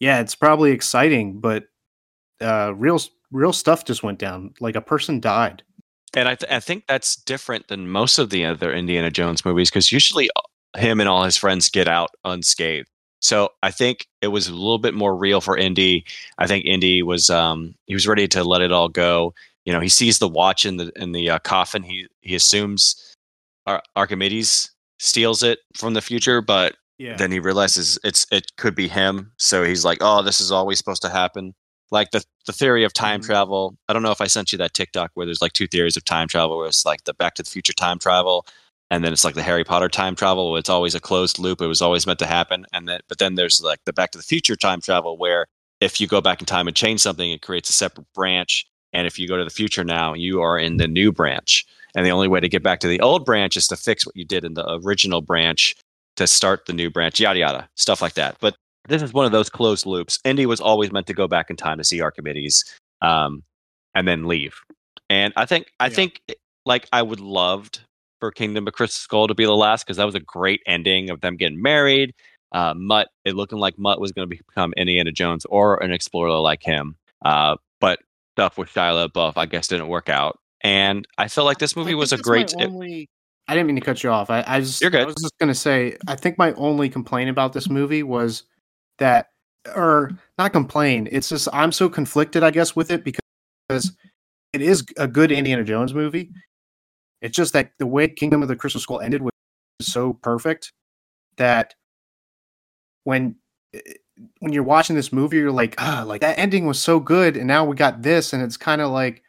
yeah, 0.00 0.20
it's 0.20 0.34
probably 0.34 0.70
exciting, 0.70 1.40
but 1.40 1.64
uh, 2.40 2.72
real 2.74 2.98
real 3.30 3.52
stuff 3.52 3.84
just 3.84 4.02
went 4.02 4.18
down. 4.18 4.54
Like 4.60 4.76
a 4.76 4.80
person 4.80 5.20
died. 5.20 5.62
And 6.14 6.26
I, 6.26 6.36
th- 6.36 6.50
I 6.50 6.58
think 6.58 6.84
that's 6.88 7.16
different 7.16 7.68
than 7.68 7.90
most 7.90 8.16
of 8.16 8.30
the 8.30 8.46
other 8.46 8.72
Indiana 8.72 9.10
Jones 9.10 9.44
movies 9.44 9.68
because 9.68 9.92
usually 9.92 10.30
him 10.74 11.00
and 11.00 11.08
all 11.08 11.22
his 11.22 11.36
friends 11.36 11.68
get 11.68 11.86
out 11.86 12.12
unscathed. 12.24 12.88
So 13.20 13.50
I 13.62 13.70
think 13.70 14.06
it 14.22 14.28
was 14.28 14.48
a 14.48 14.54
little 14.54 14.78
bit 14.78 14.94
more 14.94 15.14
real 15.14 15.42
for 15.42 15.58
Indy. 15.58 16.06
I 16.38 16.46
think 16.46 16.64
Indy 16.64 17.02
was 17.02 17.28
um, 17.28 17.74
he 17.84 17.92
was 17.92 18.08
ready 18.08 18.26
to 18.28 18.42
let 18.42 18.62
it 18.62 18.72
all 18.72 18.88
go. 18.88 19.34
You 19.66 19.74
know, 19.74 19.80
he 19.80 19.90
sees 19.90 20.18
the 20.18 20.28
watch 20.28 20.64
in 20.64 20.78
the 20.78 20.90
in 20.96 21.12
the 21.12 21.28
uh, 21.28 21.40
coffin. 21.40 21.82
He 21.82 22.06
he 22.22 22.34
assumes 22.34 23.14
Ar- 23.66 23.82
Archimedes 23.96 24.70
steals 24.98 25.42
it 25.42 25.60
from 25.76 25.94
the 25.94 26.00
future, 26.00 26.40
but 26.40 26.76
yeah. 26.98 27.16
then 27.16 27.30
he 27.30 27.38
realizes 27.38 27.98
it's 28.04 28.26
it 28.30 28.56
could 28.56 28.74
be 28.74 28.88
him. 28.88 29.32
So 29.38 29.64
he's 29.64 29.84
like, 29.84 29.98
"Oh, 30.00 30.22
this 30.22 30.40
is 30.40 30.52
always 30.52 30.78
supposed 30.78 31.02
to 31.02 31.08
happen." 31.10 31.54
Like 31.90 32.10
the 32.10 32.24
the 32.46 32.52
theory 32.52 32.84
of 32.84 32.92
time 32.92 33.20
mm-hmm. 33.20 33.26
travel. 33.26 33.76
I 33.88 33.92
don't 33.92 34.02
know 34.02 34.10
if 34.10 34.20
I 34.20 34.26
sent 34.26 34.52
you 34.52 34.58
that 34.58 34.74
TikTok 34.74 35.10
where 35.14 35.26
there's 35.26 35.42
like 35.42 35.52
two 35.52 35.66
theories 35.66 35.96
of 35.96 36.04
time 36.04 36.28
travel, 36.28 36.56
where 36.58 36.68
it's 36.68 36.84
like 36.84 37.04
the 37.04 37.14
Back 37.14 37.34
to 37.34 37.42
the 37.42 37.50
Future 37.50 37.72
time 37.72 37.98
travel 37.98 38.46
and 38.90 39.04
then 39.04 39.12
it's 39.12 39.24
like 39.24 39.34
the 39.34 39.42
Harry 39.42 39.64
Potter 39.64 39.88
time 39.88 40.14
travel. 40.14 40.56
It's 40.56 40.68
always 40.68 40.94
a 40.94 41.00
closed 41.00 41.38
loop. 41.38 41.60
It 41.60 41.66
was 41.66 41.82
always 41.82 42.06
meant 42.06 42.18
to 42.20 42.26
happen, 42.26 42.66
and 42.72 42.88
that, 42.88 43.02
but 43.08 43.18
then 43.18 43.34
there's 43.34 43.60
like 43.62 43.80
the 43.84 43.92
Back 43.92 44.12
to 44.12 44.18
the 44.18 44.24
Future 44.24 44.56
time 44.56 44.80
travel, 44.80 45.18
where 45.18 45.46
if 45.80 46.00
you 46.00 46.06
go 46.06 46.20
back 46.20 46.40
in 46.40 46.46
time 46.46 46.68
and 46.68 46.76
change 46.76 47.00
something, 47.00 47.30
it 47.30 47.42
creates 47.42 47.68
a 47.68 47.72
separate 47.72 48.06
branch. 48.14 48.66
And 48.92 49.06
if 49.06 49.18
you 49.18 49.28
go 49.28 49.36
to 49.36 49.44
the 49.44 49.50
future 49.50 49.84
now, 49.84 50.14
you 50.14 50.40
are 50.40 50.58
in 50.58 50.78
the 50.78 50.88
new 50.88 51.12
branch. 51.12 51.66
And 51.96 52.06
the 52.06 52.10
only 52.10 52.28
way 52.28 52.40
to 52.40 52.48
get 52.48 52.62
back 52.62 52.78
to 52.80 52.88
the 52.88 53.00
old 53.00 53.24
branch 53.24 53.56
is 53.56 53.66
to 53.68 53.76
fix 53.76 54.06
what 54.06 54.14
you 54.14 54.24
did 54.24 54.44
in 54.44 54.54
the 54.54 54.80
original 54.84 55.22
branch 55.22 55.74
to 56.16 56.26
start 56.26 56.66
the 56.66 56.72
new 56.72 56.90
branch, 56.90 57.18
yada 57.18 57.38
yada, 57.38 57.68
stuff 57.74 58.00
like 58.00 58.14
that. 58.14 58.36
But 58.38 58.54
this 58.86 59.02
is 59.02 59.12
one 59.12 59.26
of 59.26 59.32
those 59.32 59.50
closed 59.50 59.86
loops. 59.86 60.20
Indy 60.24 60.46
was 60.46 60.60
always 60.60 60.92
meant 60.92 61.06
to 61.08 61.14
go 61.14 61.26
back 61.26 61.50
in 61.50 61.56
time 61.56 61.78
to 61.78 61.84
see 61.84 62.00
Archimedes, 62.00 62.64
um, 63.02 63.42
and 63.94 64.06
then 64.06 64.26
leave. 64.26 64.54
And 65.08 65.32
I 65.36 65.46
think 65.46 65.72
I 65.80 65.86
yeah. 65.86 65.94
think 65.94 66.20
like 66.66 66.86
I 66.92 67.02
would 67.02 67.20
loved 67.20 67.80
for 68.20 68.30
Kingdom 68.30 68.66
of 68.66 68.74
Crystal 68.74 69.00
Skull 69.00 69.28
to 69.28 69.34
be 69.34 69.44
the 69.44 69.52
last 69.52 69.84
because 69.84 69.96
that 69.96 70.04
was 70.04 70.14
a 70.14 70.20
great 70.20 70.60
ending 70.66 71.10
of 71.10 71.20
them 71.22 71.36
getting 71.36 71.60
married. 71.60 72.14
Uh, 72.52 72.74
Mutt, 72.76 73.08
it 73.24 73.34
looking 73.34 73.58
like 73.58 73.78
Mutt 73.78 74.00
was 74.00 74.12
going 74.12 74.28
to 74.28 74.36
become 74.36 74.72
Indiana 74.76 75.12
Jones 75.12 75.44
or 75.46 75.82
an 75.82 75.92
explorer 75.92 76.38
like 76.38 76.62
him. 76.62 76.96
Uh, 77.24 77.56
but 77.80 78.00
stuff 78.34 78.56
with 78.56 78.68
Shia 78.68 79.08
LaBeouf, 79.08 79.32
I 79.36 79.46
guess, 79.46 79.68
didn't 79.68 79.88
work 79.88 80.08
out. 80.08 80.38
And 80.66 81.06
I 81.16 81.28
felt 81.28 81.44
like 81.44 81.58
this 81.58 81.76
movie 81.76 81.94
was 81.94 82.12
a 82.12 82.18
great. 82.18 82.52
Only, 82.58 83.08
I 83.46 83.54
didn't 83.54 83.68
mean 83.68 83.76
to 83.76 83.82
cut 83.82 84.02
you 84.02 84.10
off. 84.10 84.30
I, 84.30 84.42
I 84.48 84.58
just, 84.58 84.82
You're 84.82 84.90
good. 84.90 85.02
I 85.02 85.04
was 85.04 85.14
just 85.14 85.38
going 85.38 85.46
to 85.46 85.54
say, 85.54 85.96
I 86.08 86.16
think 86.16 86.38
my 86.38 86.54
only 86.54 86.88
complaint 86.88 87.30
about 87.30 87.52
this 87.52 87.70
movie 87.70 88.02
was 88.02 88.42
that, 88.98 89.28
or 89.76 90.10
not 90.38 90.52
complain. 90.52 91.08
It's 91.12 91.28
just 91.28 91.46
I'm 91.52 91.70
so 91.70 91.88
conflicted, 91.88 92.42
I 92.42 92.50
guess, 92.50 92.74
with 92.74 92.90
it 92.90 93.04
because 93.04 93.96
it 94.52 94.60
is 94.60 94.84
a 94.96 95.06
good 95.06 95.30
Indiana 95.30 95.62
Jones 95.62 95.94
movie. 95.94 96.32
It's 97.22 97.36
just 97.36 97.52
that 97.52 97.70
the 97.78 97.86
way 97.86 98.08
Kingdom 98.08 98.42
of 98.42 98.48
the 98.48 98.56
Crystal 98.56 98.80
Skull 98.80 98.98
ended 98.98 99.22
was 99.22 99.30
so 99.80 100.14
perfect 100.14 100.72
that 101.36 101.76
when 103.04 103.36
eh, 103.72 103.78
when 104.40 104.52
you're 104.52 104.64
watching 104.64 104.96
this 104.96 105.12
movie, 105.12 105.36
you're 105.36 105.52
like, 105.52 105.76
ah, 105.78 106.02
like 106.04 106.22
that 106.22 106.40
ending 106.40 106.66
was 106.66 106.82
so 106.82 106.98
good, 106.98 107.36
and 107.36 107.46
now 107.46 107.64
we 107.64 107.76
got 107.76 108.02
this, 108.02 108.32
and 108.32 108.42
it's 108.42 108.56
kind 108.56 108.80
of 108.80 108.90
like 108.90 109.22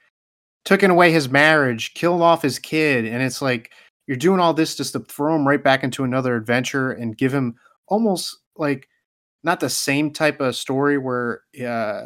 taking 0.67 0.89
away 0.89 1.13
his 1.13 1.29
marriage, 1.29 1.93
killed 1.93 2.21
off 2.21 2.41
his 2.41 2.59
kid, 2.59 3.05
and 3.05 3.23
it's 3.23 3.41
like 3.41 3.71
you're 4.05 4.17
doing 4.17 4.41
all 4.41 4.53
this 4.53 4.75
just 4.75 4.91
to 4.91 4.99
throw 4.99 5.33
him 5.33 5.47
right 5.47 5.63
back 5.63 5.81
into 5.81 6.03
another 6.03 6.35
adventure 6.35 6.91
and 6.91 7.17
give 7.17 7.33
him 7.33 7.55
almost 7.87 8.37
like 8.57 8.89
not 9.45 9.61
the 9.61 9.69
same 9.69 10.11
type 10.11 10.41
of 10.41 10.57
story 10.57 10.97
where 10.97 11.41
uh, 11.65 12.03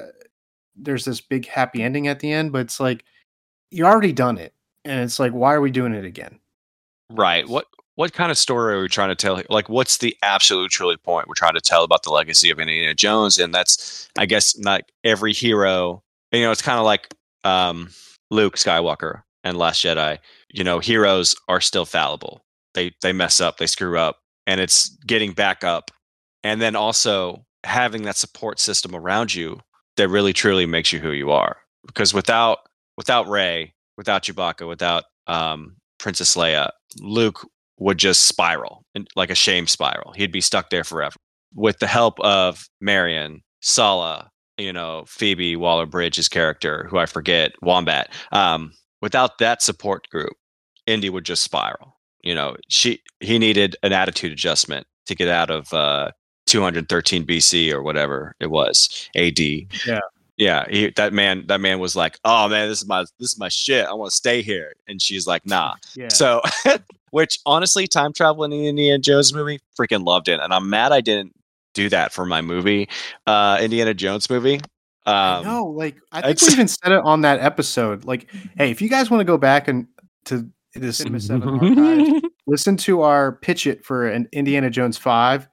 there's 0.76 1.06
this 1.06 1.22
big 1.22 1.48
happy 1.48 1.82
ending 1.82 2.08
at 2.08 2.20
the 2.20 2.32
end, 2.32 2.52
but 2.52 2.62
it's 2.62 2.80
like 2.80 3.04
you 3.72 3.84
already 3.84 4.14
done 4.14 4.38
it 4.38 4.54
and 4.86 5.02
it's 5.02 5.20
like 5.20 5.32
why 5.32 5.54
are 5.54 5.62
we 5.62 5.72
doing 5.72 5.94
it 5.94 6.04
again 6.04 6.40
right 7.12 7.48
what 7.48 7.66
what 7.96 8.14
kind 8.14 8.32
of 8.32 8.38
story 8.38 8.76
are 8.76 8.82
we 8.82 8.88
trying 8.88 9.10
to 9.10 9.16
tell? 9.16 9.42
Like, 9.50 9.70
what's 9.70 9.98
the 9.98 10.16
absolute 10.24 10.72
truly 10.72 10.98
point 10.98 11.28
we're 11.28 11.36
trying 11.36 11.56
to 11.56 11.62
tell 11.62 11.84
about 11.84 12.04
the 12.04 12.10
legacy 12.10 12.50
of 12.50 12.60
Indiana 12.60 12.96
Jones? 12.96 13.38
And 13.38 13.54
that's, 13.54 14.10
I 14.18 14.26
guess, 14.26 14.58
not 14.58 14.84
every 15.04 15.34
hero. 15.34 16.02
You 16.32 16.42
know, 16.42 16.52
it's 16.52 16.62
kind 16.62 16.80
of 16.80 16.86
like 16.86 17.14
um, 17.44 17.90
Luke 18.32 18.56
Skywalker 18.56 19.22
and 19.44 19.58
Last 19.58 19.84
Jedi. 19.84 20.18
You 20.50 20.64
know, 20.64 20.80
heroes 20.80 21.36
are 21.48 21.62
still 21.62 21.86
fallible. 21.86 22.44
They 22.74 22.94
they 23.04 23.14
mess 23.14 23.40
up, 23.40 23.58
they 23.58 23.68
screw 23.68 24.00
up, 24.00 24.20
and 24.48 24.60
it's 24.60 24.90
getting 25.06 25.34
back 25.34 25.64
up, 25.64 25.92
and 26.44 26.62
then 26.62 26.76
also 26.76 27.46
having 27.64 28.04
that 28.04 28.16
support 28.16 28.60
system 28.60 28.96
around 28.96 29.36
you 29.36 29.60
that 29.98 30.08
really 30.08 30.34
truly 30.34 30.66
makes 30.66 30.92
you 30.92 31.00
who 31.00 31.12
you 31.12 31.30
are. 31.32 31.58
Because 31.86 32.14
without 32.14 32.60
without 32.98 33.28
Rey, 33.28 33.74
without 33.98 34.24
Chewbacca, 34.24 34.68
without 34.68 35.04
um, 35.28 35.76
Princess 36.00 36.36
Leia, 36.36 36.72
Luke 37.00 37.46
would 37.80 37.98
just 37.98 38.26
spiral 38.26 38.86
and 38.96 39.08
like 39.16 39.30
a 39.30 39.36
shame 39.36 39.68
spiral. 39.68 40.14
He'd 40.14 40.32
be 40.32 40.42
stuck 40.42 40.70
there 40.70 40.84
forever. 40.84 41.16
With 41.54 41.80
the 41.80 41.88
help 41.88 42.20
of 42.22 42.70
Marion, 42.80 43.42
Sallah, 43.62 44.31
you 44.58 44.74
know, 44.74 45.04
Phoebe 45.08 45.56
Waller 45.56 45.86
Bridge's 45.86 46.30
character, 46.30 46.88
who 46.90 46.98
I 46.98 47.06
forget, 47.06 47.54
Wombat. 47.62 48.14
Um, 48.32 48.74
without 49.02 49.38
that 49.40 49.62
support 49.62 50.08
group, 50.10 50.34
Indy 50.88 51.10
would 51.10 51.26
just 51.26 51.44
spiral. 51.44 51.98
You 52.24 52.36
know, 52.36 52.56
she 52.70 53.02
he 53.20 53.40
needed 53.40 53.76
an 53.84 53.94
attitude 53.94 54.32
adjustment 54.32 54.86
to 55.08 55.16
get 55.16 55.28
out 55.28 55.50
of 55.50 55.74
uh, 55.74 56.12
213 56.46 57.26
BC 57.26 57.72
or 57.72 57.82
whatever 57.82 58.36
it 58.40 58.52
was 58.52 59.10
AD. 59.16 59.40
Yeah. 59.40 60.00
Yeah, 60.38 60.66
he, 60.72 60.90
that 60.96 61.14
man. 61.14 61.46
That 61.48 61.62
man 61.62 61.78
was 61.78 61.96
like, 61.96 62.18
"Oh 62.26 62.48
man, 62.48 62.68
this 62.68 62.82
is 62.82 62.88
my 62.88 63.02
this 63.20 63.34
is 63.34 63.38
my 63.38 63.50
shit. 63.50 63.86
I 63.86 63.94
want 63.94 64.10
to 64.10 64.16
stay 64.16 64.42
here." 64.42 64.74
And 64.88 65.00
she's 65.00 65.28
like, 65.28 65.46
"Nah." 65.46 65.76
Yeah. 65.96 66.08
So, 66.08 66.42
which 67.12 67.38
honestly, 67.46 67.86
time 67.86 68.12
travel 68.12 68.44
in 68.46 68.50
the 68.50 68.68
Indiana 68.68 68.98
Jones 68.98 69.36
movie, 69.36 69.60
freaking 69.80 70.04
loved 70.04 70.30
it, 70.30 70.40
and 70.40 70.52
I'm 70.52 70.68
mad 70.68 70.94
I 70.94 71.02
didn't 71.02 71.36
do 71.74 71.90
that 71.90 72.12
for 72.14 72.26
my 72.26 72.42
movie, 72.42 72.90
uh, 73.28 73.58
Indiana 73.62 73.94
Jones 73.94 74.30
movie. 74.30 74.62
Um, 75.06 75.44
no, 75.44 75.66
like 75.66 75.98
I 76.12 76.22
think 76.22 76.42
we 76.42 76.54
even 76.54 76.68
said 76.68 76.92
it 76.92 77.02
on 77.04 77.22
that 77.22 77.40
episode. 77.40 78.06
Like, 78.06 78.32
hey, 78.58 78.72
if 78.72 78.82
you 78.82 78.90
guys 78.90 79.10
want 79.10 79.22
to 79.22 79.26
go 79.26 79.38
back 79.38 79.68
and 79.68 79.88
to 80.26 80.50
the 80.76 80.94
Cinema 80.94 81.18
7even 81.18 82.06
archives, 82.06 82.28
listen 82.48 82.78
to 82.78 83.02
our 83.02 83.34
pitch 83.34 83.68
it 83.68 83.84
for 83.84 84.08
an 84.08 84.28
Indiana 84.32 84.70
Jones 84.70 84.98
five, 84.98 85.48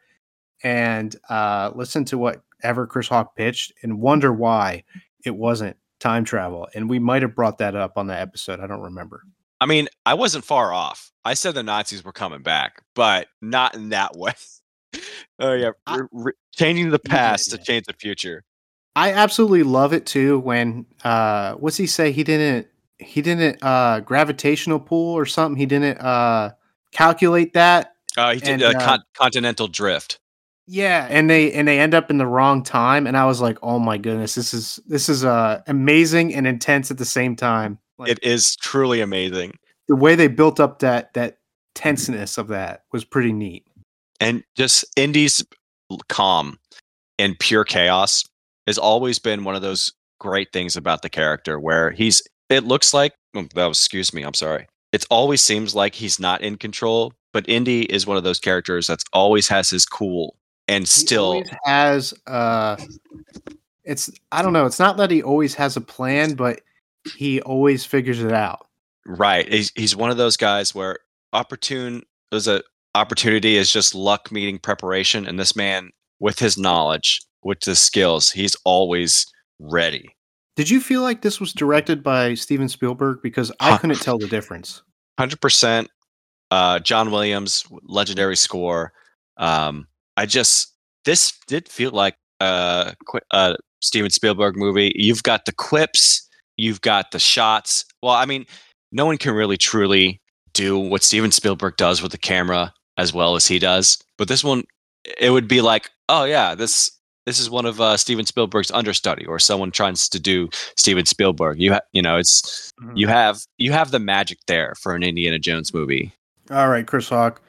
and 0.63 1.17
uh, 1.31 1.71
listen 1.75 2.05
to 2.07 2.19
whatever 2.19 2.87
Chris 2.87 3.09
Hawk 3.09 3.37
pitched, 3.37 3.73
and 3.83 4.01
wonder 4.01 4.33
why 4.33 4.85
it 5.25 5.35
wasn't 5.35 5.77
time 6.01 6.25
travel. 6.25 6.69
And 6.75 6.89
we 6.89 6.99
might 6.99 7.23
have 7.23 7.35
brought 7.35 7.59
that 7.59 7.75
up 7.75 7.97
on 7.97 8.09
that 8.09 8.21
episode. 8.21 8.61
I 8.61 8.67
don't 8.67 8.83
remember. 8.83 9.23
I 9.61 9.67
mean, 9.67 9.89
I 10.07 10.15
wasn't 10.15 10.45
far 10.45 10.73
off. 10.73 11.11
I 11.25 11.35
said 11.35 11.55
the 11.55 11.63
Nazis 11.63 12.05
were 12.05 12.13
coming 12.13 12.43
back, 12.43 12.83
but 12.95 13.29
not 13.43 13.75
in 13.75 13.89
that 13.91 14.17
way. 14.17 14.35
Oh 15.39 15.53
yeah, 15.55 15.71
I- 15.87 16.01
re- 16.13 16.33
changing 16.55 16.91
the 16.91 16.99
past 16.99 17.51
to 17.51 17.57
yeah. 17.57 17.63
change 17.65 17.87
the 17.87 17.93
future. 17.95 18.45
I 18.97 19.13
absolutely 19.13 19.63
love 19.63 19.93
it 19.93 20.07
too. 20.07 20.41
When 20.41 20.87
uh, 21.05 21.55
what's 21.55 21.77
he 21.77 21.87
say? 21.87 22.13
He 22.13 22.25
didn't. 22.25 22.67
He 22.99 23.23
didn't 23.23 23.63
uh, 23.63 24.01
gravitational 24.01 24.81
pull 24.81 25.15
or 25.15 25.25
something. 25.25 25.57
He 25.57 25.67
didn't 25.67 25.99
uh, 26.01 26.51
calculate 26.91 27.53
that. 27.53 27.95
Uh, 28.17 28.35
he 28.35 28.41
did 28.41 28.61
And, 28.61 28.63
uh, 28.63 28.79
uh, 28.79 28.85
con- 28.85 29.05
continental 29.17 29.69
drift. 29.69 30.19
Yeah, 30.67 31.07
and 31.09 31.31
they 31.31 31.53
and 31.53 31.69
they 31.69 31.79
end 31.79 31.95
up 31.95 32.11
in 32.11 32.19
the 32.19 32.27
wrong 32.27 32.63
time, 32.65 33.07
and 33.07 33.17
I 33.17 33.25
was 33.25 33.41
like, 33.41 33.57
"Oh 33.63 33.79
my 33.79 33.99
goodness, 33.99 34.35
this 34.35 34.53
is 34.53 34.81
this 34.87 35.09
is 35.09 35.25
uh, 35.25 35.63
amazing 35.69 36.35
and 36.35 36.47
intense 36.47 36.91
at 36.91 36.99
the 36.99 37.05
same 37.05 37.37
time." 37.37 37.79
Like, 37.99 38.11
It 38.11 38.19
is 38.23 38.57
truly 38.57 39.01
amazing. 39.01 39.55
the 39.87 39.97
way 39.97 40.15
they 40.17 40.27
built 40.29 40.59
up 40.61 40.81
that 40.81 41.15
that 41.15 41.39
tenseness 41.77 42.37
of 42.37 42.49
that 42.49 42.83
was 42.93 43.05
pretty 43.05 43.33
neat. 43.33 43.65
And 44.21 44.43
just 44.57 44.85
Indy's 44.97 45.45
calm 46.09 46.59
and 47.19 47.39
pure 47.39 47.65
chaos 47.65 48.25
has 48.67 48.79
always 48.79 49.19
been 49.19 49.45
one 49.45 49.55
of 49.55 49.63
those 49.63 49.93
great 50.21 50.53
things 50.53 50.77
about 50.77 51.03
the 51.03 51.09
character 51.09 51.59
where 51.59 51.91
he's 51.91 52.23
it 52.49 52.65
looks 52.65 52.93
like 52.93 53.15
oh, 53.35 53.47
that 53.55 53.67
was 53.67 53.79
excuse 53.79 54.13
me 54.13 54.23
i'm 54.23 54.35
sorry 54.35 54.67
it 54.93 55.05
always 55.11 55.41
seems 55.41 55.77
like 55.77 55.95
he's 55.95 56.19
not 56.19 56.43
in 56.43 56.57
control 56.57 57.13
but 57.33 57.49
indy 57.49 57.83
is 57.83 58.05
one 58.05 58.17
of 58.17 58.25
those 58.25 58.41
characters 58.41 58.89
that's 58.89 59.05
always 59.13 59.47
has 59.47 59.71
his 59.71 59.87
cool 59.87 60.35
and 60.69 60.83
He 60.83 60.87
still 60.87 61.43
has 61.65 62.15
uh, 62.27 62.77
it's 63.85 64.11
I 64.31 64.43
don't 64.43 64.53
know. 64.53 64.67
It's 64.67 64.79
not 64.79 64.99
that 64.99 65.11
he 65.11 65.23
always 65.23 65.55
has 65.55 65.77
a 65.77 65.81
plan, 65.81 66.35
but 66.35 66.61
he 67.17 67.41
always 67.41 67.85
figures 67.85 68.23
it 68.23 68.33
out. 68.33 68.67
right 69.07 69.51
he's, 69.51 69.73
he's 69.75 69.97
one 69.97 70.11
of 70.11 70.19
those 70.19 70.37
guys 70.37 70.75
where 70.75 70.99
opportune 71.33 72.03
there's 72.31 72.49
a 72.49 72.63
opportunity 72.95 73.57
is 73.57 73.73
just 73.73 73.95
luck 73.95 74.33
meeting 74.33 74.59
preparation 74.59 75.27
and 75.27 75.39
this 75.39 75.55
man 75.55 75.91
with 76.21 76.39
his 76.39 76.57
knowledge 76.59 77.21
with 77.45 77.63
his 77.65 77.79
skills 77.79 78.31
he's 78.31 78.57
always 78.65 79.27
ready 79.61 80.09
Did 80.57 80.69
you 80.71 80.81
feel 80.81 81.03
like 81.03 81.23
this 81.23 81.39
was 81.39 81.53
directed 81.53 82.03
by 82.03 82.35
Steven 82.35 82.69
Spielberg? 82.69 83.21
Because 83.23 83.53
I 83.61 83.77
couldn't 83.79 84.01
tell 84.01 84.19
the 84.19 84.27
difference. 84.27 84.83
hundred 85.19 85.41
percent. 85.41 85.89
Uh, 86.51 86.79
John 86.81 87.11
Williams, 87.13 87.65
legendary 87.85 88.37
score. 88.37 88.93
Um, 89.37 89.87
I 90.17 90.27
just 90.27 90.75
this 91.05 91.33
did 91.47 91.69
feel 91.69 91.93
like 91.93 92.17
a 92.41 92.95
a 93.31 93.57
Steven 93.83 94.11
Spielberg 94.11 94.57
movie. 94.57 94.91
You've 94.97 95.23
got 95.23 95.45
the 95.45 95.53
quips, 95.53 96.27
you've 96.57 96.81
got 96.81 97.13
the 97.13 97.21
shots. 97.21 97.85
Well, 98.03 98.15
I 98.15 98.25
mean, 98.27 98.45
no 98.91 99.07
one 99.07 99.19
can 99.19 99.35
really 99.35 99.57
truly 99.57 100.21
do 100.55 100.77
what 100.77 101.05
Steven 101.05 101.31
Spielberg 101.31 101.77
does 101.77 102.03
with 102.03 102.11
the 102.11 102.19
camera 102.19 102.73
as 102.99 103.15
well 103.15 103.37
as 103.37 103.47
he 103.47 103.59
does. 103.59 103.99
But 104.19 104.29
this 104.29 104.45
one, 104.45 104.65
it 105.19 105.31
would 105.31 105.49
be 105.49 105.63
like, 105.63 105.91
oh 106.09 106.25
yeah, 106.25 106.55
this 106.55 106.91
this 107.25 107.39
is 107.39 107.51
one 107.51 107.67
of 107.67 107.81
uh, 107.81 107.97
Steven 107.97 108.27
Spielberg's 108.27 108.71
understudy, 108.71 109.27
or 109.27 109.39
someone 109.39 109.71
trying 109.71 109.95
to 109.95 110.21
do 110.21 110.49
Steven 110.77 111.07
Spielberg. 111.07 111.61
You 111.61 111.75
ha- 111.75 111.81
you 111.93 112.03
know, 112.03 112.17
it's 112.17 112.73
you 112.95 113.07
have 113.07 113.41
you 113.59 113.73
have 113.73 113.91
the 113.91 113.99
magic 113.99 114.39
there 114.47 114.75
for 114.81 114.95
an 114.95 115.03
Indiana 115.03 115.39
Jones 115.39 115.73
movie. 115.73 116.13
All 116.51 116.69
right, 116.69 116.87
Chris 116.87 117.09
Hawk. 117.09 117.41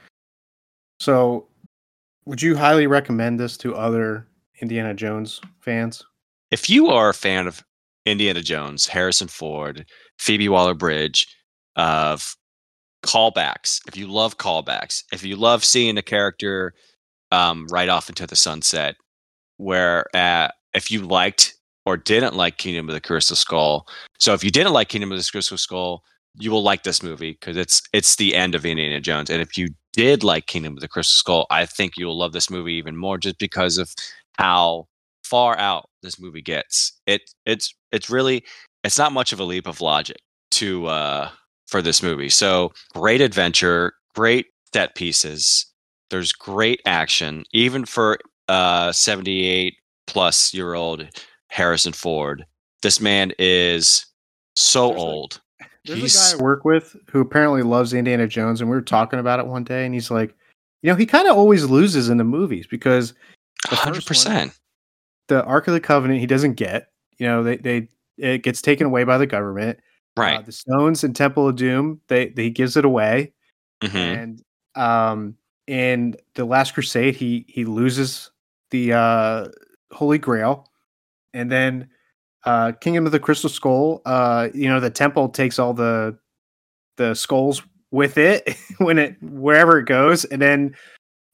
So, 1.00 1.48
would 2.26 2.42
you 2.42 2.58
highly 2.58 2.88
recommend 2.88 3.40
this 3.40 3.58
to 3.58 3.76
other 3.76 4.28
Indiana 4.62 4.94
Jones 4.94 5.40
fans? 5.62 6.04
If 6.52 6.70
you 6.70 6.88
are 6.88 7.10
a 7.10 7.14
fan 7.14 7.48
of 7.48 7.64
Indiana 8.06 8.42
Jones, 8.42 8.88
Harrison 8.88 9.30
Ford, 9.30 9.86
Phoebe 10.18 10.50
Waller-Bridge, 10.50 11.26
of 11.78 12.36
callbacks, 13.04 13.80
if 13.88 13.96
you 13.96 14.08
love 14.08 14.38
callbacks, 14.38 15.04
if 15.12 15.24
you 15.24 15.36
love 15.36 15.64
seeing 15.64 15.98
a 15.98 16.02
character 16.02 16.74
um, 17.32 17.68
right 17.72 17.90
off 17.90 18.10
into 18.10 18.28
the 18.28 18.36
sunset, 18.36 18.96
where 19.58 20.06
uh, 20.16 20.50
if 20.74 20.92
you 20.92 21.02
liked 21.02 21.56
or 21.86 21.98
didn't 21.98 22.36
like 22.36 22.58
Kingdom 22.58 22.90
of 22.90 22.94
the 22.94 23.02
Crystal 23.02 23.36
Skull, 23.36 23.88
so 24.20 24.34
if 24.34 24.44
you 24.44 24.52
didn't 24.52 24.74
like 24.74 24.90
Kingdom 24.90 25.12
of 25.12 25.18
the 25.18 25.30
Crystal 25.32 25.58
Skull, 25.58 26.04
you 26.36 26.52
will 26.52 26.64
like 26.64 26.84
this 26.84 27.04
movie 27.04 27.32
because 27.32 27.58
it's 27.58 27.82
it's 27.94 28.16
the 28.16 28.36
end 28.36 28.56
of 28.56 28.66
Indiana 28.66 29.02
Jones. 29.02 29.30
And 29.30 29.42
if 29.42 29.58
you 29.58 29.70
did 29.94 30.24
like 30.24 30.46
Kingdom 30.46 30.74
of 30.74 30.82
the 30.82 30.88
Crystal 30.88 31.18
Skull, 31.18 31.48
I 31.50 31.66
think 31.66 31.98
you 31.98 32.06
will 32.06 32.18
love 32.18 32.34
this 32.34 32.50
movie 32.50 32.74
even 32.74 32.96
more 32.96 33.18
just 33.18 33.40
because 33.40 33.78
of 33.78 33.94
how 34.38 34.88
far 35.24 35.58
out 35.58 35.90
this 36.02 36.20
movie 36.20 36.42
gets. 36.42 36.94
It 37.06 37.22
it's 37.46 37.74
it's 37.92 38.10
really 38.10 38.44
it's 38.84 38.98
not 38.98 39.12
much 39.12 39.34
of 39.34 39.40
a 39.40 39.44
leap 39.44 39.68
of 39.68 39.82
logic 39.82 40.22
to 40.52 40.88
uh 40.88 41.30
for 41.70 41.82
this 41.82 42.02
movie. 42.04 42.30
So 42.30 42.72
great 42.94 43.22
adventure, 43.22 43.94
great 44.16 44.48
set 44.74 44.96
pieces. 44.96 45.66
There's 46.10 46.32
great 46.34 46.82
action, 46.86 47.44
even 47.54 47.86
for 47.86 48.18
uh 48.48 48.92
78 48.92 49.76
plus 50.08 50.54
year 50.54 50.74
old 50.74 51.08
Harrison 51.48 51.94
Ford. 51.94 52.46
This 52.82 53.00
man 53.00 53.32
is 53.38 54.06
so 54.56 54.90
There's 54.90 55.02
a- 55.02 55.06
old. 55.06 55.42
There's 55.86 56.00
He's- 56.00 56.34
a 56.34 56.38
guy 56.38 56.40
I 56.42 56.44
work 56.44 56.66
with 56.66 56.96
who 57.12 57.20
apparently 57.22 57.62
loves 57.64 57.94
Indiana 57.94 58.28
Jones, 58.28 58.60
and 58.62 58.70
we 58.70 58.76
were 58.76 58.82
talking 58.82 59.20
about 59.20 59.40
it 59.40 59.48
one 59.48 59.64
day, 59.64 59.86
and 59.86 59.94
he's 59.94 60.12
like, 60.12 60.36
you 60.82 60.90
know, 60.90 60.96
he 60.96 61.06
kind 61.06 61.28
of 61.28 61.38
always 61.38 61.66
loses 61.66 62.10
in 62.10 62.18
the 62.18 62.24
movies 62.24 62.68
because 62.68 63.14
the 63.70 63.70
first 63.70 63.72
one- 63.72 63.94
hundred 63.94 64.06
percent. 64.06 64.60
the 65.28 65.44
Ark 65.46 65.68
of 65.68 65.74
the 65.74 65.80
Covenant 65.80 66.20
he 66.20 66.26
doesn't 66.26 66.54
get. 66.56 66.90
You 67.18 67.28
know, 67.28 67.44
they 67.44 67.58
they 67.58 67.90
it 68.18 68.44
gets 68.44 68.62
taken 68.62 68.88
away 68.88 69.04
by 69.04 69.18
the 69.18 69.28
government. 69.28 69.80
Uh, 70.20 70.22
Right. 70.38 70.46
the 70.46 70.52
stones 70.52 71.04
in 71.04 71.14
Temple 71.14 71.48
of 71.48 71.56
Doom, 71.56 72.02
they, 72.08 72.30
they 72.30 72.44
he 72.46 72.50
gives 72.50 72.76
it 72.78 72.86
away. 72.86 73.34
Mhm. 73.82 73.96
And 73.96 74.44
um 74.76 75.36
in 75.68 76.16
the 76.36 76.46
Last 76.46 76.74
Crusade, 76.74 77.16
he 77.16 77.46
he 77.48 77.66
loses 77.66 78.32
the 78.72 78.94
uh 78.94 79.48
Holy 79.92 80.18
Grail. 80.18 80.70
And 81.34 81.52
then 81.52 81.90
uh 82.46 82.72
Kingdom 82.82 83.06
of 83.06 83.12
the 83.12 83.20
Crystal 83.20 83.50
Skull, 83.50 84.02
uh, 84.06 84.50
you 84.54 84.68
know, 84.70 84.80
the 84.80 84.90
temple 84.90 85.30
takes 85.30 85.60
all 85.60 85.74
the 85.74 86.18
the 86.98 87.14
skulls 87.16 87.62
with 87.92 88.18
it 88.18 88.58
when 88.80 88.98
it 89.00 89.16
wherever 89.22 89.80
it 89.80 89.86
goes. 89.86 90.26
And 90.26 90.42
then 90.42 90.76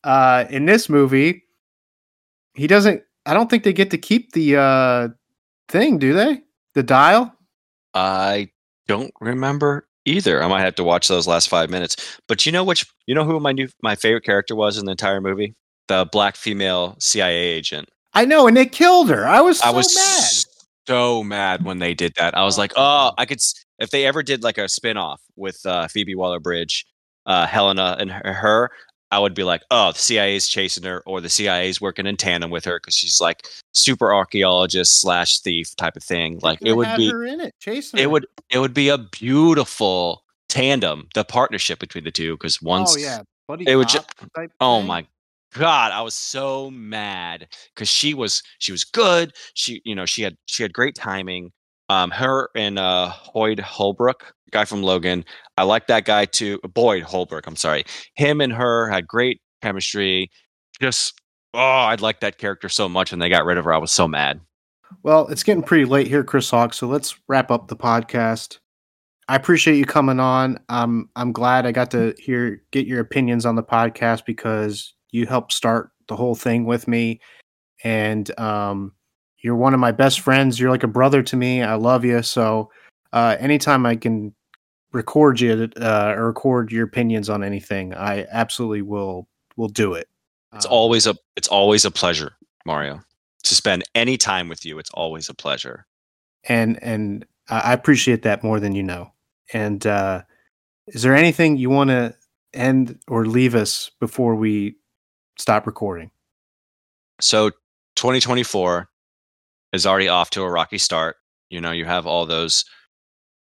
uh 0.04 0.46
in 0.50 0.66
this 0.66 0.90
movie, 0.90 1.44
he 2.56 2.68
doesn't 2.68 3.04
I 3.26 3.34
don't 3.34 3.50
think 3.50 3.64
they 3.64 3.74
get 3.74 3.92
to 3.92 3.98
keep 3.98 4.32
the 4.34 4.58
uh 4.58 5.08
thing, 5.70 5.98
do 5.98 6.14
they? 6.14 6.42
The 6.76 6.84
dial? 6.84 7.34
I 7.94 8.50
don't 8.88 9.14
remember 9.22 9.88
either. 10.06 10.42
I 10.44 10.48
might 10.48 10.62
have 10.62 10.76
to 10.76 10.84
watch 10.84 11.08
those 11.08 11.28
last 11.28 11.50
five 11.50 11.70
minutes. 11.70 12.20
But 12.28 12.46
you 12.46 12.52
know 12.52 12.64
which? 12.64 12.86
You 13.08 13.16
know 13.16 13.24
who 13.26 13.40
my 13.40 13.52
new 13.52 13.68
my 13.82 13.96
favorite 13.96 14.24
character 14.24 14.56
was 14.56 14.78
in 14.78 14.86
the 14.86 14.92
entire 14.92 15.22
movie? 15.22 15.56
The 15.88 16.08
black 16.12 16.36
female 16.36 16.96
CIA 17.00 17.36
agent. 17.36 17.90
I 18.14 18.26
know, 18.26 18.48
and 18.48 18.56
they 18.56 18.66
killed 18.66 19.10
her. 19.10 19.28
I 19.28 19.42
was 19.42 19.60
so 19.60 19.68
I 19.68 19.72
was 19.72 19.94
mad. 19.96 20.54
so 20.88 21.24
mad 21.24 21.66
when 21.66 21.80
they 21.80 21.94
did 21.94 22.14
that. 22.16 22.36
I 22.38 22.44
was 22.44 22.58
Oh, 22.58 22.62
like, 22.62 22.74
oh. 22.76 23.12
I 23.18 23.26
could. 23.26 23.38
s- 23.38 23.54
If 23.80 23.90
they 23.90 24.06
ever 24.06 24.24
did 24.24 24.42
like 24.44 24.58
a 24.58 24.70
spin 24.70 24.98
off 24.98 25.22
with 25.36 25.60
uh, 25.66 25.88
Phoebe 25.90 26.16
Waller 26.16 26.40
Bridge, 26.40 26.86
uh, 27.26 27.46
Helena, 27.46 27.98
and 28.00 28.12
her, 28.12 28.34
her, 28.34 28.72
I 29.16 29.20
would 29.20 29.34
be 29.34 29.44
like, 29.44 29.62
oh, 29.72 29.94
the 29.94 29.98
CIA 30.00 30.36
is 30.36 30.50
chasing 30.50 30.84
her, 30.84 31.02
or 31.06 31.22
the 31.22 31.30
CIA 31.30 31.70
is 31.70 31.80
working 31.80 32.06
in 32.06 32.18
tandem 32.18 32.52
with 32.52 32.66
her 32.66 32.80
because 32.82 32.96
she's 32.96 33.22
like 33.22 33.48
super 33.74 34.14
archaeologist 34.14 35.00
slash 35.00 35.40
thief 35.40 35.74
type 35.78 35.96
of 35.96 36.04
thing. 36.04 36.40
Like 36.42 36.60
it 36.62 36.74
would 36.74 36.90
be, 36.98 37.10
her 37.10 37.24
in 37.26 37.40
it, 37.40 37.54
chasing 37.62 37.98
it 38.00 38.04
her. 38.04 38.10
would, 38.10 38.26
it 38.50 38.60
would 38.60 38.74
be 38.74 38.90
a 38.90 38.98
beautiful 38.98 40.24
tandem, 40.50 41.08
the 41.14 41.24
partnership 41.24 41.80
between 41.80 42.04
the 42.04 42.12
two. 42.12 42.34
Because 42.34 42.62
once, 42.62 42.94
Oh 42.96 43.00
yeah, 43.00 43.22
buddy. 43.48 43.64
it 43.68 43.78
would 43.78 43.88
ju- 43.88 44.00
cop 44.00 44.34
type 44.36 44.52
Oh 44.60 44.80
thing. 44.80 44.88
my 44.88 45.08
god, 45.54 45.94
I 45.94 46.02
was 46.02 46.16
so 46.16 46.70
mad 46.72 47.48
because 47.74 47.88
she 47.88 48.14
was 48.14 48.44
she 48.60 48.74
was 48.74 48.84
good. 48.84 49.32
She 49.54 49.82
you 49.86 49.96
know 49.96 50.06
she 50.06 50.24
had 50.24 50.36
she 50.46 50.62
had 50.62 50.74
great 50.74 50.96
timing. 50.96 51.52
Um, 51.90 52.12
her 52.12 52.50
and 52.56 52.80
uh 52.80 53.12
Hoyd 53.12 53.60
Holbrook, 53.60 54.34
guy 54.52 54.66
from 54.66 54.82
Logan, 54.82 55.26
I 55.58 55.64
like 55.64 55.88
that 55.88 56.06
guy 56.06 56.26
too. 56.26 56.60
Boyd 56.74 57.04
Holbrook, 57.04 57.46
I'm 57.48 57.56
sorry. 57.56 57.86
Him 58.16 58.42
and 58.42 58.54
her 58.54 58.90
had 58.90 59.08
great 59.08 59.42
chemistry. 59.62 60.30
Just 60.82 61.20
oh, 61.54 61.60
I'd 61.60 62.02
like 62.02 62.20
that 62.20 62.38
character 62.38 62.70
so 62.70 62.90
much, 62.90 63.14
and 63.14 63.22
they 63.22 63.30
got 63.30 63.46
rid 63.46 63.58
of 63.58 63.66
her. 63.66 63.74
I 63.74 63.78
was 63.78 63.92
so 63.92 64.08
mad. 64.08 64.42
Well, 65.04 65.28
it's 65.28 65.44
getting 65.44 65.64
pretty 65.64 65.86
late 65.86 66.08
here, 66.08 66.24
Chris 66.24 66.50
Hawk. 66.50 66.74
So 66.74 66.88
let's 66.88 67.16
wrap 67.28 67.52
up 67.52 67.68
the 67.68 67.76
podcast. 67.76 68.60
I 69.28 69.36
appreciate 69.36 69.78
you 69.78 69.86
coming 69.86 70.20
on. 70.20 70.60
I'm 70.70 71.10
I'm 71.16 71.32
glad 71.32 71.66
I 71.66 71.72
got 71.72 71.92
to 71.92 72.14
hear 72.18 72.62
get 72.72 72.86
your 72.86 73.00
opinions 73.00 73.46
on 73.46 73.56
the 73.56 73.64
podcast 73.64 74.26
because 74.26 74.94
you 75.12 75.26
helped 75.26 75.54
start 75.54 75.92
the 76.08 76.16
whole 76.16 76.36
thing 76.36 76.66
with 76.66 76.88
me, 76.88 77.20
and 77.84 78.38
um, 78.40 78.94
you're 79.46 79.56
one 79.56 79.76
of 79.76 79.80
my 79.80 79.92
best 79.92 80.22
friends. 80.22 80.60
You're 80.60 80.72
like 80.72 80.82
a 80.82 80.88
brother 80.88 81.22
to 81.22 81.36
me. 81.38 81.62
I 81.62 81.76
love 81.76 82.04
you. 82.04 82.24
So 82.24 82.72
uh, 83.14 83.36
anytime 83.40 83.86
I 83.86 83.96
can 83.96 84.34
record 84.92 85.40
you 85.40 85.70
uh, 85.80 86.16
or 86.18 86.26
record 86.26 86.72
your 86.72 86.84
opinions 86.84 87.30
on 87.30 87.44
anything, 87.44 87.94
I 87.94 88.26
absolutely 88.32 88.82
will 88.82 89.28
will 89.56 89.68
do 89.70 89.94
it. 89.94 90.08
It's 90.56 90.66
Um, 90.66 90.72
always 90.72 91.06
a 91.06 91.16
it's 91.36 91.48
always 91.48 91.86
a 91.86 91.92
pleasure, 91.92 92.32
Mario, 92.66 93.02
to 93.44 93.56
spend 93.56 93.84
any 93.94 94.18
time 94.18 94.50
with 94.50 94.66
you. 94.66 94.80
It's 94.80 94.90
always 94.96 95.30
a 95.30 95.34
pleasure. 95.36 95.86
and 96.46 96.82
and 96.84 97.24
I 97.50 97.74
appreciate 97.74 98.24
that 98.24 98.44
more 98.44 98.60
than 98.60 98.74
you 98.74 98.82
know. 98.82 99.12
And 99.54 99.86
uh, 99.86 100.24
is 100.88 101.04
there 101.04 101.16
anything 101.16 101.58
you 101.58 101.70
want 101.70 101.92
to 101.92 102.16
end 102.54 102.98
or 103.08 103.28
leave 103.28 103.54
us 103.54 103.92
before 104.00 104.34
we 104.36 104.78
stop 105.38 105.68
recording? 105.68 106.10
So 107.22 107.52
2024 107.96 108.90
is 109.76 109.86
already 109.86 110.08
off 110.08 110.30
to 110.32 110.44
a 110.44 110.50
rocky 110.50 110.78
start. 110.78 111.18
You 111.50 111.62
know, 111.62 111.72
you 111.72 111.86
have 111.86 112.08
all 112.08 112.26
those, 112.26 112.66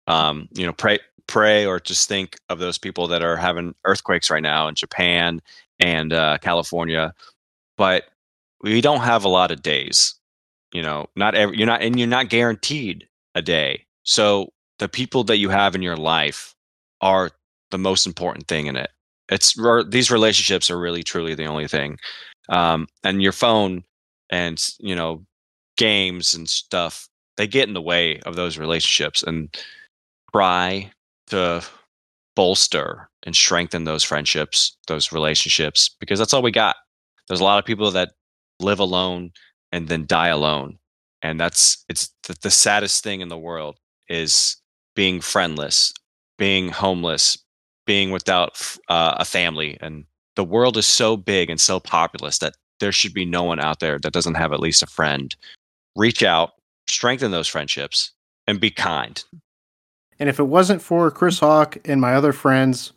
um, 0.06 0.48
you 0.52 0.66
know, 0.66 0.72
pray, 0.72 0.98
pray, 1.26 1.66
or 1.66 1.80
just 1.80 2.08
think 2.08 2.36
of 2.48 2.58
those 2.58 2.78
people 2.78 3.06
that 3.08 3.22
are 3.22 3.36
having 3.36 3.74
earthquakes 3.84 4.30
right 4.30 4.42
now 4.42 4.68
in 4.68 4.74
Japan 4.74 5.40
and 5.78 6.12
uh, 6.12 6.38
California. 6.38 7.14
But 7.76 8.04
we 8.62 8.80
don't 8.80 9.00
have 9.00 9.24
a 9.24 9.28
lot 9.28 9.50
of 9.50 9.62
days. 9.62 10.14
You 10.72 10.82
know, 10.82 11.06
not 11.16 11.34
every 11.34 11.58
you're 11.58 11.66
not, 11.66 11.82
and 11.82 11.98
you're 11.98 12.08
not 12.08 12.28
guaranteed 12.28 13.08
a 13.34 13.42
day. 13.42 13.84
So 14.04 14.52
the 14.78 14.88
people 14.88 15.24
that 15.24 15.38
you 15.38 15.50
have 15.50 15.74
in 15.74 15.82
your 15.82 15.96
life 15.96 16.54
are 17.00 17.30
the 17.70 17.78
most 17.78 18.06
important 18.06 18.46
thing 18.48 18.66
in 18.66 18.76
it. 18.76 18.90
It's 19.28 19.54
these 19.88 20.10
relationships 20.10 20.70
are 20.70 20.78
really 20.78 21.02
truly 21.02 21.34
the 21.34 21.46
only 21.46 21.68
thing 21.68 21.98
um, 22.50 22.88
and 23.04 23.22
your 23.22 23.32
phone 23.32 23.84
and 24.28 24.62
you 24.78 24.94
know 24.94 25.24
games 25.80 26.34
and 26.34 26.46
stuff 26.46 27.08
they 27.38 27.46
get 27.46 27.66
in 27.66 27.72
the 27.72 27.80
way 27.80 28.20
of 28.26 28.36
those 28.36 28.58
relationships 28.58 29.22
and 29.22 29.56
try 30.30 30.92
to 31.26 31.64
bolster 32.36 33.08
and 33.22 33.34
strengthen 33.34 33.84
those 33.84 34.04
friendships 34.04 34.76
those 34.88 35.10
relationships 35.10 35.96
because 35.98 36.18
that's 36.18 36.34
all 36.34 36.42
we 36.42 36.50
got 36.50 36.76
there's 37.28 37.40
a 37.40 37.44
lot 37.44 37.58
of 37.58 37.64
people 37.64 37.90
that 37.90 38.10
live 38.60 38.78
alone 38.78 39.30
and 39.72 39.88
then 39.88 40.04
die 40.06 40.28
alone 40.28 40.78
and 41.22 41.40
that's 41.40 41.82
it's 41.88 42.10
the, 42.28 42.36
the 42.42 42.50
saddest 42.50 43.02
thing 43.02 43.22
in 43.22 43.28
the 43.28 43.38
world 43.38 43.78
is 44.10 44.58
being 44.94 45.18
friendless 45.18 45.94
being 46.36 46.68
homeless 46.68 47.38
being 47.86 48.10
without 48.10 48.76
uh, 48.90 49.14
a 49.16 49.24
family 49.24 49.78
and 49.80 50.04
the 50.36 50.44
world 50.44 50.76
is 50.76 50.86
so 50.86 51.16
big 51.16 51.48
and 51.48 51.58
so 51.58 51.80
populous 51.80 52.38
that 52.38 52.54
there 52.80 52.92
should 52.92 53.14
be 53.14 53.24
no 53.24 53.44
one 53.44 53.60
out 53.60 53.80
there 53.80 53.98
that 53.98 54.12
doesn't 54.12 54.34
have 54.34 54.52
at 54.52 54.60
least 54.60 54.82
a 54.82 54.86
friend. 54.86 55.36
Reach 55.96 56.22
out, 56.22 56.52
strengthen 56.88 57.30
those 57.30 57.48
friendships, 57.48 58.12
and 58.46 58.60
be 58.60 58.70
kind. 58.70 59.22
And 60.18 60.28
if 60.28 60.38
it 60.38 60.44
wasn't 60.44 60.82
for 60.82 61.10
Chris 61.10 61.40
Hawk 61.40 61.78
and 61.84 62.00
my 62.00 62.14
other 62.14 62.32
friends 62.32 62.92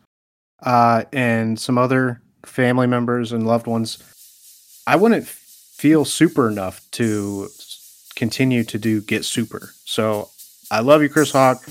uh, 0.64 1.04
and 1.14 1.60
some 1.60 1.78
other 1.78 2.22
family 2.46 2.88
members 2.88 3.32
and 3.32 3.48
loved 3.48 3.68
ones, 3.68 3.98
I 4.86 4.98
wouldn't 4.98 5.26
feel 5.26 6.06
super 6.06 6.50
enough 6.50 6.82
to 6.92 7.48
continue 8.16 8.64
to 8.66 8.78
do 8.78 9.02
Get 9.02 9.26
Super. 9.26 9.74
So 9.86 10.30
I 10.70 10.82
love 10.82 11.02
you, 11.02 11.10
Chris 11.10 11.32
Hawk. 11.32 11.64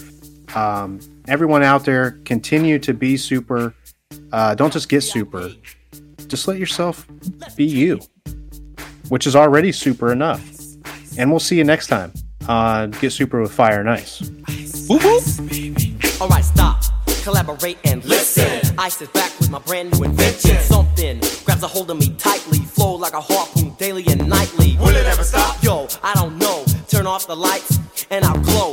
Um, 0.54 1.00
everyone 1.28 1.62
out 1.62 1.84
there, 1.84 2.12
continue 2.24 2.78
to 2.80 2.94
be 2.94 3.16
super. 3.16 3.74
Uh, 4.32 4.54
don't 4.54 4.72
just 4.72 4.88
get 4.88 5.02
super. 5.02 5.50
Just 6.28 6.48
let 6.48 6.58
yourself 6.58 7.06
be 7.56 7.64
you, 7.64 8.00
which 9.08 9.26
is 9.26 9.36
already 9.36 9.72
super 9.72 10.12
enough. 10.12 10.61
And 11.18 11.30
we'll 11.30 11.40
see 11.40 11.56
you 11.56 11.64
next 11.64 11.88
time 11.88 12.12
on 12.48 12.92
Get 12.92 13.12
Super 13.12 13.40
with 13.40 13.52
Fire 13.52 13.80
and 13.80 13.90
Ice. 13.90 14.22
Alright, 16.20 16.44
stop, 16.44 16.82
collaborate 17.22 17.78
and 17.84 18.04
listen. 18.04 18.76
I 18.78 18.88
sit 18.88 19.12
back 19.12 19.38
with 19.38 19.50
my 19.50 19.58
brand 19.60 19.92
new 19.92 20.04
invention. 20.04 20.56
Something 20.58 21.20
grabs 21.44 21.62
a 21.62 21.68
hold 21.68 21.90
of 21.90 21.98
me 21.98 22.14
tightly, 22.18 22.58
flow 22.58 22.94
like 22.94 23.12
a 23.14 23.20
harpoon 23.20 23.74
daily 23.78 24.04
and 24.08 24.28
nightly. 24.28 24.76
Will 24.78 24.88
it 24.88 25.06
ever 25.06 25.24
stop? 25.24 25.62
Yo, 25.62 25.88
I 26.02 26.14
don't 26.14 26.38
know. 26.38 26.64
Turn 26.88 27.06
off 27.06 27.26
the 27.26 27.36
lights 27.36 27.78
and 28.10 28.24
I'll 28.24 28.40
glow. 28.40 28.72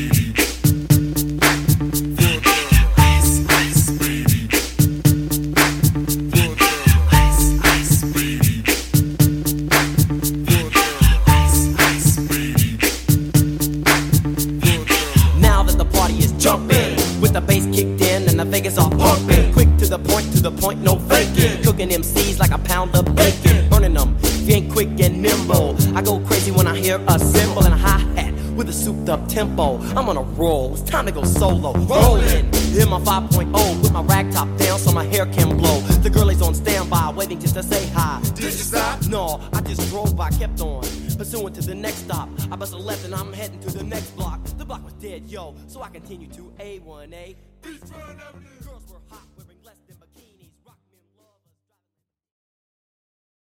the 17.41 17.47
bass 17.47 17.65
kicked 17.65 18.01
in 18.01 18.29
and 18.29 18.39
the 18.39 18.45
Vegas 18.45 18.77
all 18.77 18.89
pumping. 18.89 19.53
Quick 19.53 19.69
to 19.77 19.87
the 19.87 19.99
point, 19.99 20.31
to 20.33 20.41
the 20.41 20.51
point, 20.51 20.81
no 20.81 20.99
faking. 20.99 21.63
Cooking 21.63 21.89
MCs 21.89 22.39
like 22.39 22.51
a 22.51 22.57
pound 22.57 22.95
of 22.95 23.05
bacon. 23.15 23.69
Burning 23.69 23.93
them, 23.93 24.15
if 24.21 24.47
you 24.47 24.55
ain't 24.55 24.71
quick 24.71 24.89
and 24.99 25.21
nimble. 25.21 25.75
I 25.95 26.01
go 26.01 26.19
crazy 26.19 26.51
when 26.51 26.67
I 26.67 26.77
hear 26.77 26.99
a 27.07 27.19
cymbal 27.19 27.63
and 27.65 27.73
a 27.73 27.77
hi 27.77 27.99
hat 28.15 28.33
with 28.55 28.69
a 28.69 28.73
souped 28.73 29.09
up 29.09 29.27
tempo. 29.27 29.79
I'm 29.95 30.09
on 30.09 30.17
a 30.17 30.21
roll, 30.21 30.73
it's 30.73 30.83
time 30.83 31.05
to 31.05 31.11
go 31.11 31.23
solo. 31.23 31.73
Rolling, 31.73 32.45
in 32.79 32.89
my 32.89 32.99
5.0, 32.99 33.81
with 33.81 33.91
my 33.91 34.03
rag 34.03 34.31
top 34.31 34.47
down 34.57 34.79
so 34.79 34.91
my 34.91 35.05
hair 35.05 35.25
can 35.25 35.57
blow. 35.57 35.79
The 36.03 36.09
girl 36.09 36.29
is 36.29 36.41
on 36.41 36.53
standby, 36.53 37.13
waiting 37.15 37.39
just 37.39 37.55
to 37.55 37.63
say 37.63 37.87
hi. 37.93 38.21
Did 38.35 38.43
you 38.43 38.51
stop? 38.51 39.07
No, 39.07 39.41
I 39.53 39.61
just 39.61 39.89
drove 39.89 40.15
by, 40.15 40.29
kept 40.31 40.61
on. 40.61 40.83
Pursuing 41.21 41.53
to 41.53 41.61
the 41.61 41.75
next 41.75 41.97
stop. 41.97 42.29
I 42.51 42.55
bust 42.55 42.73
a 42.73 42.77
left 42.77 43.05
and 43.05 43.13
I'm 43.13 43.31
heading 43.31 43.59
to 43.59 43.69
the 43.69 43.83
next 43.83 44.09
block. 44.15 44.43
The 44.57 44.65
block 44.65 44.83
was 44.83 44.93
dead, 44.93 45.27
yo, 45.27 45.53
so 45.67 45.83
I 45.83 45.89
continue 45.89 46.27
to 46.29 46.51
A1A. 46.59 47.35
Beachfront 47.61 48.19
Avenue. 48.27 48.50